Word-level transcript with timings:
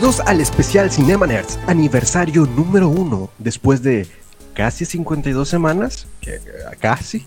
Bienvenidos 0.00 0.28
al 0.28 0.40
especial 0.40 0.92
Cinema 0.92 1.26
Nerds, 1.26 1.58
aniversario 1.66 2.46
número 2.46 2.88
uno, 2.88 3.30
después 3.36 3.82
de 3.82 4.06
casi 4.54 4.84
52 4.84 5.48
semanas, 5.48 6.06
que, 6.20 6.36
eh, 6.36 6.40
casi, 6.78 7.26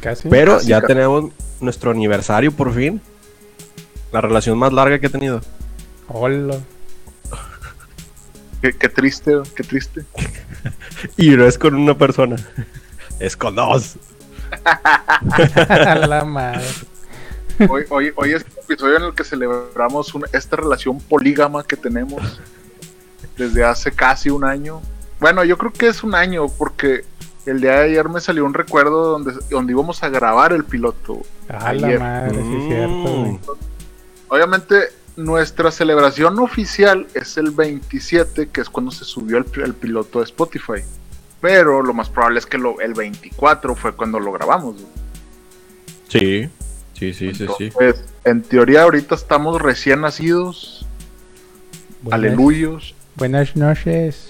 Casi. 0.00 0.28
pero 0.28 0.58
Casi, 0.58 0.68
ya 0.68 0.80
tenemos 0.82 1.32
nuestro 1.58 1.90
aniversario 1.90 2.52
por 2.52 2.72
fin, 2.72 3.00
la 4.12 4.20
relación 4.20 4.56
más 4.56 4.72
larga 4.72 5.00
que 5.00 5.08
he 5.08 5.10
tenido. 5.10 5.40
Hola. 6.06 6.60
Qué, 8.60 8.72
qué 8.72 8.88
triste, 8.88 9.32
qué 9.56 9.64
triste. 9.64 10.04
Y 11.16 11.30
no 11.30 11.44
es 11.44 11.58
con 11.58 11.74
una 11.74 11.98
persona, 11.98 12.36
es 13.18 13.36
con 13.36 13.56
dos. 13.56 13.96
La 16.06 16.24
madre. 16.24 16.62
Hoy, 17.68 17.84
hoy, 17.90 18.12
hoy 18.14 18.32
es 18.34 18.44
episodio 18.72 18.96
en 18.96 19.02
el 19.04 19.14
que 19.14 19.24
celebramos 19.24 20.12
esta 20.32 20.56
relación 20.56 20.98
polígama 20.98 21.64
que 21.64 21.76
tenemos 21.76 22.22
desde 23.36 23.64
hace 23.64 23.92
casi 23.92 24.30
un 24.30 24.44
año. 24.44 24.80
Bueno, 25.20 25.44
yo 25.44 25.56
creo 25.58 25.72
que 25.72 25.88
es 25.88 26.02
un 26.02 26.14
año 26.14 26.46
porque 26.48 27.04
el 27.46 27.60
día 27.60 27.72
de 27.78 27.84
ayer 27.90 28.08
me 28.08 28.20
salió 28.20 28.44
un 28.44 28.54
recuerdo 28.54 29.10
donde, 29.12 29.34
donde 29.50 29.72
íbamos 29.72 30.02
a 30.02 30.08
grabar 30.08 30.52
el 30.52 30.64
piloto. 30.64 31.22
A 31.48 31.72
la 31.72 31.98
madre, 31.98 32.42
sí 32.42 32.56
es 32.56 32.66
cierto, 32.68 33.02
güey. 33.20 33.38
Obviamente 34.28 34.76
nuestra 35.16 35.70
celebración 35.70 36.38
oficial 36.38 37.06
es 37.14 37.36
el 37.36 37.50
27, 37.50 38.48
que 38.48 38.60
es 38.62 38.70
cuando 38.70 38.90
se 38.90 39.04
subió 39.04 39.36
el, 39.38 39.46
el 39.62 39.74
piloto 39.74 40.20
de 40.20 40.24
Spotify. 40.24 40.82
Pero 41.40 41.82
lo 41.82 41.92
más 41.92 42.08
probable 42.08 42.38
es 42.38 42.46
que 42.46 42.56
lo- 42.56 42.80
el 42.80 42.94
24 42.94 43.74
fue 43.74 43.92
cuando 43.94 44.18
lo 44.20 44.32
grabamos. 44.32 44.74
güey. 44.76 44.86
Sí, 46.08 46.48
sí, 47.12 47.34
sí, 47.34 47.34
sí, 47.34 47.46
sí. 47.58 47.64
Entonces, 47.64 48.04
en 48.24 48.42
teoría 48.42 48.82
ahorita 48.82 49.14
estamos 49.14 49.60
recién 49.60 50.02
nacidos. 50.02 50.86
Buenas- 52.02 52.18
Aleluyos. 52.18 52.94
Buenas 53.16 53.56
noches. 53.56 54.28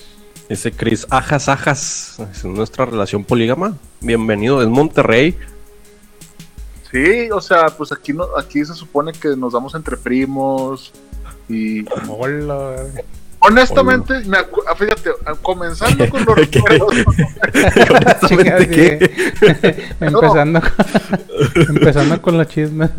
Ese 0.49 0.73
Chris 0.73 1.07
Ajas 1.11 1.49
Ajas, 1.49 2.19
es 2.33 2.45
nuestra 2.45 2.85
relación 2.85 3.25
polígama. 3.25 3.77
Bienvenido, 4.01 4.61
es 4.63 4.69
Monterrey. 4.69 5.37
Sí, 6.91 7.31
o 7.31 7.41
sea, 7.41 7.67
pues 7.69 7.91
aquí 7.93 8.13
no, 8.13 8.27
aquí 8.37 8.65
se 8.65 8.75
supone 8.75 9.13
que 9.13 9.35
nos 9.37 9.53
damos 9.55 9.75
entre 9.75 9.97
primos. 9.97 10.93
Y 11.49 11.85
Hola. 12.09 12.77
Honestamente, 13.43 14.21
me 14.27 14.39
ah, 14.39 14.75
fíjate, 14.77 15.11
ah, 15.27 15.35
comenzando 15.43 16.09
con 16.11 16.25
los 16.25 16.37
¿Qué? 16.51 16.61
recuerdos, 16.61 16.95
empezando, 20.01 20.61
con, 20.61 21.77
empezando 21.77 22.23
con 22.23 22.39
los 22.39 22.49
chismes. 22.49 22.91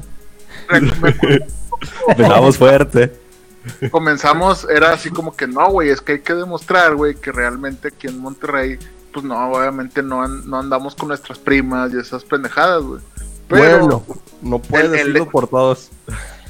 me- 0.70 0.82
me- 0.82 1.40
Empezamos 2.08 2.58
fuerte. 2.58 3.14
comenzamos, 3.92 4.68
era 4.70 4.94
así 4.94 5.10
como 5.10 5.36
que 5.36 5.48
no, 5.48 5.70
güey, 5.70 5.90
es 5.90 6.02
que 6.02 6.14
hay 6.14 6.20
que 6.22 6.34
demostrar, 6.34 6.96
güey, 6.96 7.16
que 7.16 7.32
realmente 7.32 7.90
aquí 7.90 8.08
en 8.08 8.20
Monterrey, 8.20 8.78
pues 9.14 9.26
no, 9.26 9.38
obviamente 9.52 10.02
no, 10.04 10.28
no 10.28 10.60
andamos 10.60 10.96
con 10.96 11.10
nuestras 11.10 11.40
primas 11.40 11.94
y 11.94 12.00
esas 12.00 12.24
pendejadas, 12.24 12.84
güey. 12.84 13.02
Pero, 13.48 13.80
Bueno, 13.88 14.06
no 14.42 14.60
puedes 14.60 14.88
el- 14.88 14.94
el- 15.00 15.14
decirlo 15.14 15.30
por 15.30 15.48
todos. 15.48 15.90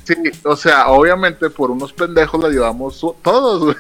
Sí, 0.04 0.16
o 0.44 0.56
sea, 0.56 0.88
obviamente 0.88 1.50
por 1.50 1.72
unos 1.72 1.94
pendejos 1.94 2.42
la 2.42 2.50
llevamos 2.50 3.06
todos, 3.22 3.64
güey. 3.64 3.76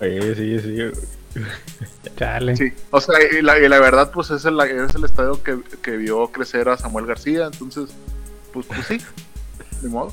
Sí, 0.00 0.34
sí, 0.34 0.60
sí. 0.60 1.40
Chale. 2.16 2.56
Sí, 2.56 2.72
o 2.90 3.00
sea, 3.00 3.14
y 3.22 3.42
la, 3.42 3.58
y 3.58 3.68
la 3.68 3.78
verdad, 3.78 4.10
pues 4.12 4.30
es 4.30 4.44
el, 4.44 4.60
es 4.60 4.94
el 4.94 5.04
estadio 5.04 5.42
que, 5.42 5.58
que 5.80 5.96
vio 5.96 6.28
crecer 6.28 6.68
a 6.68 6.76
Samuel 6.76 7.06
García, 7.06 7.46
entonces, 7.46 7.90
pues, 8.52 8.66
pues 8.66 8.86
sí, 8.86 8.98
de 9.80 9.88
modo. 9.88 10.12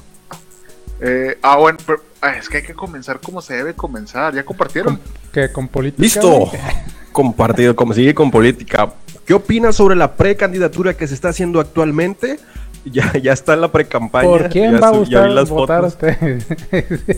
Eh, 1.01 1.38
ah, 1.41 1.57
bueno, 1.57 1.78
pero, 1.85 2.03
ah, 2.22 2.35
es 2.35 2.49
que 2.49 2.57
hay 2.57 2.63
que 2.63 2.73
comenzar 2.73 3.19
como 3.19 3.41
se 3.41 3.55
debe 3.55 3.73
comenzar, 3.73 4.33
ya 4.33 4.44
compartieron. 4.44 4.99
Que 5.31 5.51
con 5.51 5.67
política. 5.67 6.01
Listo. 6.01 6.51
Compartido, 7.11 7.75
como 7.75 7.94
sigue 7.94 8.13
con 8.13 8.29
política. 8.29 8.94
¿Qué 9.25 9.33
opinas 9.33 9.75
sobre 9.75 9.95
la 9.95 10.13
precandidatura 10.13 10.95
que 10.95 11.07
se 11.07 11.16
está 11.16 11.29
haciendo 11.29 11.59
actualmente? 11.59 12.39
Ya, 12.85 13.12
ya 13.13 13.34
está 13.34 13.53
en 13.53 13.62
la 13.62 13.72
precampaña. 13.72 14.28
¿Por 14.29 14.50
quién 14.50 14.73
ya 14.73 14.79
va 14.79 14.88
a 14.88 14.91
gustar 14.91 15.29
las 15.29 15.50
votar 15.50 15.81
fotos. 15.81 15.94
usted? 15.94 16.41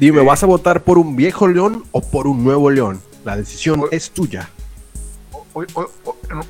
Dime, 0.00 0.22
¿vas 0.22 0.42
a 0.42 0.46
votar 0.46 0.82
por 0.82 0.98
un 0.98 1.16
viejo 1.16 1.48
león 1.48 1.84
o 1.92 2.02
por 2.02 2.26
un 2.26 2.44
nuevo 2.44 2.70
león? 2.70 3.00
La 3.24 3.36
decisión 3.36 3.84
es 3.90 4.10
tuya. 4.10 4.48
Hoy, 5.54 5.66
hoy, 5.74 5.86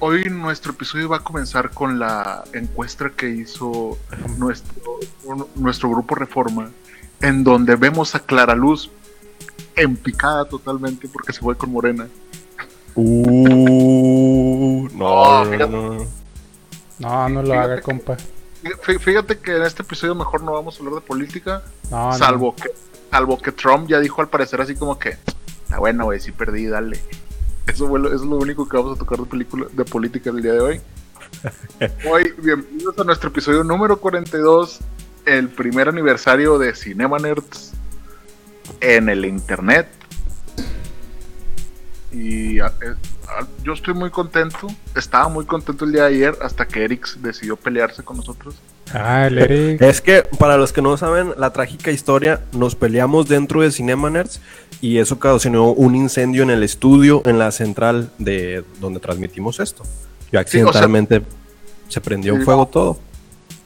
hoy 0.00 0.24
nuestro 0.24 0.72
episodio 0.72 1.08
va 1.08 1.18
a 1.18 1.20
comenzar 1.20 1.70
con 1.70 1.98
la 2.00 2.42
encuesta 2.52 3.10
que 3.16 3.30
hizo 3.30 3.96
nuestro, 4.36 4.98
nuestro 5.54 5.88
grupo 5.90 6.16
Reforma, 6.16 6.70
en 7.20 7.44
donde 7.44 7.76
vemos 7.76 8.16
a 8.16 8.18
Clara 8.20 8.56
Luz 8.56 8.90
en 9.76 9.96
picada 9.96 10.44
totalmente 10.46 11.06
porque 11.08 11.32
se 11.32 11.40
fue 11.40 11.56
con 11.56 11.70
Morena. 11.70 12.08
Uh, 12.96 14.88
no, 14.92 15.04
Oh, 15.06 15.44
no, 15.44 15.50
fíjate. 15.50 15.70
no. 15.72 16.25
No, 16.98 17.28
no 17.28 17.42
lo 17.42 17.48
Fíjate 17.48 17.64
haga, 17.64 17.76
que- 17.76 17.82
compa. 17.82 18.16
Fí- 18.82 18.98
Fíjate 18.98 19.38
que 19.38 19.56
en 19.56 19.62
este 19.62 19.82
episodio 19.82 20.14
mejor 20.14 20.42
no 20.42 20.52
vamos 20.52 20.76
a 20.76 20.78
hablar 20.80 20.94
de 20.96 21.00
política, 21.02 21.62
No, 21.90 22.06
no. 22.10 22.12
salvo 22.18 22.54
que 22.56 22.70
salvo 23.10 23.38
que 23.38 23.52
Trump 23.52 23.88
ya 23.88 24.00
dijo 24.00 24.20
al 24.20 24.28
parecer 24.28 24.60
así 24.60 24.74
como 24.74 24.98
que 24.98 25.10
está 25.10 25.78
bueno 25.78 26.04
güey 26.04 26.18
sí 26.20 26.32
perdí 26.32 26.66
dale 26.66 27.00
eso, 27.66 27.84
es 28.08 28.20
lo 28.22 28.36
único 28.36 28.68
que 28.68 28.76
vamos 28.76 28.96
a 28.96 28.98
tocar 28.98 29.18
de 29.18 29.26
película 29.26 29.66
de 29.72 29.84
política 29.84 30.30
el 30.30 30.42
día 30.42 30.52
de 30.54 30.60
hoy 30.60 30.80
hoy 32.10 32.34
bienvenidos 32.38 32.98
a 32.98 33.04
nuestro 33.04 33.28
episodio 33.30 33.62
número 33.62 33.98
42 34.00 34.80
el 35.24 35.48
primer 35.48 35.88
aniversario 35.88 36.58
de 36.58 36.74
Cinema 36.74 37.18
Nerds 37.18 37.72
en 38.80 39.08
el 39.08 39.24
internet 39.24 39.88
y 42.10 42.58
a- 42.60 42.72
eh, 42.82 42.94
yo 43.62 43.72
estoy 43.72 43.94
muy 43.94 44.10
contento 44.10 44.68
estaba 44.94 45.28
muy 45.28 45.44
contento 45.44 45.84
el 45.84 45.92
día 45.92 46.02
de 46.02 46.08
ayer 46.08 46.38
hasta 46.42 46.66
que 46.66 46.84
Eric 46.84 47.06
decidió 47.16 47.56
pelearse 47.56 48.02
con 48.02 48.16
nosotros 48.16 48.56
Ah, 48.92 49.26
el 49.26 49.38
Eric. 49.38 49.82
Es 49.82 50.00
que, 50.00 50.22
para 50.38 50.56
los 50.56 50.72
que 50.72 50.82
no 50.82 50.96
saben, 50.96 51.34
la 51.36 51.52
trágica 51.52 51.90
historia, 51.90 52.40
nos 52.52 52.76
peleamos 52.76 53.28
dentro 53.28 53.62
de 53.62 53.70
Cinema 53.70 54.10
Nerds 54.10 54.40
y 54.80 54.98
eso 54.98 55.14
ocasionó 55.14 55.70
un 55.70 55.96
incendio 55.96 56.42
en 56.42 56.50
el 56.50 56.62
estudio, 56.62 57.22
en 57.24 57.38
la 57.38 57.50
central 57.50 58.10
de 58.18 58.64
donde 58.80 59.00
transmitimos 59.00 59.60
esto. 59.60 59.82
Y 60.30 60.36
accidentalmente 60.36 61.22
se 61.88 62.00
prendió 62.00 62.40
fuego 62.42 62.66
todo. 62.66 62.98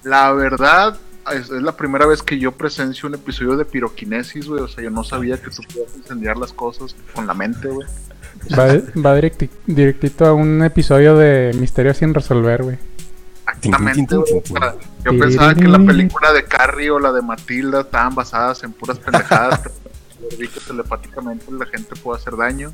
La 0.04 0.32
verdad, 0.32 0.98
es, 1.32 1.50
es 1.50 1.62
la 1.62 1.76
primera 1.76 2.06
vez 2.06 2.22
que 2.22 2.38
yo 2.38 2.52
presencio 2.52 3.08
un 3.08 3.14
episodio 3.14 3.56
de 3.56 3.64
piroquinesis, 3.64 4.48
güey. 4.48 4.62
O 4.62 4.68
sea, 4.68 4.82
yo 4.82 4.90
no 4.90 5.04
sabía 5.04 5.36
que 5.36 5.50
tú 5.50 5.62
podías 5.62 5.94
incendiar 5.96 6.36
las 6.36 6.52
cosas 6.52 6.96
con 7.14 7.26
la 7.26 7.34
mente, 7.34 7.68
güey. 7.68 7.86
Va, 8.58 8.66
va 8.66 9.18
directi- 9.18 9.50
directito 9.66 10.26
a 10.26 10.32
un 10.32 10.62
episodio 10.62 11.16
de 11.16 11.52
Misterio 11.54 11.94
sin 11.94 12.14
resolver, 12.14 12.62
güey. 12.62 12.78
Exactamente. 13.56 14.16
O 14.16 14.24
sea, 14.24 14.74
Yo 15.04 15.18
pensaba 15.18 15.54
que 15.54 15.66
la 15.68 15.78
película 15.78 16.32
de 16.32 16.44
Carrie 16.44 16.90
o 16.90 16.98
la 16.98 17.12
de 17.12 17.22
Matilda 17.22 17.82
estaban 17.82 18.14
basadas 18.14 18.62
en 18.62 18.72
puras 18.72 18.98
pendejadas. 18.98 19.60
pero 20.20 20.36
vi 20.38 20.48
que 20.48 20.60
telepáticamente 20.60 21.46
la 21.52 21.66
gente 21.66 21.96
puede 21.96 22.20
hacer 22.20 22.36
daño. 22.36 22.72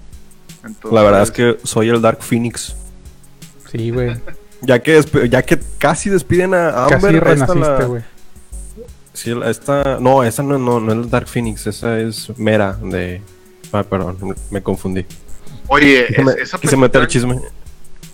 Entonces, 0.65 0.93
La 0.93 1.03
verdad 1.03 1.23
es 1.23 1.31
que 1.31 1.59
soy 1.63 1.89
el 1.89 2.01
Dark 2.03 2.23
Phoenix. 2.23 2.77
Sí, 3.71 3.91
güey. 3.91 4.17
Ya 4.63 4.81
que, 4.81 5.01
ya 5.29 5.43
que 5.43 5.61
casi 5.79 6.11
despiden 6.11 6.55
a 6.55 6.87
Amber, 6.87 7.23
Casi 7.23 7.85
güey. 7.87 8.03
Sí, 9.13 9.35
esta, 9.45 9.99
no, 10.01 10.25
esa 10.25 10.43
no, 10.43 10.59
no, 10.59 10.81
no 10.81 10.93
es 10.93 10.99
el 10.99 11.11
Dark 11.11 11.29
Phoenix, 11.29 11.67
esa 11.67 11.99
es 11.99 12.37
Mera 12.39 12.75
de... 12.75 13.23
Ah, 13.73 13.83
perdón, 13.83 14.35
me 14.51 14.63
confundí. 14.63 15.07
Oye, 15.69 16.07
Quise, 16.09 16.25
me- 16.25 16.33
es- 16.33 16.39
esa, 16.39 16.59
quise 16.59 16.77
meter 16.77 17.01
el 17.03 17.07
petición, 17.07 17.33
chisme. 17.33 17.49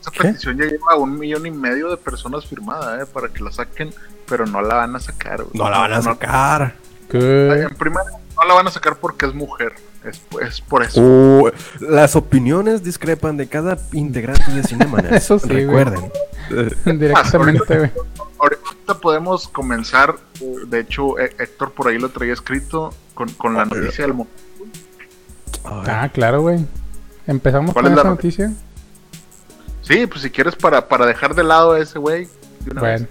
esa 0.01 0.11
¿Qué? 0.11 0.19
petición 0.23 0.59
ya 0.59 0.65
lleva 0.67 0.97
un 0.97 1.19
millón 1.19 1.47
y 1.47 1.51
medio 1.51 1.91
de 1.91 1.97
personas 1.97 2.47
firmadas, 2.47 3.03
eh, 3.03 3.11
para 3.13 3.29
que 3.29 3.43
la 3.43 3.53
saquen, 3.53 3.93
pero 4.27 4.47
no 4.47 4.63
la 4.63 4.75
van 4.77 4.97
a 4.97 5.01
sacar, 5.01 5.43
güey. 5.45 5.51
No 5.55 5.69
la 5.71 5.79
van 5.79 5.93
a 5.93 5.97
No- 5.97 6.03
sacar. 6.03 6.75
¿Qué? 7.11 7.67
En 7.69 7.77
primer, 7.77 8.03
no 8.37 8.49
la 8.49 8.55
van 8.55 8.67
a 8.67 8.71
sacar 8.71 8.97
porque 8.97 9.27
es 9.27 9.35
mujer. 9.35 9.75
Es, 10.05 10.21
es 10.41 10.61
por 10.61 10.83
eso. 10.83 11.01
Uh, 11.01 11.51
las 11.79 12.17
opiniones 12.17 12.83
discrepan 12.83 13.37
de 13.37 13.47
cada 13.49 13.79
integrante 13.93 14.51
de 14.51 14.65
Cinema 14.65 14.99
Nerds. 15.03 15.17
Eso 15.17 15.39
sí, 15.39 15.47
güey. 15.47 15.65
Recuerden. 15.67 16.11
Eh, 16.51 16.71
Directamente, 16.87 17.79
güey. 17.79 17.93
Ahorita 18.41 18.99
podemos 19.01 19.47
comenzar. 19.47 20.17
uh, 20.41 20.67
De 20.67 20.81
hecho, 20.81 21.17
Hé- 21.21 21.37
Héctor 21.39 21.71
por 21.73 21.87
ahí 21.87 21.99
lo 21.99 22.09
traía 22.09 22.33
escrito 22.33 22.93
con, 23.15 23.29
con 23.35 23.55
la 23.55 23.65
noticia 23.65 24.05
del 24.05 24.15
momento. 24.15 24.35
Ah, 25.65 26.11
claro, 26.13 26.41
güey. 26.43 26.67
¿Empezamos 27.27 27.73
¿Cuál 27.73 27.85
con 27.85 27.93
es 27.93 27.97
la 27.97 28.01
esa 28.03 28.09
no- 28.09 28.15
noticia? 28.17 28.53
Sí, 29.83 30.07
pues 30.07 30.23
si 30.23 30.31
quieres 30.31 30.55
para, 30.57 30.89
para 30.89 31.07
dejar 31.07 31.35
de 31.35 31.43
lado 31.45 31.73
a 31.73 31.81
ese 31.81 31.99
güey. 31.99 32.29
Bueno, 32.67 32.83
vez. 32.83 33.07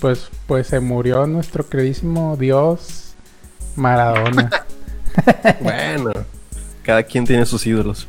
pues, 0.00 0.28
pues 0.46 0.66
se 0.66 0.80
murió 0.80 1.26
nuestro 1.26 1.68
queridísimo 1.68 2.36
Dios 2.36 3.14
Maradona. 3.76 4.50
Bueno, 5.60 6.12
cada 6.82 7.02
quien 7.02 7.24
tiene 7.24 7.46
sus 7.46 7.66
ídolos. 7.66 8.06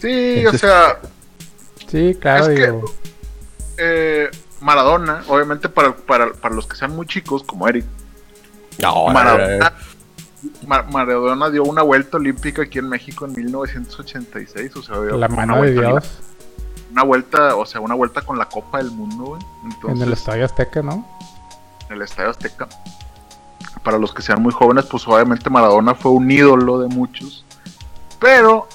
Sí, 0.00 0.46
o 0.46 0.52
sea, 0.56 0.98
sí, 1.90 2.16
claro, 2.20 2.46
Es 2.46 2.58
que- 2.60 2.80
eh, 3.78 4.30
Maradona, 4.60 5.24
obviamente 5.26 5.68
para, 5.68 5.96
para, 5.96 6.32
para 6.32 6.54
los 6.54 6.66
que 6.68 6.76
sean 6.76 6.94
muy 6.94 7.06
chicos, 7.06 7.42
como 7.42 7.66
Eric, 7.66 7.84
No, 8.80 9.06
Maradona, 9.08 9.72
Ma- 10.66 10.82
Maradona 10.84 11.50
dio 11.50 11.64
una 11.64 11.82
vuelta 11.82 12.16
olímpica 12.16 12.62
aquí 12.62 12.78
en 12.78 12.88
México 12.88 13.24
en 13.26 13.32
1986, 13.32 14.76
o 14.76 14.82
sea, 14.82 14.96
La 15.16 15.28
mano 15.28 15.60
de 15.62 15.72
Dios 15.72 16.20
Una 16.92 17.02
vuelta, 17.02 17.56
o 17.56 17.66
sea, 17.66 17.80
una 17.80 17.94
vuelta 17.94 18.22
con 18.22 18.38
la 18.38 18.46
Copa 18.48 18.78
del 18.78 18.90
Mundo, 18.90 19.24
güey. 19.24 19.42
Entonces, 19.64 20.00
en 20.00 20.06
el 20.06 20.12
Estadio 20.12 20.44
Azteca, 20.44 20.82
¿no? 20.82 21.06
en 21.88 21.96
el 21.96 22.02
Estadio 22.02 22.30
Azteca. 22.30 22.68
Para 23.82 23.98
los 23.98 24.12
que 24.12 24.22
sean 24.22 24.42
muy 24.42 24.52
jóvenes, 24.52 24.86
pues 24.86 25.06
obviamente 25.08 25.48
Maradona 25.50 25.94
fue 25.94 26.12
un 26.12 26.30
ídolo 26.30 26.78
de 26.80 26.88
muchos. 26.88 27.44
Pero, 28.20 28.66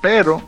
pero, 0.00 0.40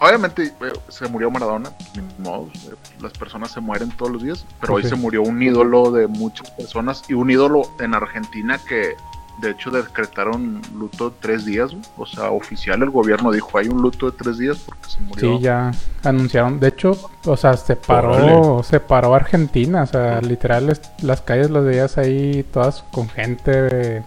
obviamente 0.00 0.44
eh, 0.60 0.72
se 0.88 1.06
murió 1.08 1.30
Maradona, 1.30 1.70
ni 1.94 2.02
modo, 2.24 2.48
eh, 2.54 2.74
las 3.00 3.12
personas 3.12 3.50
se 3.52 3.60
mueren 3.60 3.90
todos 3.96 4.10
los 4.12 4.22
días, 4.22 4.44
pero 4.60 4.72
Pues 4.74 4.84
hoy 4.84 4.90
se 4.90 4.96
murió 4.96 5.22
un 5.22 5.40
ídolo 5.42 5.90
de 5.92 6.06
muchas 6.06 6.50
personas 6.52 7.02
y 7.08 7.14
un 7.14 7.30
ídolo 7.30 7.62
en 7.78 7.94
Argentina 7.94 8.58
que 8.58 8.96
de 9.40 9.50
hecho 9.50 9.70
decretaron 9.70 10.60
luto 10.76 11.10
de 11.10 11.16
tres 11.20 11.44
días, 11.44 11.70
güey. 11.72 11.82
o 11.96 12.06
sea, 12.06 12.30
oficial 12.30 12.82
el 12.82 12.90
gobierno 12.90 13.32
dijo 13.32 13.58
hay 13.58 13.68
un 13.68 13.82
luto 13.82 14.10
de 14.10 14.16
tres 14.16 14.38
días 14.38 14.58
porque 14.58 14.88
se 14.88 15.00
murió. 15.00 15.36
Sí, 15.38 15.42
ya 15.42 15.72
anunciaron. 16.04 16.60
De 16.60 16.68
hecho, 16.68 16.92
o 17.24 17.36
sea, 17.36 17.56
se 17.56 17.74
paró, 17.76 18.62
se 18.62 18.78
paró 18.80 19.14
Argentina. 19.14 19.82
O 19.82 19.86
sea, 19.86 20.20
literal, 20.20 20.68
es- 20.70 20.82
las 21.02 21.22
calles 21.22 21.50
las 21.50 21.64
veías 21.64 21.98
ahí 21.98 22.44
todas 22.52 22.84
con 22.92 23.08
gente 23.08 24.04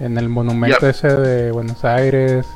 en 0.00 0.16
el 0.16 0.28
monumento 0.28 0.78
Ya. 0.80 0.90
ese 0.90 1.08
de 1.08 1.50
Buenos 1.52 1.84
Aires. 1.84 2.46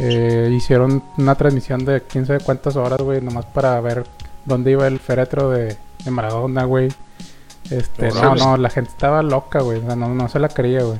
Eh, 0.00 0.50
hicieron 0.56 1.02
una 1.18 1.34
transmisión 1.34 1.84
de 1.84 2.00
quién 2.02 2.24
sabe 2.26 2.40
cuántas 2.40 2.74
horas, 2.76 3.00
güey, 3.02 3.20
nomás 3.20 3.44
para 3.44 3.78
ver 3.82 4.04
dónde 4.46 4.70
iba 4.70 4.86
el 4.86 4.98
féretro 4.98 5.50
de, 5.50 5.76
de 6.04 6.10
Maradona, 6.10 6.64
güey. 6.64 6.88
Este, 7.70 8.08
no, 8.10 8.34
no, 8.34 8.56
la 8.56 8.70
gente 8.70 8.90
estaba 8.90 9.22
loca, 9.22 9.60
güey. 9.60 9.78
O 9.78 9.82
sea, 9.86 9.94
no, 9.96 10.08
no 10.14 10.28
se 10.28 10.38
la 10.38 10.48
creía, 10.48 10.82
güey. 10.82 10.98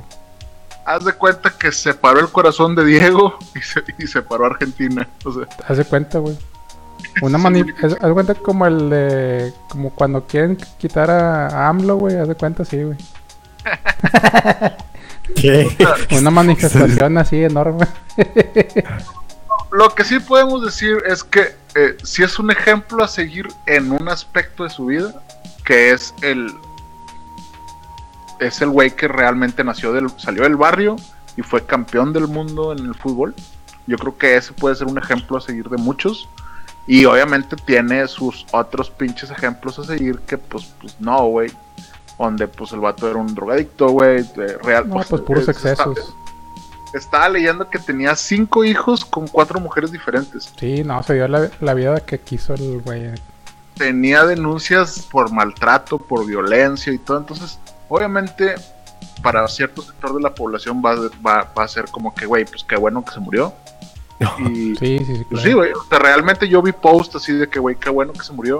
Haz 0.85 1.05
de 1.05 1.13
cuenta 1.13 1.51
que 1.51 1.71
se 1.71 1.93
paró 1.93 2.19
el 2.19 2.29
corazón 2.29 2.75
de 2.75 2.85
Diego 2.85 3.37
y 3.55 3.61
se, 3.61 3.83
y 3.97 4.07
se 4.07 4.21
paró 4.21 4.45
Argentina. 4.45 5.07
O 5.23 5.31
sea, 5.31 5.47
Haz 5.67 5.77
de 5.77 5.85
cuenta, 5.85 6.19
güey. 6.19 6.37
Una 7.21 7.37
Sí, 7.37 7.43
mani... 7.43 7.61
Haz 7.83 7.93
haz 7.93 8.01
de 8.01 8.13
cuenta 8.13 8.35
como 8.35 8.65
el 8.65 8.89
de... 8.89 9.53
Como 9.69 9.91
cuando 9.91 10.25
quieren 10.25 10.57
quitar 10.77 11.09
a, 11.11 11.47
a 11.47 11.69
AMLO, 11.69 11.97
güey. 11.97 12.17
Haz 12.17 12.27
de 12.27 12.35
cuenta, 12.35 12.65
sí, 12.65 12.83
güey. 12.83 12.97
¿Qué? 15.35 15.67
Una 16.17 16.31
manifestación 16.31 17.17
así 17.17 17.43
enorme. 17.43 17.87
Lo 19.71 19.93
que 19.95 20.03
sí 20.03 20.19
podemos 20.19 20.63
decir 20.65 20.97
es 21.07 21.23
que 21.23 21.55
eh, 21.75 21.95
si 22.03 22.23
es 22.23 22.37
un 22.39 22.51
ejemplo 22.51 23.03
a 23.03 23.07
seguir 23.07 23.47
en 23.65 23.91
un 23.91 24.09
aspecto 24.09 24.63
de 24.63 24.69
su 24.69 24.87
vida, 24.87 25.23
que 25.63 25.91
es 25.91 26.13
el 26.21 26.53
es 28.41 28.61
el 28.61 28.69
güey 28.69 28.91
que 28.95 29.07
realmente 29.07 29.63
nació 29.63 29.93
del 29.93 30.09
salió 30.17 30.43
del 30.43 30.55
barrio 30.55 30.95
y 31.37 31.41
fue 31.41 31.65
campeón 31.65 32.11
del 32.13 32.27
mundo 32.27 32.71
en 32.73 32.79
el 32.85 32.95
fútbol. 32.95 33.33
Yo 33.87 33.97
creo 33.97 34.17
que 34.17 34.35
ese 34.37 34.53
puede 34.53 34.75
ser 34.75 34.87
un 34.87 34.97
ejemplo 34.97 35.37
a 35.37 35.41
seguir 35.41 35.69
de 35.69 35.77
muchos. 35.77 36.27
Y 36.87 37.05
obviamente 37.05 37.55
tiene 37.55 38.07
sus 38.07 38.45
otros 38.51 38.89
pinches 38.89 39.29
ejemplos 39.31 39.77
a 39.79 39.83
seguir 39.83 40.19
que 40.21 40.37
pues, 40.37 40.65
pues 40.81 40.95
no, 40.99 41.25
güey. 41.27 41.51
Donde 42.17 42.47
pues 42.47 42.71
el 42.73 42.79
vato 42.79 43.07
era 43.09 43.17
un 43.19 43.33
drogadicto, 43.33 43.89
güey. 43.89 44.23
Real, 44.63 44.87
No, 44.89 44.95
pues 45.07 45.21
puros 45.21 45.47
es- 45.47 45.49
está- 45.63 45.71
excesos. 45.83 46.13
estaba 46.93 47.29
leyendo 47.29 47.69
que 47.69 47.79
tenía 47.79 48.15
cinco 48.15 48.63
hijos 48.65 49.05
con 49.05 49.27
cuatro 49.27 49.59
mujeres 49.59 49.91
diferentes. 49.91 50.51
Sí, 50.59 50.83
no, 50.83 51.01
se 51.03 51.13
dio 51.13 51.27
la, 51.27 51.49
la 51.61 51.73
vida 51.73 51.99
que 52.01 52.19
quiso 52.19 52.53
el 52.55 52.81
güey. 52.81 53.11
Tenía 53.75 54.25
denuncias 54.25 55.07
por 55.11 55.31
maltrato, 55.31 55.97
por 55.97 56.25
violencia 56.25 56.91
y 56.93 56.97
todo. 56.97 57.17
Entonces, 57.19 57.57
obviamente, 57.91 58.55
para 59.21 59.47
cierto 59.47 59.81
sector 59.81 60.15
de 60.15 60.21
la 60.21 60.33
población 60.33 60.81
va, 60.83 60.95
va, 61.25 61.51
va 61.57 61.63
a 61.63 61.67
ser 61.67 61.85
como 61.85 62.15
que, 62.15 62.25
güey, 62.25 62.45
pues 62.45 62.63
qué 62.63 62.75
bueno 62.77 63.03
que 63.03 63.11
se 63.11 63.19
murió. 63.19 63.53
Y 64.39 64.75
Sí, 64.75 64.99
sí, 64.99 65.05
sí. 65.05 65.25
pues 65.29 65.41
claro. 65.41 65.43
sí, 65.43 65.53
güey. 65.53 65.71
O 65.73 65.83
sea, 65.83 65.99
realmente 65.99 66.47
yo 66.47 66.61
vi 66.61 66.71
post 66.71 67.15
así 67.15 67.33
de 67.33 67.47
que, 67.49 67.59
güey, 67.59 67.75
qué 67.75 67.89
bueno 67.89 68.13
que 68.13 68.21
se 68.23 68.31
murió. 68.33 68.59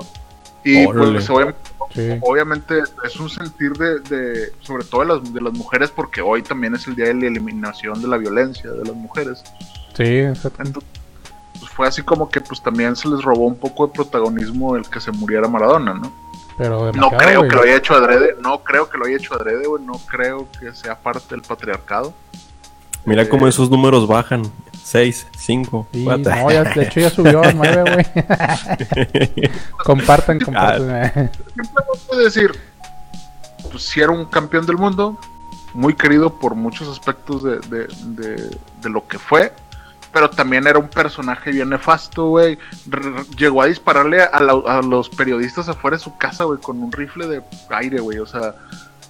Y 0.63 0.85
Órale. 0.85 1.13
pues 1.13 1.29
obviamente, 1.29 1.59
Sí. 1.93 2.17
obviamente 2.21 2.79
es 3.03 3.19
un 3.19 3.29
sentir 3.29 3.73
de, 3.73 3.99
de 4.01 4.53
sobre 4.61 4.85
todo 4.85 5.01
de 5.01 5.07
las, 5.07 5.33
de 5.33 5.41
las 5.41 5.53
mujeres, 5.53 5.89
porque 5.91 6.21
hoy 6.21 6.41
también 6.41 6.73
es 6.75 6.87
el 6.87 6.95
día 6.95 7.05
de 7.07 7.13
la 7.15 7.27
eliminación 7.27 8.01
de 8.01 8.07
la 8.07 8.17
violencia 8.17 8.69
de 8.71 8.85
las 8.85 8.95
mujeres. 8.95 9.43
Sí, 9.95 10.03
exacto. 10.19 10.61
Entonces, 10.63 10.89
pues 11.59 11.71
fue 11.71 11.87
así 11.87 12.01
como 12.01 12.29
que 12.29 12.39
pues 12.41 12.61
también 12.61 12.95
se 12.95 13.07
les 13.09 13.21
robó 13.23 13.45
un 13.47 13.57
poco 13.57 13.87
de 13.87 13.93
protagonismo 13.93 14.75
el 14.77 14.87
que 14.89 14.99
se 15.01 15.11
muriera 15.11 15.47
Maradona, 15.47 15.93
¿no? 15.95 16.11
Pero 16.61 16.91
No 16.93 17.09
creo 17.11 17.39
güey. 17.39 17.49
que 17.49 17.55
lo 17.55 17.63
haya 17.63 17.75
hecho 17.77 17.93
adrede, 17.95 18.35
no 18.41 18.63
creo 18.63 18.89
que 18.89 18.97
lo 18.97 19.05
haya 19.05 19.17
hecho 19.17 19.33
adrede, 19.35 19.65
güey, 19.67 19.83
no 19.83 19.93
creo 20.07 20.47
que 20.59 20.73
sea 20.75 20.95
parte 20.95 21.25
del 21.35 21.41
patriarcado. 21.41 22.13
Mira 23.03 23.27
cómo 23.27 23.47
esos 23.47 23.69
números 23.69 24.07
bajan. 24.07 24.43
6, 24.83 25.27
5, 25.37 25.87
Sí, 25.93 26.03
4. 26.03 26.35
no, 26.35 26.51
ya, 26.51 26.63
de 26.63 26.83
hecho 26.83 26.99
ya 26.99 27.09
subió 27.09 27.43
a 27.43 27.51
9, 27.53 27.83
güey. 27.93 29.51
compartan, 29.83 30.39
compartan. 30.39 31.31
Simplemente 31.55 32.15
decir, 32.23 32.51
pues 33.71 33.83
si 33.83 34.01
era 34.01 34.11
un 34.11 34.25
campeón 34.25 34.65
del 34.65 34.77
mundo, 34.77 35.17
muy 35.73 35.93
querido 35.95 36.37
por 36.39 36.55
muchos 36.55 36.87
aspectos 36.89 37.43
de, 37.43 37.59
de, 37.59 37.87
de- 38.03 38.57
de 38.81 38.89
lo 38.89 39.07
que 39.07 39.17
fue, 39.19 39.53
pero 40.13 40.29
también 40.29 40.67
era 40.67 40.79
un 40.79 40.89
personaje 40.89 41.51
bien 41.51 41.69
nefasto, 41.69 42.27
güey. 42.27 42.57
Llegó 43.37 43.61
a 43.61 43.67
dispararle 43.67 44.23
a 44.23 44.81
los 44.81 45.09
periodistas 45.09 45.69
afuera 45.69 45.97
de 45.97 46.03
su 46.03 46.17
casa, 46.17 46.43
güey, 46.43 46.59
con 46.59 46.81
un 46.81 46.91
rifle 46.91 47.27
de 47.27 47.43
aire, 47.69 47.99
güey. 47.99 48.19
O 48.19 48.25
sea, 48.25 48.55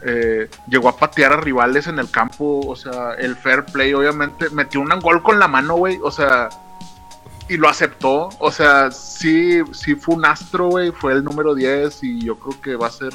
eh, 0.04 0.50
llegó 0.68 0.90
a 0.90 0.98
patear 0.98 1.34
a 1.34 1.38
rivales 1.38 1.86
en 1.88 2.00
el 2.00 2.10
campo, 2.10 2.62
o 2.66 2.76
sea, 2.76 3.14
el 3.14 3.36
fair 3.36 3.66
play, 3.66 3.94
obviamente, 3.94 4.50
metió 4.50 4.82
un 4.82 4.90
gol 5.00 5.22
con 5.22 5.38
la 5.38 5.48
mano, 5.48 5.76
güey, 5.76 6.00
o 6.02 6.10
sea, 6.10 6.50
y 7.48 7.58
lo 7.58 7.70
aceptó, 7.70 8.30
o 8.40 8.52
sea, 8.52 8.90
sí, 8.90 9.62
sí 9.74 9.94
fue 9.94 10.16
un 10.16 10.26
astro, 10.26 10.70
güey, 10.70 10.92
fue 10.92 11.14
el 11.14 11.24
número 11.24 11.54
10 11.54 12.04
y 12.04 12.22
yo 12.22 12.40
creo 12.40 12.62
que 12.62 12.76
va 12.76 12.88
a 12.88 12.92
ser, 12.92 13.14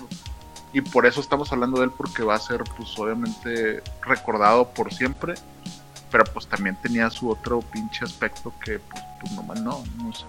y 0.73 0.81
por 0.81 1.07
eso 1.07 1.21
estamos 1.21 1.53
hablando 1.53 1.79
de 1.81 1.87
él, 1.87 1.91
porque 1.91 2.23
va 2.23 2.37
a 2.37 2.39
ser, 2.39 2.63
pues, 2.77 2.97
obviamente, 2.99 3.83
recordado 4.03 4.69
por 4.69 4.93
siempre, 4.95 5.35
pero 6.11 6.25
pues 6.25 6.47
también 6.47 6.77
tenía 6.77 7.11
su 7.11 7.29
otro 7.31 7.61
pinche 7.61 8.05
aspecto 8.05 8.53
que, 8.65 8.79
pues, 8.79 9.03
pues 9.21 9.33
nomás 9.33 9.61
no, 9.61 9.83
no 10.03 10.13
sé. 10.13 10.25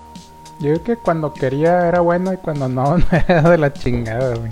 Yo 0.60 0.74
creo 0.74 0.84
que 0.84 0.96
cuando 0.98 1.34
quería 1.34 1.88
era 1.88 2.00
bueno 2.00 2.34
y 2.34 2.38
cuando 2.38 2.68
no, 2.68 2.98
no 2.98 3.06
era 3.12 3.42
de 3.42 3.58
la 3.58 3.72
chingada, 3.74 4.36
güey. 4.36 4.52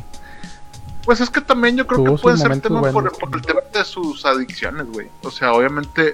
Pues 1.03 1.21
es 1.21 1.29
que 1.29 1.41
también 1.41 1.77
yo 1.77 1.85
creo 1.85 2.03
Tuvo 2.03 2.15
que 2.15 2.21
puede 2.21 2.37
ser 2.37 2.59
tema 2.61 2.81
por 2.81 3.35
el 3.35 3.41
tema 3.41 3.61
de 3.71 3.85
sus 3.85 4.25
adicciones, 4.25 4.87
güey. 4.87 5.07
O 5.23 5.29
sea, 5.29 5.53
obviamente, 5.53 6.13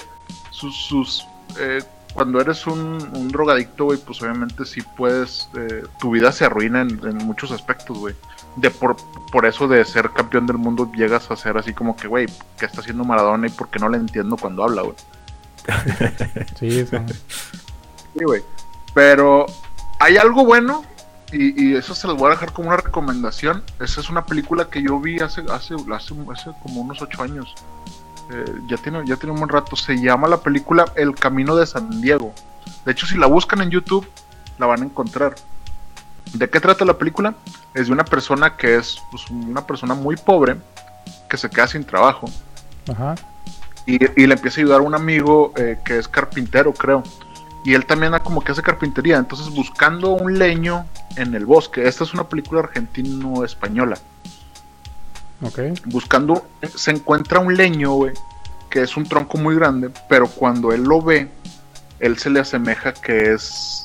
sus, 0.49 0.75
sus 0.75 1.25
eh, 1.57 1.81
cuando 2.13 2.41
eres 2.41 2.67
un, 2.67 3.09
un 3.13 3.29
drogadicto, 3.29 3.85
güey, 3.85 3.97
pues 3.99 4.21
obviamente 4.21 4.65
sí 4.65 4.81
puedes, 4.97 5.49
eh, 5.55 5.83
tu 5.99 6.11
vida 6.11 6.31
se 6.33 6.45
arruina 6.45 6.81
en, 6.81 6.99
en 7.05 7.17
muchos 7.19 7.51
aspectos, 7.51 7.97
güey. 7.97 8.15
De 8.55 8.69
por, 8.69 8.97
por 9.31 9.45
eso 9.45 9.67
de 9.67 9.83
ser 9.85 10.11
campeón 10.11 10.45
del 10.45 10.57
mundo 10.57 10.91
llegas 10.93 11.31
a 11.31 11.35
ser 11.35 11.57
así 11.57 11.73
como 11.73 11.95
que, 11.95 12.07
güey, 12.07 12.27
¿qué 12.57 12.65
está 12.65 12.81
haciendo 12.81 13.03
Maradona 13.03 13.47
y 13.47 13.49
por 13.49 13.69
qué 13.69 13.79
no 13.79 13.89
le 13.89 13.97
entiendo 13.97 14.37
cuando 14.37 14.63
habla, 14.63 14.81
güey? 14.81 14.95
Sí, 16.59 16.79
eso. 16.79 16.97
Sí, 18.17 18.23
güey. 18.23 18.43
Pero 18.93 19.45
hay 19.99 20.17
algo 20.17 20.43
bueno 20.45 20.83
y, 21.31 21.69
y 21.69 21.75
eso 21.75 21.95
se 21.95 22.07
los 22.07 22.17
voy 22.17 22.27
a 22.27 22.31
dejar 22.31 22.51
como 22.51 22.67
una 22.69 22.77
recomendación. 22.77 23.63
Esa 23.79 24.01
es 24.01 24.09
una 24.09 24.25
película 24.25 24.69
que 24.69 24.81
yo 24.81 24.99
vi 24.99 25.19
hace, 25.19 25.41
hace, 25.49 25.75
hace, 25.75 26.15
hace 26.31 26.51
como 26.61 26.81
unos 26.81 27.01
ocho 27.01 27.23
años. 27.23 27.55
Eh, 28.31 28.45
ya, 28.67 28.77
tiene, 28.77 29.01
ya 29.05 29.15
tiene 29.15 29.33
un 29.33 29.39
buen 29.39 29.49
rato. 29.49 29.75
Se 29.75 29.95
llama 29.95 30.27
la 30.27 30.37
película 30.37 30.85
El 30.95 31.15
Camino 31.15 31.55
de 31.55 31.65
San 31.65 32.01
Diego. 32.01 32.33
De 32.85 32.91
hecho, 32.91 33.05
si 33.05 33.17
la 33.17 33.27
buscan 33.27 33.61
en 33.61 33.69
YouTube, 33.69 34.07
la 34.57 34.65
van 34.65 34.81
a 34.81 34.85
encontrar. 34.85 35.35
¿De 36.33 36.49
qué 36.49 36.59
trata 36.59 36.85
la 36.85 36.97
película? 36.97 37.35
Es 37.73 37.87
de 37.87 37.93
una 37.93 38.05
persona 38.05 38.55
que 38.55 38.75
es 38.75 39.01
pues, 39.11 39.29
una 39.29 39.65
persona 39.65 39.93
muy 39.93 40.15
pobre 40.15 40.55
que 41.29 41.37
se 41.37 41.49
queda 41.49 41.67
sin 41.67 41.83
trabajo 41.83 42.29
Ajá. 42.89 43.15
y, 43.85 43.95
y 44.21 44.27
le 44.27 44.33
empieza 44.33 44.59
a 44.59 44.63
ayudar 44.63 44.79
a 44.79 44.83
un 44.83 44.95
amigo 44.95 45.53
eh, 45.57 45.79
que 45.83 45.97
es 45.97 46.07
carpintero, 46.07 46.73
creo. 46.73 47.03
Y 47.63 47.73
él 47.73 47.85
también 47.85 48.13
como 48.23 48.41
que 48.41 48.51
hace 48.51 48.61
carpintería. 48.61 49.17
Entonces, 49.17 49.49
buscando 49.49 50.11
un 50.11 50.39
leño 50.39 50.85
en 51.15 51.35
el 51.35 51.45
bosque. 51.45 51.87
Esta 51.87 52.03
es 52.03 52.13
una 52.13 52.27
película 52.27 52.61
argentino-española. 52.61 53.97
Ok. 55.43 55.59
Buscando, 55.85 56.47
se 56.75 56.91
encuentra 56.91 57.39
un 57.39 57.55
leño, 57.55 57.93
güey, 57.93 58.13
que 58.69 58.81
es 58.81 58.97
un 58.97 59.03
tronco 59.05 59.37
muy 59.37 59.55
grande. 59.55 59.91
Pero 60.09 60.27
cuando 60.27 60.71
él 60.71 60.83
lo 60.83 61.01
ve, 61.01 61.29
él 61.99 62.17
se 62.17 62.29
le 62.29 62.39
asemeja 62.39 62.93
que 62.93 63.33
es 63.33 63.83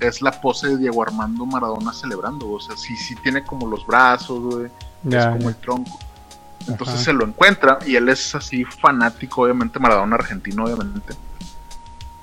es 0.00 0.22
la 0.22 0.30
pose 0.32 0.68
de 0.68 0.76
Diego 0.78 1.02
Armando 1.02 1.44
Maradona 1.46 1.92
celebrando, 1.92 2.50
o 2.50 2.60
sea, 2.60 2.76
sí, 2.76 2.96
sí 2.96 3.14
tiene 3.16 3.42
como 3.44 3.66
los 3.66 3.86
brazos, 3.86 4.40
güey, 4.54 4.70
es 5.10 5.26
como 5.26 5.48
el 5.48 5.56
tronco. 5.56 5.98
Entonces 6.66 6.96
Ajá. 6.96 7.04
se 7.04 7.12
lo 7.12 7.24
encuentra 7.24 7.78
y 7.86 7.96
él 7.96 8.08
es 8.08 8.34
así 8.34 8.64
fanático, 8.64 9.42
obviamente, 9.42 9.78
Maradona 9.78 10.16
argentino, 10.16 10.64
obviamente. 10.64 11.14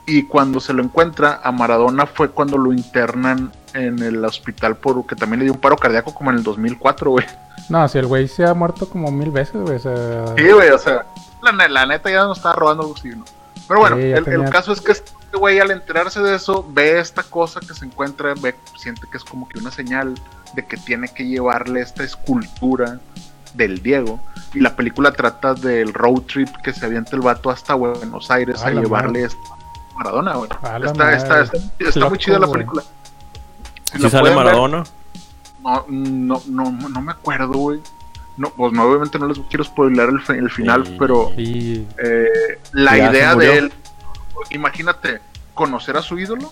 Y 0.08 0.24
cuando 0.24 0.60
se 0.60 0.72
lo 0.74 0.84
encuentra, 0.84 1.42
a 1.44 1.52
Maradona 1.52 2.06
fue 2.06 2.30
cuando 2.30 2.58
lo 2.60 2.72
internan 2.72 3.52
en 3.74 4.00
el 4.04 4.24
hospital 4.24 4.78
porque 4.78 5.16
también 5.16 5.40
le 5.40 5.46
dio 5.46 5.54
un 5.54 5.60
paro 5.60 5.76
cardíaco 5.78 6.14
como 6.14 6.30
en 6.30 6.38
el 6.38 6.44
2004, 6.44 7.10
güey. 7.12 7.26
No, 7.70 7.88
si 7.90 7.98
el 7.98 8.06
güey 8.06 8.28
se 8.28 8.46
ha 8.46 8.54
muerto 8.54 8.88
como 8.88 9.10
mil 9.10 9.32
veces, 9.32 9.60
güey. 9.62 9.78
O 9.78 9.80
sea, 9.80 10.28
Sí, 10.38 10.48
güey, 10.52 10.70
o 10.70 10.78
sea, 10.78 11.06
la, 11.42 11.52
ne- 11.52 11.70
la 11.70 11.88
neta 11.88 12.12
ya 12.12 12.24
nos 12.26 12.38
estaba 12.38 12.54
robando 12.54 12.84
algo 12.84 12.96
así, 12.96 13.10
¿no? 13.10 13.26
Pero 13.68 13.80
bueno, 13.80 13.96
Sí, 13.96 14.04
el, 14.04 14.50
caso 14.52 14.74
es 14.74 14.82
que 14.82 14.92
este 15.36 15.40
güey 15.40 15.60
al 15.60 15.72
enterarse 15.72 16.22
de 16.22 16.36
eso, 16.36 16.66
ve 16.70 16.98
esta 17.00 17.22
cosa 17.24 17.60
que 17.60 17.74
se 17.74 17.84
encuentra, 17.86 18.34
ve, 18.42 18.56
siente 18.78 19.02
que 19.12 19.18
es 19.18 19.24
como 19.26 19.48
que 19.50 19.60
una 19.60 19.70
señal 19.70 20.16
de 20.54 20.66
que 20.66 20.78
tiene 20.78 21.10
que 21.10 21.26
llevarle 21.28 21.82
esta 21.82 22.04
escultura 22.06 23.00
del 23.54 23.82
Diego. 23.84 24.22
Y 24.54 24.62
la 24.62 24.76
película 24.78 25.12
trata 25.12 25.54
del 25.54 25.94
road 25.94 26.22
trip 26.22 26.48
que 26.64 26.72
se 26.72 26.86
avienta 26.86 27.16
el 27.18 27.22
vato 27.22 27.50
hasta 27.50 27.74
Buenos 27.74 28.32
Aires 28.32 28.64
A 28.64 28.70
llevarle 28.72 29.20
madre. 29.20 29.24
esta 29.26 29.40
Maradona, 29.98 30.34
güey. 30.36 30.50
Está, 30.52 30.78
está, 30.78 31.42
está, 31.42 31.58
está 31.80 32.00
Loco, 32.00 32.10
muy 32.12 32.18
chida 32.20 32.40
la 32.40 32.48
película. 32.52 32.84
Si 33.94 34.10
sale 34.10 34.30
ver, 34.30 34.36
Maradona. 34.38 34.84
no, 35.62 35.86
no, 35.90 36.42
no, 36.48 36.72
no 36.72 37.02
me 37.02 37.12
acuerdo, 37.12 37.48
güey. 37.54 37.82
No, 38.38 38.50
pues 38.52 38.74
no, 38.74 38.84
obviamente 38.84 39.18
no 39.20 39.28
les 39.28 39.40
quiero 39.50 39.64
spoiler 39.64 40.10
el, 40.10 40.20
fi- 40.22 40.34
el 40.34 40.50
final, 40.50 40.86
Sí. 40.86 40.96
pero 41.00 41.32
eh, 41.38 42.60
la 42.74 42.98
idea 42.98 43.34
de 43.36 43.58
él, 43.58 43.74
imagínate, 44.56 45.22
conocer 45.54 45.96
a 45.98 46.02
su 46.02 46.18
ídolo 46.20 46.52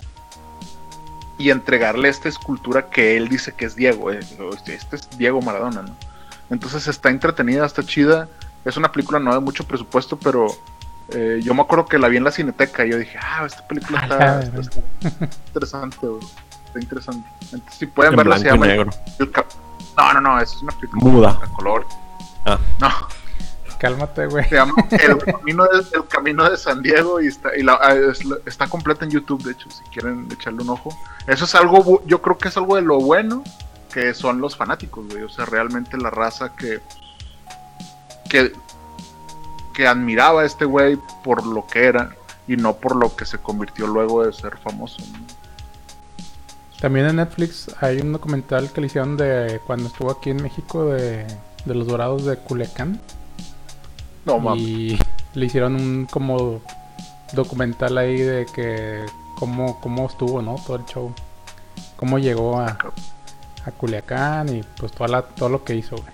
y 1.38 1.50
entregarle 1.50 2.10
esta 2.10 2.30
escultura 2.30 2.90
que 2.90 3.18
él 3.18 3.28
dice 3.28 3.54
que 3.54 3.66
es 3.66 3.76
Diego. 3.76 4.12
eh, 4.12 4.20
Este 4.68 4.96
es 4.96 5.10
Diego 5.18 5.42
Maradona, 5.42 5.82
¿no? 5.82 5.96
Entonces 6.50 6.88
está 6.88 7.10
entretenida, 7.10 7.66
está 7.66 7.84
chida. 7.84 8.28
Es 8.66 8.78
una 8.78 8.92
película 8.92 9.20
no 9.20 9.34
de 9.34 9.40
mucho 9.40 9.66
presupuesto, 9.66 10.18
pero 10.18 10.48
eh, 11.10 11.42
yo 11.44 11.54
me 11.54 11.62
acuerdo 11.62 11.86
que 11.86 11.98
la 11.98 12.08
vi 12.08 12.18
en 12.18 12.24
la 12.24 12.32
cineteca 12.32 12.86
y 12.86 12.92
yo 12.92 12.98
dije, 12.98 13.18
ah, 13.22 13.44
esta 13.46 13.68
película 13.68 14.00
A 14.00 14.40
está, 14.42 14.62
interesante, 15.48 15.98
güey. 16.08 16.22
Está 16.66 16.80
interesante. 16.80 17.30
Entonces, 17.52 17.76
si 17.80 17.86
pueden 17.88 18.14
En 18.14 18.18
verla, 18.18 18.38
se 18.38 18.46
llama 18.46 18.66
El- 18.68 18.78
negro. 18.78 18.92
el 19.20 19.32
Cap- 19.32 19.48
No, 19.98 20.14
no, 20.14 20.22
no, 20.22 20.40
es 20.40 20.56
una 20.62 20.72
película 20.74 21.04
Muda. 21.04 21.40
a 21.44 21.48
color. 21.48 21.86
Ah. 22.46 22.58
No, 22.80 22.90
cálmate, 23.84 24.26
güey. 24.28 24.48
se 24.50 24.56
llama 24.56 24.74
El 24.92 25.18
Camino 25.20 25.64
de, 25.66 25.80
El 25.94 26.08
Camino 26.08 26.50
de 26.50 26.58
San 26.58 26.82
Diego 26.82 27.22
y 27.22 27.28
está, 27.28 27.56
y 27.56 27.64
la- 27.64 27.74
ah, 27.82 27.94
la- 27.94 28.38
está 28.46 28.68
completa 28.68 29.06
en 29.06 29.12
YouTube, 29.12 29.44
de 29.44 29.52
hecho, 29.52 29.70
si 29.70 29.84
quieren 29.92 30.28
echarle 30.32 30.62
un 30.64 30.70
ojo. 30.70 30.98
Eso 31.28 31.46
es 31.46 31.54
algo, 31.56 32.02
yo 32.06 32.22
creo 32.22 32.38
que 32.38 32.48
es 32.48 32.58
algo 32.58 32.76
de 32.76 32.82
lo 32.82 33.00
bueno 33.00 33.44
que 33.94 34.14
son 34.14 34.42
los 34.42 34.56
fanáticos, 34.58 35.06
güey. 35.08 35.24
O 35.24 35.30
sea, 35.30 35.46
realmente 35.46 35.98
la 35.98 36.10
raza 36.10 36.56
que, 36.56 36.80
que, 38.30 38.54
que 39.74 39.88
admiraba 39.88 40.42
a 40.42 40.46
este 40.46 40.66
güey 40.66 40.98
por 41.24 41.46
lo 41.46 41.68
que 41.68 41.86
era 41.86 42.16
y 42.48 42.56
no 42.58 42.76
por 42.76 42.96
lo 42.96 43.16
que 43.16 43.26
se 43.26 43.38
convirtió 43.38 43.86
luego 43.88 44.26
de 44.26 44.34
ser 44.34 44.58
famoso. 44.58 45.02
¿no? 45.12 45.20
También 46.82 47.06
en 47.06 47.16
Netflix 47.18 47.70
hay 47.82 48.00
un 48.00 48.12
documental 48.12 48.72
que 48.74 48.82
le 48.82 48.88
hicieron 48.88 49.16
de 49.16 49.62
cuando 49.66 49.88
estuvo 49.88 50.12
aquí 50.12 50.32
en 50.32 50.42
México 50.44 50.86
de, 50.86 51.26
de 51.66 51.76
los 51.76 51.88
dorados 51.88 52.26
de 52.26 52.36
Culiacán. 52.38 53.00
No, 54.26 54.40
mames. 54.40 54.62
y 54.62 55.00
le 55.34 55.46
hicieron 55.46 55.76
un 55.76 56.08
como 56.10 56.62
documental 57.34 57.98
ahí 57.98 58.18
de 58.18 58.46
que 58.54 59.06
cómo, 59.38 59.80
cómo 59.82 60.06
estuvo, 60.08 60.42
¿no? 60.42 60.56
Todo 60.66 60.78
el 60.78 60.86
show. 60.86 61.14
Cómo 61.98 62.20
llegó 62.20 62.60
a, 62.60 62.78
a 63.66 63.72
Culiacán 63.72 64.50
y 64.56 64.62
pues 64.80 64.92
toda 64.92 65.08
la, 65.10 65.22
todo 65.24 65.50
lo 65.50 65.64
que 65.64 65.76
hizo, 65.76 65.96
güey. 65.96 66.10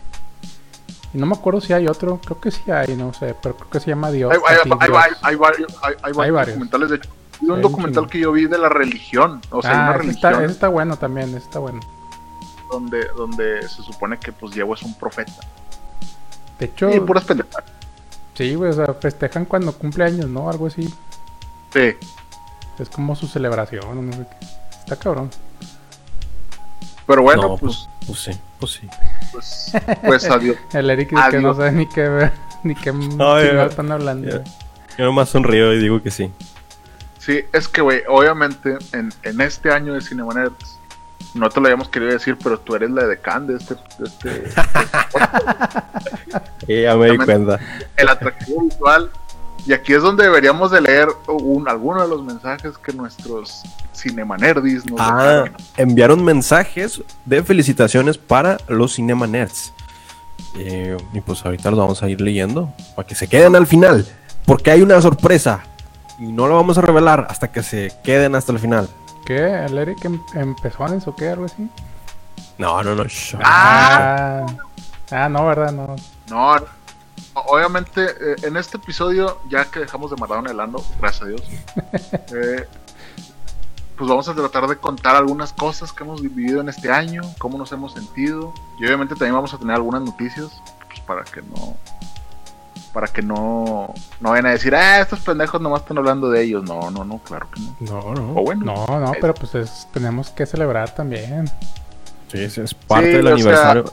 Y 1.14 1.18
no 1.18 1.26
me 1.26 1.36
acuerdo 1.36 1.60
si 1.60 1.74
hay 1.74 1.88
otro, 1.88 2.20
creo 2.24 2.40
que 2.40 2.52
sí 2.52 2.70
hay, 2.72 2.96
no 2.96 3.14
sé, 3.14 3.36
pero 3.42 3.56
creo 3.56 3.70
que 3.70 3.80
se 3.80 3.88
llama 3.88 4.12
Dios. 4.12 4.32
Hay, 4.32 4.38
hay- 4.48 4.58
hay- 4.80 4.90
Dios. 4.90 5.04
hay- 5.24 5.36
varios, 5.36 5.72
varios 6.04 6.48
documentales. 6.48 6.90
De 6.92 6.96
hecho, 6.98 7.10
hay 7.42 7.50
un 7.50 7.62
documental 7.62 8.08
que 8.08 8.20
yo 8.20 8.32
vi 8.32 8.46
de 8.46 8.58
la 8.60 8.70
religión. 8.70 9.42
O 9.50 9.62
sea, 9.62 9.72
ah, 9.72 9.74
una 9.76 9.90
ese 9.92 9.98
religión 10.00 10.32
está, 10.34 10.44
ese 10.46 10.54
está 10.54 10.68
bueno 10.68 10.98
también, 10.98 11.30
ese 11.30 11.38
está 11.40 11.60
bueno. 11.60 11.80
donde, 12.72 13.08
donde 13.18 13.68
se 13.68 13.82
supone 13.82 14.20
que 14.20 14.32
pues 14.32 14.54
Diego 14.54 14.76
es 14.76 14.84
un 14.84 14.94
profeta. 14.94 15.34
De 16.60 16.66
hecho, 16.68 16.90
Y 16.92 17.00
puras 17.00 17.24
pendejadas. 17.24 17.64
Sí, 18.40 18.56
güey, 18.56 18.70
o 18.70 18.74
sea, 18.74 18.94
festejan 18.94 19.44
cuando 19.44 19.74
cumple 19.74 20.06
años, 20.06 20.30
¿no? 20.30 20.50
Algo 20.50 20.68
así. 20.68 20.88
Sí. 21.74 21.94
Es 22.80 22.90
como 22.90 23.14
su 23.14 23.28
celebración, 23.28 23.86
o 23.86 24.02
no 24.02 24.14
sé 24.14 24.26
qué. 24.40 24.46
Está 24.80 24.96
cabrón. 24.96 25.30
Pero 27.06 27.22
bueno, 27.22 27.42
no, 27.42 27.58
pues, 27.58 27.90
pues, 28.06 28.08
pues 28.08 28.20
sí, 28.22 28.42
pues 28.62 28.72
sí. 28.72 28.90
pues, 29.34 29.74
pues 30.06 30.30
adiós. 30.30 30.56
El 30.74 30.90
Eric 30.90 31.10
dice 31.10 31.30
que 31.32 31.40
no 31.42 31.54
sabe 31.54 31.74
ni 31.74 31.86
qué 31.90 32.08
ver, 32.08 32.32
ni 32.64 32.76
qué 32.76 32.94
ya. 33.18 33.66
están 33.66 33.92
hablando. 33.92 34.30
Güey. 34.30 34.44
Yo 34.98 35.06
nomás 35.06 35.28
sonrío 35.28 35.74
y 35.74 35.80
digo 35.80 36.02
que 36.02 36.10
sí. 36.10 36.32
Sí, 37.18 37.44
es 37.52 37.68
que, 37.68 37.82
güey, 37.82 38.04
obviamente 38.08 38.78
en, 38.94 39.12
en 39.24 39.42
este 39.42 39.70
año 39.70 39.96
de 39.96 40.02
Cinema 40.02 40.34
Nerds, 40.34 40.79
no 41.34 41.50
te 41.50 41.60
lo 41.60 41.68
habíamos 41.68 41.90
querido 41.90 42.12
decir, 42.12 42.38
pero 42.42 42.60
tú 42.60 42.76
eres 42.76 42.90
la 42.92 43.06
decán 43.06 43.48
de 43.48 43.56
este, 43.58 43.76
de 43.76 44.06
este 44.06 44.50
ya 46.84 46.96
me 46.96 47.06
di 47.06 47.12
Exactamente. 47.12 47.26
cuenta. 47.26 47.60
el 47.98 48.10
atractivo 48.10 48.62
visual. 48.64 49.12
Y 49.66 49.74
aquí 49.74 49.94
es 49.94 50.02
donde 50.02 50.24
deberíamos 50.24 50.72
de 50.72 50.80
leer 50.82 51.10
un, 51.28 51.68
alguno 51.68 52.02
de 52.02 52.08
los 52.08 52.24
mensajes 52.24 52.78
que 52.78 52.94
nuestros 52.94 53.62
Cinema 53.94 54.38
Nerdis 54.38 54.86
nos 54.90 55.00
Ah, 55.02 55.46
enviaron 55.76 56.24
mensajes 56.24 57.04
de 57.26 57.44
felicitaciones 57.44 58.18
para 58.18 58.58
los 58.70 58.94
Cinema 58.96 59.28
Nerds. 59.28 59.74
Eh, 60.58 60.96
y 61.14 61.20
pues 61.22 61.46
ahorita 61.46 61.70
los 61.72 61.80
vamos 61.80 62.02
a 62.02 62.10
ir 62.10 62.22
leyendo 62.22 62.74
para 62.96 63.06
que 63.08 63.16
se 63.16 63.28
queden 63.28 63.56
al 63.56 63.68
final. 63.68 64.08
Porque 64.46 64.72
hay 64.72 64.82
una 64.82 65.02
sorpresa. 65.02 65.60
Y 66.18 66.32
no 66.32 66.48
lo 66.48 66.56
vamos 66.56 66.78
a 66.78 66.82
revelar 66.82 67.28
hasta 67.30 67.52
que 67.52 67.62
se 67.62 67.92
queden 68.04 68.36
hasta 68.36 68.54
el 68.54 68.60
final. 68.60 68.90
¿Qué? 69.30 69.64
¿El 69.64 69.78
Eric 69.78 70.06
em- 70.06 70.24
empezó 70.34 70.88
en 70.88 70.96
eso 70.96 71.12
o 71.12 71.16
qué? 71.16 71.30
Algo 71.30 71.46
así. 71.46 71.70
No, 72.58 72.82
no, 72.82 72.96
no. 72.96 73.04
Ah. 73.44 74.44
Ah, 74.44 75.26
ah, 75.26 75.30
no, 75.30 75.46
¿verdad? 75.46 75.72
No. 75.72 75.96
No, 76.32 76.56
no. 76.56 76.66
obviamente 77.36 78.06
eh, 78.06 78.36
en 78.42 78.58
este 78.58 78.78
episodio, 78.78 79.40
ya 79.48 79.66
que 79.66 79.82
dejamos 79.82 80.10
de 80.10 80.18
Maradona 80.18 80.50
helando, 80.50 80.84
gracias 81.00 81.22
a 81.22 81.26
Dios, 81.28 81.44
eh, 82.34 82.68
pues 83.96 84.10
vamos 84.10 84.28
a 84.28 84.34
tratar 84.34 84.66
de 84.66 84.78
contar 84.78 85.16
algunas 85.16 85.54
cosas 85.54 85.94
que 85.94 86.04
hemos 86.04 86.24
vivido 86.24 86.62
en 86.62 86.70
este 86.70 86.92
año, 86.92 87.22
cómo 87.38 87.60
nos 87.60 87.72
hemos 87.72 87.94
sentido, 87.94 88.52
y 88.80 88.86
obviamente 88.88 89.14
también 89.14 89.36
vamos 89.36 89.54
a 89.54 89.60
tener 89.60 89.76
algunas 89.76 90.02
noticias, 90.02 90.60
pues 90.88 91.02
para 91.02 91.24
que 91.24 91.44
no 91.44 91.78
para 92.94 93.08
que 93.08 93.22
no 93.22 93.94
no 94.20 94.30
vayan 94.32 94.48
a 94.48 94.52
decir, 94.52 94.74
ah, 94.76 95.00
estos 95.00 95.20
pendejos 95.20 95.62
nomás 95.62 95.82
están 95.82 95.98
hablando 95.98 96.30
de 96.30 96.44
ellos. 96.44 96.64
No, 96.64 96.90
no, 96.92 97.04
no, 97.06 97.18
claro 97.20 97.48
que 97.54 97.62
no. 97.62 97.76
No, 97.80 98.14
no. 98.14 98.32
O 98.40 98.44
bueno, 98.44 98.66
No, 98.66 99.00
no, 99.00 99.12
pero 99.22 99.34
pues 99.34 99.56
es- 99.56 99.88
tenemos 99.94 100.30
que 100.32 100.46
celebrar 100.46 100.94
también. 100.94 101.50
Sí, 102.32 102.50
sí, 102.50 102.62
es 102.62 102.74
parte 102.74 103.08
Sí, 103.12 103.18
del 103.18 103.28
o 103.28 103.30
sea, 103.30 103.36
aniversario. 103.38 103.86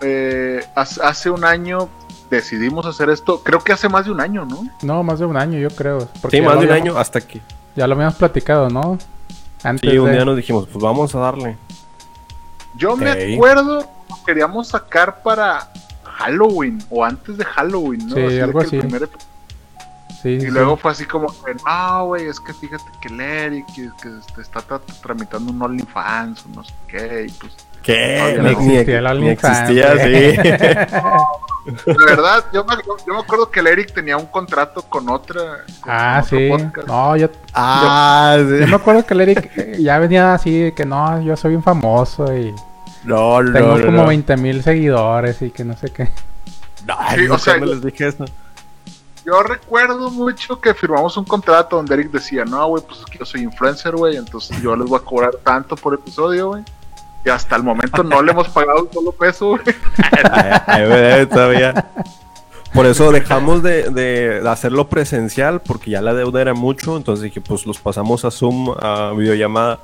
eh, 0.00 0.64
hace 0.74 1.02
hace 1.02 1.30
un 1.30 1.44
año 1.44 1.88
decidimos 2.30 2.84
hacer 2.86 3.10
esto, 3.10 3.42
creo 3.42 3.60
que 3.62 3.72
hace 3.72 3.88
más 3.88 4.04
de 4.06 4.10
un 4.10 4.20
año, 4.20 4.44
¿no? 4.44 4.66
No, 4.82 5.02
más 5.02 5.18
de 5.18 5.26
un 5.26 5.36
año, 5.36 5.58
yo 5.58 5.70
creo. 5.70 6.08
porque 6.20 6.38
sí, 6.38 6.42
más 6.42 6.58
de 6.58 6.66
un 6.66 6.72
año 6.72 6.98
hasta 6.98 7.20
que. 7.20 7.40
Ya 7.76 7.86
lo 7.86 7.94
habíamos 7.94 8.14
platicado, 8.14 8.68
¿no? 8.70 8.98
Antes 9.62 9.90
Sí, 9.90 9.98
un 9.98 10.06
de- 10.06 10.12
día 10.12 10.24
nos 10.24 10.36
dijimos, 10.36 10.66
pues 10.70 10.82
vamos 10.82 11.14
a 11.14 11.18
darle. 11.20 11.56
Yo 12.76 12.96
me 12.96 13.10
acuerdo 13.34 13.80
que 13.80 14.14
queríamos 14.26 14.68
sacar 14.68 15.22
para 15.22 15.70
Halloween 16.14 16.78
o 16.90 17.04
antes 17.04 17.36
de 17.36 17.44
Halloween, 17.44 18.08
¿no? 18.08 18.14
Sí, 18.16 18.22
de 18.22 18.42
algo 18.42 18.60
que 18.60 18.66
el 18.66 18.68
así. 18.68 18.78
primer- 18.88 19.08
Sí, 20.22 20.30
sí, 20.30 20.36
y 20.36 20.40
sí. 20.40 20.46
luego 20.50 20.76
fue 20.78 20.90
así 20.92 21.04
como, 21.04 21.26
que, 21.28 21.54
no, 21.66 22.06
güey, 22.06 22.26
es 22.28 22.40
que 22.40 22.54
fíjate 22.54 22.84
que 23.02 23.08
el 23.08 23.20
Eric 23.20 23.66
que, 23.74 23.90
que 24.34 24.40
está 24.40 24.60
tra- 24.60 24.80
tramitando 25.02 25.52
un 25.52 25.60
OnlyFans 25.60 26.46
o 26.46 26.48
no 26.54 26.64
sé 26.64 26.72
qué, 26.88 27.26
y 27.28 27.32
pues, 27.32 27.52
¿Qué? 27.82 28.34
No 28.38 28.44
ni- 28.44 28.50
existía 28.52 28.98
el 29.00 29.06
OnlyFans, 29.06 29.58
existía, 29.70 29.92
sí. 30.02 30.12
de 31.86 32.04
verdad, 32.06 32.44
yo 32.52 32.64
me, 32.64 32.74
yo 33.06 33.14
me 33.14 33.20
acuerdo 33.20 33.50
que 33.50 33.60
el 33.60 33.66
Eric 33.66 33.92
tenía 33.92 34.16
un 34.16 34.26
contrato 34.26 34.82
con 34.82 35.08
otra. 35.10 35.64
con 35.80 35.92
Ah, 35.92 36.22
otro 36.24 36.38
sí. 36.38 36.48
podcast. 36.48 36.88
No, 36.88 37.16
yo, 37.16 37.28
ah, 37.52 38.36
yo 38.38 38.64
sí. 38.64 38.70
me 38.70 38.76
acuerdo 38.76 39.04
que 39.06 39.14
el 39.14 39.20
Eric 39.20 39.50
eh, 39.56 39.76
ya 39.80 39.98
venía 39.98 40.32
así 40.34 40.58
de 40.58 40.72
que 40.74 40.84
no, 40.86 41.20
yo 41.22 41.36
soy 41.36 41.54
un 41.54 41.62
famoso 41.62 42.34
y 42.34 42.54
No, 43.04 43.42
no, 43.42 43.52
tengo 43.52 43.76
no, 43.78 43.84
como 43.86 44.02
no. 44.02 44.06
20 44.08 44.36
mil 44.36 44.62
seguidores 44.62 45.40
y 45.42 45.50
que 45.50 45.64
no 45.64 45.76
sé 45.76 45.90
qué. 45.90 46.10
No, 46.86 46.96
Sí, 47.14 47.26
o 47.28 47.38
sea, 47.38 47.56
me 47.58 47.66
les 47.66 47.82
dije 47.82 48.08
eso. 48.08 48.24
Yo 49.26 49.42
recuerdo 49.42 50.10
mucho 50.10 50.60
que 50.60 50.74
firmamos 50.74 51.16
un 51.16 51.24
contrato 51.24 51.76
donde 51.76 51.94
Eric 51.94 52.10
decía, 52.10 52.44
no, 52.44 52.66
güey, 52.68 52.82
pues 52.86 53.00
es 53.00 53.06
que 53.06 53.18
yo 53.18 53.24
soy 53.24 53.40
influencer, 53.42 53.96
güey, 53.96 54.16
entonces 54.16 54.60
yo 54.60 54.76
les 54.76 54.86
voy 54.86 54.98
a 55.00 55.02
cobrar 55.04 55.34
tanto 55.42 55.76
por 55.76 55.94
episodio, 55.94 56.48
güey. 56.48 56.62
Y 57.24 57.30
hasta 57.30 57.56
el 57.56 57.62
momento 57.62 58.02
no 58.04 58.22
le 58.22 58.32
hemos 58.32 58.48
pagado 58.48 58.82
un 58.84 58.92
solo 58.92 59.12
peso, 59.12 59.48
güey. 59.48 59.62
Ay, 60.30 60.50
ay, 60.66 60.86
güey, 60.86 61.26
todavía. 61.26 61.90
Por 62.74 62.84
eso 62.84 63.10
dejamos 63.12 63.62
de, 63.62 63.88
de- 63.88 64.40
de 64.42 64.48
hacerlo 64.50 64.88
presencial, 64.88 65.62
porque 65.62 65.92
ya 65.92 66.02
la 66.02 66.12
deuda 66.12 66.42
era 66.42 66.52
mucho. 66.52 66.96
Entonces 66.98 67.22
dije, 67.22 67.40
pues 67.40 67.64
los 67.64 67.78
pasamos 67.78 68.26
a 68.26 68.30
Zoom, 68.30 68.74
a 68.78 69.12
videollamada 69.16 69.78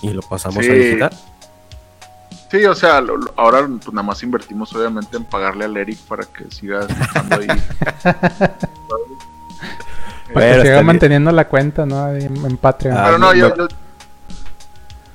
y 0.00 0.10
lo 0.10 0.22
pasamos 0.22 0.64
Sí. 0.64 0.70
a 0.70 0.74
digital. 0.74 1.10
Sí, 2.50 2.64
o 2.64 2.74
sea, 2.74 3.00
lo- 3.00 3.16
lo- 3.16 3.32
ahora 3.36 3.66
pues, 3.66 3.92
nada 3.92 4.02
más 4.02 4.22
invertimos 4.22 4.74
obviamente 4.74 5.16
en 5.16 5.24
pagarle 5.24 5.64
al 5.66 5.76
Eric 5.76 5.98
para 6.00 6.24
que 6.24 6.50
siga 6.50 6.80
estando 6.80 7.36
ahí. 7.36 7.46
Para 10.32 10.46
que 10.54 10.60
siga 10.62 10.74
bien. 10.74 10.86
manteniendo 10.86 11.32
la 11.32 11.48
cuenta, 11.48 11.84
¿no? 11.86 12.08
En, 12.12 12.36
en 12.46 12.56
Patreon. 12.56 12.96
Ah, 12.96 13.02
Pero 13.06 13.18
no, 13.18 13.26
no, 13.26 13.34
yo, 13.34 13.54
yo, 13.56 13.66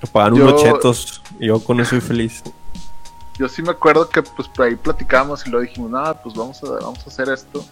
Me 0.02 0.10
pagan 0.12 0.36
Yo- 0.36 0.44
unos 0.46 0.62
chetos 0.62 1.22
yo 1.40 1.60
con 1.64 1.80
eso 1.80 1.92
soy 1.92 2.02
feliz. 2.02 2.44
yo 3.38 3.48
sí 3.50 3.62
me 3.62 3.72
acuerdo 3.72 4.08
que 4.10 4.22
pues 4.24 4.48
por 4.50 4.66
ahí 4.66 4.76
platicábamos 4.76 5.46
y 5.48 5.50
luego 5.50 5.66
dijimos, 5.66 5.92
nada, 5.92 6.14
pues 6.22 6.36
vamos 6.36 6.62
a, 6.64 6.70
vamos 6.84 7.00
a 7.06 7.10
hacer 7.10 7.30
esto. 7.30 7.64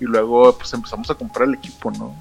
Y 0.00 0.04
luego 0.04 0.52
pues 0.56 0.72
empezamos 0.74 1.10
a 1.10 1.14
comprar 1.14 1.48
el 1.48 1.54
equipo, 1.54 1.90
¿no? 1.92 2.14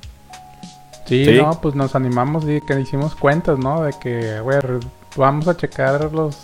Sí, 1.05 1.25
Sí. 1.25 1.37
no, 1.41 1.59
pues 1.59 1.75
nos 1.75 1.95
animamos 1.95 2.45
y 2.47 2.61
que 2.61 2.79
hicimos 2.79 3.15
cuentas, 3.15 3.59
¿no? 3.59 3.83
De 3.83 3.93
que, 3.99 4.39
güey, 4.39 4.59
vamos 5.17 5.47
a 5.49 5.55
checar 5.57 6.09
los... 6.13 6.37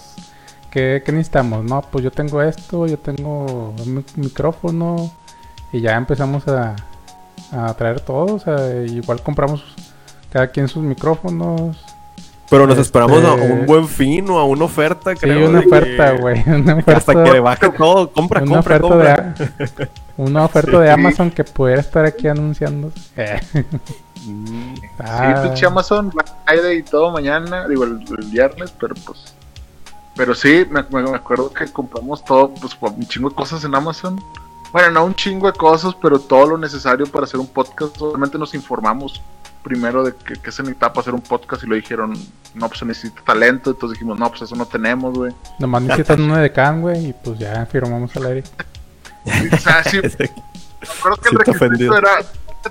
¿Qué, 0.72 1.02
qué 1.06 1.12
necesitamos? 1.12 1.64
No, 1.64 1.82
pues 1.82 2.04
yo 2.04 2.12
tengo 2.12 2.42
esto, 2.42 2.86
yo 2.86 2.98
tengo 3.00 3.74
un 3.80 3.96
mic- 3.98 4.16
micrófono 4.16 5.12
y 5.72 5.82
ya 5.82 5.96
empezamos 5.96 6.48
a, 6.48 6.76
a 7.52 7.74
traer 7.74 8.00
todo, 8.02 8.36
o 8.36 8.40
sea, 8.40 8.84
igual 8.86 9.22
compramos 9.24 9.64
cada 10.32 10.48
quien 10.48 10.68
sus 10.68 10.84
micrófonos. 10.84 11.78
Pero 12.52 12.64
nos 12.66 12.74
Este- 12.78 12.82
esperamos 12.84 13.24
a 13.24 13.34
un 13.34 13.66
buen 13.68 13.88
fin 13.88 14.28
o 14.30 14.40
a 14.40 14.46
una 14.46 14.66
oferta, 14.66 15.12
Sí, 15.12 15.18
creo. 15.22 15.50
una 15.50 15.60
de 15.62 15.66
oferta, 15.68 16.16
que- 16.16 16.22
güey, 16.22 16.44
una 16.48 16.82
que 16.84 16.92
Hasta 16.92 17.24
que 17.24 17.40
baje 17.40 17.70
todo. 17.70 18.12
Compra, 18.12 18.42
una 18.42 18.56
compra, 18.56 18.78
oferta 18.78 18.88
compra. 18.88 19.36
de 19.78 19.90
una 20.18 20.46
oferta 20.46 20.80
de 20.80 20.88
Sí. 20.88 20.94
Amazon 20.94 21.32
que 21.32 21.44
pudiera 21.44 21.82
estar 21.82 22.06
aquí 22.06 22.28
anunciando. 22.28 22.92
Eh, 23.18 23.40
Mm, 24.26 24.74
ah, 25.00 25.36
Sí, 25.44 25.48
pinche 25.48 25.66
Amazon, 25.66 26.12
Friday 26.46 26.80
y 26.80 26.84
todo 26.84 27.10
mañana, 27.10 27.68
digo 27.70 27.86
el, 27.86 28.02
el 28.20 28.26
viernes, 28.30 28.74
pero 28.78 28.94
pues. 29.06 29.34
Pero 30.20 30.36
sí, 30.36 30.68
me, 30.70 30.84
me- 30.84 31.10
me 31.12 31.16
acuerdo 31.16 31.50
que 31.54 31.66
compramos 31.72 32.26
todo, 32.26 32.54
pues 32.56 32.76
un 32.82 33.08
chingo 33.08 33.30
de 33.30 33.36
cosas 33.36 33.64
en 33.64 33.74
Amazon. 33.74 34.22
Bueno, 34.74 34.92
no 34.92 35.06
un 35.06 35.16
chingo 35.16 35.48
de 35.50 35.58
cosas, 35.58 35.96
pero 35.96 36.20
todo 36.20 36.46
lo 36.46 36.58
necesario 36.58 37.06
para 37.06 37.24
hacer 37.24 37.40
un 37.40 37.48
podcast. 37.48 37.96
Solamente 37.98 38.38
nos 38.38 38.54
informamos 38.54 39.22
primero 39.64 40.04
de 40.04 40.14
que, 40.14 40.34
que 40.34 40.52
se 40.52 40.62
necesitaba 40.62 40.92
para 40.92 41.02
hacer 41.04 41.14
un 41.14 41.22
podcast 41.22 41.64
y 41.64 41.68
lo 41.68 41.76
dijeron, 41.76 42.14
no, 42.54 42.68
pues 42.68 42.80
se 42.80 42.86
necesita 42.86 43.22
talento. 43.24 43.72
Entonces 43.72 43.98
dijimos, 43.98 44.20
no, 44.20 44.28
pues 44.30 44.42
eso 44.42 44.58
no 44.58 44.66
tenemos, 44.66 45.14
güey. 45.18 45.32
Nomás 45.58 45.84
necesitan 45.84 46.22
una 46.22 46.40
de 46.40 46.52
can, 46.52 46.82
güey, 46.82 47.08
y 47.08 47.14
pues 47.14 47.40
ya 47.40 47.66
firmamos 47.66 48.14
al 48.18 48.26
aire. 48.26 48.44
O 49.54 49.58
sea, 49.58 49.84
sí, 49.86 49.98
me 50.04 50.90
acuerdo 51.00 51.18
que 51.22 51.30
el 51.30 51.38
Siento 51.46 51.54
requisito 51.66 51.98
era 51.98 52.12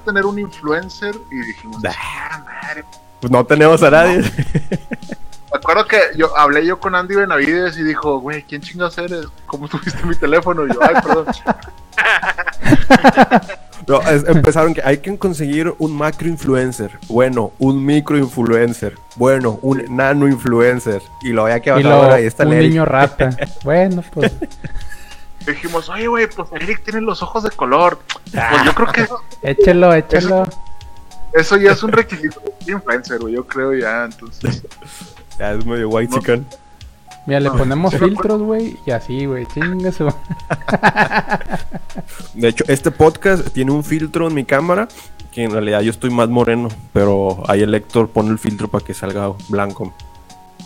tener 0.05 0.26
un 0.26 0.38
influencer 0.38 1.14
y 1.33 1.37
dijimos, 1.47 1.83
Nah. 1.83 1.93
"Ah, 1.99 2.45
madre, 2.45 2.85
Pues 3.23 3.31
no 3.33 3.43
tenemos 3.47 3.83
a 3.83 3.90
nadie. 3.90 4.23
Me 5.52 5.59
acuerdo 5.59 5.87
que 5.87 5.99
yo 6.17 6.37
hablé 6.37 6.64
yo 6.67 6.78
con 6.78 6.95
Andy 6.95 7.14
Benavides 7.17 7.78
y 7.78 7.83
dijo, 7.83 8.21
güey, 8.21 8.43
¿quién 8.43 8.61
chingas 8.61 8.99
eres? 8.99 9.26
¿Cómo 9.47 9.67
tuviste 9.69 10.05
mi 10.05 10.14
teléfono? 10.14 10.67
Y 10.67 10.73
yo, 10.75 10.81
ay, 10.83 10.95
perdón. 11.02 11.26
No, 13.87 14.02
es- 14.02 14.25
empezaron 14.28 14.75
que 14.75 14.83
hay 14.85 14.99
que 14.99 15.17
conseguir 15.17 15.73
un 15.78 15.97
macro 15.97 16.28
influencer. 16.28 16.90
Bueno, 17.09 17.52
un 17.59 17.83
micro 17.87 18.19
influencer. 18.19 18.95
Bueno, 19.17 19.59
un 19.62 19.83
nano 19.97 20.28
influencer. 20.28 21.00
Y 21.23 21.31
lo 21.31 21.45
había 21.45 21.61
que 21.61 21.71
Y 21.71 21.73
bajar 21.73 21.93
ahora. 21.93 22.14
Ahí 22.17 22.26
está 22.26 22.45
un 22.47 22.52
Eric. 22.52 22.69
niño 22.69 22.85
rata. 22.85 23.31
bueno, 23.64 24.05
pues 24.12 24.31
Dijimos, 25.47 25.88
oye, 25.88 26.07
güey, 26.07 26.26
pues 26.28 26.50
Eric 26.52 26.83
tiene 26.85 27.00
los 27.00 27.23
ojos 27.23 27.45
de 27.45 27.50
color. 27.50 27.99
Pues 28.31 28.64
yo 28.67 28.75
creo 28.75 28.93
que 28.93 29.00
eso, 29.02 29.23
échelo, 29.43 29.95
échelo. 29.95 30.43
eso 31.33 31.57
ya 31.57 31.73
es 31.73 31.83
un 31.83 31.93
requisito 31.93 32.43
de 32.67 32.73
influencer, 32.73 33.19
güey, 33.19 33.35
yo 33.35 33.47
creo 33.47 33.73
ya, 33.73 34.05
entonces. 34.05 34.62
Ya 35.38 35.52
es 35.52 35.65
medio 35.67 35.89
white 35.89 36.10
No. 36.13 36.19
chicken. 36.19 36.47
Mira, 37.26 37.41
le 37.41 37.49
No, 37.50 37.56
ponemos 37.56 37.95
filtros, 37.99 38.41
güey, 38.43 38.76
y 38.86 38.91
así, 38.91 39.26
güey, 39.26 39.47
chinga 39.47 39.93
su- 39.93 40.13
De 42.34 42.49
hecho, 42.49 42.65
este 42.69 42.91
podcast 42.91 43.49
tiene 43.52 43.71
un 43.71 43.84
filtro 43.84 44.26
en 44.28 44.34
mi 44.34 44.45
cámara. 44.45 44.89
Que 45.32 45.45
en 45.45 45.50
realidad 45.52 45.80
yo 45.82 45.91
estoy 45.91 46.10
más 46.10 46.28
moreno. 46.28 46.69
Pero 46.93 47.43
ahí 47.49 47.63
el 47.63 47.75
Héctor 47.75 48.08
pone 48.08 48.30
el 48.30 48.39
filtro 48.39 48.69
para 48.69 48.84
que 48.84 48.95
salga 48.95 49.30
blanco. 49.49 49.93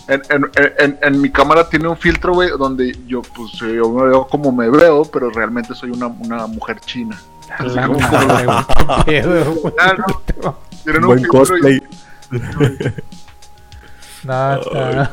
En, 0.09 0.23
en, 0.31 0.51
en, 0.79 0.99
en 1.03 1.21
mi 1.21 1.31
cámara 1.31 1.69
tiene 1.69 1.89
un 1.89 1.97
filtro, 1.97 2.33
güey, 2.35 2.49
donde 2.57 2.97
yo, 3.07 3.23
pues, 3.23 3.53
yo 3.53 3.91
me 3.91 4.05
veo 4.05 4.27
como 4.29 4.51
me 4.53 4.71
veo, 4.71 5.05
pero 5.05 5.31
realmente 5.31 5.75
soy 5.75 5.91
una, 5.91 6.07
una 6.07 6.47
mujer 6.47 6.81
china. 6.81 7.21
La 7.61 7.87
como- 7.87 7.99
madre, 8.01 8.47
pedo. 9.05 9.55
Ah, 9.81 9.95
no. 9.99 11.07
Buen 11.07 11.19
filtro 11.21 11.59
y- 11.69 11.81
cosplay. 11.81 11.83
No, 14.25 14.55
está- 14.61 15.11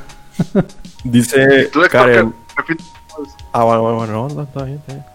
Dice 1.04 1.70
Karen. 1.92 2.34
Ah, 3.52 3.64
bueno, 3.64 3.82
bueno, 3.82 3.98
bueno, 3.98 4.14
no, 4.30 4.36
no, 4.36 4.42
está 4.44 4.64
bien, 4.64 4.78
está 4.80 4.94
bien. 4.94 5.06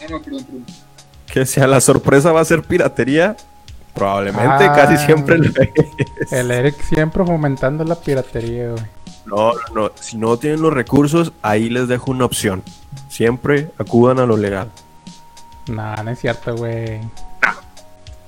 Ah, 0.00 0.04
no, 0.10 0.22
perdón, 0.22 0.44
perdón. 0.44 0.64
Que 1.26 1.46
si 1.46 1.60
a 1.60 1.66
la 1.66 1.80
sorpresa 1.80 2.32
va 2.32 2.40
a 2.40 2.44
ser 2.44 2.62
piratería, 2.62 3.36
probablemente 3.94 4.64
Ah. 4.64 4.72
casi 4.74 4.96
siempre 5.04 5.38
lo 5.38 5.44
es. 5.46 6.32
El 6.32 6.50
Eric 6.50 6.80
siempre 6.82 7.24
fomentando 7.24 7.84
la 7.84 7.94
piratería, 7.94 8.70
güey. 8.70 8.82
No, 9.26 9.52
no, 9.52 9.60
no, 9.74 9.90
si 10.00 10.16
no 10.16 10.38
tienen 10.38 10.62
los 10.62 10.72
recursos, 10.72 11.32
ahí 11.42 11.68
les 11.68 11.86
dejo 11.86 12.10
una 12.10 12.24
opción. 12.24 12.62
Siempre 13.10 13.70
acudan 13.78 14.18
a 14.20 14.26
lo 14.26 14.36
legal. 14.38 14.70
No, 15.68 15.94
no 15.96 16.10
es 16.10 16.18
cierto, 16.18 16.56
güey. 16.56 17.00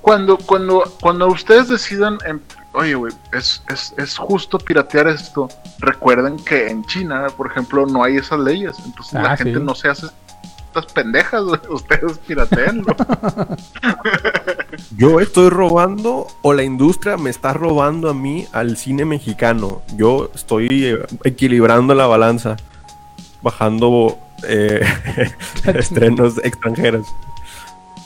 Cuando, 0.01 0.37
cuando, 0.37 0.83
cuando 1.01 1.27
ustedes 1.27 1.67
decidan, 1.69 2.17
em- 2.25 2.39
oye, 2.73 2.95
güey, 2.95 3.13
es, 3.33 3.63
es, 3.69 3.93
es 3.97 4.17
justo 4.17 4.57
piratear 4.57 5.07
esto, 5.07 5.47
recuerden 5.79 6.37
que 6.37 6.67
en 6.69 6.83
China, 6.85 7.27
por 7.35 7.47
ejemplo, 7.51 7.85
no 7.85 8.03
hay 8.03 8.17
esas 8.17 8.39
leyes. 8.39 8.77
Entonces 8.85 9.13
la 9.13 9.33
Ah, 9.33 9.37
gente 9.37 9.59
sí. 9.59 9.63
no 9.63 9.75
se 9.75 9.89
hace 9.89 10.07
estas 10.67 10.85
pendejas, 10.93 11.43
güey. 11.43 11.59
Ustedes 11.69 12.17
pirateenlo. 12.19 12.95
Yo 14.97 15.19
estoy 15.19 15.49
robando 15.49 16.27
o 16.41 16.53
la 16.53 16.63
industria 16.63 17.17
me 17.17 17.29
está 17.29 17.53
robando 17.53 18.09
a 18.09 18.13
mí 18.13 18.47
al 18.53 18.77
cine 18.77 19.03
mexicano. 19.05 19.81
Yo 19.95 20.31
estoy 20.33 20.67
eh, 20.71 21.05
equilibrando 21.23 21.93
la 21.93 22.07
balanza, 22.07 22.57
bajando 23.41 24.17
eh, 24.47 24.81
estrenos 25.65 26.37
extranjeros. 26.43 27.07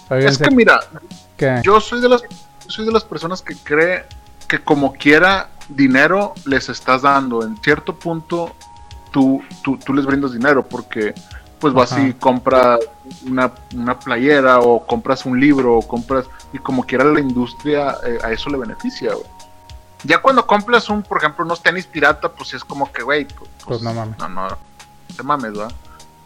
Oigan, 0.10 0.30
es 0.32 0.38
que 0.38 0.51
mira, 0.51 0.80
¿qué? 1.38 1.62
yo 1.63 1.80
soy 1.80 2.01
de 2.01 2.10
las 2.10 2.21
yo 2.21 2.28
soy 2.69 2.86
de 2.86 2.91
las 2.91 3.04
personas 3.04 3.41
que 3.41 3.56
cree 3.56 4.06
que 4.47 4.60
como 4.63 4.93
quiera 4.93 5.49
dinero 5.69 6.34
les 6.45 6.69
estás 6.69 7.01
dando. 7.03 7.43
En 7.43 7.58
cierto 7.58 7.95
punto 7.95 8.55
tú, 9.12 9.41
tú, 9.63 9.77
tú 9.77 9.93
les 9.93 10.05
brindas 10.05 10.34
dinero 10.34 10.65
porque 10.67 11.13
pues 11.60 11.73
vas 11.73 11.93
Ajá. 11.93 12.01
y 12.08 12.13
compras 12.13 12.79
una, 13.25 13.51
una 13.73 13.97
playera 13.97 14.60
o 14.60 14.86
compras 14.86 15.25
un 15.25 15.39
libro 15.39 15.77
o 15.77 15.88
compras 15.88 16.25
y 16.53 16.60
como 16.60 16.86
quiera 16.86 17.05
la 17.05 17.19
industria 17.19 17.95
eh, 18.05 18.19
a 18.23 18.31
eso 18.31 18.49
le 18.49 18.58
beneficia, 18.58 19.13
güey. 19.13 19.25
Ya 20.03 20.21
cuando 20.21 20.45
compras 20.45 20.88
un, 20.89 21.01
por 21.01 21.17
ejemplo, 21.17 21.43
unos 21.45 21.63
tenis 21.63 21.88
pirata, 21.88 22.29
pues 22.31 22.49
sí 22.49 22.55
es 22.58 22.63
como 22.63 22.91
que, 22.91 23.01
güey, 23.01 23.25
pues, 23.25 23.49
Pues 23.65 23.81
no 23.81 23.91
mames. 23.93 24.17
no, 24.19 24.29
no, 24.29 24.47
te 25.15 25.23
mames, 25.23 25.53
¿verdad? 25.53 25.71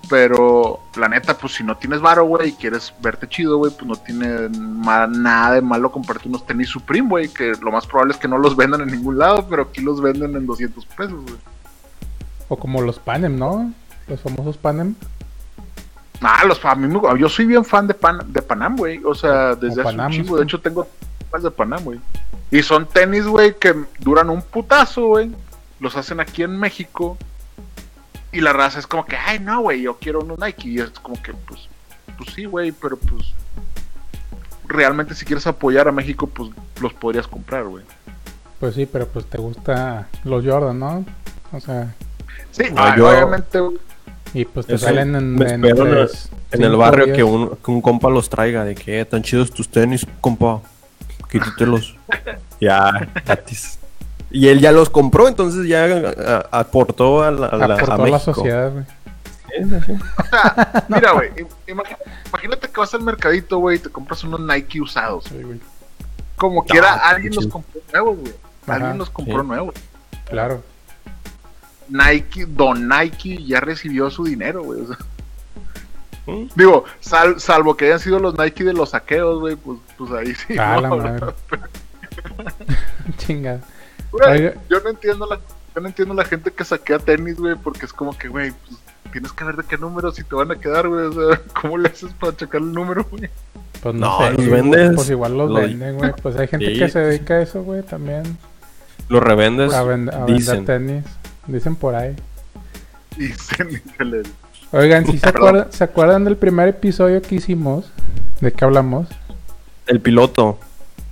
Pero 0.10 0.80
la 0.96 1.08
neta, 1.08 1.38
pues 1.38 1.54
si 1.54 1.64
no 1.64 1.78
tienes 1.78 2.02
varo, 2.02 2.26
güey, 2.26 2.50
y 2.50 2.54
quieres 2.54 2.94
verte 3.02 3.28
chido, 3.30 3.58
güey, 3.58 3.72
pues 3.72 3.86
no 3.86 3.96
tiene 3.96 4.50
nada 4.50 5.52
de 5.54 5.62
malo 5.62 5.92
comprarte 5.92 6.28
unos 6.28 6.46
tenis 6.48 6.70
Supreme, 6.70 7.08
güey, 7.08 7.30
que 7.30 7.54
lo 7.62 7.72
más 7.72 7.86
probable 7.86 8.14
es 8.14 8.20
que 8.20 8.28
no 8.28 8.38
los 8.40 8.56
vendan 8.56 8.82
en 8.82 8.88
ningún 8.92 9.20
lado, 9.20 9.46
pero 9.48 9.64
aquí 9.64 9.82
los 9.82 10.02
venden 10.02 10.36
en 10.36 10.46
200 10.48 10.84
pesos, 10.88 11.22
güey. 11.24 11.38
O 12.48 12.58
como 12.58 12.82
los 12.82 12.98
Panem, 12.98 13.38
¿no? 13.38 13.72
Los 14.08 14.22
famosos 14.22 14.58
Panem. 14.58 14.96
Ah, 16.22 16.44
los 16.46 16.64
a 16.66 16.76
mí 16.76 16.88
me- 16.88 17.20
yo 17.20 17.30
soy 17.30 17.46
bien 17.46 17.64
fan 17.64 17.88
de, 17.88 17.94
Pan, 17.94 18.20
de 18.28 18.42
Panam, 18.42 18.76
güey. 18.76 19.02
O 19.06 19.14
sea, 19.16 19.56
desde 19.56 19.82
hace 19.82 19.84
Panam, 19.84 20.08
un 20.08 20.12
chingo. 20.12 20.38
De 20.38 20.44
hecho, 20.44 20.60
tengo 20.60 20.88
más 21.32 21.44
de 21.44 21.52
Panam, 21.52 21.84
güey. 21.84 22.00
Y 22.52 22.62
son 22.64 22.88
tenis, 22.88 23.26
güey, 23.26 23.56
que 23.58 23.76
duran 24.00 24.30
un 24.30 24.42
putazo, 24.42 25.06
güey. 25.08 25.32
Los 25.80 25.96
hacen 25.96 26.20
aquí 26.20 26.44
en 26.44 26.60
México. 26.60 27.18
Y 28.32 28.42
la 28.42 28.54
raza 28.54 28.80
es 28.80 28.88
como 28.88 29.06
que, 29.06 29.16
ay, 29.18 29.40
no, 29.40 29.62
güey, 29.62 29.82
yo 29.82 29.98
quiero 29.98 30.20
unos 30.20 30.38
Nike. 30.40 30.68
Y 30.70 30.80
es 30.80 30.90
como 30.92 31.22
que, 31.22 31.34
pues, 31.34 31.68
pues 32.18 32.30
sí, 32.34 32.46
güey, 32.46 32.72
pero 32.72 32.98
pues. 32.98 33.34
Realmente, 34.68 35.16
si 35.16 35.26
quieres 35.26 35.48
apoyar 35.48 35.88
a 35.88 35.92
México, 35.92 36.28
pues 36.28 36.52
los 36.80 36.94
podrías 36.94 37.28
comprar, 37.28 37.64
güey. 37.64 37.84
Pues 38.60 38.76
sí, 38.76 38.86
pero 38.86 39.08
pues 39.08 39.26
te 39.26 39.38
gusta 39.40 40.08
los 40.24 40.46
Jordan, 40.46 40.78
¿no? 40.80 41.06
O 41.52 41.60
sea, 41.60 41.94
Sí, 42.52 42.64
Ah, 42.76 42.92
ah, 42.94 42.98
yo- 42.98 43.10
obviamente, 43.10 43.60
güey. 43.60 43.78
y 44.34 44.46
pues 44.46 44.66
te 44.68 44.76
Eso, 44.76 44.86
salen 44.86 45.16
en, 45.16 45.36
me 45.36 45.54
en 45.54 45.66
el- 45.66 45.76
tres, 45.76 46.30
En 46.52 46.62
el 46.64 46.68
cinco 46.72 46.78
barrio 46.78 47.06
días. 47.06 47.18
que 47.18 47.24
un, 47.24 47.56
que 47.56 47.72
un 47.72 47.82
compa 47.82 48.10
los 48.10 48.30
traiga, 48.30 48.64
de 48.64 48.76
que 48.76 49.00
"Eh, 49.00 49.06
tan 49.06 49.24
chidos 49.24 49.52
tus 49.52 49.70
tenis, 49.70 50.06
compa. 50.22 50.62
Quítatelos. 51.32 51.96
ya, 52.62 52.92
gratis. 53.26 53.79
Y 54.32 54.48
él 54.50 54.60
ya 54.60 54.72
los 54.72 54.90
compró, 54.90 55.28
entonces 55.28 55.68
ya 55.68 55.86
a- 55.86 56.38
a- 56.52 56.60
aportó 56.60 57.24
a, 57.24 57.32
la, 57.32 57.48
a, 57.48 57.56
la- 57.58 57.76
Aportó 57.76 57.92
a 57.92 57.96
a 57.96 57.98
la 57.98 58.04
México. 58.04 58.34
sociedad, 58.34 58.72
güey. 58.72 58.86
O 60.20 60.24
sea, 60.30 60.86
mira, 60.88 61.12
güey, 61.14 61.32
imagínate 61.68 62.68
que 62.70 62.80
vas 62.80 62.94
al 62.94 63.02
mercadito, 63.02 63.58
güey, 63.58 63.78
y 63.78 63.80
te 63.80 63.90
compras 63.90 64.24
unos 64.24 64.40
Nike 64.42 64.80
usados. 64.80 65.26
Güey. 65.32 65.60
Como 66.36 66.64
quiera, 66.64 66.94
Ah, 66.94 67.10
alguien 67.10 67.34
los 67.34 67.48
compró 67.48 67.82
nuevos, 67.92 68.18
güey. 68.20 68.34
Alguien 68.68 68.98
los 69.00 69.10
compró 69.10 69.42
sí. 69.42 69.48
nuevos. 69.48 69.76
Claro. 70.30 70.64
Nike, 71.90 72.46
Don 72.46 72.88
Nike 72.88 73.44
ya 73.44 73.60
recibió 73.60 74.12
su 74.12 74.24
dinero, 74.24 74.64
güey. 74.64 74.82
o 74.82 74.88
sea. 74.88 74.98
¿Mm? 76.28 76.50
Digo, 76.56 76.86
sal- 77.00 77.40
salvo 77.42 77.76
que 77.76 77.86
hayan 77.86 78.00
sido 78.00 78.20
los 78.20 78.38
Nike 78.38 78.64
de 78.64 78.74
los 78.74 78.92
saqueos, 78.92 79.40
güey, 79.40 79.56
pues, 79.56 79.80
pues 79.98 80.12
ahí 80.12 80.36
sí. 80.36 80.56
Ah, 80.60 80.76
¿no? 80.76 80.82
la 80.82 80.90
madre. 81.04 81.34
Chinga. 83.18 83.60
Güey, 84.12 84.52
yo 84.70 84.80
no 84.82 84.90
entiendo 84.90 85.26
la, 85.26 85.36
yo 85.76 85.82
no 85.82 85.88
entiendo 85.88 86.14
la 86.14 86.26
gente 86.26 86.52
que 86.52 86.64
saquea 86.64 87.00
tenis, 87.00 87.38
güey, 87.38 87.56
porque 87.56 87.86
es 87.86 87.94
como 87.94 88.18
que, 88.18 88.28
güey, 88.28 88.52
pues 88.52 88.80
tienes 89.12 89.32
que 89.32 89.44
ver 89.44 89.56
de 89.56 89.64
qué 89.64 89.78
números 89.78 90.16
si 90.16 90.24
te 90.24 90.36
van 90.36 90.52
a 90.52 90.56
quedar, 90.56 90.88
güey. 90.88 91.06
O 91.06 91.12
sea, 91.14 91.42
¿cómo 91.62 91.78
le 91.78 91.90
haces 91.90 92.12
para 92.20 92.36
checar 92.36 92.62
el 92.62 92.72
número, 92.74 93.06
güey? 93.10 93.30
Pues 93.82 93.96
no, 93.96 94.20
No, 94.20 94.26
sé. 94.26 94.34
los 94.34 94.48
güey, 94.48 94.62
vendes. 94.62 94.92
Pues 94.96 95.10
igual 95.10 95.38
los 95.38 95.50
Lo- 95.50 95.60
venden, 95.60 95.98
güey. 95.98 96.12
Pues 96.22 96.36
hay 96.38 96.48
gente 96.48 96.66
Sí, 96.74 96.80
que 96.80 96.90
se 96.90 97.00
dedica 97.00 97.36
a 97.36 97.42
eso, 97.42 97.64
güey, 97.64 97.84
también. 97.84 98.24
Lo 99.08 99.20
revendes, 99.20 99.74
A, 99.74 99.84
vend- 99.84 100.14
a 100.14 100.26
dicen. 100.26 100.66
vender 100.66 101.02
tenis. 101.04 101.06
Dicen 101.48 101.76
por 101.76 101.96
ahí. 101.96 102.16
Y 103.18 103.28
se 103.30 103.64
híjole, 103.64 104.24
Oigan, 104.72 105.06
¿sí 105.06 105.18
se, 105.18 105.28
acuerdan, 105.30 105.72
¿se 105.72 105.84
acuerdan 105.84 106.24
del 106.26 106.38
primer 106.38 106.68
episodio 106.70 107.22
que 107.22 107.36
hicimos? 107.36 107.92
¿De 108.40 108.54
qué 108.54 108.64
hablamos? 108.64 109.08
El 109.88 110.00
piloto. 110.00 110.60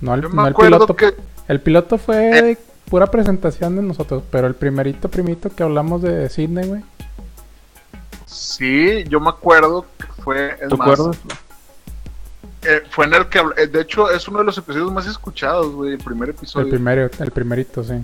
No 0.00 0.14
el, 0.14 0.22
Yo 0.22 0.28
no 0.28 0.34
me 0.36 0.42
el 0.42 0.48
acuerdo 0.54 0.76
piloto. 0.86 0.96
que 0.96 1.14
El 1.48 1.60
piloto 1.60 1.98
fue 1.98 2.50
Eh. 2.52 2.58
Pura 2.88 3.06
presentación 3.06 3.76
de 3.76 3.82
nosotros, 3.82 4.22
pero 4.30 4.46
el 4.46 4.54
primerito 4.54 5.08
primito 5.08 5.50
que 5.50 5.62
hablamos 5.62 6.02
de 6.02 6.28
cine, 6.28 6.66
güey. 6.66 6.82
sí, 8.26 9.04
yo 9.08 9.20
me 9.20 9.30
acuerdo 9.30 9.86
que 9.98 10.06
fue, 10.22 10.52
es 10.60 10.68
¿Te 10.68 10.76
más, 10.76 10.88
acuerdas? 10.90 11.18
eh, 12.62 12.82
fue 12.90 13.06
en 13.06 13.14
el 13.14 13.26
que, 13.28 13.40
habl- 13.40 13.54
eh, 13.58 13.66
de 13.66 13.80
hecho, 13.80 14.10
es 14.10 14.26
uno 14.28 14.40
de 14.40 14.44
los 14.44 14.58
episodios 14.58 14.92
más 14.92 15.06
escuchados, 15.06 15.72
güey, 15.72 15.92
el 15.92 15.98
primer 15.98 16.30
episodio. 16.30 16.66
El 16.66 16.70
primero, 16.70 17.10
el 17.18 17.30
primerito, 17.30 17.82
sí. 17.84 17.94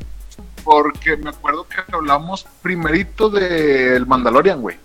Porque 0.65 1.17
me 1.17 1.31
acuerdo 1.31 1.67
que 1.69 1.77
hablamos 1.95 2.47
primerito 2.63 3.29
del 3.31 4.07
Mandalorian, 4.07 4.61
güey. 4.63 4.77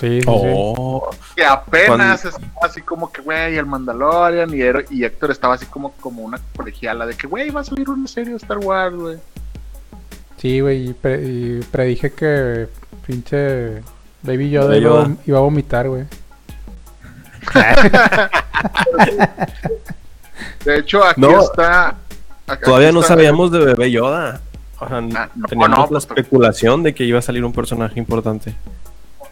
Sí, 0.00 0.20
sí, 0.20 0.26
sí. 0.26 0.26
Oh, 0.26 1.10
Que 1.34 1.44
apenas 1.44 2.24
estaba 2.24 2.46
así 2.62 2.82
como 2.82 3.10
que, 3.10 3.20
güey, 3.20 3.56
el 3.56 3.66
Mandalorian 3.66 4.48
y, 4.54 5.02
Héctor 5.02 5.32
estaba 5.32 5.54
así 5.54 5.66
como, 5.66 5.90
como 5.94 6.22
una 6.22 6.38
colegiala 6.56 7.04
de 7.04 7.14
que, 7.16 7.26
güey, 7.26 7.50
va 7.50 7.62
a 7.62 7.64
salir 7.64 7.88
una 7.90 8.06
serie 8.06 8.30
de 8.30 8.36
Star 8.36 8.58
Wars, 8.58 8.94
güey. 8.94 9.16
Sí, 10.36 10.60
güey, 10.60 10.90
y, 10.90 10.92
pre- 10.94 11.20
y 11.24 11.60
predije 11.72 12.12
que 12.12 12.68
pinche 13.06 13.82
Baby 14.22 14.50
Yoda, 14.50 14.76
iba, 14.76 15.02
a 15.02 15.10
iba 15.26 15.40
vomitar, 15.40 15.88
güey. 15.88 16.04
De 20.64 20.78
hecho, 20.78 21.04
aquí 21.04 21.20
No. 21.20 21.40
está. 21.42 21.96
aquí 22.46 22.62
todavía 22.64 22.92
no 22.92 23.02
sabíamos 23.02 23.50
de 23.50 23.58
Bebé 23.64 23.90
Yoda. 23.90 24.40
O 24.80 24.86
sea, 24.88 24.98
Ah, 24.98 25.28
no, 25.34 25.48
teníamos 25.48 25.76
no, 25.76 25.82
la 25.84 25.88
pues, 25.88 26.04
especulación 26.04 26.82
de 26.84 26.94
que 26.94 27.04
iba 27.04 27.18
a 27.18 27.22
salir 27.22 27.44
un 27.44 27.52
personaje 27.52 27.98
importante. 27.98 28.54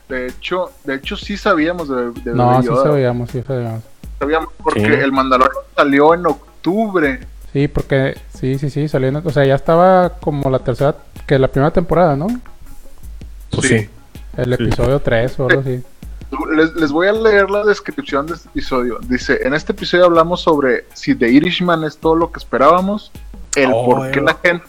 De 0.09 0.27
hecho, 0.29 0.71
de 0.85 0.95
hecho 0.95 1.17
sí 1.17 1.37
sabíamos 1.37 1.89
de, 1.89 2.13
de 2.23 2.33
No, 2.35 2.47
Baby 2.47 2.63
sí 2.63 2.69
Yoda. 2.69 2.83
sabíamos, 2.85 3.31
sí 3.31 3.43
sabíamos. 3.47 3.83
Sabíamos 4.19 4.49
porque 4.63 4.81
Sí. 4.81 4.87
el 4.87 5.13
Mandalorian 5.13 5.63
salió 5.75 6.15
en 6.15 6.27
octubre. 6.27 7.21
Sí, 7.53 7.69
porque 7.69 8.17
sí, 8.35 8.59
sí, 8.59 8.71
sí, 8.71 8.87
salió. 8.89 9.09
en- 9.09 9.17
O 9.17 9.31
sea, 9.31 9.45
ya 9.45 9.55
estaba 9.55 10.11
como 10.21 10.49
la 10.51 10.59
tercera, 10.61 10.95
que 11.27 11.39
la 11.39 11.49
primera 11.49 11.71
temporada, 11.73 12.15
¿no? 12.17 12.27
Pues 13.51 13.69
Sí. 13.69 13.79
sí. 13.81 13.91
El 14.37 14.57
Sí. 14.57 14.63
episodio 14.65 15.01
3 15.01 15.39
o 15.41 15.47
algo 15.49 15.61
así. 15.61 15.83
Les, 16.57 16.75
les 16.75 16.91
voy 16.93 17.07
a 17.09 17.13
leer 17.13 17.49
la 17.51 17.65
descripción 17.65 18.27
de 18.27 18.35
este 18.35 18.49
episodio. 18.49 18.99
Dice, 19.09 19.41
en 19.47 19.55
este 19.55 19.73
episodio 19.73 20.05
hablamos 20.07 20.41
sobre 20.41 20.85
si 20.93 21.15
The 21.15 21.29
Irishman 21.29 21.85
es 21.85 21.99
todo 21.99 22.17
lo 22.17 22.31
que 22.33 22.39
esperábamos, 22.39 23.13
el 23.55 23.71
Oh, 23.73 23.85
por 23.87 24.11
qué 24.11 24.19
eh. 24.19 24.23
la 24.23 24.35
gente, 24.43 24.65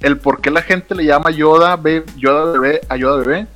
el 0.00 0.18
por 0.18 0.40
qué 0.40 0.50
la 0.50 0.62
gente 0.62 0.94
le 0.94 1.04
llama 1.04 1.30
Yoda, 1.30 1.80
Yoda 2.16 2.52
bebé 2.52 2.80
a 2.88 2.96
Yoda 2.96 3.16
bebé. 3.22 3.46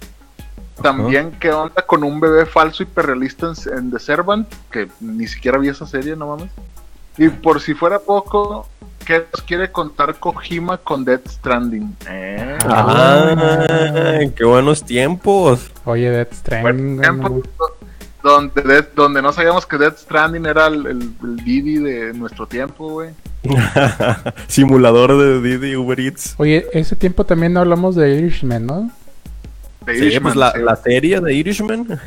También 0.83 1.33
qué 1.41 1.51
onda 1.53 1.83
con 1.83 2.05
un 2.05 2.21
bebé 2.21 2.47
falso 2.47 2.83
hiperrealista 2.83 3.47
en, 3.67 3.79
en 3.79 3.91
The 3.91 3.99
Servant, 3.99 4.49
que 4.71 4.89
ni 5.01 5.27
siquiera 5.27 5.59
vi 5.59 5.69
esa 5.69 5.87
serie, 5.87 6.17
no 6.17 6.29
mames. 6.29 6.51
Y 7.19 7.29
por 7.29 7.61
si 7.61 7.75
fuera 7.75 7.99
poco, 7.99 8.67
¿qué 9.05 9.25
nos 9.33 9.43
quiere 9.43 9.71
contar 9.71 10.17
Kojima 10.17 10.79
con 10.79 11.05
Death 11.05 11.29
Stranding? 11.29 11.97
Eh, 12.09 12.59
Ah, 12.67 14.21
qué 14.35 14.45
buenos 14.45 14.85
tiempos. 14.85 15.71
Oye, 15.85 16.11
Death 16.11 16.33
Stranding, 16.33 17.03
donde, 18.23 18.85
donde 18.95 19.23
no 19.23 19.33
sabíamos 19.33 19.67
que 19.67 19.79
Death 19.79 19.99
Stranding 19.99 20.47
era 20.47 20.67
el, 20.67 20.87
el, 20.87 21.13
el 21.23 21.37
Didi 21.45 21.77
de 21.79 22.13
nuestro 22.13 22.47
tiempo, 22.47 22.89
güey. 22.89 23.11
Simulador 24.47 25.17
de 25.19 25.41
Didi 25.41 25.77
Uber 25.77 25.99
Eats. 25.99 26.35
Oye, 26.39 26.67
ese 26.73 26.97
tiempo 26.97 27.25
también 27.25 27.57
hablamos 27.57 27.97
de 27.97 28.11
Irishman, 28.17 28.67
¿no? 28.67 28.91
De 29.87 29.97
Sí, 29.97 30.05
Irishman, 30.05 30.23
pues 30.23 30.37
la, 30.37 30.53
sí. 30.53 30.59
la 30.61 30.77
serie 30.77 31.21
de 31.21 31.33
Irishman. 31.35 31.87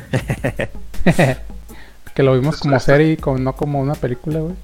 que 2.14 2.22
lo 2.22 2.32
vimos 2.34 2.54
Pues, 2.56 2.60
como 2.60 2.78
serie 2.80 3.16
como, 3.16 3.38
no 3.38 3.52
como 3.54 3.80
una 3.80 3.94
película, 3.94 4.40
güey. 4.40 4.54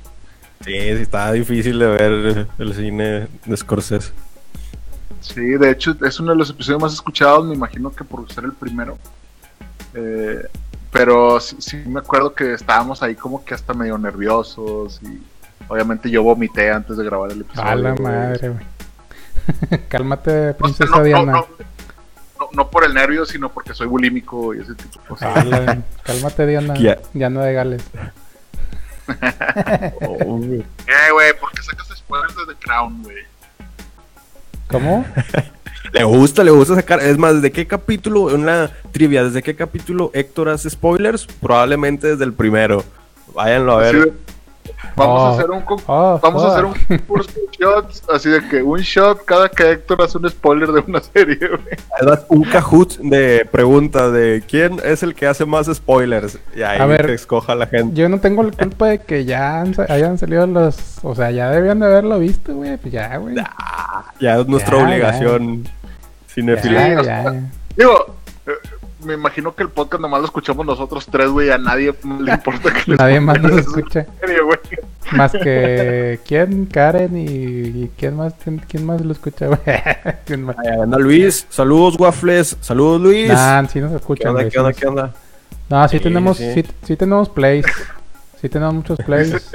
Sí, 0.65 0.73
sí, 0.73 1.03
está 1.03 1.33
difícil 1.33 1.79
de 1.79 1.87
ver 1.87 2.47
el 2.59 2.75
cine 2.75 3.29
de 3.47 3.57
Scorsese. 3.57 4.13
Sí, 5.21 5.41
de 5.41 5.71
hecho 5.71 5.97
es 6.05 6.21
uno 6.21 6.33
de 6.33 6.39
los 6.39 6.51
episodios 6.51 6.81
más 6.83 6.93
escuchados, 6.95 7.47
me 7.47 7.55
imagino 7.55 7.91
que 7.93 8.05
por 8.05 8.31
ser 8.33 8.45
el 8.45 8.53
primero. 8.53 8.97
Eh, 9.95 10.47
pero 10.93 11.41
sí, 11.41 11.57
sí 11.61 11.77
me 11.87 12.01
acuerdo 12.01 12.33
que 12.35 12.55
estábamos 12.55 13.03
ahí 13.03 13.15
como 13.17 13.45
que 13.45 13.55
hasta 13.55 13.75
medio 13.75 13.97
nerviosos 13.99 15.01
y 15.03 15.21
obviamente 15.69 16.11
yo 16.11 16.23
vomité 16.23 16.71
antes 16.71 16.97
de 16.97 17.05
grabar 17.05 17.31
el 17.33 17.41
episodio. 17.43 17.69
A 17.69 17.75
la 17.75 17.95
madre, 17.97 18.49
güey. 18.51 19.81
Cálmate, 19.89 20.31
O 20.31 20.35
sea, 20.43 20.57
princesa 20.57 20.91
no, 20.93 20.99
no, 20.99 21.05
Diana. 21.05 21.33
no, 21.33 21.39
no- 21.39 21.47
no 22.53 22.71
por 22.71 22.85
el 22.85 22.95
nervio, 22.95 23.25
sino 23.27 23.49
porque 23.51 23.75
soy 23.75 23.87
bulímico 23.87 24.55
y 24.55 24.61
ese 24.61 24.75
tipo 24.75 25.01
de 25.03 25.09
cosas. 25.09 25.37
A 25.37 25.45
la- 25.45 25.79
Cálmate, 26.03 26.47
Diana. 26.47 26.75
Ya. 26.75 26.99
Diana 27.13 27.43
de 27.45 27.53
Gales. 27.53 27.83
Oh, 30.03 30.15
güey. 30.37 30.61
Eh, 30.87 31.13
güey, 31.13 31.33
¿por 31.39 31.51
qué 31.53 31.63
sacas 31.63 31.89
spoilers 31.97 32.35
de 32.37 32.55
The 32.55 32.61
Crown, 32.61 33.03
güey? 33.03 33.17
¿Cómo? 34.69 35.05
le 35.93 36.05
gusta, 36.05 36.45
le 36.45 36.51
gusta 36.53 36.77
sacar. 36.77 37.01
Es 37.01 37.19
más, 37.19 37.35
¿desde 37.35 37.51
qué 37.51 37.67
capítulo? 37.67 38.23
Una 38.23 38.71
trivia, 38.93 39.25
¿desde 39.25 39.43
qué 39.43 39.57
capítulo 39.57 40.11
Héctor 40.15 40.49
hace 40.51 40.71
spoilers? 40.71 41.27
Probablemente 41.27 42.07
desde 42.09 42.25
el 42.25 42.33
primero. 42.33 42.85
Váyanlo 43.35 43.73
a 43.73 43.77
ver. 43.79 43.97
de- 44.07 44.13
vamos 44.97 45.21
Oh. 45.21 45.27
a 45.27 45.31
hacer 45.33 45.51
un 45.51 45.65
Oh, 45.87 46.21
vamos 46.23 46.45
a 46.45 46.49
hacer 46.53 46.65
un 46.65 46.75
de 46.75 47.01
shots, 47.59 48.03
así 48.13 48.29
de 48.31 48.47
que 48.49 48.63
un 48.63 48.79
shot 48.81 49.25
cada 49.25 49.49
que 49.49 49.71
Héctor 49.73 50.03
hace 50.03 50.19
un 50.19 50.29
spoiler 50.31 50.71
de 50.73 50.81
una 50.87 51.01
serie, 51.15 51.37
güey. 51.39 52.21
Un 52.29 52.45
Kahoot 52.45 52.99
de 52.99 53.47
preguntas 53.51 54.13
de 54.13 54.43
quién 54.49 54.81
es 54.85 55.03
el 55.03 55.15
que 55.15 55.27
hace 55.27 55.45
más 55.45 55.67
spoilers. 55.73 56.39
Y 56.55 56.63
ahí 56.63 56.79
A 56.81 56.87
ver. 56.87 57.07
que 57.07 57.15
escoja 57.15 57.55
la 57.55 57.67
gente. 57.67 57.95
Yo 58.01 58.09
no 58.09 58.19
tengo 58.21 58.43
la 58.43 58.53
culpa 58.53 58.87
de 58.89 58.99
que 59.01 59.25
ya 59.25 59.61
han 59.61 59.75
hayan 59.89 60.17
salido 60.19 60.47
los. 60.47 60.77
O 61.03 61.15
sea, 61.15 61.31
ya 61.31 61.51
debían 61.51 61.81
de 61.81 61.87
haberlo 61.87 62.19
visto, 62.19 62.55
güey. 62.55 62.77
Pues 62.79 62.93
ya, 62.93 63.17
güey. 63.17 63.35
Ya 64.21 64.39
es 64.39 64.47
nuestra 64.47 64.79
Ya, 64.79 64.85
obligación 64.85 65.65
Ya, 65.65 65.71
cinefila. 66.29 66.89
ya, 66.89 67.01
o 67.01 67.03
ya. 67.05 67.23
sea, 67.23 67.41
Digo, 67.77 68.17
me 69.05 69.15
imagino 69.15 69.55
que 69.55 69.63
el 69.63 69.69
podcast 69.69 70.01
nomás 70.01 70.21
lo 70.21 70.27
escuchamos 70.27 70.65
nosotros 70.67 71.07
tres, 71.11 71.29
güey. 71.29 71.51
A 71.51 71.59
nadie 71.59 71.95
le 72.21 72.33
importa 72.33 72.73
que 72.73 72.95
Nadie 72.95 73.21
más 73.21 73.41
nos 73.41 73.67
güey. 73.67 74.59
Más 75.13 75.33
que. 75.33 76.21
¿Quién? 76.27 76.67
Karen 76.67 77.17
y. 77.17 77.25
y 77.25 77.91
¿Quién 77.97 78.17
más? 78.17 78.35
¿Quién, 78.43 78.59
quién 78.69 78.87
más 78.87 79.01
lo 79.01 79.13
escucha, 79.13 79.47
güey? 79.47 79.61
¿Quién 80.25 80.45
más? 80.45 80.57
Ahí 80.59 80.69
anda 80.81 80.99
Luis. 80.99 81.47
Saludos, 81.51 81.97
Waffles. 81.99 82.57
Saludos, 82.61 83.01
Luis. 83.01 83.29
Nah, 83.29 83.67
sí 83.67 83.81
nos 83.81 83.91
¿Qué 83.91 83.97
escuchan, 83.97 84.29
onda, 84.31 84.43
güey. 84.43 84.53
qué 84.53 84.59
onda, 84.59 84.73
qué 84.73 84.87
onda? 84.87 85.15
No, 85.69 85.89
sí, 85.89 85.99
Sí, 85.99 86.03
tenemos, 86.05 86.37
sí. 86.37 86.53
sí. 86.55 86.65
Sí, 86.85 86.97
tenemos 86.97 87.29
plays. 87.29 87.67
Sí 88.41 88.49
tenemos 88.49 88.75
muchos 88.75 88.99
plays. 88.99 89.53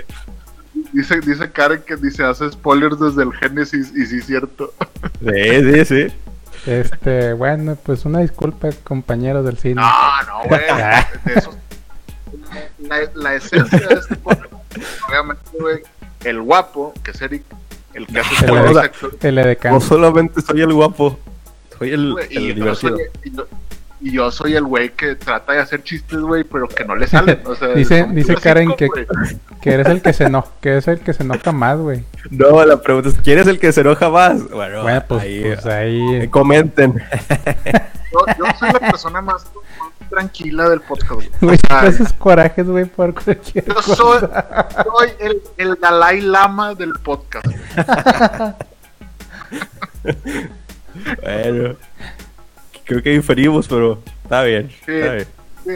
Dice, 0.92 1.20
dice 1.22 1.50
Karen 1.52 1.82
que 1.86 1.96
dice 1.96 2.24
hace 2.24 2.50
spoilers 2.52 3.00
desde 3.00 3.24
el 3.24 3.34
Génesis, 3.34 3.92
y 3.96 4.06
sí 4.06 4.18
es 4.18 4.26
cierto. 4.26 4.74
Sí, 5.20 5.74
sí, 5.74 5.86
sí. 5.86 6.14
Este, 6.66 7.34
bueno, 7.34 7.78
pues 7.82 8.06
una 8.06 8.20
disculpa, 8.20 8.70
compañeros 8.84 9.46
del 9.46 9.58
cine. 9.58 9.76
No, 9.76 10.24
no, 10.28 10.44
güey. 10.50 10.62
Eso. 11.36 11.56
La, 12.80 12.98
la 13.14 13.36
esencia 13.36 13.80
de 13.80 13.96
este 13.96 14.16
podcast, 14.16 14.54
obviamente, 15.08 15.44
güey. 15.60 15.82
El 16.24 16.42
guapo, 16.42 16.94
que 17.04 17.12
es 17.12 17.22
Eric, 17.22 17.44
el 17.94 18.08
que 18.08 18.20
hace 18.20 18.46
El 18.46 18.92
El 19.22 19.38
edecán. 19.38 19.74
No 19.74 19.80
solamente 19.80 20.42
soy 20.42 20.62
el 20.62 20.74
guapo, 20.74 21.20
soy 21.78 21.92
el, 21.92 22.14
güey, 22.14 22.28
el 22.36 22.44
y, 22.44 22.54
divertido. 22.54 22.98
soy, 22.98 23.10
y, 23.24 23.32
yo, 23.36 23.48
y 24.06 24.12
yo 24.12 24.30
soy 24.30 24.56
el 24.56 24.64
güey 24.66 24.90
que 24.92 25.16
trata 25.16 25.54
de 25.54 25.60
hacer 25.60 25.82
chistes, 25.84 26.20
güey, 26.20 26.44
pero 26.44 26.68
que 26.68 26.86
no 26.86 26.96
le 26.96 27.08
salen. 27.08 27.42
O 27.46 27.56
sea, 27.56 27.70
Dice- 27.76 28.06
dice 28.12 28.36
Karen 28.36 28.74
cinco, 28.78 28.94
que- 29.62 29.74
eres 29.74 29.88
el 29.88 30.02
que 30.04 30.14
se 30.14 30.26
enoja, 30.26 30.50
que 30.62 30.78
es 30.78 30.88
el 30.88 31.00
que 31.00 31.12
se 31.14 31.24
enoja 31.24 31.52
más, 31.52 31.80
güey. 31.80 32.04
No, 32.30 32.64
la 32.64 32.80
pregunta 32.82 33.10
es: 33.10 33.16
¿quién 33.24 33.40
es 33.40 33.48
el 33.48 33.58
que 33.60 33.72
se 33.74 33.82
enoja 33.82 34.10
más? 34.12 34.48
Bueno, 34.52 34.84
Bueno, 34.84 35.04
pues 35.08 35.24
ahí, 35.24 35.42
pues 35.44 35.66
eh, 35.66 35.72
ahí. 35.74 36.28
comenten. 36.28 36.94
Yo, 38.12 38.20
yo 38.38 38.46
soy 38.58 38.70
la 38.72 38.80
persona 38.80 39.22
más 39.22 39.46
tranquila 40.10 40.70
del 40.70 40.80
podcast. 40.82 41.28
güey. 41.42 41.58
Corajes, 42.18 42.66
güey, 42.66 42.86
por 42.86 43.14
cualquier 43.14 43.66
yo 43.66 43.74
cosa. 43.76 43.96
soy, 43.96 44.20
soy 44.86 45.10
el, 45.20 45.42
el 45.58 45.78
Dalai 45.82 46.22
Lama 46.22 46.76
del 46.76 46.94
podcast. 46.94 47.46
Bueno, 51.22 51.76
creo 52.86 53.04
que 53.04 53.10
diferimos, 53.12 53.68
pero 53.68 54.00
está 54.24 54.44
bien. 54.44 54.70
Sí. 54.86 54.92
Está 54.94 55.14
bien. 55.14 55.28
Sí. 55.66 55.72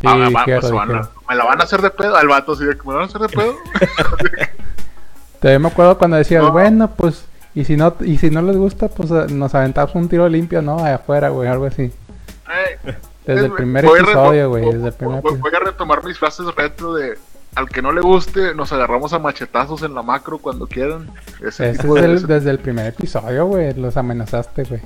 Sí, 0.00 0.06
Ah, 0.06 0.16
va, 0.18 0.26
dijeron, 0.28 0.60
pues, 0.60 0.72
van 0.72 0.94
a- 0.96 1.08
me 1.28 1.34
la 1.36 1.44
van 1.44 1.60
a 1.60 1.64
hacer 1.64 1.80
de 1.80 1.88
pedo 1.90 2.16
al 2.16 2.26
vato, 2.28 2.52
así 2.52 2.64
de 2.64 2.76
que 2.76 2.82
me 2.86 2.92
la 2.92 2.98
van 3.00 3.02
a 3.02 3.06
hacer 3.06 3.20
de 3.22 3.28
pedo. 3.28 3.54
Todavía 5.40 5.58
me 5.58 5.68
acuerdo 5.68 5.98
cuando 5.98 6.16
decías, 6.16 6.42
No. 6.42 6.52
bueno, 6.52 6.90
pues, 6.94 7.24
y 7.54 7.64
si 7.64 7.76
no, 7.76 7.94
y 8.00 8.18
si 8.18 8.30
no 8.30 8.42
les 8.42 8.56
gusta, 8.56 8.88
pues 8.88 9.10
eh, 9.10 9.26
nos 9.30 9.54
aventamos 9.54 9.94
un 9.94 10.08
tiro 10.08 10.28
limpio, 10.28 10.62
¿no? 10.62 10.78
Allá 10.78 10.96
afuera, 10.96 11.28
güey, 11.28 11.48
algo 11.48 11.66
así. 11.66 11.82
Eh, 11.84 12.94
Desde 13.26 13.46
el 13.46 13.52
primer 13.52 13.84
episodio, 13.84 14.48
güey, 14.50 14.64
voy- 14.64 14.74
desde 14.74 14.88
el 14.88 14.92
primer 14.94 15.20
voy, 15.22 15.32
episodio. 15.34 15.42
voy 15.42 15.60
a 15.60 15.64
retomar 15.70 16.04
mis 16.04 16.18
frases 16.18 16.46
retro 16.54 16.94
de 16.94 17.16
al 17.54 17.68
que 17.68 17.80
no 17.82 17.92
le 17.92 18.00
guste, 18.00 18.54
nos 18.54 18.72
agarramos 18.72 19.12
a 19.12 19.18
machetazos 19.20 19.82
en 19.82 19.94
la 19.94 20.02
macro 20.02 20.38
cuando 20.38 20.66
quieran. 20.66 21.08
Ese 21.40 21.70
Ese 21.70 21.82
tipo 21.82 21.96
es 21.96 22.02
de- 22.02 22.08
el- 22.10 22.16
ese- 22.16 22.26
desde 22.26 22.50
el 22.50 22.58
primer 22.58 22.86
episodio, 22.86 23.46
güey, 23.46 23.72
los 23.74 23.96
amenazaste, 23.96 24.64
güey. 24.64 24.80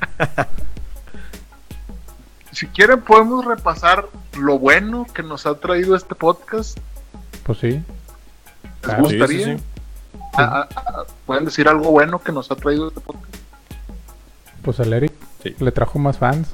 Si 2.52 2.66
quieren 2.66 3.00
podemos 3.00 3.44
repasar 3.44 4.06
lo 4.38 4.58
bueno 4.58 5.06
que 5.14 5.22
nos 5.22 5.46
ha 5.46 5.54
traído 5.54 5.94
este 5.96 6.14
podcast. 6.14 6.76
Pues 7.44 7.58
sí. 7.58 7.68
¿Les 7.70 7.84
Claro. 8.82 9.04
Sí, 9.08 9.16
gustaría? 9.18 9.44
sí, 9.46 9.56
sí. 9.58 9.64
Ah, 10.36 10.68
ah, 10.74 10.82
ah, 10.86 11.04
¿Pueden 11.26 11.44
decir 11.44 11.68
algo 11.68 11.90
bueno 11.90 12.18
que 12.18 12.32
nos 12.32 12.50
ha 12.50 12.56
traído 12.56 12.88
este 12.88 13.00
podcast? 13.00 13.34
Pues 14.62 14.78
el 14.80 14.92
Eric 14.92 15.12
Sí. 15.42 15.54
le 15.58 15.72
trajo 15.72 15.98
más 15.98 16.18
fans. 16.18 16.48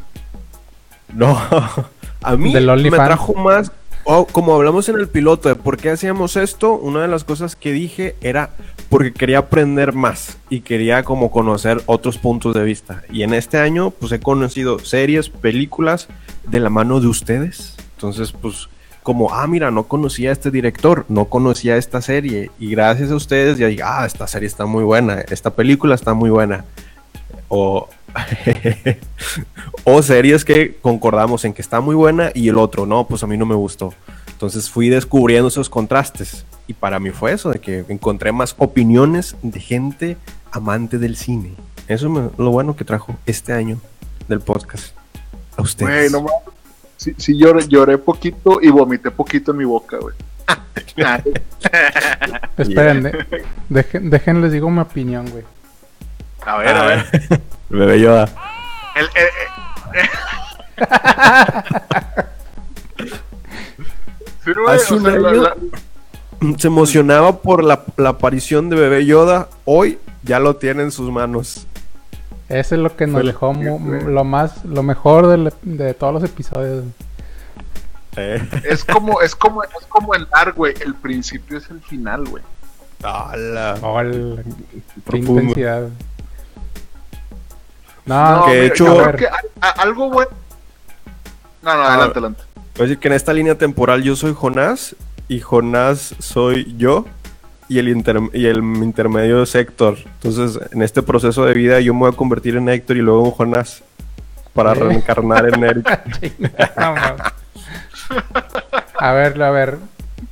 No, 1.13 1.37
a 2.23 2.37
mí 2.37 2.53
me 2.53 2.91
trajo 2.91 3.35
más, 3.35 3.73
oh, 4.07 4.27
como 4.27 4.55
hablamos 4.55 4.89
en 4.89 4.97
el 4.97 5.09
piloto 5.09 5.49
de 5.49 5.57
por 5.57 5.77
qué 5.77 5.91
hacíamos 5.91 6.37
esto, 6.37 6.75
una 6.75 7.03
de 7.03 7.09
las 7.09 7.25
cosas 7.25 7.57
que 7.57 7.73
dije 7.73 8.17
era 8.21 8.51
porque 8.89 9.13
quería 9.13 9.39
aprender 9.39 9.93
más 9.93 10.39
y 10.49 10.61
quería 10.61 11.03
como 11.03 11.31
conocer 11.31 11.83
otros 11.87 12.17
puntos 12.17 12.55
de 12.55 12.63
vista. 12.63 13.03
Y 13.11 13.23
en 13.23 13.35
este 13.35 13.59
año 13.59 13.91
pues 13.91 14.13
he 14.13 14.21
conocido 14.21 14.79
series, 14.79 15.29
películas 15.29 16.09
de 16.47 16.61
la 16.61 16.71
mano 16.71 17.01
de 17.01 17.09
ustedes. 17.09 17.75
Entonces 17.97 18.33
pues 18.33 18.69
como, 19.03 19.33
ah, 19.33 19.47
mira, 19.47 19.71
no 19.71 19.85
conocía 19.85 20.31
a 20.31 20.33
este 20.33 20.51
director, 20.51 21.05
no 21.09 21.27
conocía 21.27 21.77
esta 21.77 22.01
serie 22.01 22.51
y 22.59 22.71
gracias 22.71 23.11
a 23.11 23.17
ustedes 23.17 23.59
ya 23.59 23.69
dije, 23.69 23.83
ah, 23.85 24.05
esta 24.07 24.27
serie 24.27 24.49
está 24.49 24.67
muy 24.67 24.83
buena, 24.83 25.21
esta 25.21 25.51
película 25.51 25.95
está 25.95 26.15
muy 26.15 26.31
buena. 26.31 26.65
O 27.49 27.89
o 29.85 30.03
series 30.03 30.45
que 30.45 30.77
concordamos 30.81 31.45
en 31.45 31.53
que 31.53 31.63
está 31.63 31.81
muy 31.81 31.95
buena 31.95 32.31
y 32.35 32.49
el 32.49 32.59
otro, 32.59 32.87
no, 32.87 33.07
pues 33.07 33.23
a 33.23 33.27
mí 33.27 33.37
no 33.37 33.47
me 33.47 33.55
gustó. 33.55 33.93
Entonces 34.31 34.69
fui 34.71 34.89
descubriendo 34.89 35.49
esos 35.49 35.69
contrastes 35.71 36.45
y 36.67 36.75
para 36.75 36.99
mí 37.01 37.11
fue 37.11 37.33
eso, 37.33 37.51
de 37.51 37.59
que 37.61 37.85
encontré 37.89 38.33
más 38.33 38.55
opiniones 38.59 39.37
de 39.43 39.61
gente 39.61 40.17
amante 40.53 40.99
del 40.99 41.17
cine. 41.17 41.55
Eso 41.89 42.07
es 42.09 42.39
lo 42.39 42.51
bueno 42.51 42.77
que 42.77 42.85
trajo 42.85 43.17
este 43.27 43.53
año 43.53 43.79
del 44.29 44.41
podcast. 44.41 44.95
A 45.53 45.63
Güey, 45.63 45.65
ustedes. 45.65 46.13
no 46.13 46.21
mames. 46.23 46.37
Sí, 46.99 47.15
sí 47.19 47.39
lloré, 47.39 47.67
lloré 47.69 47.99
poquito 47.99 48.59
y 48.63 48.69
vomité 48.71 49.11
poquito 49.11 49.53
en 49.53 49.59
mi 49.59 49.65
boca, 49.65 49.99
güey. 49.99 50.15
Esperen, 52.57 53.03
de- 53.03 53.45
dejen, 53.69 54.11
déjenles 54.11 54.53
digo 54.53 54.71
mi 54.71 54.81
opinión, 54.81 55.29
güey. 55.31 55.45
a 56.45 56.57
ver, 56.59 56.69
a 56.69 56.83
Ah, 57.01 57.05
ver. 57.71 57.79
Bebé 57.81 58.01
Yoda. 58.01 58.29
El- 58.97 59.09
el- 59.15 60.01
el- 60.01 60.09
Hace 64.69 64.95
año- 64.95 65.33
la- 65.33 65.57
Se 66.59 66.69
emocionaba 66.69 67.39
por 67.39 67.65
la, 67.65 67.83
la 67.97 68.11
aparición 68.11 68.69
de 68.71 68.77
Bebé 68.77 69.05
Yoda. 69.07 69.49
Hoy 69.65 69.99
ya 70.23 70.39
lo 70.39 70.57
tiene 70.57 70.83
en 70.83 70.93
sus 70.93 71.11
manos. 71.11 71.67
Eso 72.49 72.75
es 72.77 72.81
lo 72.81 72.95
que 72.97 73.07
nos 73.09 73.25
dejó 73.25 73.53
lo 73.55 74.23
más, 74.25 74.65
lo 74.65 74.83
mejor 74.85 75.27
del- 75.27 75.53
de, 75.63 75.95
todos 75.95 76.15
los 76.15 76.23
episodios. 76.25 76.85
Eh. 78.19 78.41
es 78.65 78.85
como, 78.85 79.21
es 79.21 79.35
como, 79.35 79.63
es 79.65 79.71
como 79.89 80.15
el 80.15 80.29
dar, 80.29 80.53
güey. 80.53 80.75
El 80.81 80.95
principio 80.95 81.59
es 81.59 81.69
el 81.71 81.81
final, 81.81 82.25
güey. 82.29 82.43
¡Hala! 83.03 83.77
Oh, 83.83 84.01
el- 84.01 84.43
qué 84.45 84.53
Profundo. 85.05 85.41
intensidad. 85.43 85.89
No, 88.07 88.45
que 88.47 88.53
de 88.55 88.67
hecho- 88.67 88.85
yo 88.87 89.03
creo 89.03 89.17
que 89.17 89.29
algo 89.61 90.11
bueno. 90.11 90.31
No, 91.63 91.75
no, 91.75 91.83
Ah, 91.83 91.89
adelante, 91.95 92.13
adelante. 92.19 92.43
Voy 92.77 92.85
a 92.85 92.89
decir 92.89 92.99
que 92.99 93.09
en 93.09 93.15
esta 93.15 93.33
línea 93.33 93.57
temporal 93.57 94.03
yo 94.03 94.15
soy 94.17 94.33
Jonás 94.35 94.95
y 95.29 95.41
Jonás 95.41 96.15
soy 96.21 96.75
yo 96.79 97.07
y 97.69 97.79
el, 97.81 97.89
inter- 97.89 98.21
y 98.33 98.47
el 98.47 98.59
intermedio 98.59 99.43
es 99.43 99.55
Héctor. 99.55 99.97
Entonces, 100.23 100.61
en 100.73 100.83
este 100.83 101.03
proceso 101.03 101.45
de 101.45 101.55
vida 101.55 101.81
yo 101.81 101.93
me 101.95 102.01
voy 102.01 102.13
a 102.13 102.17
convertir 102.17 102.57
en 102.57 102.69
Héctor 102.69 102.97
y 102.97 103.01
luego 103.01 103.25
en 103.27 103.31
Jonás 103.33 103.83
para 104.55 104.73
¿Eh? 104.73 104.75
reencarnar 104.77 105.47
en 105.53 105.65
Eric. 105.65 105.89
No, 106.77 106.95
a 108.99 109.13
ver, 109.13 109.43
a 109.43 109.51
ver. 109.51 109.79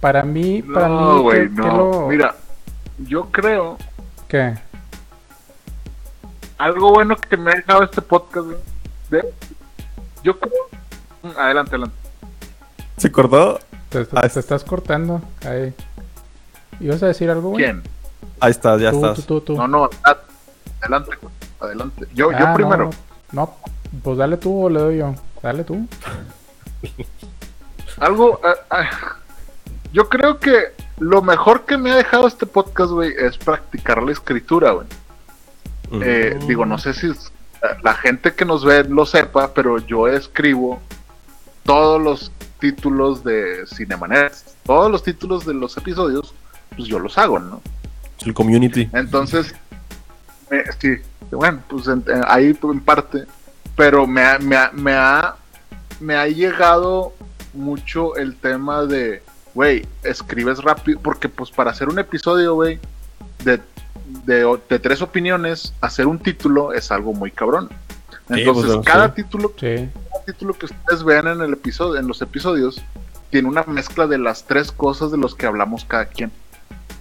Para 0.00 0.22
mí, 0.22 0.62
para 0.62 0.88
No, 0.88 1.14
mí, 1.16 1.22
güey, 1.22 1.48
¿qué- 1.48 1.54
qué 1.56 1.60
no. 1.62 1.76
lo- 1.76 2.08
Mira, 2.08 2.34
yo 2.98 3.24
creo 3.30 3.76
¿Qué? 4.28 4.54
Algo 6.64 6.90
bueno 6.92 7.16
que 7.16 7.36
me 7.36 7.50
ha 7.50 7.54
dejado 7.54 7.82
este 7.84 8.00
podcast, 8.02 8.46
güey. 8.46 8.58
de- 9.10 9.32
Yo 10.22 10.38
creo. 10.38 10.52
Mm, 11.22 11.38
Adelante, 11.38 11.70
adelante. 11.70 11.96
¿Se 12.96 13.08
acordó? 13.08 13.58
Te, 13.90 14.04
te- 14.04 14.16
Ah, 14.18 14.28
te 14.28 14.40
estás 14.40 14.64
cortando. 14.64 15.20
Ahí. 15.46 15.74
¿Ibas 16.80 17.02
a 17.02 17.06
decir 17.08 17.30
algo, 17.30 17.50
güey? 17.50 17.64
¿Quién? 17.64 17.82
Ahí 18.40 18.50
estás, 18.50 18.80
ya 18.80 18.90
tú, 18.90 18.96
estás. 18.96 19.16
Tú, 19.26 19.40
tú, 19.40 19.40
tú. 19.40 19.56
No, 19.56 19.68
no, 19.68 19.90
a- 20.04 20.16
adelante, 20.80 21.10
güey, 21.20 21.32
adelante. 21.60 22.06
Yo, 22.14 22.30
Ah, 22.30 22.38
yo 22.40 22.46
no, 22.48 22.54
primero. 22.54 22.90
No, 23.32 23.42
no, 23.42 23.54
pues 24.02 24.16
dale 24.18 24.36
tú 24.38 24.64
o 24.64 24.70
le 24.70 24.80
doy 24.80 24.98
yo. 24.98 25.14
Dale 25.42 25.64
tú. 25.64 25.86
Algo. 27.98 28.40
ah, 28.42 28.54
ah, 28.70 28.90
yo 29.92 30.08
creo 30.08 30.40
que 30.40 30.72
lo 30.98 31.22
mejor 31.22 31.64
que 31.64 31.76
me 31.78 31.90
ha 31.92 31.96
dejado 31.96 32.26
este 32.26 32.46
podcast, 32.46 32.90
güey, 32.90 33.12
es 33.16 33.36
practicar 33.38 34.02
la 34.02 34.12
escritura, 34.12 34.72
güey. 34.72 34.86
Eh, 35.92 36.38
digo, 36.46 36.64
no 36.66 36.78
sé 36.78 36.92
si 36.94 37.10
es- 37.10 37.30
la 37.82 37.94
gente 37.94 38.34
que 38.34 38.44
nos 38.44 38.64
ve 38.64 38.84
lo 38.84 39.06
sepa, 39.06 39.52
pero 39.54 39.78
yo 39.78 40.06
escribo 40.08 40.80
todos 41.64 42.00
los 42.00 42.30
títulos 42.60 43.24
de 43.24 43.64
Cinemanet, 43.66 44.32
todos 44.64 44.90
los 44.90 45.02
títulos 45.02 45.46
de 45.46 45.54
los 45.54 45.76
episodios, 45.76 46.34
pues 46.76 46.88
yo 46.88 46.98
los 46.98 47.16
hago, 47.18 47.38
¿no? 47.38 47.62
El 48.24 48.34
community. 48.34 48.88
Entonces, 48.92 49.54
eh, 50.50 50.64
sí, 50.78 50.96
bueno, 51.30 51.60
pues 51.68 51.86
en- 51.88 52.04
en- 52.06 52.24
ahí 52.26 52.56
en 52.62 52.80
parte, 52.80 53.24
pero 53.76 54.06
me 54.06 54.22
ha, 54.24 54.38
me 54.38 54.56
ha, 54.56 54.70
me 54.72 54.92
ha, 54.94 55.36
me 56.00 56.16
ha 56.16 56.26
llegado 56.28 57.12
mucho 57.54 58.16
el 58.16 58.36
tema 58.36 58.84
de, 58.84 59.22
güey, 59.54 59.86
escribes 60.02 60.62
rápido, 60.62 60.98
porque 61.00 61.28
pues 61.28 61.50
para 61.50 61.70
hacer 61.70 61.88
un 61.88 61.98
episodio, 61.98 62.54
güey, 62.54 62.78
de, 63.44 63.60
de, 64.24 64.58
de 64.68 64.78
tres 64.78 65.02
opiniones, 65.02 65.72
hacer 65.80 66.06
un 66.06 66.18
título 66.18 66.72
es 66.72 66.90
algo 66.90 67.12
muy 67.12 67.30
cabrón. 67.30 67.68
Sí, 68.28 68.40
Entonces, 68.40 68.74
pues, 68.76 68.86
cada 68.86 69.08
sí. 69.08 69.12
título 69.22 69.52
Sí. 69.58 69.88
cada 70.10 70.24
título 70.24 70.54
que 70.54 70.66
ustedes 70.66 71.04
vean 71.04 71.28
en 71.28 71.40
el 71.42 71.52
episodio, 71.52 72.00
en 72.00 72.06
los 72.06 72.22
episodios, 72.22 72.80
tiene 73.30 73.48
una 73.48 73.64
mezcla 73.64 74.06
de 74.06 74.18
las 74.18 74.44
tres 74.44 74.72
cosas 74.72 75.10
de 75.10 75.18
los 75.18 75.34
que 75.34 75.46
hablamos 75.46 75.84
cada 75.84 76.06
quien. 76.06 76.30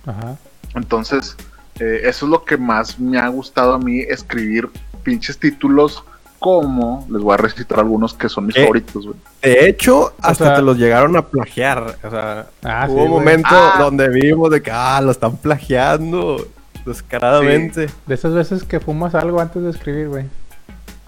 Ajá. 0.05 0.35
Entonces, 0.75 1.37
eh, 1.79 2.01
eso 2.03 2.25
es 2.25 2.29
lo 2.31 2.43
que 2.43 2.57
más 2.57 2.99
me 2.99 3.19
ha 3.19 3.27
gustado 3.29 3.73
a 3.73 3.79
mí, 3.79 3.99
escribir 4.01 4.69
pinches 5.03 5.37
títulos 5.39 6.03
como, 6.39 7.07
les 7.09 7.21
voy 7.21 7.33
a 7.35 7.37
recitar 7.37 7.79
algunos 7.79 8.13
que 8.13 8.27
son 8.27 8.47
mis 8.47 8.57
Eh, 8.57 8.61
favoritos, 8.63 9.05
güey. 9.05 9.15
De 9.41 9.69
hecho, 9.69 10.13
hasta 10.21 10.45
sea- 10.45 10.55
te 10.57 10.61
los 10.61 10.77
llegaron 10.77 11.15
a 11.15 11.25
plagiar. 11.27 11.95
O 12.03 12.09
sea, 12.09 12.47
Ah, 12.63 12.85
hubo 12.89 12.97
sí, 12.99 13.05
un 13.05 13.11
momento 13.11 13.47
Ah. 13.51 13.77
donde 13.79 14.09
vimos 14.09 14.49
de 14.51 14.61
que, 14.61 14.69
ah, 14.71 14.99
lo 15.01 15.11
están 15.11 15.37
plagiando 15.37 16.45
descaradamente. 16.85 17.89
De 18.05 18.15
esas 18.15 18.33
veces 18.33 18.63
que 18.63 18.79
fumas 18.79 19.15
algo 19.15 19.39
antes 19.41 19.63
de 19.63 19.69
escribir, 19.69 20.07
güey. 20.09 20.23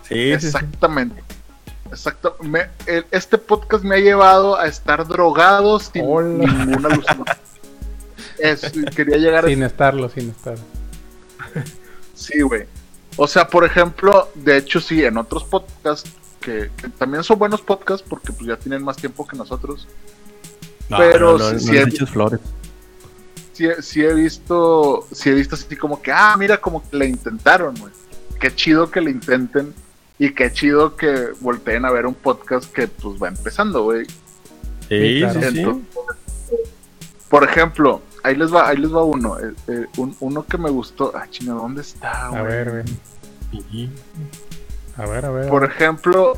Sí, 0.08 0.34
sí, 0.34 0.40
sí. 0.40 0.48
Exactamente. 0.48 1.24
Exacto. 1.90 2.38
Me- 2.42 2.70
el- 2.88 3.06
este 3.12 3.38
podcast 3.38 3.84
me 3.84 3.96
ha 3.96 4.00
llevado 4.00 4.58
a 4.60 4.68
estar 4.68 5.08
drogado 5.08 5.80
sin 5.80 6.04
Hola. 6.06 6.46
ninguna. 6.66 6.90
Es- 8.38 8.72
quería 8.96 9.18
llegar 9.18 9.46
a 9.46 9.48
Sin 9.48 9.64
estarlo, 9.64 10.10
sin 10.10 10.30
estar. 10.30 10.56
Sí, 12.14 12.42
güey. 12.42 12.66
O 13.18 13.28
sea, 13.28 13.48
por 13.48 13.64
ejemplo, 13.66 14.30
de 14.36 14.58
hecho 14.58 14.82
sí, 14.82 15.04
en 15.06 15.18
otros 15.18 15.44
podcasts, 15.46 16.10
que, 16.42 16.70
que 16.76 16.90
también 16.90 17.24
son 17.24 17.40
buenos 17.40 17.62
podcasts 17.62 18.06
porque 18.08 18.32
pues 18.34 18.48
ya 18.48 18.58
tienen 18.58 18.84
más 18.84 18.98
tiempo 18.98 19.26
que 19.26 19.38
nosotros, 19.38 19.88
No, 20.90 20.98
Pero 20.98 21.38
no, 21.38 21.52
no, 21.52 21.58
he- 21.58 22.06
flores. 22.06 22.40
Sí, 23.56 23.68
sí 23.82 24.04
he 24.04 24.14
visto, 24.14 25.08
sí 25.12 25.30
he 25.30 25.34
visto 25.34 25.56
así 25.56 25.76
como 25.76 26.02
que, 26.02 26.12
ah, 26.12 26.36
mira, 26.38 26.60
como 26.60 26.88
que 26.88 26.96
le 26.98 27.08
intentaron, 27.08 27.76
güey. 27.80 27.92
Qué 28.40 28.54
chido 28.54 28.92
que 28.92 29.02
le 29.02 29.10
intenten, 29.12 29.74
Y 30.18 30.30
qué 30.34 30.50
chido 30.52 30.96
que 30.96 31.30
volteen 31.42 31.84
a 31.86 31.92
ver 31.92 32.06
un 32.06 32.14
podcast 32.14 32.72
que 32.72 32.88
pues 32.88 33.22
va 33.22 33.28
empezando, 33.28 33.84
güey. 33.84 34.06
Sí, 34.88 35.20
claro. 35.20 35.42
sí, 35.52 35.66
Por 37.30 37.44
ejemplo, 37.44 38.02
ahí 38.24 38.36
les 38.36 38.54
va, 38.54 38.70
ahí 38.70 38.78
les 38.78 38.94
va 38.94 39.04
uno. 39.04 39.38
eh, 39.40 39.54
eh, 39.68 39.86
un- 39.98 40.16
uno 40.22 40.46
que 40.46 40.58
me 40.58 40.70
gustó. 40.70 41.12
Ah, 41.16 41.28
chinga, 41.30 41.54
¿dónde 41.54 41.82
está, 41.82 42.28
A 42.28 42.30
güey? 42.30 42.44
ver, 42.46 42.72
güey. 42.72 42.84
Sí. 43.72 43.90
A 44.98 45.06
ver, 45.06 45.26
a 45.26 45.30
ver. 45.32 45.50
Por 45.50 45.66
ejemplo, 45.66 46.38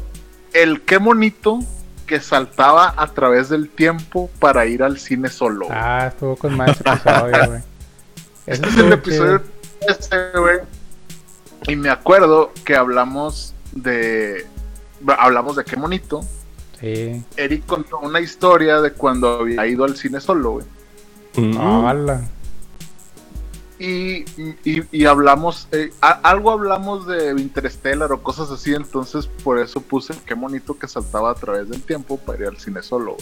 el 0.54 0.82
qué 0.82 0.98
bonito 0.98 1.60
que 2.08 2.20
saltaba 2.20 2.94
a 2.98 3.08
través 3.08 3.50
del 3.50 3.70
tiempo 3.70 4.32
para 4.40 4.66
ir 4.66 4.82
al 4.82 4.98
cine 4.98 5.30
solo. 5.30 5.68
Ah, 5.70 6.08
estuvo 6.08 6.36
con 6.36 6.58
más 6.58 6.80
episodio, 6.80 7.38
güey. 7.48 7.62
Este 8.48 8.70
es 8.70 8.78
el 8.78 8.94
episodio 8.94 9.42
este, 9.88 10.18
güey. 10.36 10.60
Y 11.68 11.76
me 11.76 11.90
acuerdo 11.90 12.52
que 12.66 12.76
hablamos 12.76 13.54
de. 13.74 14.46
Hablamos 15.20 15.56
de 15.56 15.64
qué 15.64 15.76
bonito. 15.76 16.22
Sí. 16.80 17.24
Eric 17.36 17.66
contó 17.66 18.00
una 18.00 18.20
historia 18.20 18.82
de 18.82 18.92
cuando 18.92 19.42
había 19.42 19.66
ido 19.68 19.84
al 19.84 19.96
cine 19.98 20.20
solo, 20.22 20.52
güey. 20.52 20.66
Mm. 21.36 21.58
Y, 23.80 24.26
y, 24.66 24.82
y 24.92 25.06
hablamos, 25.06 25.68
eh, 25.72 25.92
a- 26.02 26.20
algo 26.24 26.50
hablamos 26.52 27.06
de 27.06 27.30
Interstellar 27.40 28.12
o 28.12 28.24
cosas 28.24 28.50
así, 28.50 28.74
entonces 28.74 29.28
por 29.44 29.60
eso 29.60 29.82
puse 29.82 30.16
qué 30.26 30.34
bonito 30.34 30.78
que 30.80 30.88
saltaba 30.88 31.30
a 31.32 31.36
través 31.36 31.70
del 31.70 31.82
tiempo 31.84 32.18
para 32.18 32.40
ir 32.40 32.48
al 32.48 32.58
cine 32.58 32.82
solo. 32.82 33.18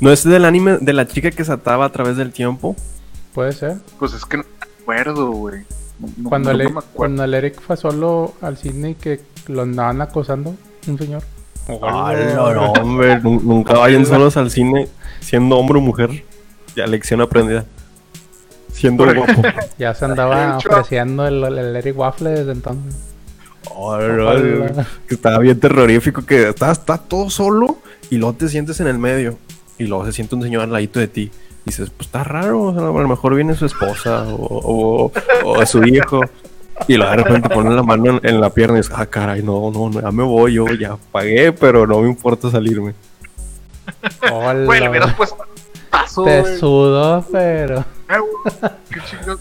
¿No 0.00 0.10
es 0.10 0.24
del 0.24 0.44
anime 0.44 0.78
de 0.80 0.92
la 0.92 1.06
chica 1.06 1.30
que 1.30 1.44
saltaba 1.44 1.84
a 1.84 1.92
través 1.92 2.16
del 2.16 2.32
tiempo? 2.32 2.74
Puede 3.32 3.52
ser. 3.52 3.76
Pues 3.98 4.12
es 4.12 4.24
que 4.24 4.38
no 4.38 4.42
me 4.42 4.66
acuerdo, 4.82 5.30
güey. 5.30 5.60
No- 6.16 6.28
Cuando, 6.30 6.52
no 6.52 6.58
el, 6.60 6.72
me 6.74 6.80
cuando 6.94 7.22
el 7.24 7.34
Eric 7.34 7.60
fue 7.60 7.76
solo 7.76 8.34
al 8.40 8.56
cine 8.56 8.90
y 8.90 8.94
que 8.96 9.20
lo 9.46 9.62
andaban 9.62 10.00
acosando, 10.00 10.56
un 10.88 10.98
señor. 10.98 11.22
No, 11.68 12.54
no, 12.54 12.72
hombre. 12.72 13.20
nu- 13.20 13.40
Nunca 13.40 13.74
vayan 13.74 14.04
solos 14.06 14.36
al 14.36 14.50
cine 14.50 14.88
siendo 15.20 15.56
hombre 15.58 15.78
o 15.78 15.80
mujer. 15.80 16.24
Ya 16.74 16.86
lección 16.86 17.20
aprendida. 17.20 17.66
Siendo 18.72 19.04
guapo. 19.14 19.42
Ya 19.78 19.94
se 19.94 20.04
andaba 20.04 20.56
ofreciendo 20.56 21.26
el, 21.26 21.42
el 21.44 21.76
Eric 21.76 21.98
Waffle 21.98 22.30
desde 22.30 22.52
entonces. 22.52 22.94
Ay, 23.66 24.08
no, 24.08 24.84
que 25.06 25.14
estaba 25.14 25.38
bien 25.38 25.58
terrorífico 25.60 26.24
que 26.24 26.48
está, 26.48 26.70
está 26.72 26.98
todo 26.98 27.30
solo 27.30 27.78
y 28.10 28.16
luego 28.16 28.34
te 28.34 28.48
sientes 28.48 28.80
en 28.80 28.86
el 28.86 28.98
medio 28.98 29.38
y 29.78 29.84
luego 29.84 30.04
se 30.06 30.12
siente 30.12 30.34
un 30.34 30.42
señor 30.42 30.62
al 30.62 30.72
ladito 30.72 30.98
de 30.98 31.08
ti. 31.08 31.30
Y 31.64 31.70
dices, 31.70 31.90
pues 31.90 32.06
está 32.06 32.24
raro, 32.24 32.62
o 32.62 32.72
sea, 32.72 32.82
a 32.82 32.86
lo 32.86 33.08
mejor 33.08 33.34
viene 33.34 33.54
su 33.54 33.66
esposa 33.66 34.24
o, 34.28 35.12
o, 35.12 35.12
o 35.44 35.66
su 35.66 35.84
hijo. 35.84 36.20
Y 36.88 36.96
luego 36.96 37.10
de 37.10 37.16
repente 37.18 37.48
ponen 37.50 37.76
la 37.76 37.82
mano 37.82 38.18
en, 38.18 38.20
en 38.26 38.40
la 38.40 38.48
pierna 38.50 38.78
y 38.78 38.80
dices, 38.80 38.94
ah, 38.96 39.04
caray, 39.04 39.42
no, 39.42 39.70
no, 39.70 39.90
no, 39.90 40.00
ya 40.00 40.10
me 40.10 40.22
voy, 40.22 40.54
yo 40.54 40.66
ya 40.68 40.96
pagué, 41.12 41.52
pero 41.52 41.86
no 41.86 42.00
me 42.00 42.08
importa 42.08 42.50
salirme. 42.50 42.94
Hola. 44.32 44.64
Güey, 44.64 44.80
le 44.80 44.88
hubieras 44.88 45.14
puesto 45.14 45.36
paso, 45.90 46.24
Te 46.24 46.58
sudó, 46.58 47.24
pero. 47.30 47.84
Güey, 48.08 48.72
¿Qué 48.92 49.00
chingados? 49.10 49.40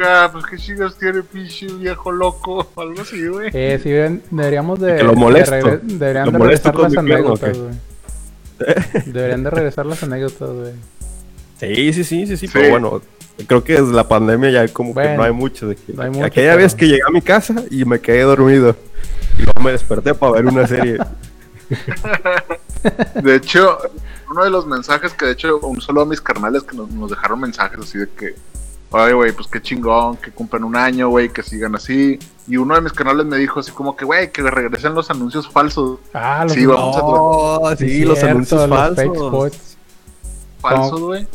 Ah, 0.00 0.28
pues 0.32 0.44
qué 0.46 0.56
chingados 0.58 0.96
tiene 0.96 1.22
pinche 1.22 1.66
viejo 1.66 2.12
loco 2.12 2.68
o 2.74 2.80
algo 2.80 3.02
así, 3.02 3.26
güey. 3.26 3.50
Eh, 3.52 3.80
sí, 3.82 3.90
ven- 3.92 4.22
deberíamos 4.30 4.78
de. 4.80 4.96
Que 4.96 5.02
lo 5.02 5.14
molesto. 5.14 5.54
de 5.54 5.78
deberían 5.82 6.26
Lo 6.26 6.32
de 6.32 6.38
molesto 6.38 6.70
regresar 6.70 6.74
con 6.74 6.82
las 6.82 6.92
mi 7.02 7.08
pierna, 7.08 7.26
¿o 7.28 7.34
anécdotas, 7.34 7.58
güey. 7.58 7.74
Deberían 9.06 9.44
de 9.44 9.50
regresar 9.50 9.86
las 9.86 10.02
anécdotas, 10.02 10.50
güey. 10.50 10.72
Sí, 11.60 11.92
sí, 11.92 12.04
sí, 12.04 12.26
sí, 12.26 12.36
sí, 12.36 12.48
pero 12.52 12.70
bueno, 12.70 13.02
creo 13.48 13.64
que 13.64 13.72
desde 13.80 13.92
la 13.92 14.06
pandemia 14.06 14.50
ya 14.50 14.68
como 14.68 14.94
que 14.94 15.16
no 15.16 15.22
hay 15.24 15.32
mucho 15.32 15.66
de 15.68 15.74
que... 15.74 15.92
no 15.92 16.02
hay 16.02 16.10
mucho, 16.10 16.24
Aquella 16.24 16.52
pero- 16.52 16.62
vez 16.62 16.74
que 16.76 16.86
llegué 16.86 17.00
a 17.06 17.10
mi 17.10 17.20
casa 17.20 17.54
y 17.70 17.84
me 17.84 18.00
quedé 18.00 18.22
dormido 18.22 18.76
y 19.36 19.42
luego 19.42 19.60
me 19.62 19.72
desperté 19.72 20.14
para 20.14 20.32
ver 20.32 20.46
una 20.46 20.66
serie. 20.68 20.98
De 23.22 23.34
hecho, 23.36 23.78
uno 24.30 24.44
de 24.44 24.50
los 24.50 24.66
mensajes 24.66 25.12
que 25.12 25.26
de 25.26 25.32
hecho 25.32 25.58
un 25.60 25.80
solo 25.80 26.02
a 26.02 26.06
mis 26.06 26.20
carnales 26.20 26.62
que 26.62 26.76
nos, 26.76 26.88
nos 26.90 27.10
dejaron 27.10 27.40
mensajes 27.40 27.78
así 27.80 27.98
de 27.98 28.08
que, 28.08 28.34
ay, 28.92 29.12
güey, 29.12 29.32
pues 29.32 29.48
qué 29.48 29.60
chingón, 29.60 30.16
que 30.16 30.30
cumplan 30.30 30.64
un 30.64 30.76
año, 30.76 31.08
güey, 31.08 31.28
que 31.30 31.42
sigan 31.42 31.74
así. 31.74 32.18
Y 32.46 32.56
uno 32.56 32.74
de 32.76 32.80
mis 32.80 32.92
canales 32.92 33.26
me 33.26 33.36
dijo 33.36 33.60
así 33.60 33.72
como 33.72 33.96
que, 33.96 34.04
güey, 34.04 34.30
que 34.32 34.42
regresen 34.42 34.94
los 34.94 35.10
anuncios 35.10 35.48
falsos. 35.48 35.98
Ah, 36.14 36.44
los 36.44 36.52
Sí, 36.52 36.64
vamos 36.66 36.96
a 36.96 37.00
Oh, 37.02 37.76
sí, 37.76 37.88
Sí, 37.88 38.04
los 38.04 38.18
cierto, 38.18 38.32
anuncios 38.34 38.68
los 38.68 38.78
falsos. 38.78 39.66
Falsos, 40.60 41.00
güey. 41.00 41.26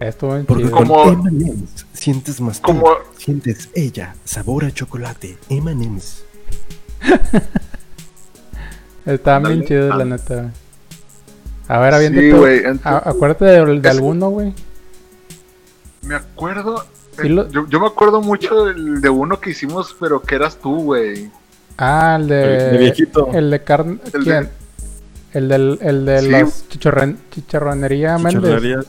Estuvo 0.00 0.32
bien 0.34 0.46
Porque 0.46 0.70
Como- 0.70 1.04
M&M's 1.12 1.86
sientes 1.92 2.40
más 2.40 2.56
tú, 2.60 2.66
Como, 2.66 2.88
sientes 3.16 3.68
ella, 3.74 4.16
sabor 4.24 4.64
a 4.64 4.70
chocolate, 4.72 5.38
M&M's. 5.48 6.24
Estaban 9.06 9.42
bien 9.44 9.64
chidos, 9.64 9.96
la 9.96 10.02
Ah. 10.02 10.06
neta. 10.06 10.34
güey. 10.34 10.48
A 11.68 11.78
ver, 11.78 11.94
aviéntate. 11.94 12.30
sí, 12.30 12.36
güey. 12.36 12.64
a- 12.64 12.68
entonces- 12.70 13.02
Acuérdate 13.06 13.44
de, 13.46 13.64
de 13.80 13.88
Es- 13.88 13.94
alguno, 13.96 14.28
güey. 14.30 14.54
Me 16.02 16.14
acuerdo. 16.16 16.84
Sí 17.20 17.26
eh, 17.26 17.30
lo- 17.30 17.48
yo, 17.50 17.66
yo 17.68 17.80
me 17.80 17.86
acuerdo 17.86 18.20
mucho 18.20 18.64
del- 18.66 19.00
de 19.00 19.08
uno 19.08 19.38
que 19.40 19.50
hicimos, 19.50 19.94
pero 19.98 20.20
que 20.22 20.34
eras 20.34 20.56
tú, 20.56 20.82
güey. 20.82 21.30
Ah, 21.78 22.16
el 22.20 22.28
de. 22.28 22.56
El 22.66 22.72
de 22.72 22.78
viejito. 22.78 23.28
El 23.32 23.50
de 23.50 23.62
carne. 23.62 23.98
El 24.12 24.24
¿Quién? 24.24 24.48
El 25.32 25.48
del, 25.48 25.78
el 25.80 26.04
de 26.04 26.20
Sí. 26.20 26.28
las 26.28 26.68
chichorren- 26.68 27.16
chicharronería 27.30 28.18
Méndez. 28.18 28.86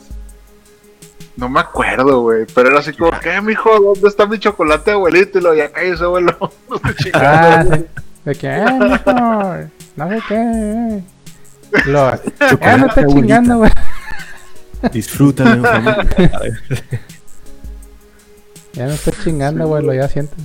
No 1.35 1.49
me 1.49 1.61
acuerdo, 1.61 2.21
güey. 2.21 2.45
Pero 2.53 2.69
era 2.69 2.79
así 2.79 2.93
como, 2.93 3.11
¿qué, 3.19 3.41
mijo? 3.41 3.69
¿Dónde 3.79 4.07
está 4.07 4.25
mi 4.27 4.37
chocolate, 4.39 4.91
abuelito? 4.91 5.39
Y 5.39 5.41
lo 5.41 5.53
ya 5.55 5.71
cállese, 5.71 6.03
abuelo. 6.03 6.37
Ah, 7.13 7.63
sí. 7.65 7.85
De 8.25 8.35
que, 8.35 8.47
eh, 8.47 8.65
mejor. 8.79 9.67
No 9.95 10.09
sé 10.09 10.19
qué. 10.27 10.35
eh. 10.35 11.03
Lo, 11.85 12.09
eh, 12.09 12.19
no 12.39 12.47
Chocolate, 12.49 12.85
está 12.87 13.07
chingando, 13.07 13.57
güey. 13.57 13.71
Familia. 15.61 16.07
Ya 18.73 18.87
no 18.87 18.93
está 18.93 19.11
chingando, 19.23 19.67
güey. 19.67 19.83
Lo 19.83 19.93
ya 19.93 20.07
sientes. 20.07 20.37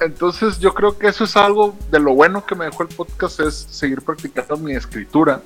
Entonces 0.00 0.58
yo 0.58 0.72
creo 0.74 0.98
que 0.98 1.08
eso 1.08 1.24
es 1.24 1.36
algo 1.36 1.76
de 1.90 2.00
lo 2.00 2.14
bueno 2.14 2.44
que 2.44 2.54
me 2.54 2.64
dejó 2.64 2.82
el 2.82 2.88
podcast 2.88 3.40
es 3.40 3.54
seguir 3.54 4.02
practicando 4.02 4.56
mi 4.56 4.74
escritura 4.74 5.40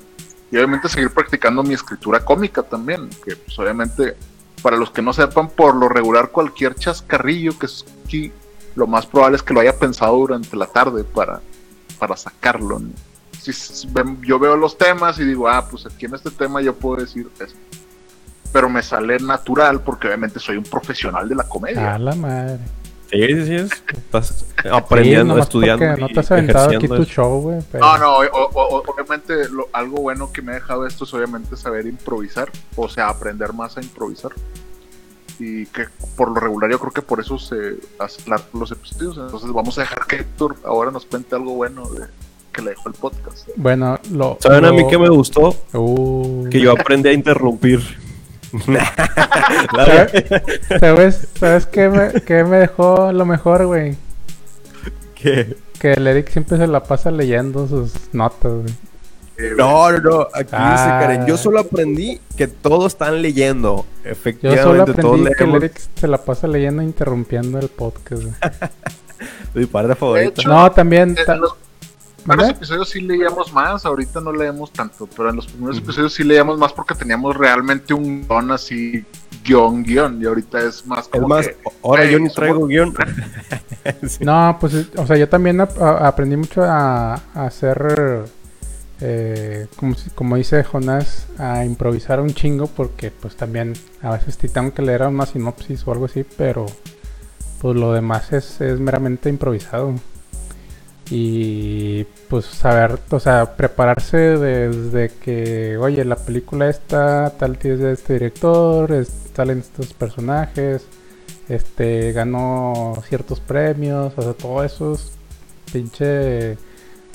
y 0.50 0.56
obviamente 0.56 0.88
seguir 0.88 1.10
practicando 1.10 1.62
mi 1.62 1.74
escritura 1.74 2.24
cómica 2.24 2.62
también, 2.62 3.10
que 3.24 3.36
pues 3.36 3.58
obviamente 3.58 4.16
para 4.62 4.76
los 4.76 4.90
que 4.90 5.02
no 5.02 5.12
sepan 5.12 5.50
por 5.50 5.76
lo 5.76 5.88
regular 5.88 6.30
cualquier 6.30 6.74
chascarrillo 6.74 7.56
que 7.58 7.66
es 7.66 7.84
aquí 8.04 8.32
lo 8.74 8.86
más 8.86 9.06
probable 9.06 9.36
es 9.36 9.42
que 9.42 9.52
lo 9.54 9.60
haya 9.60 9.76
pensado 9.78 10.16
durante 10.16 10.56
la 10.56 10.66
tarde 10.66 11.04
para, 11.04 11.40
para 11.98 12.16
sacarlo. 12.16 12.78
¿no? 12.78 12.88
Si 13.40 13.50
s- 13.50 13.86
ven- 13.90 14.20
yo 14.22 14.38
veo 14.38 14.56
los 14.56 14.76
temas 14.78 15.18
y 15.18 15.24
digo, 15.24 15.48
ah, 15.48 15.66
pues 15.70 15.86
aquí 15.86 16.06
en 16.06 16.14
este 16.14 16.30
tema 16.30 16.60
yo 16.62 16.74
puedo 16.74 17.02
decir 17.02 17.28
esto. 17.40 17.58
Pero 18.52 18.68
me 18.68 18.82
sale 18.82 19.18
natural 19.18 19.80
porque 19.82 20.06
obviamente 20.06 20.38
soy 20.40 20.56
un 20.56 20.64
profesional 20.64 21.28
de 21.28 21.34
la 21.34 21.44
comedia. 21.44 21.94
A 21.94 21.98
la 21.98 22.14
madre. 22.14 22.58
Sí, 23.10 23.26
sí, 23.26 23.46
sí, 23.46 23.54
es. 23.54 23.70
Estás 23.94 24.44
Sí, 24.62 24.68
aprendiendo, 24.70 25.32
nomás 25.34 25.46
estudiando. 25.46 25.96
No 25.96 26.08
y 26.08 26.12
te 26.12 26.20
has 26.20 26.30
aventado 26.30 26.66
aquí 26.66 26.74
ejerciendo 26.76 26.96
tu 27.06 27.10
show, 27.10 27.40
güey. 27.40 27.58
pero- 27.72 27.84
No, 27.84 27.98
no, 27.98 28.16
o- 28.18 28.50
o- 28.52 28.82
obviamente 28.86 29.48
lo- 29.48 29.68
algo 29.72 29.98
bueno 30.02 30.30
que 30.32 30.42
me 30.42 30.52
ha 30.52 30.54
dejado 30.56 30.86
esto 30.86 31.04
es 31.04 31.14
obviamente 31.14 31.56
saber 31.56 31.86
improvisar, 31.86 32.50
o 32.76 32.88
sea, 32.88 33.08
aprender 33.08 33.52
más 33.54 33.76
a 33.78 33.80
improvisar. 33.82 34.32
Y 35.38 35.66
que 35.66 35.84
por 36.16 36.30
lo 36.30 36.40
regular 36.40 36.70
yo 36.70 36.78
creo 36.78 36.92
que 36.92 37.02
por 37.02 37.20
eso 37.20 37.38
se 37.38 37.76
hacen 37.98 38.34
los 38.52 38.72
episodios. 38.72 39.16
Entonces 39.18 39.52
vamos 39.52 39.78
a 39.78 39.82
dejar 39.82 40.06
que 40.06 40.16
Héctor 40.16 40.56
ahora 40.64 40.90
nos 40.90 41.06
cuente 41.06 41.36
algo 41.36 41.54
bueno 41.54 41.88
de 41.90 42.06
que 42.52 42.62
le 42.62 42.70
dejó 42.70 42.88
el 42.88 42.94
podcast. 42.94 43.48
Bueno, 43.56 43.98
lo. 44.10 44.36
¿Saben 44.40 44.64
a 44.64 44.72
mí 44.72 44.86
que 44.88 44.98
me 44.98 45.08
gustó? 45.08 45.54
Uh, 45.72 46.48
Que 46.50 46.60
yo 46.60 46.72
aprendí 46.72 47.08
a 47.08 47.12
interrumpir. 47.12 47.80
¿Sabes, 49.74 50.24
¿Sabes, 50.80 51.28
¿sabes 51.38 51.66
qué, 51.66 51.88
me, 51.88 52.20
qué 52.22 52.44
me 52.44 52.56
dejó 52.56 53.12
lo 53.12 53.26
mejor, 53.26 53.66
güey? 53.66 53.96
¿Qué? 55.14 55.56
Que 55.78 55.92
el 55.92 56.06
Eric 56.06 56.30
siempre 56.30 56.56
se 56.56 56.66
la 56.66 56.82
pasa 56.82 57.10
leyendo 57.10 57.68
sus 57.68 57.92
notas, 58.12 58.52
güey. 58.52 58.74
No, 59.56 59.90
no, 59.92 59.98
no. 59.98 60.20
Aquí 60.34 60.50
Ah. 60.52 60.72
dice 60.72 60.84
Karen. 61.06 61.26
Yo 61.26 61.36
solo 61.36 61.60
aprendí 61.60 62.20
que 62.36 62.46
todos 62.48 62.92
están 62.92 63.22
leyendo. 63.22 63.86
Yo 64.04 64.10
Efectivamente, 64.10 64.62
solo 64.64 64.84
todos 64.84 64.96
aprendí 64.98 65.24
que 65.36 65.44
el 65.44 65.50
leemos. 65.50 65.62
Eric 65.64 65.80
se 65.94 66.08
la 66.08 66.18
pasa 66.18 66.46
leyendo 66.48 66.82
e 66.82 66.84
interrumpiendo 66.84 67.58
el 67.58 67.68
podcast. 67.68 68.22
Mi 69.54 69.66
parte 69.66 69.94
favorita. 69.94 70.24
De 70.24 70.28
hecho, 70.40 70.48
No, 70.48 70.70
también. 70.72 71.16
en 71.26 71.40
los 71.40 71.54
primeros 72.24 72.48
episodios 72.50 72.88
sí 72.90 73.00
leíamos 73.00 73.52
más, 73.52 73.86
ahorita 73.86 74.20
no 74.20 74.32
leemos 74.32 74.70
tanto, 74.72 75.08
pero 75.16 75.30
en 75.30 75.36
los 75.36 75.46
primeros 75.46 75.78
episodios 75.78 76.12
sí 76.12 76.24
leíamos 76.24 76.58
más 76.58 76.72
porque 76.72 76.94
teníamos 76.94 77.36
realmente 77.36 77.94
un 77.94 78.26
guion 78.28 78.50
así, 78.52 79.04
guion, 79.44 79.82
guion, 79.82 80.20
y 80.20 80.26
ahorita 80.26 80.60
es 80.60 80.84
más 80.86 81.04
Es 81.06 81.08
como 81.08 81.28
más, 81.28 81.48
que, 81.48 81.56
ahora 81.82 82.02
"Hey, 82.04 82.12
yo 82.12 82.18
ni 82.18 82.24
somos- 82.26 82.34
traigo 82.34 82.66
guion. 82.66 82.94
Sí. 84.06 84.24
No, 84.24 84.56
pues, 84.60 84.74
o 84.96 85.06
sea, 85.06 85.16
yo 85.16 85.28
también 85.28 85.60
a- 85.62 85.64
aprendí 86.06 86.36
mucho 86.36 86.62
a, 86.62 87.14
a 87.14 87.46
hacer, 87.46 88.24
eh, 89.00 89.66
como, 89.76 89.94
como 90.14 90.36
dice 90.36 90.64
Jonás, 90.64 91.26
a 91.38 91.64
improvisar 91.64 92.20
un 92.20 92.34
chingo, 92.34 92.66
porque 92.66 93.10
pues 93.10 93.36
también 93.36 93.74
a 94.02 94.10
veces 94.10 94.38
sí 94.40 94.48
tengo 94.48 94.74
que 94.74 94.82
leer 94.82 95.02
una 95.02 95.26
sinopsis 95.26 95.86
o 95.86 95.92
algo 95.92 96.06
así, 96.06 96.24
pero 96.36 96.66
pues 97.60 97.76
lo 97.76 97.92
demás 97.92 98.32
es, 98.32 98.60
es 98.60 98.80
meramente 98.80 99.28
improvisado. 99.28 99.94
Y 101.10 102.04
pues 102.28 102.44
saber, 102.44 102.98
o 103.10 103.20
sea, 103.20 103.56
prepararse 103.56 104.18
desde 104.18 105.08
que, 105.08 105.78
oye, 105.78 106.04
la 106.04 106.16
película 106.16 106.68
está, 106.68 107.30
tal 107.30 107.58
es 107.62 107.78
de 107.78 107.92
este 107.92 108.14
director, 108.14 108.92
es, 108.92 109.10
salen 109.34 109.60
estos 109.60 109.94
personajes, 109.94 110.86
este, 111.48 112.12
ganó 112.12 112.94
ciertos 113.08 113.40
premios, 113.40 114.12
o 114.16 114.22
sea, 114.22 114.32
todo 114.34 114.62
eso 114.64 114.92
es 114.92 115.12
pinche, 115.72 116.58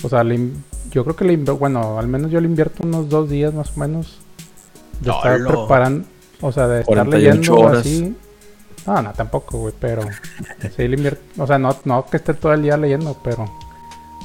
o 0.02 0.08
sea, 0.08 0.24
yo 0.94 1.02
creo 1.02 1.16
que 1.16 1.24
le, 1.24 1.36
bueno, 1.36 1.98
al 1.98 2.06
menos 2.06 2.30
yo 2.30 2.40
le 2.40 2.46
invierto 2.46 2.84
unos 2.84 3.08
dos 3.08 3.28
días 3.28 3.52
más 3.52 3.76
o 3.76 3.80
menos 3.80 4.20
de 5.00 5.10
estar 5.10 5.44
preparando, 5.44 6.06
o 6.40 6.52
sea, 6.52 6.68
de 6.68 6.80
estar 6.82 7.06
leyendo 7.08 7.68
así. 7.68 8.16
No, 8.86 9.02
no, 9.02 9.12
tampoco, 9.12 9.58
güey, 9.58 9.74
pero 9.80 10.02
sí 10.76 10.86
le 10.86 10.96
invierto, 10.96 11.42
o 11.42 11.46
sea, 11.48 11.58
no, 11.58 11.76
no 11.84 12.06
que 12.06 12.18
esté 12.18 12.32
todo 12.32 12.52
el 12.54 12.62
día 12.62 12.76
leyendo, 12.76 13.16
pero 13.24 13.44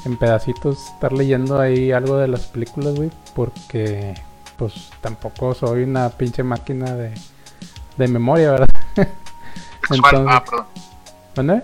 en 0.05 0.15
pedacitos 0.17 0.77
estar 0.93 1.11
leyendo 1.11 1.59
ahí 1.59 1.91
algo 1.91 2.17
de 2.17 2.27
las 2.27 2.45
películas, 2.45 2.93
güey, 2.93 3.09
porque 3.33 4.13
pues 4.55 4.91
tampoco 5.01 5.55
soy 5.55 5.83
una 5.83 6.09
pinche 6.09 6.43
máquina 6.43 6.93
de, 6.93 7.15
de 7.97 8.07
memoria, 8.07 8.51
¿verdad? 8.51 8.67
Entonces, 9.89 10.27
ah, 10.27 10.43
perdón. 10.45 10.65
¿Dónde? 11.33 11.63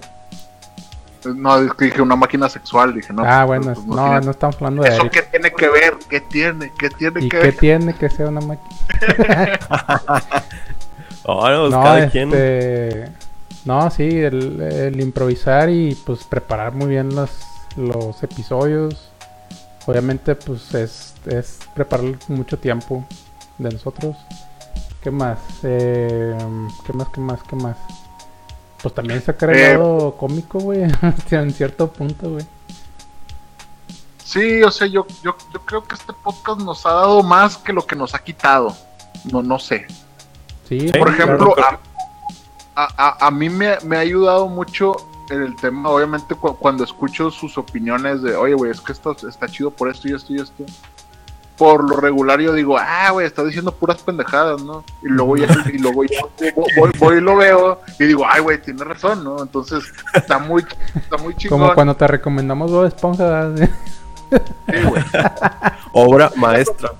No, 1.33 1.57
es 1.59 1.73
que 1.73 1.85
dije 1.85 2.01
una 2.01 2.15
máquina 2.15 2.49
sexual, 2.49 2.93
dije, 2.93 3.13
no. 3.13 3.23
Ah, 3.25 3.45
pues, 3.45 3.59
bueno, 3.59 3.73
pues, 3.73 3.87
no, 3.87 4.21
no, 4.21 4.31
estamos 4.31 4.55
hablando 4.57 4.83
de 4.83 4.89
¿Eso 4.89 5.09
qué 5.09 5.21
tiene 5.23 5.51
que 5.51 5.69
ver? 5.69 5.95
¿Qué 6.09 6.21
tiene? 6.21 6.71
¿Qué 6.77 6.89
tiene 6.89 7.25
¿Y 7.25 7.29
que 7.29 7.39
qué 7.39 7.51
tiene 7.51 7.93
que 7.93 8.09
ser 8.09 8.27
una 8.27 8.41
máquina? 8.41 9.59
oh, 11.23 11.69
no, 11.69 11.97
este... 11.97 13.09
no, 13.65 13.89
sí, 13.89 14.19
el, 14.19 14.61
el, 14.61 14.99
improvisar 14.99 15.69
y 15.69 15.95
pues 16.05 16.23
preparar 16.23 16.73
muy 16.73 16.87
bien 16.87 17.15
los, 17.15 17.31
los 17.77 18.21
episodios. 18.23 19.11
Obviamente, 19.85 20.35
pues 20.35 20.73
es, 20.73 21.13
es 21.25 21.59
preparar 21.73 22.05
mucho 22.27 22.57
tiempo 22.57 23.05
de 23.57 23.71
nosotros. 23.71 24.17
¿Qué 25.01 25.11
más? 25.11 25.37
Eh, 25.63 26.35
¿Qué 26.85 26.93
más? 26.93 27.07
¿Qué 27.09 27.21
más? 27.21 27.43
¿Qué 27.43 27.55
más? 27.55 27.77
Pues 28.81 28.93
también 28.93 29.21
sacar 29.21 29.49
el 29.51 29.57
eh, 29.57 29.73
lado 29.73 30.15
cómico, 30.17 30.59
güey. 30.59 30.83
en 31.31 31.53
cierto 31.53 31.91
punto, 31.91 32.31
güey. 32.31 32.45
Sí, 34.23 34.63
o 34.63 34.71
sea, 34.71 34.87
yo, 34.87 35.05
yo, 35.23 35.35
yo 35.53 35.61
creo 35.65 35.83
que 35.83 35.95
este 35.95 36.11
podcast 36.11 36.59
nos 36.61 36.85
ha 36.85 36.91
dado 36.91 37.23
más 37.23 37.57
que 37.57 37.71
lo 37.71 37.85
que 37.85 37.95
nos 37.95 38.13
ha 38.15 38.19
quitado. 38.19 38.75
No, 39.31 39.41
no 39.41 39.59
sé. 39.59 39.85
Sí, 40.67 40.91
Por 40.97 41.09
ejemplo, 41.09 41.55
a, 41.57 41.79
a, 42.75 43.27
a, 43.27 43.31
mí 43.31 43.49
me, 43.49 43.77
me, 43.83 43.97
ha 43.97 43.99
ayudado 43.99 44.47
mucho 44.47 44.95
en 45.29 45.43
el 45.43 45.55
tema, 45.55 45.89
obviamente, 45.89 46.35
cuando 46.35 46.83
escucho 46.83 47.31
sus 47.31 47.57
opiniones 47.57 48.21
de, 48.23 48.35
oye, 48.35 48.55
güey, 48.55 48.71
es 48.71 48.81
que 48.81 48.91
esto 48.91 49.15
está 49.27 49.47
chido 49.47 49.71
por 49.71 49.89
esto 49.89 50.09
y 50.09 50.13
esto 50.13 50.33
y 50.33 50.41
esto 50.41 50.65
por 51.57 51.89
lo 51.89 51.97
regular 51.97 52.39
yo 52.39 52.53
digo, 52.53 52.77
ah, 52.77 53.11
güey, 53.11 53.25
está 53.25 53.43
diciendo 53.43 53.71
puras 53.71 54.01
pendejadas, 54.01 54.61
¿no? 54.61 54.83
Y 55.01 55.07
luego 55.07 55.37
ya, 55.37 55.47
y 55.73 55.77
luego 55.77 56.03
ya 56.03 56.21
voy, 56.55 56.91
voy, 56.99 57.17
y 57.17 57.21
lo 57.21 57.37
veo 57.37 57.81
y 57.99 58.05
digo, 58.05 58.25
ay, 58.29 58.41
güey, 58.41 58.61
tiene 58.61 58.83
razón, 58.83 59.23
¿no? 59.23 59.41
Entonces 59.41 59.83
está 60.13 60.39
muy, 60.39 60.65
está 60.95 61.17
muy 61.17 61.35
chingón. 61.35 61.59
Como 61.59 61.73
cuando 61.73 61.95
te 61.95 62.07
recomendamos 62.07 62.71
Bob 62.71 62.85
Esponja. 62.85 63.55
Sí, 63.57 63.67
güey. 64.83 65.03
Obra 65.93 66.31
maestra. 66.35 66.91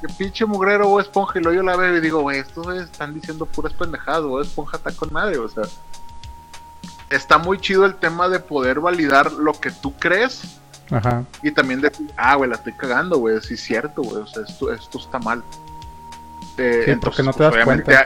Que 0.00 0.08
pinche 0.18 0.44
mugrero 0.44 0.88
Bob 0.88 1.00
Esponja 1.00 1.38
y 1.38 1.42
luego 1.42 1.56
yo 1.56 1.62
la 1.62 1.76
veo 1.76 1.96
y 1.96 2.00
digo, 2.00 2.20
güey, 2.20 2.40
estos 2.40 2.66
están 2.74 3.14
diciendo 3.14 3.46
puras 3.46 3.72
pendejadas, 3.72 4.22
Bob 4.22 4.42
Esponja 4.42 4.76
está 4.76 4.92
con 4.92 5.12
madre, 5.12 5.38
o 5.38 5.48
sea. 5.48 5.64
Está 7.08 7.36
muy 7.36 7.58
chido 7.60 7.84
el 7.84 7.94
tema 7.96 8.30
de 8.30 8.40
poder 8.40 8.80
validar 8.80 9.32
lo 9.32 9.52
que 9.52 9.70
tú 9.70 9.92
crees 9.98 10.61
Ajá. 10.90 11.24
Y 11.42 11.50
también 11.50 11.80
decir, 11.80 12.10
ah, 12.16 12.34
güey, 12.36 12.50
la 12.50 12.56
estoy 12.56 12.72
cagando, 12.74 13.18
güey, 13.18 13.40
sí 13.40 13.54
es 13.54 13.60
cierto, 13.60 14.02
güey, 14.02 14.22
o 14.22 14.26
sea, 14.26 14.42
esto, 14.46 14.72
esto 14.72 14.98
está 14.98 15.18
mal. 15.18 15.42
Eh, 16.58 16.82
sí, 16.86 16.92
porque 17.00 17.22
no 17.22 17.32
te 17.32 17.42
das 17.42 17.64
cuenta. 17.64 18.04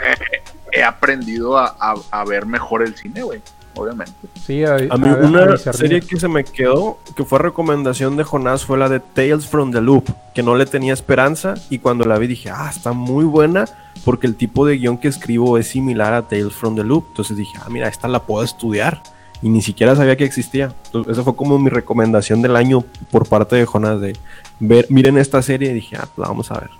He, 0.72 0.82
aprendido 0.82 1.56
a, 1.56 1.74
a, 2.10 2.24
ver 2.24 2.44
mejor 2.44 2.82
el 2.82 2.94
cine, 2.94 3.22
güey, 3.22 3.40
obviamente. 3.74 4.14
Sí, 4.44 4.64
a, 4.64 4.74
a 4.74 4.96
mí 4.98 5.08
una 5.08 5.56
serie 5.56 6.00
que 6.00 6.20
se 6.20 6.28
me 6.28 6.44
quedó, 6.44 6.98
que 7.16 7.24
fue 7.24 7.38
recomendación 7.38 8.16
de 8.16 8.24
Jonás, 8.24 8.64
fue 8.64 8.76
la 8.76 8.88
de 8.88 9.00
Tales 9.00 9.46
from 9.46 9.72
the 9.72 9.80
Loop, 9.80 10.04
que 10.34 10.42
no 10.42 10.54
le 10.54 10.66
tenía 10.66 10.92
esperanza 10.92 11.54
y 11.70 11.78
cuando 11.78 12.04
la 12.04 12.18
vi 12.18 12.26
dije, 12.26 12.50
ah, 12.50 12.68
está 12.70 12.92
muy 12.92 13.24
buena 13.24 13.66
porque 14.04 14.26
el 14.26 14.36
tipo 14.36 14.66
de 14.66 14.76
guion 14.76 14.98
que 14.98 15.08
escribo 15.08 15.56
es 15.58 15.68
similar 15.68 16.12
a 16.14 16.22
Tales 16.22 16.52
from 16.52 16.76
the 16.76 16.84
Loop. 16.84 17.06
Entonces 17.08 17.36
dije, 17.36 17.58
ah, 17.60 17.68
mira, 17.70 17.88
esta 17.88 18.06
la 18.06 18.22
puedo 18.22 18.44
estudiar 18.44 19.02
y 19.42 19.48
ni 19.48 19.62
siquiera 19.62 19.94
sabía 19.96 20.16
que 20.16 20.24
existía. 20.24 20.74
Entonces, 20.86 21.12
esa 21.12 21.22
fue 21.22 21.36
como 21.36 21.58
mi 21.58 21.70
recomendación 21.70 22.42
del 22.42 22.56
año 22.56 22.84
por 23.10 23.28
parte 23.28 23.56
de 23.56 23.66
Jonas 23.66 24.00
de 24.00 24.16
ver, 24.60 24.86
miren 24.88 25.18
esta 25.18 25.42
serie 25.42 25.70
y 25.70 25.74
dije, 25.74 25.96
ah, 25.96 26.08
pues 26.14 26.28
vamos 26.28 26.50
a 26.50 26.60
ver. 26.60 26.70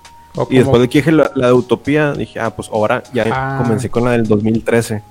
y 0.51 0.57
después 0.57 0.81
de 0.81 0.89
que 0.89 0.99
dije 0.99 1.13
la, 1.13 1.29
de 1.35 1.53
Utopía, 1.53 2.13
dije, 2.13 2.41
ah, 2.41 2.51
pues 2.51 2.69
ahora 2.71 3.03
ya 3.13 3.27
ah. 3.31 3.63
comencé 3.63 3.91
con 3.91 4.05
la 4.05 4.13
del 4.13 4.27
2013. 4.27 5.03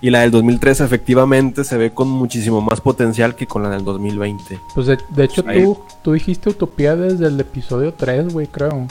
Y 0.00 0.10
la 0.10 0.22
del 0.22 0.32
2013 0.32 0.84
efectivamente 0.84 1.62
se 1.62 1.76
ve 1.76 1.92
con 1.92 2.08
muchísimo 2.08 2.60
más 2.60 2.80
potencial 2.80 3.36
que 3.36 3.46
con 3.46 3.62
la 3.62 3.70
del 3.70 3.84
2020. 3.84 4.58
Pues 4.74 4.88
de, 4.88 5.24
hecho 5.24 5.44
tú, 5.44 5.78
tú 6.02 6.12
dijiste 6.12 6.50
Utopía 6.50 6.96
desde 6.96 7.26
el 7.28 7.38
episodio 7.38 7.94
3, 7.94 8.32
güey, 8.32 8.48
creo. 8.48 8.88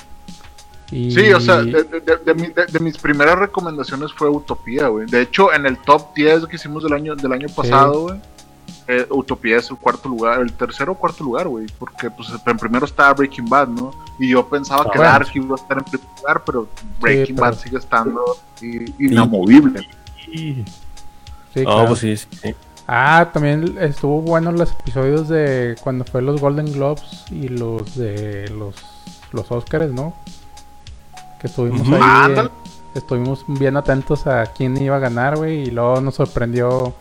Sí, 0.91 1.31
o 1.31 1.39
sea, 1.39 1.61
de, 1.61 2.79
mis 2.81 2.97
primeras 2.97 3.39
recomendaciones 3.39 4.11
fue 4.11 4.29
Utopía, 4.29 4.87
güey. 4.89 5.07
De 5.07 5.21
hecho, 5.21 5.53
en 5.53 5.65
el 5.65 5.77
top 5.77 6.13
10 6.13 6.47
que 6.47 6.57
hicimos 6.57 6.83
del 6.83 6.91
año, 6.91 7.15
del 7.15 7.31
año 7.31 7.47
pasado, 7.47 8.01
güey, 8.01 8.19
eh, 8.89 9.07
Utopía 9.09 9.57
es 9.57 9.71
el 9.71 9.77
cuarto 9.77 10.09
lugar, 10.09 10.41
el 10.41 10.51
tercero 10.51 10.91
o 10.91 10.95
cuarto 10.95 11.23
lugar, 11.23 11.47
güey. 11.47 11.65
Porque 11.79 12.11
pues 12.11 12.29
en 12.45 12.57
primero 12.57 12.85
estaba 12.85 13.13
Breaking 13.13 13.47
Bad, 13.47 13.69
¿no? 13.69 13.93
Y 14.19 14.27
yo 14.27 14.45
pensaba 14.49 14.91
que 14.91 14.99
Dark 14.99 15.27
iba 15.33 15.55
a 15.55 15.61
estar 15.61 15.77
en 15.77 15.85
primer 15.85 16.07
lugar, 16.17 16.43
pero 16.45 16.67
Breaking 16.99 17.37
Bad 17.37 17.53
sigue 17.55 17.77
estando 17.77 18.21
inamovible. 18.99 19.87
Sí, 20.25 20.65
claro. 21.53 21.87
pues 21.87 21.99
sí, 21.99 22.17
sí. 22.17 22.27
Ah, 22.85 23.29
también 23.31 23.77
estuvo 23.79 24.21
bueno 24.21 24.51
los 24.51 24.73
episodios 24.73 25.29
de 25.29 25.77
cuando 25.81 26.03
fue 26.03 26.21
los 26.21 26.41
Golden 26.41 26.69
Globes 26.73 27.23
y 27.31 27.47
los 27.47 27.95
de 27.95 28.49
los, 28.49 28.75
los 29.31 29.49
Oscars, 29.49 29.93
¿no? 29.93 30.13
Que 31.41 31.47
estuvimos 31.47 31.87
ahí. 31.99 32.49
estuvimos 32.93 33.43
bien 33.47 33.75
atentos 33.75 34.27
a 34.27 34.45
quién 34.45 34.77
iba 34.81 34.97
a 34.97 34.99
ganar, 34.99 35.37
güey, 35.37 35.63
y 35.63 35.71
luego 35.71 35.99
nos 35.99 36.15
sorprendió 36.15 36.93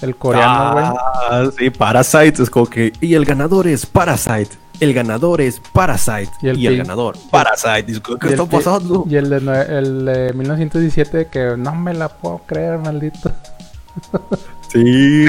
el 0.00 0.14
coreano, 0.14 0.72
güey. 0.72 0.84
Ah, 0.84 1.50
sí, 1.58 1.70
Parasite, 1.70 2.42
es 2.44 2.48
como 2.48 2.66
que. 2.66 2.92
Y 3.00 3.14
el 3.14 3.24
ganador 3.24 3.66
es 3.66 3.84
Parasite. 3.84 4.50
El 4.78 4.94
ganador 4.94 5.40
es 5.40 5.60
Parasite. 5.60 6.30
Y 6.40 6.66
el, 6.66 6.78
ganador, 6.78 7.16
Parasite. 7.30 8.00
¿Qué 8.20 8.28
está 8.28 8.46
pasando? 8.46 9.04
Y 9.10 9.16
el 9.16 9.28
de, 9.28 9.36
el 9.36 10.04
de 10.06 10.32
1917, 10.32 11.26
que 11.26 11.56
no 11.58 11.74
me 11.74 11.92
la 11.92 12.08
puedo 12.08 12.38
creer, 12.46 12.78
maldito. 12.78 13.32
sí 14.68 15.26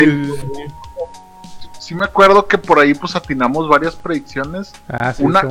sí 1.92 1.96
me 1.96 2.06
acuerdo 2.06 2.48
que 2.48 2.58
por 2.58 2.80
ahí 2.80 2.94
pues 2.94 3.18
atinamos 3.18 3.68
varias 3.68 3.98
predicciones. 3.98 4.72
Ah, 4.88 5.14
sí, 5.14 5.24
Una, 5.24 5.44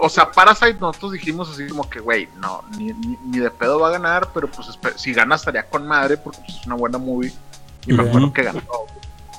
o 0.00 0.08
sea, 0.08 0.32
Parasite 0.32 0.80
nosotros 0.80 1.12
dijimos 1.12 1.48
así 1.48 1.68
como 1.68 1.88
que, 1.88 2.00
güey, 2.00 2.28
no, 2.40 2.64
ni, 2.76 2.92
ni, 2.92 3.38
de 3.38 3.52
pedo 3.52 3.78
va 3.78 3.86
a 3.86 3.90
ganar, 3.92 4.30
pero 4.34 4.50
pues 4.50 4.76
si 4.96 5.12
gana 5.12 5.36
estaría 5.36 5.62
con 5.62 5.86
madre 5.86 6.16
porque 6.16 6.40
pues, 6.44 6.58
es 6.58 6.66
una 6.66 6.74
buena 6.74 6.98
movie. 6.98 7.32
Y 7.86 7.92
me 7.92 8.02
acuerdo 8.02 8.32
que 8.32 8.42
ganó. 8.42 8.60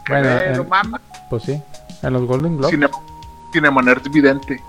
bueno, 0.08 1.00
Pues 1.30 1.44
sí, 1.44 1.62
en 2.02 2.14
los 2.14 2.24
Golden 2.24 2.56
Globes. 2.56 2.72
Cine, 2.72 2.90
Cinema 3.52 3.82
vidente. 4.10 4.64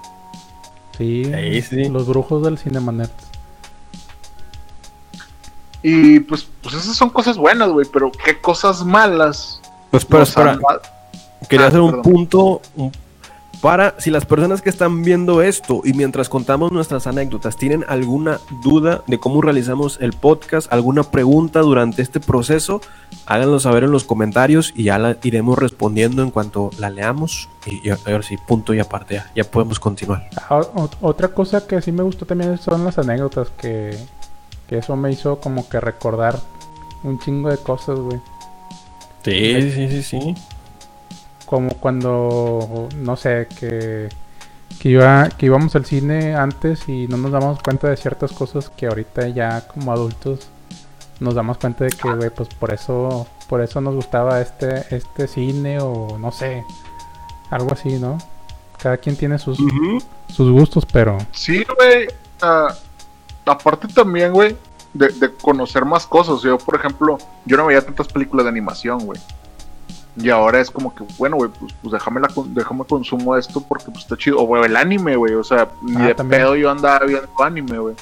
Sí, 0.98 1.62
sí, 1.62 1.88
los 1.88 2.08
brujos 2.08 2.42
del 2.42 2.58
Cinema 2.58 2.92
Y 5.80 6.18
pues, 6.18 6.48
pues 6.60 6.74
esas 6.74 6.96
son 6.96 7.10
cosas 7.10 7.36
buenas, 7.36 7.70
güey, 7.70 7.86
pero 7.92 8.10
qué 8.10 8.40
cosas 8.40 8.84
malas. 8.84 9.60
Pues 9.92 10.04
pero 10.04 10.24
espera, 10.24 10.58
Quería 11.48 11.66
ah, 11.66 11.68
hacer 11.68 11.80
un 11.80 12.02
punto 12.02 12.60
para 13.62 13.94
si 13.98 14.10
las 14.10 14.26
personas 14.26 14.60
que 14.60 14.70
están 14.70 15.04
viendo 15.04 15.40
esto 15.40 15.82
y 15.84 15.92
mientras 15.92 16.28
contamos 16.28 16.72
nuestras 16.72 17.06
anécdotas 17.06 17.56
tienen 17.56 17.84
alguna 17.86 18.40
duda 18.60 19.04
de 19.06 19.18
cómo 19.18 19.40
realizamos 19.40 19.98
el 20.00 20.12
podcast, 20.14 20.70
alguna 20.72 21.04
pregunta 21.04 21.60
durante 21.60 22.02
este 22.02 22.18
proceso, 22.18 22.80
háganlo 23.24 23.60
saber 23.60 23.84
en 23.84 23.92
los 23.92 24.02
comentarios 24.02 24.72
y 24.74 24.84
ya 24.84 24.98
la 24.98 25.16
iremos 25.22 25.56
respondiendo 25.56 26.24
en 26.24 26.32
cuanto 26.32 26.70
la 26.78 26.90
leamos. 26.90 27.48
Y, 27.64 27.88
a 27.88 27.96
ver 28.04 28.24
si 28.24 28.36
punto 28.36 28.74
y 28.74 28.80
aparte 28.80 29.14
ya, 29.14 29.30
ya 29.36 29.44
podemos 29.44 29.78
continuar. 29.78 30.28
Ah, 30.50 30.62
otra 31.00 31.28
cosa 31.28 31.64
que 31.64 31.80
sí 31.80 31.92
me 31.92 32.02
gustó 32.02 32.26
también 32.26 32.58
son 32.58 32.84
las 32.84 32.98
anécdotas 32.98 33.50
que, 33.50 33.96
que 34.68 34.78
eso 34.78 34.96
me 34.96 35.12
hizo 35.12 35.38
como 35.38 35.68
que 35.68 35.78
recordar 35.78 36.36
un 37.04 37.20
chingo 37.20 37.48
de 37.48 37.58
cosas, 37.58 37.96
güey. 37.96 38.20
Sí, 39.22 39.70
sí, 39.70 39.88
sí, 39.88 40.02
sí 40.02 40.34
como 41.52 41.68
cuando, 41.74 42.88
no 42.96 43.14
sé, 43.14 43.46
que, 43.60 44.08
que, 44.80 44.88
iba, 44.88 45.28
que 45.28 45.44
íbamos 45.44 45.76
al 45.76 45.84
cine 45.84 46.34
antes 46.34 46.88
y 46.88 47.06
no 47.08 47.18
nos 47.18 47.30
damos 47.30 47.60
cuenta 47.62 47.90
de 47.90 47.96
ciertas 47.98 48.32
cosas 48.32 48.70
que 48.70 48.86
ahorita 48.86 49.28
ya 49.28 49.68
como 49.68 49.92
adultos 49.92 50.48
nos 51.20 51.34
damos 51.34 51.58
cuenta 51.58 51.84
de 51.84 51.90
que, 51.90 52.10
güey, 52.10 52.30
pues 52.30 52.48
por 52.48 52.72
eso, 52.72 53.26
por 53.50 53.60
eso 53.60 53.82
nos 53.82 53.94
gustaba 53.94 54.40
este, 54.40 54.96
este 54.96 55.28
cine 55.28 55.78
o 55.78 56.16
no 56.18 56.32
sé. 56.32 56.64
algo 57.50 57.70
así, 57.74 57.98
¿no? 57.98 58.16
Cada 58.82 58.96
quien 58.96 59.14
tiene 59.18 59.38
sus, 59.38 59.58
sus 60.28 60.50
gustos, 60.50 60.86
pero 60.90 61.18
Sí, 61.32 61.66
güey. 61.76 62.08
ah, 62.40 62.74
aparte 63.44 63.88
también, 63.88 64.32
güey, 64.32 64.56
de, 64.94 65.08
de 65.08 65.34
conocer 65.34 65.84
más 65.84 66.06
cosas. 66.06 66.40
Yo, 66.40 66.56
por 66.56 66.76
ejemplo, 66.76 67.18
yo 67.44 67.58
no 67.58 67.66
veía 67.66 67.84
tantas 67.84 68.08
películas 68.08 68.44
de 68.46 68.50
animación, 68.50 69.04
güey. 69.04 69.20
Y 70.16 70.28
ahora 70.28 70.60
es 70.60 70.70
como 70.70 70.94
que, 70.94 71.04
bueno, 71.18 71.36
güey, 71.36 71.50
pues, 71.58 71.72
pues 71.80 71.92
déjame, 71.92 72.20
la, 72.20 72.28
con- 72.28 72.52
déjame 72.54 72.84
consumo 72.84 73.36
esto 73.36 73.62
porque 73.66 73.86
pues 73.86 74.00
está 74.04 74.16
chido. 74.16 74.38
O, 74.40 74.44
güey, 74.46 74.64
el 74.64 74.76
anime, 74.76 75.16
güey. 75.16 75.34
O 75.34 75.42
sea, 75.44 75.68
ni 75.82 75.96
Ah, 75.96 76.08
de 76.08 76.14
también. 76.14 76.42
pedo 76.42 76.54
yo 76.56 76.70
andaba 76.70 77.06
viendo 77.06 77.28
anime, 77.42 77.78
güey. 77.78 77.94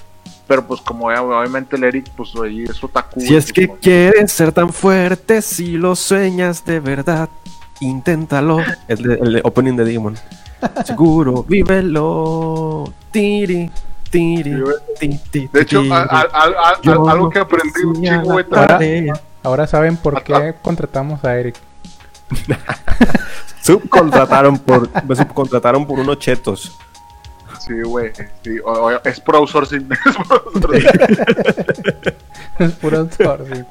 Pero 0.48 0.66
pues 0.66 0.80
como 0.80 1.12
eh, 1.12 1.18
obviamente 1.18 1.76
el 1.76 1.84
Eric, 1.84 2.10
pues 2.16 2.30
ahí 2.42 2.64
es 2.64 2.82
otaku. 2.82 3.20
Si 3.20 3.36
es 3.36 3.44
pues, 3.44 3.52
que 3.52 3.66
como- 3.68 3.78
quieres 3.80 4.32
ser 4.32 4.50
tan 4.50 4.72
fuerte, 4.72 5.40
si 5.42 5.76
lo 5.78 5.94
sueñas 5.94 6.64
de 6.64 6.80
verdad, 6.80 7.28
inténtalo. 7.78 8.58
El, 8.88 9.02
de- 9.02 9.14
el 9.14 9.32
de 9.34 9.40
opening 9.44 9.76
de 9.76 9.84
Digimon. 9.84 10.16
Seguro, 10.84 11.44
vívelo. 11.44 12.92
Tiri, 13.12 13.70
tiri, 14.10 14.52
Sí, 14.54 14.60
güey. 14.60 14.74
ti, 14.98 15.20
ti, 15.30 15.48
De 15.52 15.62
hecho, 15.62 15.80
tiri. 15.82 15.92
a- 15.92 15.98
a- 16.02 16.28
a- 16.32 16.70
a- 16.72 16.80
Yo 16.82 17.08
algo 17.08 17.30
que 17.30 17.38
aprendí 17.38 17.82
un 17.84 18.02
chingo, 18.02 18.32
güey, 18.32 18.44
tarea. 18.48 19.14
ahora 19.42 19.66
saben 19.66 19.96
por 19.96 20.22
qué 20.24 20.54
contratamos 20.62 21.24
a 21.24 21.36
Eric. 21.36 21.56
Subcontrataron 23.62 24.58
por, 24.58 24.88
me 25.04 25.16
subcontrataron 25.16 25.86
por 25.86 25.98
unos 25.98 26.18
chetos. 26.18 26.76
Sí, 27.60 27.82
güey. 27.82 28.12
Sí, 28.42 28.56
es 29.04 29.20
por 29.20 29.36
outsourcing. 29.36 29.88
es 30.06 30.16
por 30.16 30.32
outsourcing. 30.32 30.86
es 32.58 32.72
puro 32.72 32.98
outsourcing. 32.98 33.66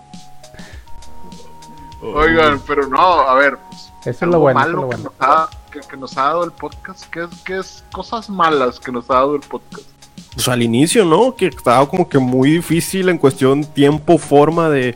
Oigan, 2.02 2.62
pero 2.66 2.88
no, 2.88 3.22
a 3.22 3.34
ver. 3.36 3.58
Pues, 3.70 3.92
Eso 4.16 4.26
es 4.26 4.32
lo 4.32 4.40
bueno, 4.40 4.60
eso 4.60 4.70
es 4.70 4.76
malo 4.76 4.84
lo 4.84 4.90
que, 4.90 5.04
nos 5.04 5.14
ha, 5.20 5.50
que, 5.72 5.80
que 5.82 5.98
nos 5.98 6.18
ha 6.18 6.22
dado 6.22 6.44
el 6.44 6.52
podcast. 6.52 7.06
¿Qué 7.10 7.24
es, 7.24 7.30
qué 7.44 7.58
es 7.58 7.84
cosas 7.92 8.30
malas 8.30 8.80
que 8.80 8.92
nos 8.92 9.10
ha 9.10 9.16
dado 9.16 9.36
el 9.36 9.42
podcast? 9.42 9.88
Pues 10.34 10.48
al 10.48 10.62
inicio, 10.62 11.04
¿no? 11.04 11.36
Que 11.36 11.48
estaba 11.48 11.88
como 11.90 12.08
que 12.08 12.20
muy 12.20 12.52
difícil 12.52 13.10
en 13.10 13.18
cuestión 13.18 13.66
tiempo, 13.66 14.18
forma 14.18 14.70
de... 14.70 14.96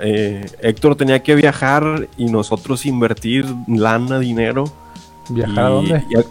eh, 0.00 0.46
Héctor 0.60 0.96
tenía 0.96 1.22
que 1.22 1.34
viajar 1.34 2.08
y 2.16 2.26
nosotros 2.26 2.84
invertir 2.86 3.46
lana, 3.68 4.18
dinero. 4.18 4.64
¿Viajar 5.28 5.54
y, 5.56 5.58
a 5.58 5.68
dónde? 5.68 6.04
Y, 6.10 6.16
a- 6.18 6.24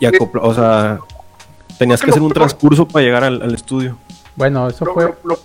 y 0.00 0.06
acopla- 0.06 0.40
o 0.42 0.54
sea, 0.54 0.98
tenías 1.78 2.00
que 2.02 2.10
hacer 2.10 2.22
un 2.22 2.32
transcurso 2.32 2.86
para 2.86 3.04
llegar 3.04 3.24
al, 3.24 3.42
al 3.42 3.54
estudio. 3.54 3.96
Bueno, 4.36 4.68
eso 4.68 4.84
Lo, 4.84 4.94
fue. 4.94 5.04
lo- 5.04 5.16
lo- 5.24 5.38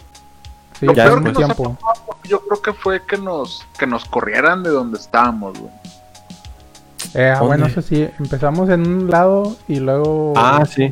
Sí, 0.79 0.85
lo 0.87 0.93
ya 0.93 1.05
peor 1.05 1.19
que 1.23 1.29
nos 1.29 1.37
tiempo. 1.37 1.75
pasado, 1.75 2.17
yo 2.25 2.39
creo 2.41 2.61
que 2.61 2.73
fue 2.73 3.05
que 3.05 3.17
nos, 3.17 3.65
que 3.77 3.87
nos 3.87 4.05
corrieran 4.05 4.63
de 4.63 4.69
donde 4.71 4.97
estábamos, 4.97 5.57
güey. 5.57 5.71
Eh, 7.15 7.33
ah, 7.35 7.41
bueno, 7.41 7.67
eso 7.67 7.81
sí, 7.81 8.07
empezamos 8.19 8.69
en 8.69 8.87
un 8.87 9.09
lado 9.09 9.55
y 9.67 9.79
luego. 9.79 10.33
Ah, 10.35 10.65
sí. 10.65 10.91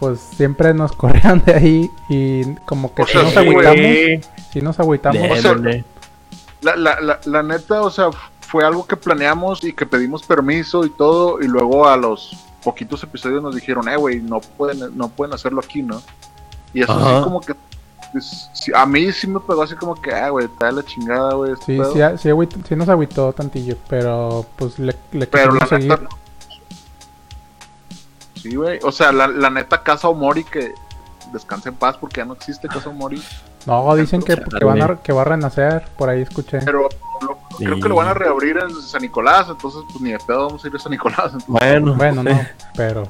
Pues 0.00 0.18
siempre 0.36 0.74
nos 0.74 0.92
corrieron 0.96 1.42
de 1.44 1.54
ahí 1.54 1.90
y 2.08 2.44
como 2.66 2.92
que 2.94 3.02
O 3.02 3.06
sí 3.06 3.12
sea, 3.12 3.22
nos 3.22 3.32
sí, 3.32 3.38
agüitamos. 3.38 4.62
nos 4.62 4.80
agüitamos. 4.80 5.30
O 5.30 5.36
sea, 5.36 5.54
Lele. 5.54 5.84
La, 6.62 6.76
la, 6.76 7.00
la, 7.00 7.20
la 7.24 7.42
neta, 7.42 7.82
o 7.82 7.90
sea, 7.90 8.10
fue 8.40 8.64
algo 8.64 8.86
que 8.86 8.96
planeamos 8.96 9.64
y 9.64 9.72
que 9.72 9.84
pedimos 9.86 10.22
permiso 10.22 10.84
y 10.84 10.90
todo, 10.90 11.40
y 11.42 11.48
luego 11.48 11.86
a 11.88 11.96
los 11.96 12.36
poquitos 12.62 13.02
episodios 13.02 13.42
nos 13.42 13.54
dijeron, 13.54 13.88
eh, 13.88 13.96
güey, 13.96 14.20
no 14.20 14.40
pueden, 14.40 14.96
no 14.96 15.08
pueden 15.08 15.34
hacerlo 15.34 15.60
aquí, 15.64 15.82
¿no? 15.82 16.00
Y 16.72 16.82
eso 16.82 16.92
Ajá. 16.92 17.18
sí 17.18 17.24
como 17.24 17.40
que, 17.40 17.54
pues, 18.12 18.48
a 18.74 18.86
mí 18.86 19.10
sí 19.12 19.26
me 19.26 19.40
pegó 19.40 19.62
así 19.62 19.74
como 19.74 20.00
que, 20.00 20.12
ah, 20.14 20.28
güey, 20.30 20.46
está 20.46 20.70
la 20.70 20.84
chingada, 20.84 21.34
güey. 21.34 21.52
este 21.52 21.64
Sí, 21.64 21.78
pedo". 21.78 22.16
sí, 22.18 22.28
sí, 22.52 22.62
sí 22.68 22.76
nos 22.76 22.88
agüitó 22.88 23.32
tantillo, 23.32 23.76
pero 23.88 24.46
pues 24.56 24.78
le, 24.78 24.94
le 25.12 25.26
Pero 25.26 25.54
la 25.54 25.66
seguir. 25.66 25.88
neta. 25.90 26.08
Sí, 28.36 28.54
güey. 28.56 28.78
O 28.82 28.92
sea, 28.92 29.12
la, 29.12 29.28
la 29.28 29.50
neta 29.50 29.82
Casa 29.82 30.08
Omori 30.08 30.44
que 30.44 30.72
descanse 31.32 31.68
en 31.70 31.74
paz 31.76 31.96
porque 31.96 32.18
ya 32.20 32.24
no 32.24 32.34
existe 32.34 32.68
Casa 32.68 32.88
Omori. 32.90 33.22
No, 33.66 33.94
dicen 33.94 34.22
que, 34.22 34.36
que, 34.36 34.64
van 34.64 34.82
a, 34.82 34.96
que 34.96 35.12
va 35.12 35.22
a 35.22 35.24
renacer, 35.24 35.84
por 35.96 36.08
ahí 36.08 36.22
escuché. 36.22 36.58
Pero 36.64 36.88
lo- 37.20 37.38
creo 37.58 37.80
que 37.80 37.88
lo 37.88 37.94
van 37.96 38.08
a 38.08 38.14
reabrir 38.14 38.56
en 38.58 38.74
San 38.82 39.02
Nicolás. 39.02 39.46
Entonces, 39.48 39.82
pues 39.88 40.00
ni 40.00 40.10
de 40.12 40.18
pedo 40.26 40.46
vamos 40.46 40.64
a 40.64 40.68
ir 40.68 40.74
a 40.76 40.78
San 40.78 40.90
Nicolás. 40.92 41.26
entonces. 41.32 41.46
Bueno, 41.48 41.94
Bueno, 41.94 42.22
no, 42.22 42.40
pero 42.76 43.08